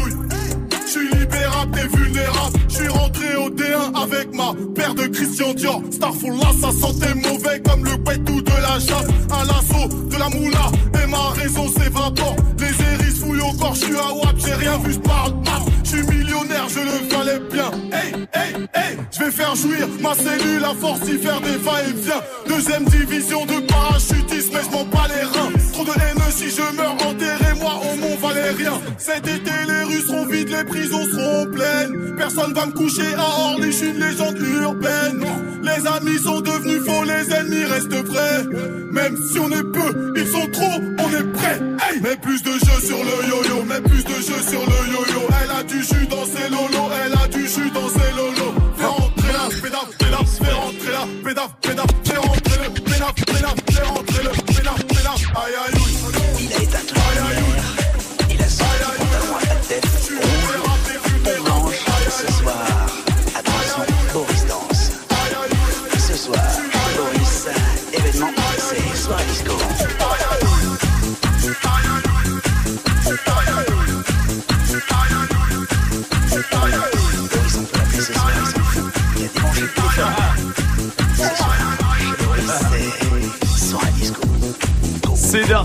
Je 0.85 0.91
suis 0.91 1.09
libérable, 1.09 1.71
t'es 1.71 1.97
vulnérable. 1.97 2.59
Je 2.69 2.75
suis 2.75 2.87
rentré 2.87 3.35
au 3.35 3.49
D1 3.49 4.03
avec 4.03 4.33
ma 4.33 4.53
paire 4.75 4.93
de 4.95 5.07
Christian 5.07 5.53
Dior. 5.53 5.81
Starfall 5.91 6.37
là, 6.37 6.51
ça 6.61 6.71
sentait 6.71 7.15
mauvais 7.15 7.61
comme 7.61 7.83
le 7.85 7.93
tout 8.25 8.41
de 8.41 8.51
la 8.51 8.79
chasse. 8.79 9.07
À 9.31 9.45
l'assaut 9.45 9.87
de 9.87 10.17
la 10.17 10.29
moula, 10.29 10.71
et 11.01 11.07
ma 11.07 11.29
raison 11.29 11.67
s'évapore. 11.69 12.35
Les 12.59 12.67
hérisses 12.67 13.19
fouillent 13.19 13.41
au 13.41 13.53
corps, 13.57 13.75
je 13.75 13.85
suis 13.85 13.95
à 13.95 14.13
WAP, 14.13 14.35
j'ai 14.37 14.53
rien 14.53 14.77
vu, 14.79 14.93
je 14.93 14.99
parle. 14.99 15.33
Je 15.83 15.89
suis 15.89 16.12
je 16.67 16.79
le 16.79 17.15
valais 17.15 17.39
bien. 17.51 17.71
Hey, 17.91 18.13
hey, 18.33 18.67
hey, 18.73 18.97
je 19.11 19.23
vais 19.23 19.31
faire 19.31 19.55
jouir 19.55 19.87
ma 20.01 20.13
cellule 20.15 20.63
à 20.63 20.73
force 20.73 21.01
d'y 21.01 21.17
faire 21.17 21.39
des 21.41 21.57
va-et-vient. 21.57 22.21
Deuxième 22.47 22.85
division 22.85 23.45
de 23.45 23.59
parachutisme, 23.67 24.51
mais 24.53 24.61
je 24.63 24.71
m'en 24.71 24.85
bats 24.85 25.07
les 25.07 25.23
reins. 25.23 25.51
Trop 25.73 25.85
de 25.85 25.91
haine 25.91 26.23
si 26.31 26.49
je 26.49 26.75
meurs 26.75 26.93
enterré, 26.93 27.53
moi 27.59 27.73
au 27.83 27.95
Mont 27.97 28.17
Valérien. 28.17 28.79
Cet 28.97 29.27
été, 29.27 29.51
les 29.67 29.83
rues 29.83 30.01
seront 30.01 30.25
vides, 30.25 30.49
les 30.49 30.63
prisons 30.63 31.05
seront 31.05 31.45
pleines. 31.51 32.15
Personne 32.17 32.53
va 32.53 32.65
me 32.65 32.71
coucher 32.71 33.13
à 33.17 33.51
Orly, 33.51 33.71
je 33.71 33.77
suis 33.77 33.89
une 33.89 33.99
légende 33.99 34.37
urbaine. 34.39 35.25
Les 35.61 35.87
amis 35.87 36.19
sont 36.19 36.41
devenus 36.41 36.81
faux, 36.85 37.03
les 37.03 37.33
ennemis 37.33 37.65
restent 37.65 37.93
vrais. 37.93 38.43
Même 38.91 39.17
si 39.31 39.39
on 39.39 39.49
est 39.49 39.71
peu, 39.71 40.13
ils 40.15 40.27
sont 40.27 40.47
trop, 40.51 40.81
on 40.99 41.09
est 41.09 41.31
prêts. 41.33 41.59
Hey 41.89 42.01
mets 42.01 42.17
plus 42.17 42.41
de 42.43 42.51
jeux 42.51 42.81
sur 42.85 42.97
le 42.97 43.29
yo-yo, 43.29 43.63
mets 43.63 43.81
plus 43.81 44.03
de 44.03 44.15
jeux 44.15 44.43
sur 44.47 44.61
le 44.61 44.91
yo-yo. 44.91 45.21
Elle 45.43 45.51
a 45.51 45.63
du 45.63 45.81
jus 45.83 46.07
dans 46.07 46.22
elle 46.25 47.13
a 47.13 47.27
du 47.27 47.47
jus 47.47 47.71
dans 47.71 47.89
ses 47.89 48.11
lolos. 48.15 48.53
Fais 48.77 48.85
rentrer 48.85 49.33
la 49.33 49.61
pédaf, 49.61 49.97
pédaf, 49.97 50.29
fais 50.41 50.51
rentrer 50.51 50.91
la 50.91 51.07
pédaf, 51.23 51.55
pédaf, 51.61 51.85
fais 52.03 52.17
rentrer 52.17 52.63
le 52.63 52.92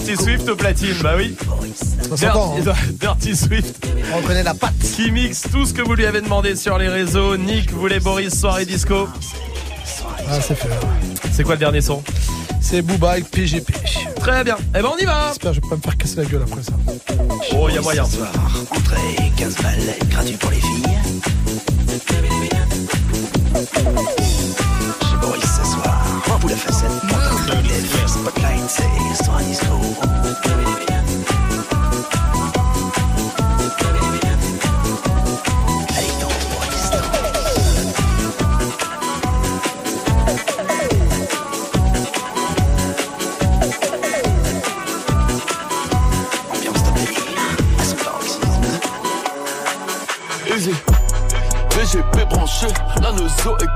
Dirty 0.09 0.25
Swift 0.25 0.49
au 0.49 0.57
platine, 0.57 0.95
bah 1.03 1.17
oui. 1.19 1.37
Ça 2.09 2.17
s'entend, 2.17 2.55
Dirty, 2.59 2.93
Dirty 2.99 3.37
Swift. 3.37 3.87
On 4.15 4.17
reconnaît 4.17 4.43
la 4.43 4.55
patte. 4.55 4.73
Qui 4.97 5.11
mixe 5.11 5.43
tout 5.53 5.67
ce 5.67 5.75
que 5.75 5.83
vous 5.83 5.93
lui 5.95 6.07
avez 6.07 6.23
demandé 6.23 6.57
sur 6.57 6.79
les 6.79 6.89
réseaux. 6.89 7.37
Nick 7.37 7.71
voulait 7.73 8.01
Boris 8.01 8.33
soirée 8.35 8.65
disco. 8.65 9.07
Ah, 10.31 10.41
c'est 10.41 10.55
fait. 10.55 10.71
C'est 11.31 11.43
quoi 11.43 11.57
le 11.57 11.59
dernier 11.59 11.83
son? 11.83 12.03
C'est 12.63 12.81
Booba 12.81 13.11
avec 13.11 13.31
PGP. 13.31 13.71
Très 14.19 14.45
bien. 14.45 14.57
Eh 14.71 14.81
ben 14.81 14.89
on 14.95 14.97
y 14.97 15.05
va. 15.05 15.29
J'espère 15.29 15.51
que 15.51 15.57
je 15.57 15.61
vais 15.61 15.69
pas 15.69 15.77
me 15.77 15.83
faire 15.83 15.97
casser 15.99 16.17
la 16.17 16.25
gueule 16.25 16.43
après 16.43 16.63
ça. 16.63 16.73
Oh, 17.55 17.67
il 17.69 17.75
y 17.75 17.79
a 17.79 17.83
moyen. 17.83 18.07
Ce 18.07 18.17
soir, 18.17 18.33
entrée 18.71 19.31
15 19.37 19.57
balles 19.57 19.95
gratuit 20.09 20.37
pour 20.39 20.51
les 20.51 20.61
filles. 20.61 20.85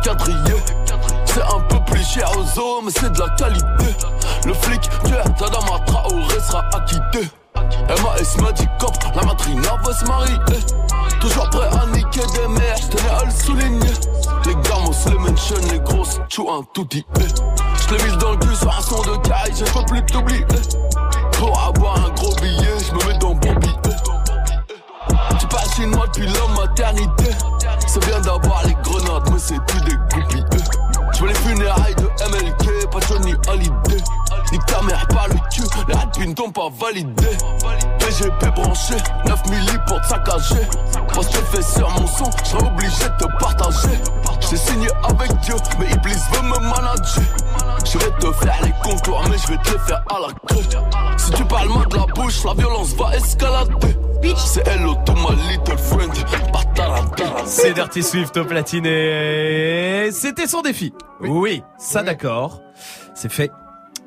C'est 0.04 1.42
un 1.42 1.60
peu 1.68 1.78
plus 1.86 2.04
cher 2.04 2.28
aux 2.36 2.58
hommes, 2.58 2.86
mais 2.86 2.90
c'est 2.90 3.12
de 3.12 3.18
la 3.20 3.28
qualité. 3.36 3.96
Le 4.44 4.52
flic, 4.54 4.80
tu 5.04 5.12
es 5.12 5.50
dans 5.50 5.62
ma 5.62 5.78
Traoré 5.80 6.40
sera 6.40 6.64
acquitté. 6.74 7.28
MAS 7.54 8.42
m'a 8.42 8.52
dit 8.52 8.66
cop, 8.80 8.92
la 9.14 9.22
matrina 9.22 9.76
va 9.84 9.92
se 9.92 10.04
marier. 10.04 10.36
Toujours 11.20 11.48
prêt 11.50 11.68
à 11.68 11.86
niquer 11.86 12.26
des 12.34 12.48
mères, 12.48 12.76
j'tenais 12.76 13.10
à 13.10 13.24
le 13.24 13.30
souligner. 13.30 13.92
Les 14.44 14.54
gamos, 14.68 14.92
les 15.06 15.18
mentions, 15.18 15.56
les 15.70 15.78
grosses, 15.78 16.20
chou 16.28 16.50
un 16.50 16.62
tout 16.74 16.84
dit. 16.84 17.06
J'l'ai 17.88 18.02
mis 18.02 18.16
dans 18.16 18.32
le 18.32 18.38
cul 18.38 18.56
sur 18.56 18.76
un 18.76 18.82
son 18.82 19.02
de 19.02 19.16
caille, 19.28 19.54
je 19.54 19.64
peux 19.64 19.84
plus 19.86 20.04
t'oublier. 20.06 20.46
Les 28.66 28.74
grenades, 28.82 29.30
mais 29.32 29.38
c'est 29.38 29.60
plus 29.64 29.80
des 29.82 29.96
groupies. 30.08 30.44
Je 31.14 31.20
veux 31.22 31.28
les 31.28 31.34
funérailles 31.34 31.94
de 31.96 32.08
MLK, 32.30 32.90
pas 32.90 33.00
Johnny 33.08 33.34
Hallyday. 33.48 34.02
Nique 34.50 34.66
ta 34.66 34.82
mère 34.82 35.06
par 35.08 35.28
le 35.28 35.34
cul, 35.50 35.62
les 35.88 35.94
rapines 35.94 36.34
t'ont 36.34 36.50
pas 36.50 36.68
validé. 36.78 37.28
PGP 37.98 38.46
branché, 38.54 38.94
9 39.26 39.50
milli 39.50 39.78
pour 39.86 40.00
te 40.00 40.06
saccager. 40.08 40.66
Quand 41.12 41.22
je 41.22 41.56
fais 41.56 41.62
sur 41.62 41.88
mon 41.90 42.06
son, 42.06 42.30
je 42.44 42.50
serai 42.50 42.66
obligé 42.66 43.04
de 43.04 43.24
te 43.24 43.38
partager. 43.38 43.98
J'ai 44.40 44.56
signé 44.56 44.88
avec 45.04 45.34
Dieu, 45.40 45.54
mais 45.78 45.90
Iblis 45.90 46.20
veut 46.32 46.42
me 46.42 46.58
manager. 46.58 47.24
Je 47.84 47.98
vais 47.98 48.10
te 48.18 48.32
faire 48.32 48.58
les 48.62 48.72
contours, 48.82 49.22
mais 49.30 49.38
je 49.38 49.48
vais 49.48 49.58
te 49.58 49.70
les 49.70 49.78
faire 49.78 50.02
à 50.10 50.18
la 50.20 50.32
queue. 50.48 50.78
Si 51.16 51.30
tu 51.30 51.44
parles 51.44 51.68
mal 51.68 51.86
de 51.88 51.96
la 51.96 52.06
bouche, 52.06 52.44
la 52.44 52.54
violence 52.54 52.94
va 52.94 53.16
escalader. 53.16 53.96
C'est 54.36 54.66
hello 54.68 54.94
to 55.04 55.12
my 55.14 55.34
little 55.50 55.78
friend. 55.78 56.12
Batarantara. 56.52 57.44
C'est 57.46 57.74
Dirty 57.74 58.02
Swift 58.02 58.36
au 58.36 58.44
platine 58.44 58.86
et 58.86 60.10
c'était 60.12 60.46
son 60.46 60.62
défi. 60.62 60.92
Oui, 61.20 61.62
ça 61.78 62.02
d'accord. 62.02 62.60
C'est 63.14 63.30
fait. 63.30 63.50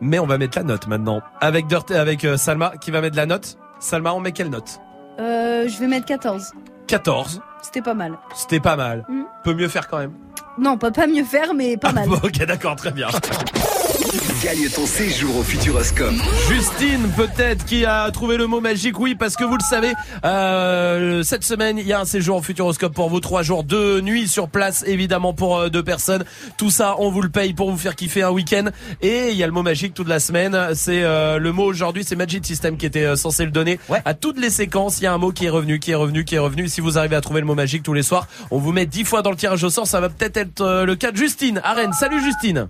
Mais 0.02 0.20
on 0.20 0.26
va 0.26 0.38
mettre 0.38 0.58
la 0.58 0.64
note 0.64 0.88
maintenant. 0.88 1.22
Avec 1.42 1.68
Dirty, 1.68 1.94
avec 1.96 2.24
euh, 2.26 2.38
Salma 2.38 2.74
qui 2.80 2.92
va 2.92 3.02
mettre 3.02 3.18
la 3.18 3.26
note. 3.26 3.58
Salma, 3.80 4.14
on 4.14 4.20
met 4.20 4.32
quelle 4.32 4.50
note? 4.50 4.80
Euh, 5.20 5.68
je 5.68 5.78
vais 5.80 5.88
mettre 5.88 6.06
14. 6.06 6.52
14. 6.88 7.42
C'était 7.62 7.82
pas 7.82 7.94
mal. 7.94 8.18
C'était 8.36 8.60
pas 8.60 8.76
mal. 8.76 9.06
Mm. 9.10 9.24
Peut 9.44 9.54
mieux 9.54 9.68
faire 9.68 9.88
quand 9.88 9.98
même. 9.98 10.14
Non, 10.58 10.78
pas, 10.78 10.92
pas 10.92 11.08
mieux 11.08 11.26
faire, 11.26 11.54
mais 11.54 11.78
pas 11.78 11.92
mal. 11.92 12.08
Bon, 12.08 12.16
ok, 12.24 12.46
d'accord, 12.46 12.76
très 12.76 12.92
bien. 12.92 13.08
Gagne 14.46 14.70
ton 14.70 14.86
séjour 14.86 15.38
au 15.38 15.42
Futuroscope. 15.42 16.14
Justine, 16.48 17.10
peut-être, 17.18 17.66
qui 17.66 17.84
a 17.84 18.12
trouvé 18.12 18.38
le 18.38 18.46
mot 18.46 18.62
magique. 18.62 19.00
Oui, 19.00 19.16
parce 19.16 19.36
que 19.36 19.44
vous 19.44 19.58
le 19.58 19.64
savez, 19.68 19.94
euh, 20.24 21.24
cette 21.24 21.44
semaine, 21.44 21.80
il 21.80 21.88
y 21.88 21.94
a 21.94 22.00
un 22.00 22.06
séjour 22.06 22.38
au 22.38 22.42
Futuroscope 22.44 22.94
pour 22.94 23.10
vous. 23.10 23.20
Trois 23.20 23.42
jours, 23.42 23.64
deux 23.64 24.02
nuits 24.02 24.28
sur 24.28 24.48
place, 24.48 24.84
évidemment, 24.86 25.34
pour 25.34 25.58
euh, 25.58 25.70
deux 25.70 25.82
personnes. 25.82 26.26
Tout 26.60 26.70
ça, 26.70 26.96
on 27.00 27.10
vous 27.10 27.24
le 27.24 27.30
paye 27.30 27.56
pour 27.56 27.72
vous 27.72 27.78
faire 27.78 27.96
kiffer 27.96 28.22
un 28.22 28.30
week-end. 28.30 28.66
Et 29.02 29.30
il 29.32 29.36
y 29.36 29.42
a 29.42 29.48
le 29.48 29.52
mot 29.52 29.64
magique 29.64 29.96
toute 29.96 30.08
la 30.08 30.20
semaine. 30.20 30.56
C'est 30.76 31.02
euh, 31.02 31.40
le 31.40 31.52
mot 31.52 31.64
aujourd'hui, 31.64 32.04
c'est 32.04 32.16
Magic 32.16 32.46
System 32.46 32.78
qui 32.78 32.86
était 32.86 33.06
euh, 33.06 33.16
censé 33.16 33.46
le 33.46 33.52
donner. 33.52 33.80
À 34.06 34.14
toutes 34.14 34.40
les 34.40 34.52
séquences, 34.52 35.00
il 35.00 35.06
y 35.06 35.08
a 35.08 35.14
un 35.16 35.18
mot 35.18 35.32
qui 35.32 35.48
est 35.48 35.50
revenu, 35.50 35.80
qui 35.80 35.90
est 35.90 35.96
revenu, 35.96 36.24
qui 36.24 36.36
est 36.36 36.40
revenu. 36.40 36.68
Si 36.70 36.82
vous 36.82 37.00
arrivez 37.00 37.16
à 37.16 37.22
trouver 37.22 37.40
le 37.40 37.48
mot 37.48 37.56
magique 37.56 37.82
tous 37.82 37.94
les 37.94 38.04
soirs, 38.04 38.28
on 38.52 38.60
vous 38.60 38.74
met 38.74 38.86
dix 38.86 39.06
fois 39.06 39.24
dans 39.24 39.32
le 39.32 39.38
tirage 39.38 39.64
au 39.64 39.72
sort. 39.72 39.88
Ça 39.88 40.00
va 40.00 40.10
peut-être 40.10 40.38
être 40.38 40.62
euh, 40.62 40.86
le 40.86 40.96
cas 40.96 41.12
de 41.12 41.18
Justine. 41.18 41.62
à 41.64 41.74
Rennes. 41.74 41.94
Salut 41.94 42.22
Justine. 42.22 42.68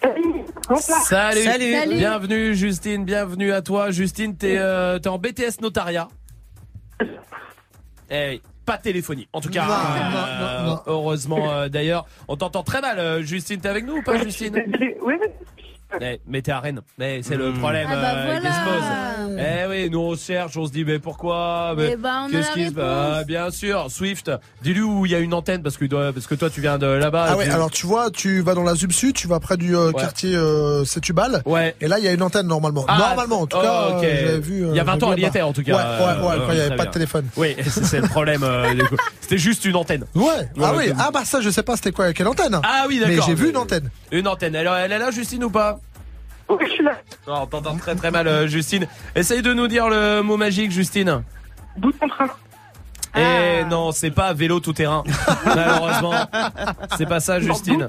Salut. 0.00 1.42
Salut. 1.44 1.94
Bienvenue 1.96 2.54
Justine, 2.54 3.04
bienvenue 3.04 3.52
à 3.52 3.62
toi. 3.62 3.90
Justine, 3.90 4.36
t'es 4.36 4.56
euh, 4.58 4.98
en 5.06 5.18
BTS 5.18 5.60
notariat. 5.60 6.08
Eh 8.10 8.28
oui, 8.30 8.42
pas 8.64 8.78
téléphonie. 8.78 9.28
En 9.32 9.40
tout 9.40 9.50
cas, 9.50 9.66
Non, 9.66 9.72
euh, 9.72 10.10
non, 10.10 10.62
non, 10.66 10.70
non. 10.74 10.80
heureusement 10.86 11.50
euh, 11.52 11.68
d'ailleurs, 11.68 12.06
on 12.28 12.36
t'entend 12.36 12.62
très 12.62 12.80
mal. 12.80 13.22
Justine, 13.22 13.60
t'es 13.60 13.68
avec 13.68 13.84
nous 13.86 13.96
ou 13.96 14.02
pas 14.02 14.18
Justine? 14.22 14.62
Oui, 15.02 15.14
Eh, 16.00 16.20
Mais 16.26 16.42
t'es 16.42 16.52
à 16.52 16.60
Rennes. 16.60 16.80
Mais 16.98 17.22
c'est 17.22 17.36
le 17.36 17.52
problème 17.54 17.88
Ah 17.90 17.94
bah 17.96 18.12
euh, 18.14 18.24
voilà. 18.24 18.40
qui 18.40 18.46
se 18.46 18.64
pose. 18.64 19.38
Eh 19.38 19.66
oui, 19.68 19.90
nous 19.90 20.00
on 20.00 20.16
cherche, 20.16 20.56
on 20.56 20.66
se 20.66 20.72
dit 20.72 20.84
mais 20.84 20.98
pourquoi 20.98 21.74
mais 21.76 21.92
Eh 21.94 21.96
on 22.02 22.04
a 22.04 22.28
Qu'est-ce 22.30 22.52
qui 22.52 22.66
se 22.68 22.72
passe 22.72 23.26
Bien 23.26 23.50
sûr, 23.50 23.86
Swift. 23.90 24.30
Dis-lui 24.62 24.82
où 24.82 25.06
il 25.06 25.12
y 25.12 25.14
a 25.14 25.18
une 25.18 25.32
antenne 25.32 25.62
parce 25.62 25.76
que 25.78 25.86
parce 25.86 26.26
que 26.26 26.34
toi 26.34 26.50
tu 26.50 26.60
viens 26.60 26.76
de 26.78 26.86
là-bas. 26.86 27.26
Ah 27.30 27.36
puis- 27.36 27.48
alors 27.48 27.70
tu 27.70 27.86
vois, 27.86 28.10
tu 28.10 28.40
vas 28.42 28.54
dans 28.54 28.62
la 28.64 28.74
Zub 28.74 28.92
Sud, 28.92 29.14
tu 29.14 29.28
vas 29.28 29.40
près 29.40 29.56
du 29.56 29.74
euh, 29.74 29.86
Ouais. 29.88 29.94
quartier 29.94 30.34
euh, 30.36 30.84
Setubal. 30.84 31.42
Ouais. 31.46 31.74
Et 31.80 31.88
là, 31.88 31.98
il 31.98 32.04
y 32.04 32.08
a 32.08 32.12
une 32.12 32.22
antenne 32.22 32.46
normalement. 32.46 32.84
Ah, 32.86 32.98
normalement, 32.98 33.40
en 33.42 33.46
tout 33.46 33.56
oh, 33.58 33.62
cas, 33.62 33.82
euh, 33.92 34.00
j'avais 34.02 34.40
vu. 34.40 34.64
euh, 34.66 34.68
Il 34.72 34.76
y 34.76 34.80
a 34.80 34.84
20 34.84 34.92
j'avais 34.92 35.04
ans, 35.04 35.12
elle 35.14 35.20
y 35.20 35.24
était 35.24 35.42
en 35.42 35.52
tout 35.52 35.62
cas. 35.62 35.72
Ouais, 35.72 36.04
ouais, 36.04 36.28
ouais, 36.28 36.34
Euh, 36.34 36.46
quand 36.46 36.52
il 36.52 36.54
n'y 36.56 36.60
avait 36.60 36.70
pas 36.70 36.76
bien. 36.76 36.84
de 36.86 36.90
téléphone. 36.90 37.26
Oui, 37.38 37.56
c'est 37.66 38.00
le 38.00 38.08
problème. 38.08 38.42
euh, 38.42 38.74
du 38.74 38.84
coup. 38.84 38.96
C'était 39.20 39.38
juste 39.38 39.64
une 39.64 39.76
antenne. 39.76 40.04
Ouais. 40.14 40.24
Ah 40.60 40.72
Ouais, 40.74 40.88
oui. 40.88 40.92
Ah 40.98 41.10
bah 41.12 41.24
ça, 41.24 41.40
je 41.40 41.48
sais 41.50 41.62
pas, 41.62 41.76
c'était 41.76 41.92
quoi, 41.92 42.12
quelle 42.12 42.28
antenne. 42.28 42.60
Ah 42.62 42.84
oui, 42.88 43.00
Mais 43.02 43.10
d'accord. 43.14 43.26
j'ai 43.28 43.34
vu 43.34 43.50
une 43.50 43.56
antenne. 43.56 43.90
Une 44.12 44.28
antenne. 44.28 44.54
Elle, 44.54 44.68
elle 44.84 44.92
est 44.92 44.98
là, 44.98 45.10
Justine, 45.10 45.44
ou 45.44 45.50
pas 45.50 45.77
Oui, 46.48 46.56
je 46.62 46.70
suis 46.72 46.84
là. 46.84 46.96
Non, 47.26 47.42
on 47.42 47.46
t'entend 47.46 47.76
très 47.76 47.94
très 47.94 48.10
mal, 48.10 48.26
euh, 48.26 48.46
Justine. 48.46 48.86
Essaye 49.14 49.42
de 49.42 49.52
nous 49.52 49.68
dire 49.68 49.88
le 49.88 50.22
mot 50.22 50.36
magique, 50.36 50.70
Justine. 50.70 51.22
Bout 51.76 51.92
de 51.92 51.98
contrat. 51.98 52.26
Et 53.16 53.64
non, 53.64 53.90
c'est 53.92 54.10
pas 54.10 54.32
vélo 54.32 54.60
tout 54.60 54.72
terrain. 54.72 55.02
Malheureusement, 55.44 56.14
c'est 56.96 57.06
pas 57.06 57.20
ça, 57.20 57.40
Justine. 57.40 57.88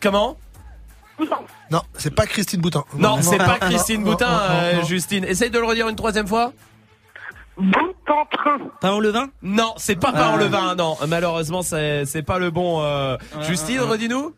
Comment? 0.00 0.36
Non, 1.70 1.82
c'est 1.96 2.10
pas 2.14 2.26
Christine 2.26 2.60
Boutin. 2.60 2.84
Non, 2.98 3.20
c'est 3.22 3.38
pas 3.38 3.58
Christine 3.60 4.02
non, 4.02 4.10
Boutin, 4.12 4.26
non, 4.26 4.32
non, 4.32 4.60
euh, 4.62 4.72
non. 4.76 4.84
Justine. 4.84 5.24
Essaye 5.24 5.50
de 5.50 5.58
le 5.58 5.64
redire 5.64 5.88
une 5.88 5.96
troisième 5.96 6.26
fois. 6.26 6.52
Pain 8.80 8.90
au 8.92 9.00
levain? 9.00 9.28
Non, 9.42 9.74
c'est 9.76 9.94
pas 9.96 10.10
pain 10.12 10.22
Ah. 10.24 10.30
en 10.30 10.36
levain, 10.36 10.74
non. 10.74 10.96
Malheureusement, 11.06 11.62
c'est 11.62 12.04
c'est 12.04 12.22
pas 12.22 12.38
le 12.38 12.50
bon. 12.50 12.82
euh, 12.82 13.16
Justine, 13.42 13.80
redis-nous. 13.80 14.34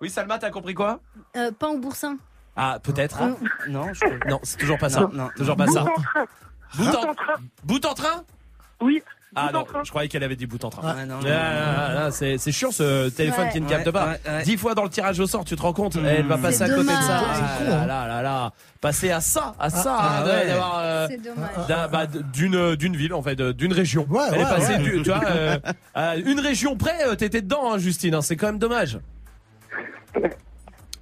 Oui, 0.00 0.10
Salma, 0.10 0.38
t'as 0.38 0.50
compris 0.50 0.74
quoi? 0.74 1.00
Euh, 1.36 1.50
pain 1.52 1.68
au 1.68 1.78
boursin. 1.78 2.16
Ah, 2.56 2.78
peut-être. 2.82 3.20
Non, 3.68 3.90
Non, 4.26 4.40
c'est 4.42 4.56
toujours 4.58 4.78
pas 4.78 4.88
ça. 4.88 5.00
Non, 5.00 5.10
non. 5.12 5.28
Toujours 5.36 5.56
pas 5.56 5.66
ça. 5.66 5.84
Bout 6.76 6.88
en, 6.88 7.14
train. 7.14 7.34
bout 7.64 7.84
en 7.86 7.94
train? 7.94 8.24
Oui. 8.80 9.02
Ah 9.38 9.50
non, 9.52 9.66
je 9.84 9.90
croyais 9.90 10.08
qu'elle 10.08 10.24
avait 10.24 10.34
dit 10.34 10.46
bout 10.46 10.64
en 10.64 10.70
train. 10.70 10.82
Ah, 10.98 11.04
non, 11.04 11.16
Ah, 11.26 11.28
ah, 11.30 11.88
ah, 12.06 12.10
c'est 12.10 12.38
c'est 12.38 12.52
chiant 12.52 12.70
ce 12.72 13.10
téléphone 13.10 13.44
Ouais. 13.46 13.52
qui 13.52 13.60
ne 13.60 13.68
capte 13.68 13.90
pas. 13.90 14.06
ouais, 14.06 14.20
ouais. 14.32 14.42
Dix 14.44 14.56
fois 14.56 14.74
dans 14.74 14.82
le 14.84 14.88
tirage 14.88 15.20
au 15.20 15.26
sort, 15.26 15.44
tu 15.44 15.54
te 15.56 15.60
rends 15.62 15.74
compte 15.74 15.96
Elle 15.96 16.26
va 16.26 16.38
passer 16.38 16.62
à 16.62 16.68
côté 16.70 16.84
de 16.84 16.88
ça. 16.88 17.22
Ah 17.22 17.64
là 17.66 17.86
là 17.86 18.06
là 18.08 18.22
là. 18.22 18.52
Passer 18.80 19.10
à 19.10 19.20
ça, 19.20 19.54
à 19.58 19.68
ça, 19.68 20.22
d'avoir, 20.24 20.78
euh, 20.78 21.06
C'est 21.10 21.18
dommage. 21.22 21.66
d'un- 21.68 21.88
bah, 21.88 22.06
d'une 22.06 22.76
d'une 22.76 22.96
ville 22.96 23.12
en 23.14 23.22
fait, 23.22 23.40
d'une 23.40 23.72
région. 23.72 24.06
Ouais, 24.08 24.22
Elle 24.32 24.40
est 24.40 24.44
passée, 24.44 24.72
ouais. 24.74 24.78
du- 24.78 25.02
tu 25.02 25.10
vois, 25.10 25.20
euh, 25.28 25.58
à 25.94 26.16
une 26.16 26.40
région 26.40 26.76
près, 26.76 27.06
euh, 27.06 27.14
t'étais 27.14 27.42
dedans, 27.42 27.72
hein, 27.72 27.78
Justine. 27.78 28.14
hein, 28.14 28.22
c'est 28.22 28.36
quand 28.36 28.46
même 28.46 28.58
dommage. 28.58 28.98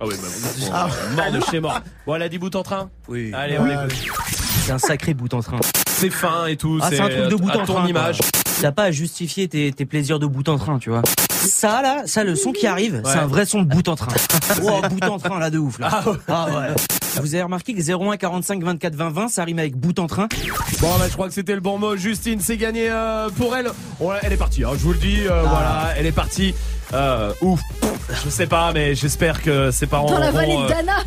Ah 0.01 0.06
oui, 0.06 0.15
bah, 0.20 0.28
bon, 0.59 1.16
mort 1.16 1.31
de 1.32 1.40
chez 1.51 1.61
mort. 1.61 1.81
Bon, 2.06 2.15
elle 2.16 2.23
a 2.23 2.28
dit 2.28 2.39
bout 2.39 2.55
en 2.56 2.62
train? 2.65 2.90
Oui. 3.06 3.31
Allez, 3.32 3.59
on. 3.59 3.66
C'est 4.65 4.73
un 4.73 4.78
sacré 4.78 5.15
bout 5.15 5.32
en 5.35 5.40
train. 5.40 5.59
C'est 5.96 6.10
fin 6.10 6.46
et 6.46 6.56
tout. 6.56 6.78
Ah, 6.82 6.88
c'est 6.90 7.00
un 7.00 7.08
truc 7.08 7.28
de 7.28 7.36
bout 7.36 7.50
en 7.50 7.64
train. 7.64 7.86
image. 7.86 8.18
T'as 8.60 8.72
pas 8.72 8.84
à 8.84 8.90
justifier 8.90 9.48
tes, 9.48 9.72
tes 9.72 9.84
plaisirs 9.84 10.18
de 10.18 10.26
bout 10.26 10.48
en 10.48 10.58
train, 10.58 10.78
tu 10.78 10.90
vois. 10.90 11.02
Ça 11.30 11.82
là, 11.82 12.02
ça 12.06 12.24
le 12.24 12.36
son 12.36 12.52
qui 12.52 12.66
arrive, 12.66 13.02
c'est 13.04 13.18
un 13.18 13.26
vrai 13.26 13.44
son 13.44 13.60
de 13.62 13.66
bout 13.68 13.86
en 13.88 13.96
train. 13.96 14.12
Oh, 14.62 14.80
bout 14.90 15.04
en 15.08 15.18
train 15.18 15.38
là 15.38 15.50
de 15.50 15.58
ouf 15.58 15.78
là. 15.78 15.88
Ah 15.90 16.08
ouais. 16.10 16.16
Ah 16.28 16.46
ouais. 16.46 16.74
Vous 17.22 17.34
avez 17.34 17.42
remarqué 17.42 17.74
que 17.74 17.80
01 18.10 18.16
45 18.16 18.62
24 18.62 18.94
20 18.94 19.10
20, 19.10 19.28
ça 19.28 19.44
rime 19.44 19.58
avec 19.58 19.76
bout 19.76 19.98
en 19.98 20.06
train. 20.06 20.28
Bon, 20.80 20.88
bah, 20.98 21.04
je 21.08 21.12
crois 21.14 21.28
que 21.28 21.34
c'était 21.34 21.54
le 21.54 21.60
bon 21.60 21.78
mot. 21.78 21.96
Justine, 21.96 22.40
c'est 22.40 22.56
gagné 22.56 22.88
euh, 22.90 23.28
pour 23.30 23.54
elle. 23.56 23.70
On- 24.00 24.10
elle 24.22 24.32
est 24.32 24.36
partie, 24.36 24.64
hein, 24.64 24.70
je 24.74 24.78
vous 24.84 24.92
le 24.92 24.98
dis. 24.98 25.20
euh, 25.28 25.42
Voilà, 25.42 25.88
elle 25.96 26.06
est 26.06 26.12
partie. 26.12 26.54
Euh, 26.94 27.32
ouf. 27.40 27.60
Je 28.24 28.28
sais 28.28 28.46
pas, 28.46 28.72
mais 28.72 28.94
j'espère 28.94 29.42
que 29.42 29.70
ses 29.70 29.86
parents. 29.86 30.10
Dans 30.10 30.18
la 30.18 30.30
vallée 30.30 30.56
euh, 30.56 30.64
de 30.64 30.68
Dana. 30.68 30.98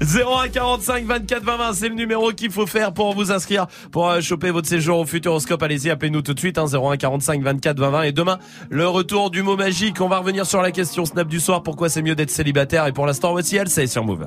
01 0.00 0.48
45 0.48 1.04
24 1.04 1.42
20 1.44 1.56
20, 1.56 1.72
c'est 1.74 1.88
le 1.88 1.94
numéro 1.94 2.32
qu'il 2.32 2.50
faut 2.50 2.66
faire 2.66 2.92
pour 2.92 3.14
vous 3.14 3.30
inscrire 3.32 3.66
pour 3.90 4.08
euh, 4.08 4.20
choper 4.20 4.50
votre 4.50 4.68
séjour 4.68 5.00
au 5.00 5.04
Futuroscope. 5.04 5.62
Allez-y, 5.62 5.90
appelez-nous 5.90 6.22
tout 6.22 6.34
de 6.34 6.38
suite 6.38 6.58
hein, 6.58 6.66
01 6.66 6.96
45 6.96 7.42
24 7.42 7.78
20 7.78 7.90
20 7.90 8.02
et 8.02 8.12
demain 8.12 8.38
le 8.70 8.88
retour 8.88 9.30
du 9.30 9.42
mot 9.42 9.56
magique. 9.56 10.00
On 10.00 10.08
va 10.08 10.18
revenir 10.18 10.46
sur 10.46 10.62
la 10.62 10.70
question 10.70 11.04
Snap 11.04 11.28
du 11.28 11.40
soir. 11.40 11.62
Pourquoi 11.62 11.88
c'est 11.88 12.02
mieux 12.02 12.14
d'être 12.14 12.30
célibataire? 12.30 12.86
Et 12.86 12.92
pour 12.92 13.06
l'instant, 13.06 13.32
voici 13.32 13.56
elle, 13.56 13.68
c'est 13.68 13.86
sur 13.86 14.04
Move. 14.04 14.26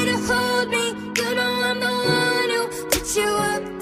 you 3.17 3.23
up 3.23 3.80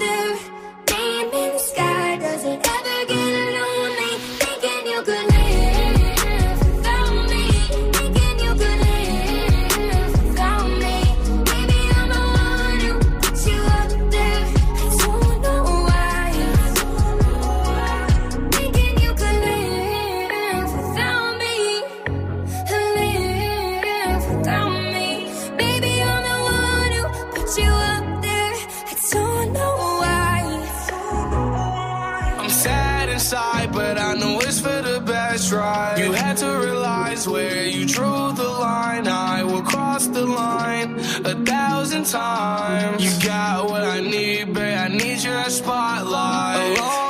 had 36.30 36.38
to 36.38 36.60
realize 36.64 37.26
where 37.26 37.66
you 37.66 37.84
drew 37.84 38.32
the 38.34 38.48
line. 38.66 39.08
I 39.08 39.42
will 39.42 39.62
cross 39.62 40.06
the 40.06 40.24
line 40.24 41.00
a 41.24 41.34
thousand 41.44 42.04
times. 42.06 43.02
You 43.02 43.28
got 43.28 43.68
what 43.68 43.82
I 43.82 43.98
need, 43.98 44.54
babe. 44.54 44.78
I 44.78 44.86
need 44.86 45.24
your 45.24 45.42
spotlight. 45.50 46.78
Along 46.78 47.09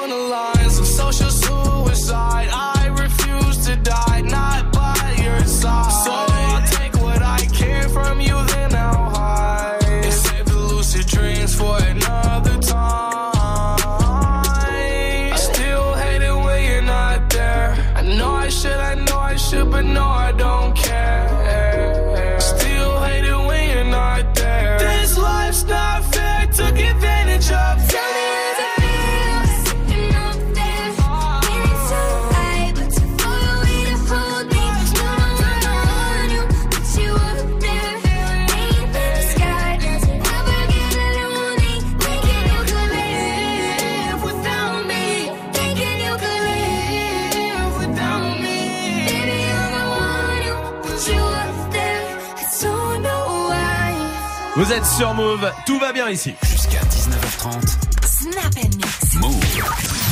Vous 54.70 54.76
êtes 54.76 54.86
sur 54.86 55.14
Move, 55.14 55.50
tout 55.66 55.80
va 55.80 55.92
bien 55.92 56.08
ici. 56.08 56.32
Jusqu'à 56.48 56.78
19h30. 56.78 57.76
Snap 58.06 58.54
and 58.64 58.76
mix. 58.76 59.14
Move. 59.20 59.34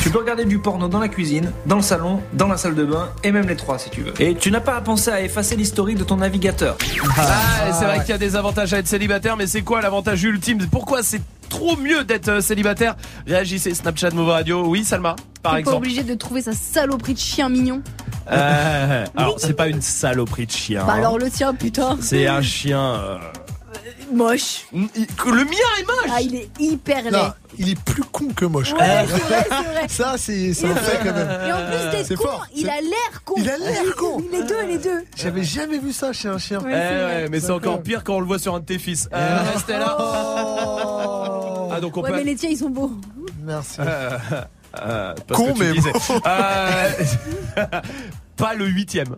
Tu 0.03 0.09
peux 0.09 0.17
regarder 0.19 0.43
du 0.43 0.59
porno 0.59 0.89
dans 0.89 0.99
la 0.99 1.07
cuisine, 1.07 1.53
dans 1.65 1.77
le 1.77 1.81
salon, 1.81 2.21
dans 2.33 2.49
la 2.49 2.57
salle 2.57 2.75
de 2.75 2.83
bain 2.83 3.07
et 3.23 3.31
même 3.31 3.47
les 3.47 3.55
trois 3.55 3.79
si 3.79 3.89
tu 3.89 4.01
veux. 4.01 4.21
Et 4.21 4.35
tu 4.35 4.51
n'as 4.51 4.59
pas 4.59 4.75
à 4.75 4.81
penser 4.81 5.11
à 5.11 5.21
effacer 5.21 5.55
l'historique 5.55 5.97
de 5.97 6.03
ton 6.03 6.17
navigateur. 6.17 6.77
Ah, 7.17 7.71
c'est 7.71 7.85
vrai 7.85 7.99
qu'il 8.01 8.09
y 8.09 8.11
a 8.11 8.17
des 8.17 8.35
avantages 8.35 8.73
à 8.73 8.79
être 8.79 8.87
célibataire, 8.89 9.37
mais 9.37 9.47
c'est 9.47 9.61
quoi 9.61 9.79
l'avantage 9.79 10.21
ultime? 10.23 10.67
Pourquoi 10.69 11.03
c'est 11.03 11.21
trop 11.47 11.77
mieux 11.77 12.03
d'être 12.03 12.27
euh, 12.27 12.41
célibataire? 12.41 12.97
Réagissez, 13.27 13.73
Snapchat, 13.73 14.09
Move 14.09 14.27
Radio. 14.27 14.67
Oui, 14.67 14.83
Salma, 14.83 15.15
par 15.41 15.53
T'es 15.53 15.55
pas 15.55 15.59
exemple. 15.59 15.77
obligé 15.77 16.03
de 16.03 16.15
trouver 16.15 16.41
sa 16.41 16.51
saloperie 16.51 17.13
de 17.13 17.19
chien 17.19 17.47
mignon. 17.47 17.81
Euh, 18.29 19.05
alors, 19.15 19.39
c'est 19.39 19.53
pas 19.53 19.69
une 19.69 19.81
saloperie 19.81 20.47
de 20.47 20.51
chien. 20.51 20.83
Bah 20.85 20.95
hein. 20.95 20.97
alors 20.97 21.17
le 21.17 21.29
tien, 21.31 21.53
putain. 21.53 21.97
C'est 22.01 22.27
un 22.27 22.41
chien. 22.41 22.81
euh, 22.81 23.17
moche. 24.13 24.65
Le 24.73 25.43
mien 25.43 25.69
est 25.79 25.85
moche. 25.85 26.11
Ah, 26.11 26.21
il 26.21 26.35
est 26.35 26.49
hyper 26.59 27.03
laid. 27.03 27.11
Non, 27.11 27.31
il 27.57 27.69
est 27.69 27.79
plus 27.79 28.03
con 28.03 28.27
que 28.35 28.45
moche. 28.45 28.73
Ouais, 28.73 28.79
c'est 29.07 29.17
vrai, 29.23 29.47
c'est 29.49 29.63
vrai. 29.71 29.85
Ça, 29.89 30.15
c'est 30.17 30.53
c'est 30.53 30.67
un 30.69 30.75
fait 30.75 30.97
quand 31.03 31.13
même. 31.13 31.29
Et 31.47 31.53
en 31.53 31.65
plus 31.65 31.91
d'être 31.91 32.05
C'est 32.07 32.15
con, 32.15 32.23
fort. 32.23 32.47
il 32.55 32.69
a 32.69 32.81
l'air 32.81 33.23
con. 33.25 33.33
Il 33.37 33.49
a 33.49 33.57
l'air 33.57 33.81
con. 33.97 34.23
Les 34.31 34.43
deux, 34.43 34.65
les 34.65 34.77
deux. 34.77 35.03
J'avais 35.15 35.43
jamais 35.43 35.77
vu 35.79 35.91
ça 35.93 36.13
chez 36.13 36.27
un 36.27 36.37
chien. 36.37 36.59
Eh 36.61 36.65
ouais, 36.71 37.29
mais 37.29 37.39
c'est 37.39 37.51
encore 37.51 37.81
pire 37.81 38.03
quand 38.03 38.15
on 38.15 38.19
le 38.19 38.25
voit 38.27 38.39
sur 38.39 38.55
un 38.55 38.59
de 38.59 38.65
tes 38.65 38.79
fils. 38.79 39.07
Euh, 39.13 39.39
restez 39.53 39.73
là. 39.73 39.95
Ah, 41.71 41.79
donc 41.81 41.97
on 41.97 42.01
Ouais, 42.01 42.09
peut. 42.11 42.15
mais 42.17 42.23
les 42.23 42.35
tiens, 42.35 42.49
ils 42.49 42.57
sont 42.57 42.69
beaux. 42.69 42.91
Merci. 43.43 43.77
Euh, 43.79 44.17
euh, 44.81 45.13
Con, 45.33 45.53
mais 45.57 45.73
bon. 45.73 45.91
Euh, 46.25 46.89
pas 48.37 48.53
le 48.53 48.65
huitième. 48.67 49.15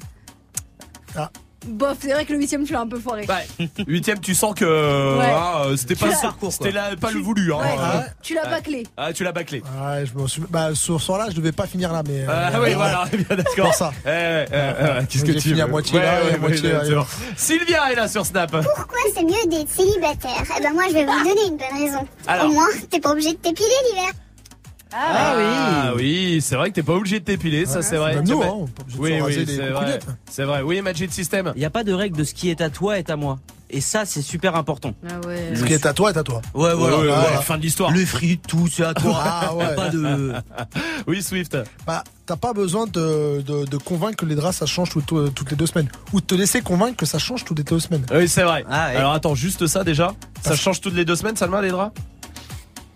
Ah. 1.16 1.30
Bof, 1.68 1.98
c'est 2.02 2.12
vrai 2.12 2.26
que 2.26 2.34
le 2.34 2.40
huitième, 2.40 2.64
tu 2.64 2.74
l'as 2.74 2.82
un 2.82 2.88
peu 2.88 3.00
foiré. 3.00 3.26
Bah, 3.28 3.38
huitième, 3.88 4.20
tu 4.20 4.34
sens 4.34 4.56
que 4.56 4.66
euh, 4.66 5.20
Ouais. 5.20 5.30
ah, 5.32 5.64
euh, 5.68 5.78
c'était 5.78 5.94
Tu 5.94 6.00
pas 6.02 6.08
l'as- 6.08 6.16
ça, 6.16 6.34
c'était 6.50 6.72
là- 6.72 6.96
pas 7.00 7.12
le 7.12 7.20
voulu. 7.20 7.54
Hein. 7.54 7.58
Ouais, 7.58 7.76
Euh, 7.80 8.00
tu 8.24 8.34
l'as 8.34 8.46
ouais. 8.46 8.50
bâclé. 8.50 8.84
Ah, 8.98 9.14
tu 9.14 9.24
l'as 9.24 9.32
bâclé. 9.32 9.62
Ouais, 9.62 10.06
je 10.06 10.20
me 10.20 10.28
suis... 10.28 10.42
Bah, 10.50 10.74
sur 10.74 11.00
ce 11.00 11.06
soir-là, 11.06 11.28
je 11.30 11.36
devais 11.36 11.52
pas 11.52 11.68
finir 11.68 11.94
là, 11.94 12.02
mais. 12.08 12.26
Ah 12.28 12.50
euh, 12.50 12.58
oui, 12.58 12.70
ouais. 12.70 12.74
voilà, 12.74 13.06
bien 13.12 13.26
d'accord. 13.38 13.66
Pour 13.68 13.74
ça. 13.76 13.92
Eh, 14.06 14.10
eh, 14.10 14.46
eh, 14.52 15.06
Qu'est-ce 15.06 15.22
que 15.24 15.28
J'ai 15.34 15.36
tu 15.36 15.42
fini 15.50 15.54
veux 15.56 15.62
à 15.64 15.68
moitié 15.68 16.00
là, 16.00 16.24
et 16.32 16.34
à 16.34 16.38
moitié. 16.38 16.74
Sylvia 17.38 17.92
est 17.92 17.96
là 17.96 18.08
sur 18.08 18.26
Snap. 18.26 18.52
Pourquoi 18.52 18.98
c'est 19.14 19.24
mieux 19.24 19.46
d'être 19.50 19.70
célibataire? 19.70 20.44
Eh 20.58 20.62
ben 20.64 20.74
moi 20.74 20.84
je 20.90 20.94
vais 20.94 21.06
vous 21.06 21.20
donner 21.24 21.48
une 21.48 21.58
bonne 21.58 21.78
raison. 21.86 22.08
Alors. 22.28 22.48
Au 22.48 22.54
moins, 22.54 22.68
t'es 22.90 23.00
pas 23.00 23.12
obligé 23.12 23.34
de 23.34 23.38
t'épiler 23.38 23.70
l'hiver. 23.90 24.12
Ah 24.94 25.34
oui, 25.38 25.44
ah, 25.48 25.92
oui, 25.96 26.40
c'est 26.42 26.56
vrai 26.56 26.70
que 26.70 26.76
t'es 26.76 26.84
pas 26.84 26.94
obligé 26.94 27.20
de 27.20 27.26
t'épiler, 27.26 27.66
ça 27.66 27.82
c'est 27.82 27.98
vrai. 27.98 28.16
même 28.16 28.26
Tu 28.26 28.32
nous, 28.32 28.42
hein, 28.44 28.48
on 28.52 28.66
est 28.66 28.70
pas 28.72 28.82
obligé 28.84 28.98
de 28.98 29.02
oui, 29.04 29.18
se 29.20 29.24
raser 29.24 29.40
oui, 29.40 29.46
les 29.46 29.56
c'est 29.56 29.70
vrai. 29.70 30.00
C'est 30.30 30.44
vrai. 30.44 30.62
Oui, 30.62 30.82
Magic 30.82 31.14
System. 31.14 31.52
Il 31.56 31.60
n'y 31.60 31.66
a 31.66 31.70
pas 31.70 31.84
de 31.84 31.94
règle 31.94 32.18
de 32.18 32.24
ce 32.24 32.34
qui 32.34 32.50
est 32.50 32.62
à 32.62 32.70
toi 32.70 32.98
est 33.00 33.10
à 33.10 33.16
moi. 33.16 33.40
Et 33.74 33.80
ça, 33.80 34.04
c'est 34.04 34.22
super 34.22 34.58
important. 34.58 34.94
Ah 35.10 35.26
ouais. 35.26 35.54
Ce 35.56 35.64
qui 35.64 35.72
est 35.72 35.86
à 35.86 35.94
toi 35.94 36.12
est 36.12 36.18
à 36.18 36.24
toi. 36.24 36.42
Ouais, 36.54 36.74
voilà. 36.74 36.98
Ouais, 36.98 37.04
ouais, 37.04 37.10
ouais, 37.10 37.42
fin 37.42 37.58
de 37.58 37.62
l'histoire. 37.62 37.90
Les 37.92 38.06
frites, 38.06 38.46
tout, 38.46 38.68
c'est 38.68 38.84
à 38.84 38.94
toi. 38.94 39.18
Ah 39.26 39.56
ouais. 39.56 39.76
Pas 39.76 39.88
de. 39.88 40.34
Oui, 41.08 41.24
Swift. 41.24 41.58
Bah, 41.88 42.04
t'as 42.26 42.36
pas 42.36 42.52
besoin 42.52 42.86
de, 42.86 43.42
de, 43.42 43.64
de 43.66 43.78
convaincre 43.78 44.18
que 44.18 44.26
les 44.26 44.36
draps 44.36 44.58
ça 44.58 44.66
change 44.66 44.90
tout- 44.90 45.00
tout- 45.02 45.30
toutes 45.30 45.52
les 45.52 45.56
deux 45.56 45.68
semaines. 45.68 45.88
Ou 46.12 46.20
de 46.20 46.26
te 46.26 46.36
laisser 46.36 46.60
convaincre 46.62 46.98
que 46.98 47.06
ça 47.06 47.18
change 47.18 47.46
toutes 47.46 47.60
les 47.60 47.64
deux 47.64 47.80
semaines. 47.80 48.06
Oui, 48.14 48.28
c'est 48.28 48.44
vrai. 48.44 48.66
Ah, 48.70 48.90
ouais. 48.90 48.98
Alors 48.98 49.14
attends, 49.14 49.36
juste 49.36 49.66
ça 49.68 49.86
déjà. 49.86 50.14
Ça 50.42 50.58
change 50.58 50.82
toutes 50.82 50.96
les 50.96 51.06
deux 51.06 51.16
semaines, 51.16 51.38
Salma, 51.38 51.62
les 51.62 51.70
draps? 51.70 51.94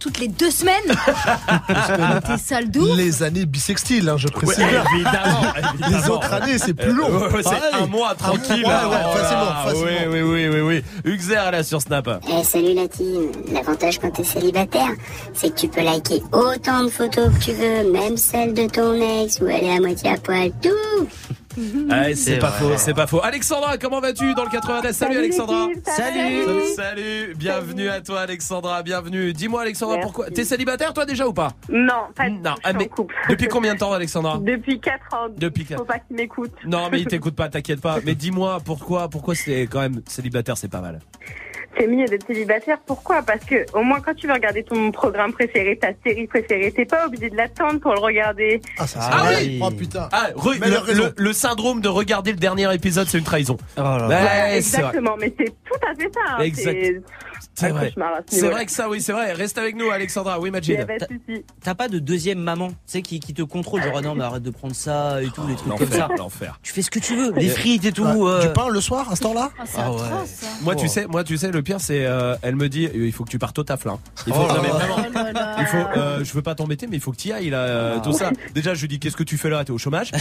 Toutes 0.06 0.19
les 0.19 0.27
deux 0.27 0.51
semaines 0.51 0.74
T'es 2.27 2.38
sale 2.38 2.69
Les 2.95 3.24
années 3.24 3.48
bissextiles, 3.48 4.08
hein, 4.08 4.17
je 4.17 4.27
précise. 4.27 4.59
Ouais, 4.59 4.69
bien. 4.69 4.84
évidemment, 4.93 5.51
Les 5.90 6.09
autres 6.11 6.32
années, 6.32 6.59
c'est 6.59 6.75
plus 6.75 6.93
long. 6.93 7.09
Ouais, 7.09 7.34
ouais, 7.34 7.42
c'est 7.42 7.75
un 7.82 7.88
mois 7.88 8.14
tranquille. 8.14 8.61
mois, 8.61 8.88
ouais, 8.88 8.98
Oh 9.03 9.17
facilement, 9.17 9.64
facilement. 9.66 10.11
Oui, 10.11 10.22
oui, 10.22 10.48
oui, 10.48 10.59
oui, 10.61 10.84
oui. 11.06 11.11
Uxer 11.11 11.34
est 11.34 11.51
là 11.51 11.64
sur 11.64 11.82
Snap. 11.82 12.08
Eh 12.30 12.43
salut 12.43 12.75
la 12.75 12.88
team. 12.88 13.32
L'avantage 13.51 13.98
quand 13.98 14.11
t'es 14.11 14.24
célibataire, 14.24 14.92
c'est 15.34 15.50
que 15.50 15.59
tu 15.61 15.67
peux 15.69 15.82
liker 15.82 16.22
autant 16.32 16.84
de 16.84 16.90
photos 16.90 17.30
que 17.34 17.43
tu 17.43 17.51
veux, 17.53 17.92
même 17.92 18.16
celle 18.16 18.53
de 18.53 18.67
ton 18.67 18.93
ex 19.24 19.40
où 19.42 19.48
elle 19.48 19.64
est 19.64 19.75
à 19.75 19.80
moitié 19.80 20.11
à 20.11 20.17
poil, 20.17 20.51
tout. 20.61 21.08
Ouais, 21.58 22.16
c'est 22.16 22.16
C'est 22.16 22.40
pas 22.40 22.50
vrai. 22.50 22.59
faux, 22.59 22.77
c'est 22.77 22.93
pas 22.93 23.08
faux. 23.08 23.22
Alexandra, 23.24 23.77
comment 23.77 24.00
vas-tu 24.00 24.34
dans 24.34 24.43
le 24.43 24.50
93 24.50 24.95
Salut, 24.95 25.14
Salut, 25.14 25.17
Alexandra. 25.24 25.67
Salut. 25.85 26.43
Salut. 26.45 26.61
Salut, 26.75 27.34
bienvenue 27.35 27.90
à 27.90 28.01
toi 28.01 28.22
Alexandra, 28.22 28.84
bienvenue. 28.84 29.34
Dis-moi 29.34 29.61
Alexandra, 29.61 29.95
Merci. 29.95 30.06
pourquoi? 30.08 30.30
T'es 30.32 30.43
célibataire 30.43 30.93
toi 30.93 31.06
déjà 31.06 31.27
ou 31.27 31.34
pas? 31.34 31.51
Non, 31.69 31.93
pas 32.16 32.30
du 32.30 32.35
tout, 32.38 32.42
Non, 32.43 32.56
ah, 32.64 32.74
mais 32.74 32.88
couple. 32.88 33.16
depuis 33.30 33.48
combien 33.48 33.74
de 33.74 33.80
temps 33.80 33.92
Alexandra? 33.93 34.38
Depuis 34.42 34.80
4 34.80 35.14
ans. 35.14 35.27
Depuis 35.38 35.66
quatre- 35.66 35.80
Faut 35.80 35.85
pas 35.85 36.00
qu'il 36.00 36.16
m'écoute. 36.16 36.51
Non 36.66 36.90
mais 36.92 37.00
il 37.00 37.06
t'écoute 37.08 37.35
pas, 37.35 37.50
t'inquiète 37.50 37.82
pas. 37.82 38.00
Mais 38.06 38.16
dis-moi 38.16 38.59
pourquoi, 38.64 39.09
pourquoi 39.09 39.35
c'est 39.35 39.61
quand 39.64 39.80
même 39.80 40.01
célibataire, 40.08 40.58
c'est 40.58 40.67
pas 40.72 40.82
mal. 40.82 41.00
C'est 41.77 41.87
mieux 41.87 42.05
d'être 42.05 42.25
célibataire. 42.27 42.77
Pourquoi? 42.85 43.21
Parce 43.21 43.43
que 43.45 43.65
au 43.77 43.83
moins 43.83 43.99
quand 43.99 44.13
tu 44.15 44.27
veux 44.27 44.33
regarder 44.33 44.63
ton 44.63 44.91
programme 44.91 45.33
préféré, 45.33 45.77
ta 45.77 45.89
série 46.05 46.27
préférée, 46.27 46.71
t'es 46.71 46.85
pas 46.85 47.05
obligé 47.07 47.29
de 47.29 47.35
l'attendre 47.35 47.79
pour 47.79 47.93
le 47.93 47.99
regarder. 47.99 48.61
Ah, 48.77 48.87
ça, 48.87 48.99
Ah 49.01 49.29
oui. 49.39 49.59
Oh 49.61 49.69
putain. 49.71 50.07
Ah, 50.11 50.29
re- 50.35 51.13
le, 51.17 51.33
syndrome 51.33 51.81
de 51.81 51.89
regarder 51.89 52.31
le 52.31 52.37
dernier 52.37 52.73
épisode, 52.73 53.07
c'est 53.07 53.17
une 53.17 53.23
trahison. 53.23 53.57
Oh 53.77 53.81
là. 53.81 54.07
Ouais, 54.07 54.57
exactement, 54.57 55.15
mais 55.19 55.33
c'est 55.37 55.45
tout 55.49 55.79
à 55.89 55.95
fait 55.95 56.09
ça. 56.13 56.19
hein. 56.37 56.41
Exact. 56.43 57.01
C'est 57.57 57.69
vrai. 57.69 57.87
cauchemar 57.87 58.13
à 58.15 58.17
ce 58.29 58.37
C'est 58.37 58.49
vrai 58.49 58.65
que 58.65 58.71
ça, 58.71 58.89
oui, 58.89 59.01
c'est 59.01 59.13
vrai. 59.13 59.31
Reste 59.31 59.57
avec 59.57 59.75
nous, 59.77 59.89
Alexandra. 59.89 60.39
Oui, 60.41 60.51
Majid. 60.51 60.85
T'as 61.63 61.73
pas 61.75 61.87
de 61.87 61.99
deuxième 61.99 62.39
maman, 62.39 62.69
tu 62.69 62.75
sais, 62.87 63.01
qui, 63.01 63.19
qui 63.21 63.33
te 63.33 63.43
contrôle, 63.43 63.81
genre 63.81 63.93
ah 63.97 64.01
non, 64.01 64.13
mais 64.15 64.23
arrête 64.25 64.43
de 64.43 64.49
prendre 64.49 64.75
ça 64.75 65.21
et 65.21 65.27
tout, 65.27 65.41
les 65.47 65.55
trucs 65.55 65.77
comme 65.77 65.89
ça. 65.89 66.09
Tu 66.63 66.73
fais 66.73 66.81
ce 66.81 66.91
que 66.91 66.99
tu 66.99 67.15
veux, 67.15 67.31
les 67.33 67.47
frites 67.49 67.85
et 67.85 67.91
tout. 67.93 68.03
Ouais, 68.03 68.29
euh. 68.31 68.41
Du 68.47 68.53
pain 68.53 68.67
le 68.69 68.81
soir 68.81 69.09
à 69.11 69.15
ce 69.15 69.21
temps-là? 69.23 69.51
Ah, 69.57 69.63
c'est 69.65 69.77
Ah 69.79 69.91
ouais. 69.91 70.01
atroce. 70.01 70.41
Moi, 70.63 70.75
tu 70.75 70.85
Oh. 70.85 70.89
sais, 70.89 71.07
moi, 71.07 71.23
tu 71.23 71.37
sais, 71.37 71.49
le 71.51 71.63
pire, 71.65 71.81
c'est, 71.81 72.05
euh, 72.05 72.35
elle 72.41 72.55
me 72.55 72.69
dit, 72.69 72.87
il 72.95 73.11
faut 73.11 73.25
que 73.25 73.29
tu 73.29 73.37
partes 73.39 73.59
au 73.59 73.63
taf 73.65 73.83
là. 73.83 73.97
Il 74.25 74.33
faut, 74.33 74.39
Oh 74.41 74.47
non, 74.47 74.61
mais 74.61 74.69
là 74.69 74.73
vraiment, 74.75 74.95
Oh 75.09 75.13
là 75.13 75.31
là. 75.33 75.55
il 75.59 75.65
faut, 75.65 75.77
euh, 75.99 76.23
je 76.23 76.31
veux 76.33 76.41
pas 76.41 76.55
t'embêter, 76.55 76.87
mais 76.87 76.95
il 76.95 77.01
faut 77.01 77.11
que 77.11 77.17
tu 77.17 77.27
y 77.27 77.33
ailles 77.33 77.49
là, 77.49 77.57
euh, 77.57 77.99
tout 77.99 78.13
ça. 78.13 78.31
Déjà, 78.53 78.73
je 78.73 78.81
lui 78.81 78.87
dis, 78.87 78.99
qu'est-ce 78.99 79.17
que 79.17 79.23
tu 79.23 79.37
fais 79.37 79.49
là? 79.49 79.65
T'es 79.65 79.71
au 79.71 79.77
chômage? 79.77 80.11
Euh, 80.13 80.17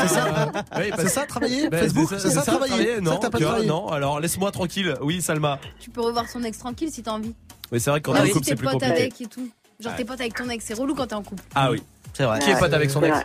C'est 0.02 0.08
ça 0.14 0.52
oui, 0.76 0.90
C'est 0.96 1.08
ça, 1.08 1.26
travailler? 1.26 1.68
Facebook 1.70 2.08
C'est 2.16 2.30
ça, 2.30 2.42
travailler? 2.42 3.00
Non, 3.00 3.14
Ça, 3.14 3.18
t'as 3.22 3.30
pas 3.30 3.38
tu 3.38 3.44
vois, 3.44 3.52
travaillé? 3.54 3.68
non. 3.68 3.88
Alors, 3.88 4.20
laisse-moi 4.20 4.52
tranquille. 4.52 4.94
Oui, 5.00 5.20
Salma. 5.20 5.58
Tu 5.80 5.90
peux 5.90 6.00
revoir 6.02 6.28
son 6.28 6.42
ex 6.44 6.58
tranquille 6.58 6.90
si 6.92 7.02
t'as 7.02 7.12
envie. 7.12 7.34
Mais 7.72 7.78
c'est 7.80 7.90
vrai 7.90 8.00
que 8.00 8.06
quand 8.06 8.12
t'es 8.14 8.20
en 8.20 8.24
si 8.26 8.32
couple, 8.32 8.44
c'est 8.46 8.54
plus 8.54 8.64
pote 8.64 8.72
compliqué. 8.74 8.92
avec 8.94 9.20
et 9.20 9.26
tout. 9.26 9.48
Genre 9.80 9.94
t'es 9.96 10.04
pote 10.04 10.20
avec 10.20 10.34
ton 10.34 10.48
ex, 10.50 10.64
c'est 10.64 10.74
relou 10.74 10.94
quand 10.94 11.06
t'es 11.08 11.14
en 11.14 11.22
couple. 11.22 11.42
Ah 11.54 11.70
oui. 11.72 11.82
C'est 12.12 12.24
vrai. 12.24 12.38
Qui 12.38 12.50
est 12.50 12.58
pote 12.58 12.72
avec 12.72 12.90
son 12.90 13.02
ex? 13.02 13.16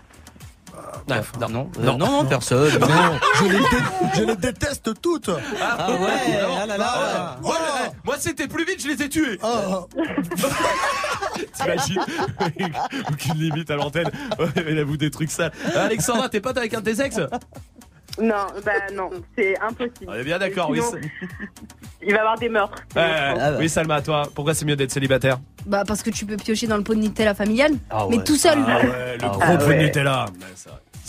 Vrai. 0.71 1.21
Non, 1.39 1.49
Non, 1.49 1.69
non, 1.79 1.97
non, 1.97 1.97
non, 2.23 2.25
personne. 2.25 2.77
Non, 2.79 2.87
je 3.39 3.43
les, 3.45 3.57
dé- 3.59 3.65
je 4.15 4.21
les 4.23 4.35
déteste 4.35 5.01
toutes. 5.01 5.29
Ah 5.61 5.89
ouais, 5.91 6.39
ah 6.61 6.65
là 6.67 6.77
là. 6.77 7.37
Moi, 7.41 7.55
eh, 7.85 7.89
moi, 8.03 8.15
c'était 8.19 8.47
plus 8.47 8.65
vite, 8.65 8.81
je 8.81 8.87
les 8.87 9.01
ai 9.03 9.09
tués. 9.09 9.39
Oh, 9.43 9.87
T'imagines 11.57 12.01
Aucune 13.11 13.33
limite 13.35 13.71
à 13.71 13.75
l'antenne. 13.75 14.09
Ouais, 14.39 14.47
Elle 14.55 14.79
avoue 14.79 14.97
des 14.97 15.09
trucs 15.11 15.31
sales. 15.31 15.51
Alexandra, 15.75 16.29
t'es 16.29 16.39
pote 16.41 16.57
avec 16.57 16.73
un 16.73 16.81
de 16.81 16.91
tes 16.91 17.01
ex? 17.01 17.17
Non, 18.19 18.47
bah 18.65 18.71
non, 18.93 19.09
c'est 19.37 19.57
impossible. 19.59 20.05
On 20.07 20.13
est 20.13 20.23
bien 20.23 20.37
d'accord, 20.39 20.69
oui. 20.69 20.81
Sinon, 20.81 20.99
Il 22.01 22.11
va 22.11 22.15
y 22.17 22.19
avoir 22.19 22.37
des 22.37 22.49
meurtres. 22.49 22.83
Ouais, 22.95 23.01
Ah 23.03 23.51
ouais. 23.51 23.57
Oui, 23.59 23.69
Salma, 23.69 24.01
toi, 24.01 24.23
pourquoi 24.33 24.53
c'est 24.53 24.65
mieux 24.65 24.75
d'être 24.75 24.91
célibataire 24.91 25.39
Bah 25.65 25.83
parce 25.87 26.01
que 26.03 26.09
tu 26.09 26.25
peux 26.25 26.35
piocher 26.37 26.67
dans 26.67 26.77
le 26.77 26.83
pot 26.83 26.93
de 26.95 26.99
Nutella 26.99 27.33
familial, 27.35 27.71
Ah 27.89 28.05
mais 28.09 28.17
ouais. 28.17 28.23
tout 28.23 28.35
seul. 28.35 28.57
Ah 28.67 28.77
ouais, 28.79 29.17
le 29.17 29.23
Ah 29.23 29.27
gros 29.29 29.39
ouais. 29.41 29.57
pot 29.57 29.69
de 29.71 29.77
Nutella. 29.85 30.25
Ouais, 30.25 30.47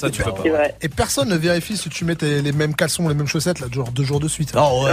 ça, 0.02 0.10
tu 0.10 0.22
peux 0.22 0.31
pas. 0.32 0.40
C'est 0.42 0.48
vrai. 0.50 0.74
Et 0.82 0.89
personne 0.89 1.28
ne 1.28 1.36
vérifie 1.36 1.76
si 1.76 1.89
tu 1.89 2.05
mets 2.05 2.14
tes- 2.14 2.42
les 2.42 2.52
mêmes 2.52 2.74
caleçons, 2.74 3.08
les 3.08 3.14
mêmes 3.14 3.26
chaussettes, 3.26 3.60
là, 3.60 3.66
genre 3.72 3.90
deux 3.90 4.05
jours 4.05 4.20
de 4.20 4.28
suite. 4.28 4.52
Oh 4.56 4.84
ouais. 4.84 4.90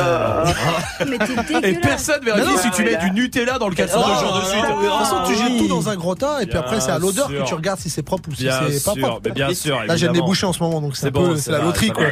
Mais 1.08 1.18
t'es 1.18 1.34
Et 1.58 1.62
dégueulasse. 1.62 1.82
personne 1.82 2.24
vérifie 2.24 2.46
Mais 2.48 2.54
non, 2.54 2.62
si 2.62 2.72
tu 2.72 2.84
mets 2.84 2.92
là- 2.92 2.98
du 3.00 3.12
Nutella 3.12 3.58
dans 3.60 3.68
le 3.70 3.76
caleçon 3.76 4.02
Ah, 4.04 4.10
de 4.16 4.20
jour 4.26 4.36
de 4.36 4.42
De 4.42 4.46
suite. 4.46 4.66
toute 4.66 5.00
façon, 5.00 5.16
tu 5.28 5.36
jettes 5.36 5.58
tout 5.58 5.68
dans 5.68 5.90
un 5.90 5.96
gros-tas 5.96 6.42
et 6.42 6.46
puis 6.46 6.58
après, 6.58 6.80
c'est 6.80 6.92
à 6.92 7.00
l'odeur 7.00 7.28
que 7.28 7.44
tu 7.46 7.54
regardes 7.54 7.80
si 7.80 7.90
c'est 7.90 8.04
propre 8.04 8.30
ou 8.30 8.36
si 8.36 8.48
c'est 8.72 8.84
pas 8.84 8.96
propre. 8.96 9.22
mais 9.26 9.32
bien 9.32 9.54
sûr. 9.54 9.84
Là, 9.86 9.96
j'ai 9.96 10.08
le 10.08 10.14
nez 10.14 10.22
bouché 10.22 10.46
en 10.46 10.54
ce 10.54 10.62
moment, 10.64 10.82
donc 10.82 10.96
c'est 10.96 11.12
la 11.50 11.60
loterie, 11.60 11.90
quoi. 11.92 12.06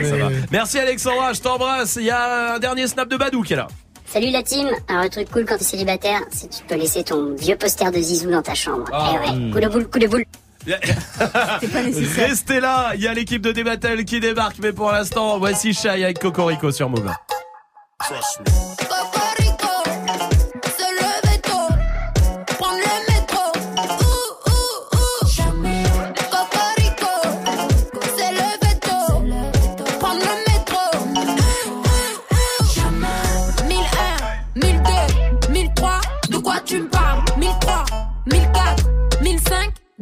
Merci 0.51 0.79
Alexandra, 0.79 1.33
je 1.33 1.41
t'embrasse. 1.41 1.97
Il 1.99 2.05
y 2.05 2.11
a 2.11 2.55
un 2.55 2.59
dernier 2.59 2.87
snap 2.87 3.09
de 3.09 3.17
Badou 3.17 3.41
qui 3.43 3.53
est 3.53 3.57
là. 3.57 3.67
Salut 4.05 4.29
la 4.29 4.41
team. 4.41 4.67
Alors 4.87 5.03
le 5.03 5.09
truc 5.09 5.29
cool 5.31 5.45
quand 5.45 5.57
t'es 5.57 5.65
célibataire, 5.65 6.21
c'est 6.31 6.49
que 6.49 6.55
tu 6.55 6.63
peux 6.65 6.75
laisser 6.75 7.03
ton 7.03 7.35
vieux 7.37 7.57
poster 7.57 7.91
de 7.91 7.99
Zizou 7.99 8.31
dans 8.31 8.41
ta 8.41 8.53
chambre. 8.55 8.85
Ah. 8.93 9.11
Eh 9.13 9.17
ouais, 9.31 9.51
coup 9.51 9.59
de 9.59 9.67
boule, 9.67 9.87
coup 9.89 9.99
de 9.99 10.07
boule. 10.07 10.23
Restez 12.15 12.59
là, 12.59 12.91
il 12.95 13.01
y 13.01 13.07
a 13.07 13.13
l'équipe 13.13 13.41
de 13.41 13.51
Débattle 13.51 14.03
qui 14.05 14.19
débarque, 14.19 14.57
mais 14.59 14.73
pour 14.73 14.91
l'instant, 14.91 15.37
voici 15.39 15.73
Shai 15.73 16.03
avec 16.03 16.19
Cocorico 16.19 16.71
sur 16.71 16.89
Move. 16.89 17.11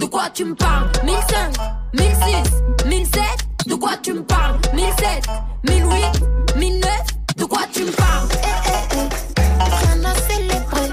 De 0.06 0.10
quoi 0.12 0.30
tu 0.32 0.46
me 0.46 0.54
parles? 0.54 0.88
1005, 1.04 1.58
1006, 1.96 2.86
1007, 2.86 3.22
de 3.66 3.74
quoi 3.74 3.98
tu 4.04 4.14
me 4.14 4.22
parles? 4.22 4.56
1007, 4.74 5.26
1008, 5.68 6.58
1009, 6.58 6.92
de 7.38 7.46
quoi 7.46 7.62
tu 7.74 7.84
me 7.86 7.92
parles? 7.92 8.28
Eh, 8.34 8.98
eh, 8.98 8.98
eh, 8.98 9.64
rien 9.64 10.06
à 10.06 10.14
célébrer. 10.30 10.90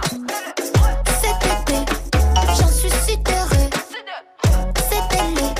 Cet 1.20 1.44
été, 1.44 1.92
j'en 2.58 2.68
suis 2.68 2.91
sidérée. 3.07 3.68
C'est 4.89 5.05
délai, 5.10 5.55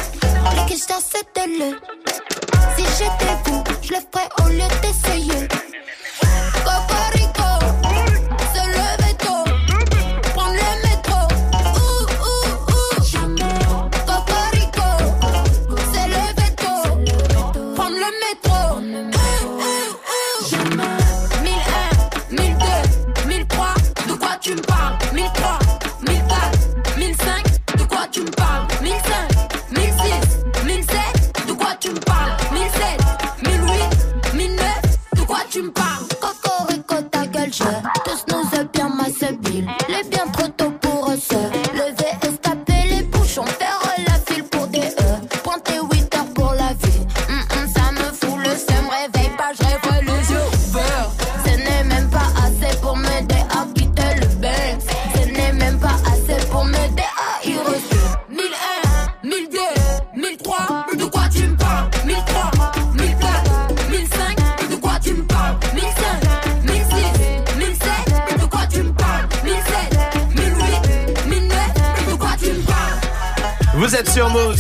le 0.57 0.95
c'est 1.13 1.27
délai. 1.35 1.75
Si 2.75 2.85
j'étais 2.97 3.35
vous, 3.45 3.63
je 3.83 3.93
le 3.93 4.01
ferais 4.11 4.29
au 4.43 4.49
lieu 4.49 4.69
d'essayer. 4.81 5.52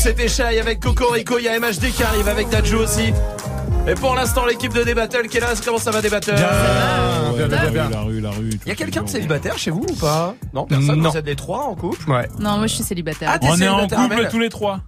C'était 0.03 0.29
Shai 0.29 0.59
avec 0.61 0.81
Cocorico, 0.81 1.39
il 1.39 1.45
y 1.45 1.49
a 1.49 1.59
MHD 1.61 1.93
qui 1.95 2.03
arrive 2.03 2.27
avec 2.29 2.49
Dadju 2.49 2.75
aussi. 2.77 3.13
Et 3.87 3.95
pour 3.95 4.15
l'instant, 4.15 4.45
l'équipe 4.47 4.73
de 4.73 4.83
Débattle 4.83 5.29
qui 5.29 5.37
est 5.37 5.41
là, 5.41 5.49
comment 5.65 5.79
ça 5.79 5.91
va 5.91 6.01
Débattle 6.03 6.35
bien, 6.35 7.49
bien, 7.49 7.71
bien. 7.71 7.91
La 7.91 8.01
rue, 8.03 8.21
la 8.21 8.31
rue. 8.31 8.51
Il 8.65 8.69
y 8.69 8.73
a 8.73 8.75
quelqu'un 8.75 9.03
de 9.03 9.09
célibataire 9.09 9.59
chez 9.59 9.71
vous 9.71 9.85
ou 9.89 9.95
pas? 9.95 10.35
Non, 10.53 10.67
personne, 10.67 11.01
Non. 11.01 11.11
vous 11.11 11.17
êtes 11.17 11.27
les 11.27 11.37
trois 11.37 11.65
en 11.65 11.75
couple? 11.75 12.11
Ouais. 12.11 12.29
Non, 12.39 12.59
moi 12.59 12.67
je 12.67 12.75
suis 12.75 12.85
célibataire. 12.85 13.31
Ah, 13.33 13.39
t'es 13.39 13.47
On 13.47 13.51
est 13.51 13.69
en 13.69 13.79
célibataire, 13.79 13.99
couple 13.99 14.13
Amel 14.15 14.29
tous 14.29 14.39
les 14.39 14.49
trois. 14.49 14.81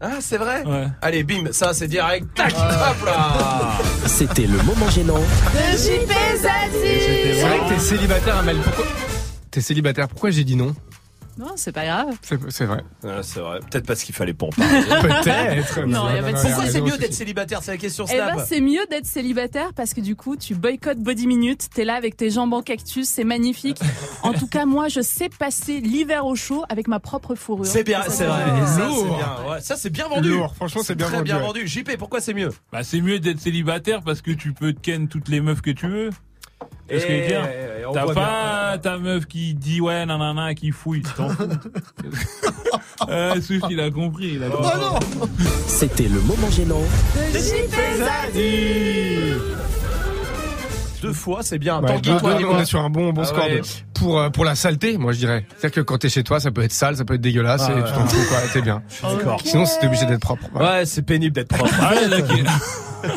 Ah, 0.00 0.10
c'est 0.20 0.38
vrai? 0.38 0.64
Ouais. 0.66 0.86
Allez, 1.00 1.22
bim, 1.22 1.52
ça 1.52 1.72
c'est 1.74 1.86
direct. 1.88 2.26
Tac, 2.34 2.52
hop 2.52 3.06
là 3.06 3.78
C'était 4.06 4.46
le 4.46 4.58
moment 4.62 4.88
gênant. 4.90 5.14
De 5.18 5.76
JP 5.76 6.12
C'est 6.40 7.42
vrai 7.42 7.58
que 7.68 7.74
t'es 7.74 7.80
célibataire, 7.80 8.38
Amel. 8.38 8.56
Pourquoi 8.58 8.84
T'es 9.50 9.60
célibataire, 9.60 10.08
pourquoi 10.08 10.30
j'ai 10.30 10.44
dit 10.44 10.56
non? 10.56 10.74
Non, 11.38 11.52
c'est 11.56 11.72
pas 11.72 11.84
grave. 11.84 12.14
C'est 12.22 12.38
c'est 12.50 12.66
vrai. 12.66 12.82
Ah, 13.04 13.22
C'est 13.22 13.40
vrai, 13.40 13.60
peut-être 13.60 13.86
parce 13.86 14.02
qu'il 14.02 14.14
fallait 14.14 14.34
pas 14.34 14.46
en 14.46 14.50
parler. 14.50 14.80
Peut-être. 15.02 15.80
Non, 15.86 16.04
de 16.04 16.20
Pourquoi 16.20 16.66
c'est 16.66 16.80
mieux 16.80 16.98
d'être 16.98 17.14
célibataire 17.14 17.62
C'est 17.62 17.72
la 17.72 17.76
question 17.78 18.04
Eh 18.08 18.14
Snap. 18.14 18.36
ben, 18.36 18.44
c'est 18.46 18.60
mieux 18.60 18.84
d'être 18.90 19.06
célibataire 19.06 19.72
parce 19.74 19.94
que 19.94 20.00
du 20.00 20.14
coup, 20.14 20.36
tu 20.36 20.54
boycottes 20.54 20.98
Body 20.98 21.26
Minute, 21.26 21.68
t'es 21.72 21.84
là 21.84 21.94
avec 21.94 22.16
tes 22.16 22.30
jambes 22.30 22.52
en 22.52 22.62
cactus, 22.62 23.08
c'est 23.08 23.24
magnifique. 23.24 23.80
En 24.22 24.32
tout 24.34 24.46
cas, 24.46 24.66
moi, 24.66 24.86
je 24.88 25.00
sais 25.00 25.28
passer 25.28 25.80
l'hiver 25.80 26.26
au 26.26 26.36
chaud 26.36 26.64
avec 26.68 26.86
ma 26.86 27.00
propre 27.00 27.34
fourrure. 27.34 27.66
C'est 27.66 27.82
bien, 27.82 28.02
c'est 28.08 28.24
vrai. 28.26 28.44
Lourd. 28.46 28.68
Ça, 28.68 28.86
c'est 28.94 29.04
bien. 29.04 29.50
Ouais, 29.50 29.60
ça, 29.60 29.76
c'est 29.76 29.90
bien 29.90 30.08
vendu. 30.08 30.28
Lourd, 30.30 30.54
franchement, 30.54 30.82
c'est 30.84 30.94
bien 30.94 31.06
très 31.06 31.16
vendu, 31.16 31.24
bien 31.24 31.38
vendu. 31.38 31.66
JP, 31.66 31.96
pourquoi 31.98 32.20
c'est 32.20 32.34
mieux? 32.34 32.50
Bah, 32.72 32.84
c'est 32.84 33.00
mieux 33.00 33.18
d'être 33.18 33.40
célibataire 33.40 34.02
parce 34.02 34.20
que 34.22 34.30
tu 34.30 34.52
peux 34.52 34.72
te 34.72 34.80
ken 34.80 35.08
toutes 35.08 35.28
les 35.28 35.40
meufs 35.40 35.60
que 35.60 35.70
tu 35.72 35.88
veux. 35.88 36.10
Ce 36.90 36.94
que 36.94 37.00
je 37.00 37.06
veux 37.22 37.26
dire. 37.26 37.48
T'as 37.92 38.14
pas 38.14 38.78
ta 38.78 38.96
meuf 38.98 39.26
qui 39.26 39.54
dit 39.54 39.80
ouais, 39.80 40.06
nanana, 40.06 40.54
qui 40.54 40.70
fouille. 40.70 41.02
tu 41.02 41.12
t'en 41.12 41.28
fous. 41.28 41.42
euh, 43.08 43.40
Swift, 43.40 43.66
il 43.70 43.80
a 43.80 43.90
compris. 43.90 44.32
Il 44.36 44.42
a 44.44 44.48
compris. 44.48 44.70
C'était 45.66 46.04
le 46.08 46.20
moment 46.20 46.50
gênant. 46.50 46.80
De 47.34 47.38
Zadi 47.38 49.32
Deux 51.02 51.12
fois, 51.12 51.40
c'est 51.42 51.58
bien. 51.58 51.80
Ouais, 51.82 52.00
deux- 52.00 52.16
toi, 52.18 52.32
deux, 52.32 52.38
dis-moi. 52.38 52.54
on 52.56 52.60
est 52.60 52.64
sur 52.64 52.80
un 52.80 52.88
bon, 52.90 53.12
bon 53.12 53.22
Ah 53.22 53.26
score. 53.26 53.44
ouais. 53.44 53.60
de- 53.60 53.66
Pour, 53.94 54.18
euh, 54.20 54.30
pour 54.30 54.44
la 54.44 54.54
saleté, 54.54 54.96
moi 54.98 55.12
je 55.12 55.18
dirais. 55.18 55.44
C'est-à-dire 55.58 55.74
que 55.76 55.80
quand 55.82 55.98
t'es 55.98 56.08
chez 56.08 56.22
toi, 56.24 56.40
ça 56.40 56.50
peut 56.50 56.62
être 56.62 56.72
sale, 56.72 56.96
ça 56.96 57.04
peut 57.04 57.14
être 57.14 57.20
dégueulasse, 57.20 57.62
Ah 57.68 57.72
et 57.72 57.74
ouais. 57.74 57.82
tu 57.84 57.92
t'en 57.92 58.06
fous, 58.06 58.28
quoi, 58.28 58.38
t'es 58.52 58.62
bien. 58.62 58.82
Sinon, 59.44 59.66
c'était 59.66 59.86
obligé 59.86 60.06
d'être 60.06 60.20
propre. 60.20 60.44
Ouais, 60.54 60.86
c'est 60.86 61.02
pénible 61.02 61.34
d'être 61.34 61.48
propre. 61.48 61.72
Ah 61.80 61.92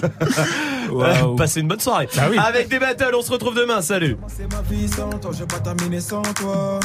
Waouh. 0.92 1.36
Passez 1.38 1.62
une 1.62 1.68
bonne 1.68 1.80
soirée. 1.80 2.08
Oui. 2.30 2.38
Avec 2.38 2.70
des 2.70 2.80
battles, 2.80 3.16
on 3.16 3.22
se 3.22 3.32
retrouve 3.32 3.56
demain. 3.56 3.82
Salut. 3.82 4.18
C'est 4.28 4.52
ma 4.52 4.62
vie 4.62 4.88
sans 4.88 5.10
toi, 5.10 5.32
je 5.34 5.40
vais 5.40 5.46
pas 5.46 5.60
terminer 5.60 6.00
sans 6.00 6.22
toi. 6.22 6.80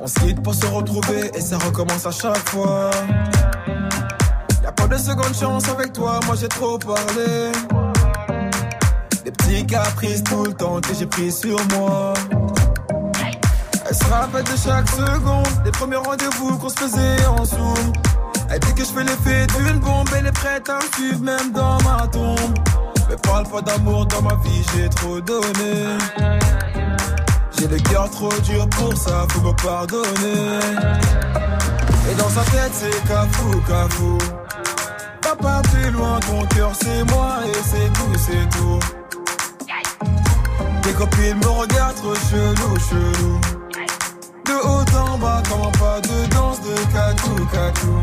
On 0.00 0.06
se 0.06 0.20
quitte 0.20 0.42
pour 0.42 0.54
se 0.54 0.66
retrouver 0.66 1.30
et 1.34 1.40
ça 1.40 1.56
recommence 1.58 2.06
à 2.06 2.10
chaque 2.10 2.48
fois. 2.50 2.90
Y'a 4.62 4.72
pas 4.72 4.86
de 4.86 4.98
seconde 4.98 5.34
chance 5.34 5.68
avec 5.68 5.92
toi, 5.92 6.20
moi 6.26 6.34
j'ai 6.38 6.48
trop 6.48 6.78
parlé. 6.78 7.52
Des 9.24 9.30
petits 9.30 9.64
caprices 9.66 10.22
tout 10.24 10.44
le 10.44 10.52
temps 10.52 10.80
que 10.80 10.94
j'ai 10.98 11.06
pris 11.06 11.32
sur 11.32 11.58
moi. 11.76 12.12
Elle 13.88 13.94
se 13.94 14.04
rappelle 14.04 14.44
de 14.44 14.56
chaque 14.62 14.88
seconde, 14.90 15.64
des 15.64 15.70
premiers 15.70 15.96
rendez-vous 15.96 16.58
qu'on 16.58 16.68
se 16.68 16.80
faisait 16.80 17.26
en 17.26 17.44
zoom. 17.44 17.92
Elle 18.50 18.60
dit 18.60 18.74
que 18.74 18.84
je 18.84 18.90
fais 18.90 19.04
l'effet 19.04 19.46
d'une 19.58 19.78
bombe, 19.78 20.08
elle 20.16 20.26
est 20.26 20.32
prête 20.32 20.68
à 20.68 20.76
me 20.76 20.94
suivre 20.94 21.20
même 21.20 21.52
dans 21.52 21.78
ma 21.82 22.06
tombe. 22.08 22.58
Mais 23.08 23.16
parle 23.16 23.48
pas 23.48 23.60
d'amour 23.62 24.06
dans 24.06 24.22
ma 24.22 24.34
vie, 24.36 24.64
j'ai 24.74 24.88
trop 24.88 25.20
donné. 25.20 25.98
J'ai 27.58 27.68
le 27.68 27.78
cœur 27.78 28.10
trop 28.10 28.32
dur 28.44 28.68
pour 28.70 28.96
ça, 28.96 29.26
faut 29.30 29.40
me 29.40 29.52
pardonner. 29.62 30.58
Et 32.10 32.14
dans 32.16 32.28
sa 32.28 32.42
tête, 32.42 32.72
c'est 32.72 33.08
cafou, 33.08 33.60
cafou. 33.66 34.18
Papa, 35.22 35.62
plus 35.72 35.90
loin, 35.90 36.20
ton 36.20 36.44
cœur, 36.54 36.72
c'est 36.80 37.04
moi 37.12 37.38
et 37.46 37.58
c'est 37.64 37.92
tout, 37.92 38.18
c'est 38.18 38.58
tout. 38.58 38.80
Tes 40.82 40.92
copines 40.92 41.38
me 41.38 41.48
regardent 41.48 41.96
trop 41.96 42.14
chelou, 42.14 42.76
chelou. 42.90 43.40
De 44.44 44.52
haut 44.52 44.98
en 44.98 45.18
bas, 45.18 45.42
comment 45.48 45.70
pas 45.72 46.00
de 46.02 46.26
danse 46.26 46.60
de 46.60 46.74
cacou, 46.92 47.46
cacou. 47.50 48.02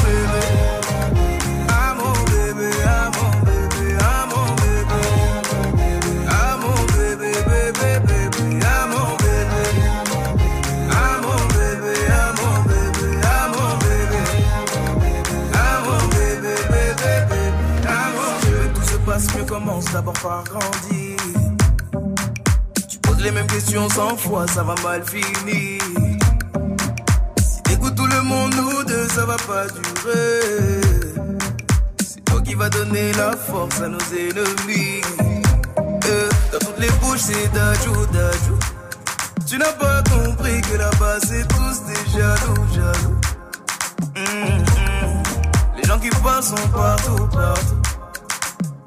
commence 19.51 19.83
d'abord 19.91 20.13
par 20.13 20.45
grandir. 20.45 21.17
Tu 22.89 22.97
poses 22.99 23.21
les 23.21 23.31
mêmes 23.31 23.47
questions 23.47 23.89
cent 23.89 24.15
fois, 24.15 24.47
ça 24.47 24.63
va 24.63 24.75
mal 24.81 25.03
finir. 25.03 25.81
Si 27.37 27.61
t'écoutes 27.63 27.95
tout 27.95 28.05
le 28.05 28.21
monde, 28.21 28.55
nous 28.55 28.83
deux, 28.85 29.09
ça 29.09 29.25
va 29.25 29.35
pas 29.35 29.65
durer. 29.67 30.81
C'est 31.99 32.23
toi 32.23 32.41
qui 32.41 32.53
va 32.53 32.69
donner 32.69 33.11
la 33.11 33.35
force 33.35 33.81
à 33.81 33.89
nos 33.89 34.05
ennemis. 34.25 35.01
Euh, 36.05 36.29
dans 36.53 36.59
toutes 36.59 36.79
les 36.79 36.91
bouches, 37.01 37.25
c'est 37.29 37.51
d'ajou, 37.51 38.05
d'ajou. 38.13 38.57
Tu 39.45 39.57
n'as 39.57 39.73
pas 39.73 40.01
compris 40.03 40.61
que 40.61 40.77
là-bas 40.77 41.19
c'est 41.27 41.45
tous 41.49 41.77
des 41.89 42.03
jaloux, 42.13 42.63
jaloux. 42.73 43.19
Hum, 44.15 44.63
hum. 44.77 45.23
Les 45.75 45.83
gens 45.83 45.99
qui 45.99 46.09
parlent 46.23 46.41
sont 46.41 46.69
partout, 46.73 47.27
partout. 47.33 47.90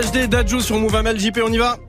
MHD 0.00 0.28
Dadju 0.28 0.62
sur 0.62 0.78
Move 0.78 0.94
JP, 1.18 1.40
on 1.44 1.52
y 1.52 1.58
va 1.58 1.78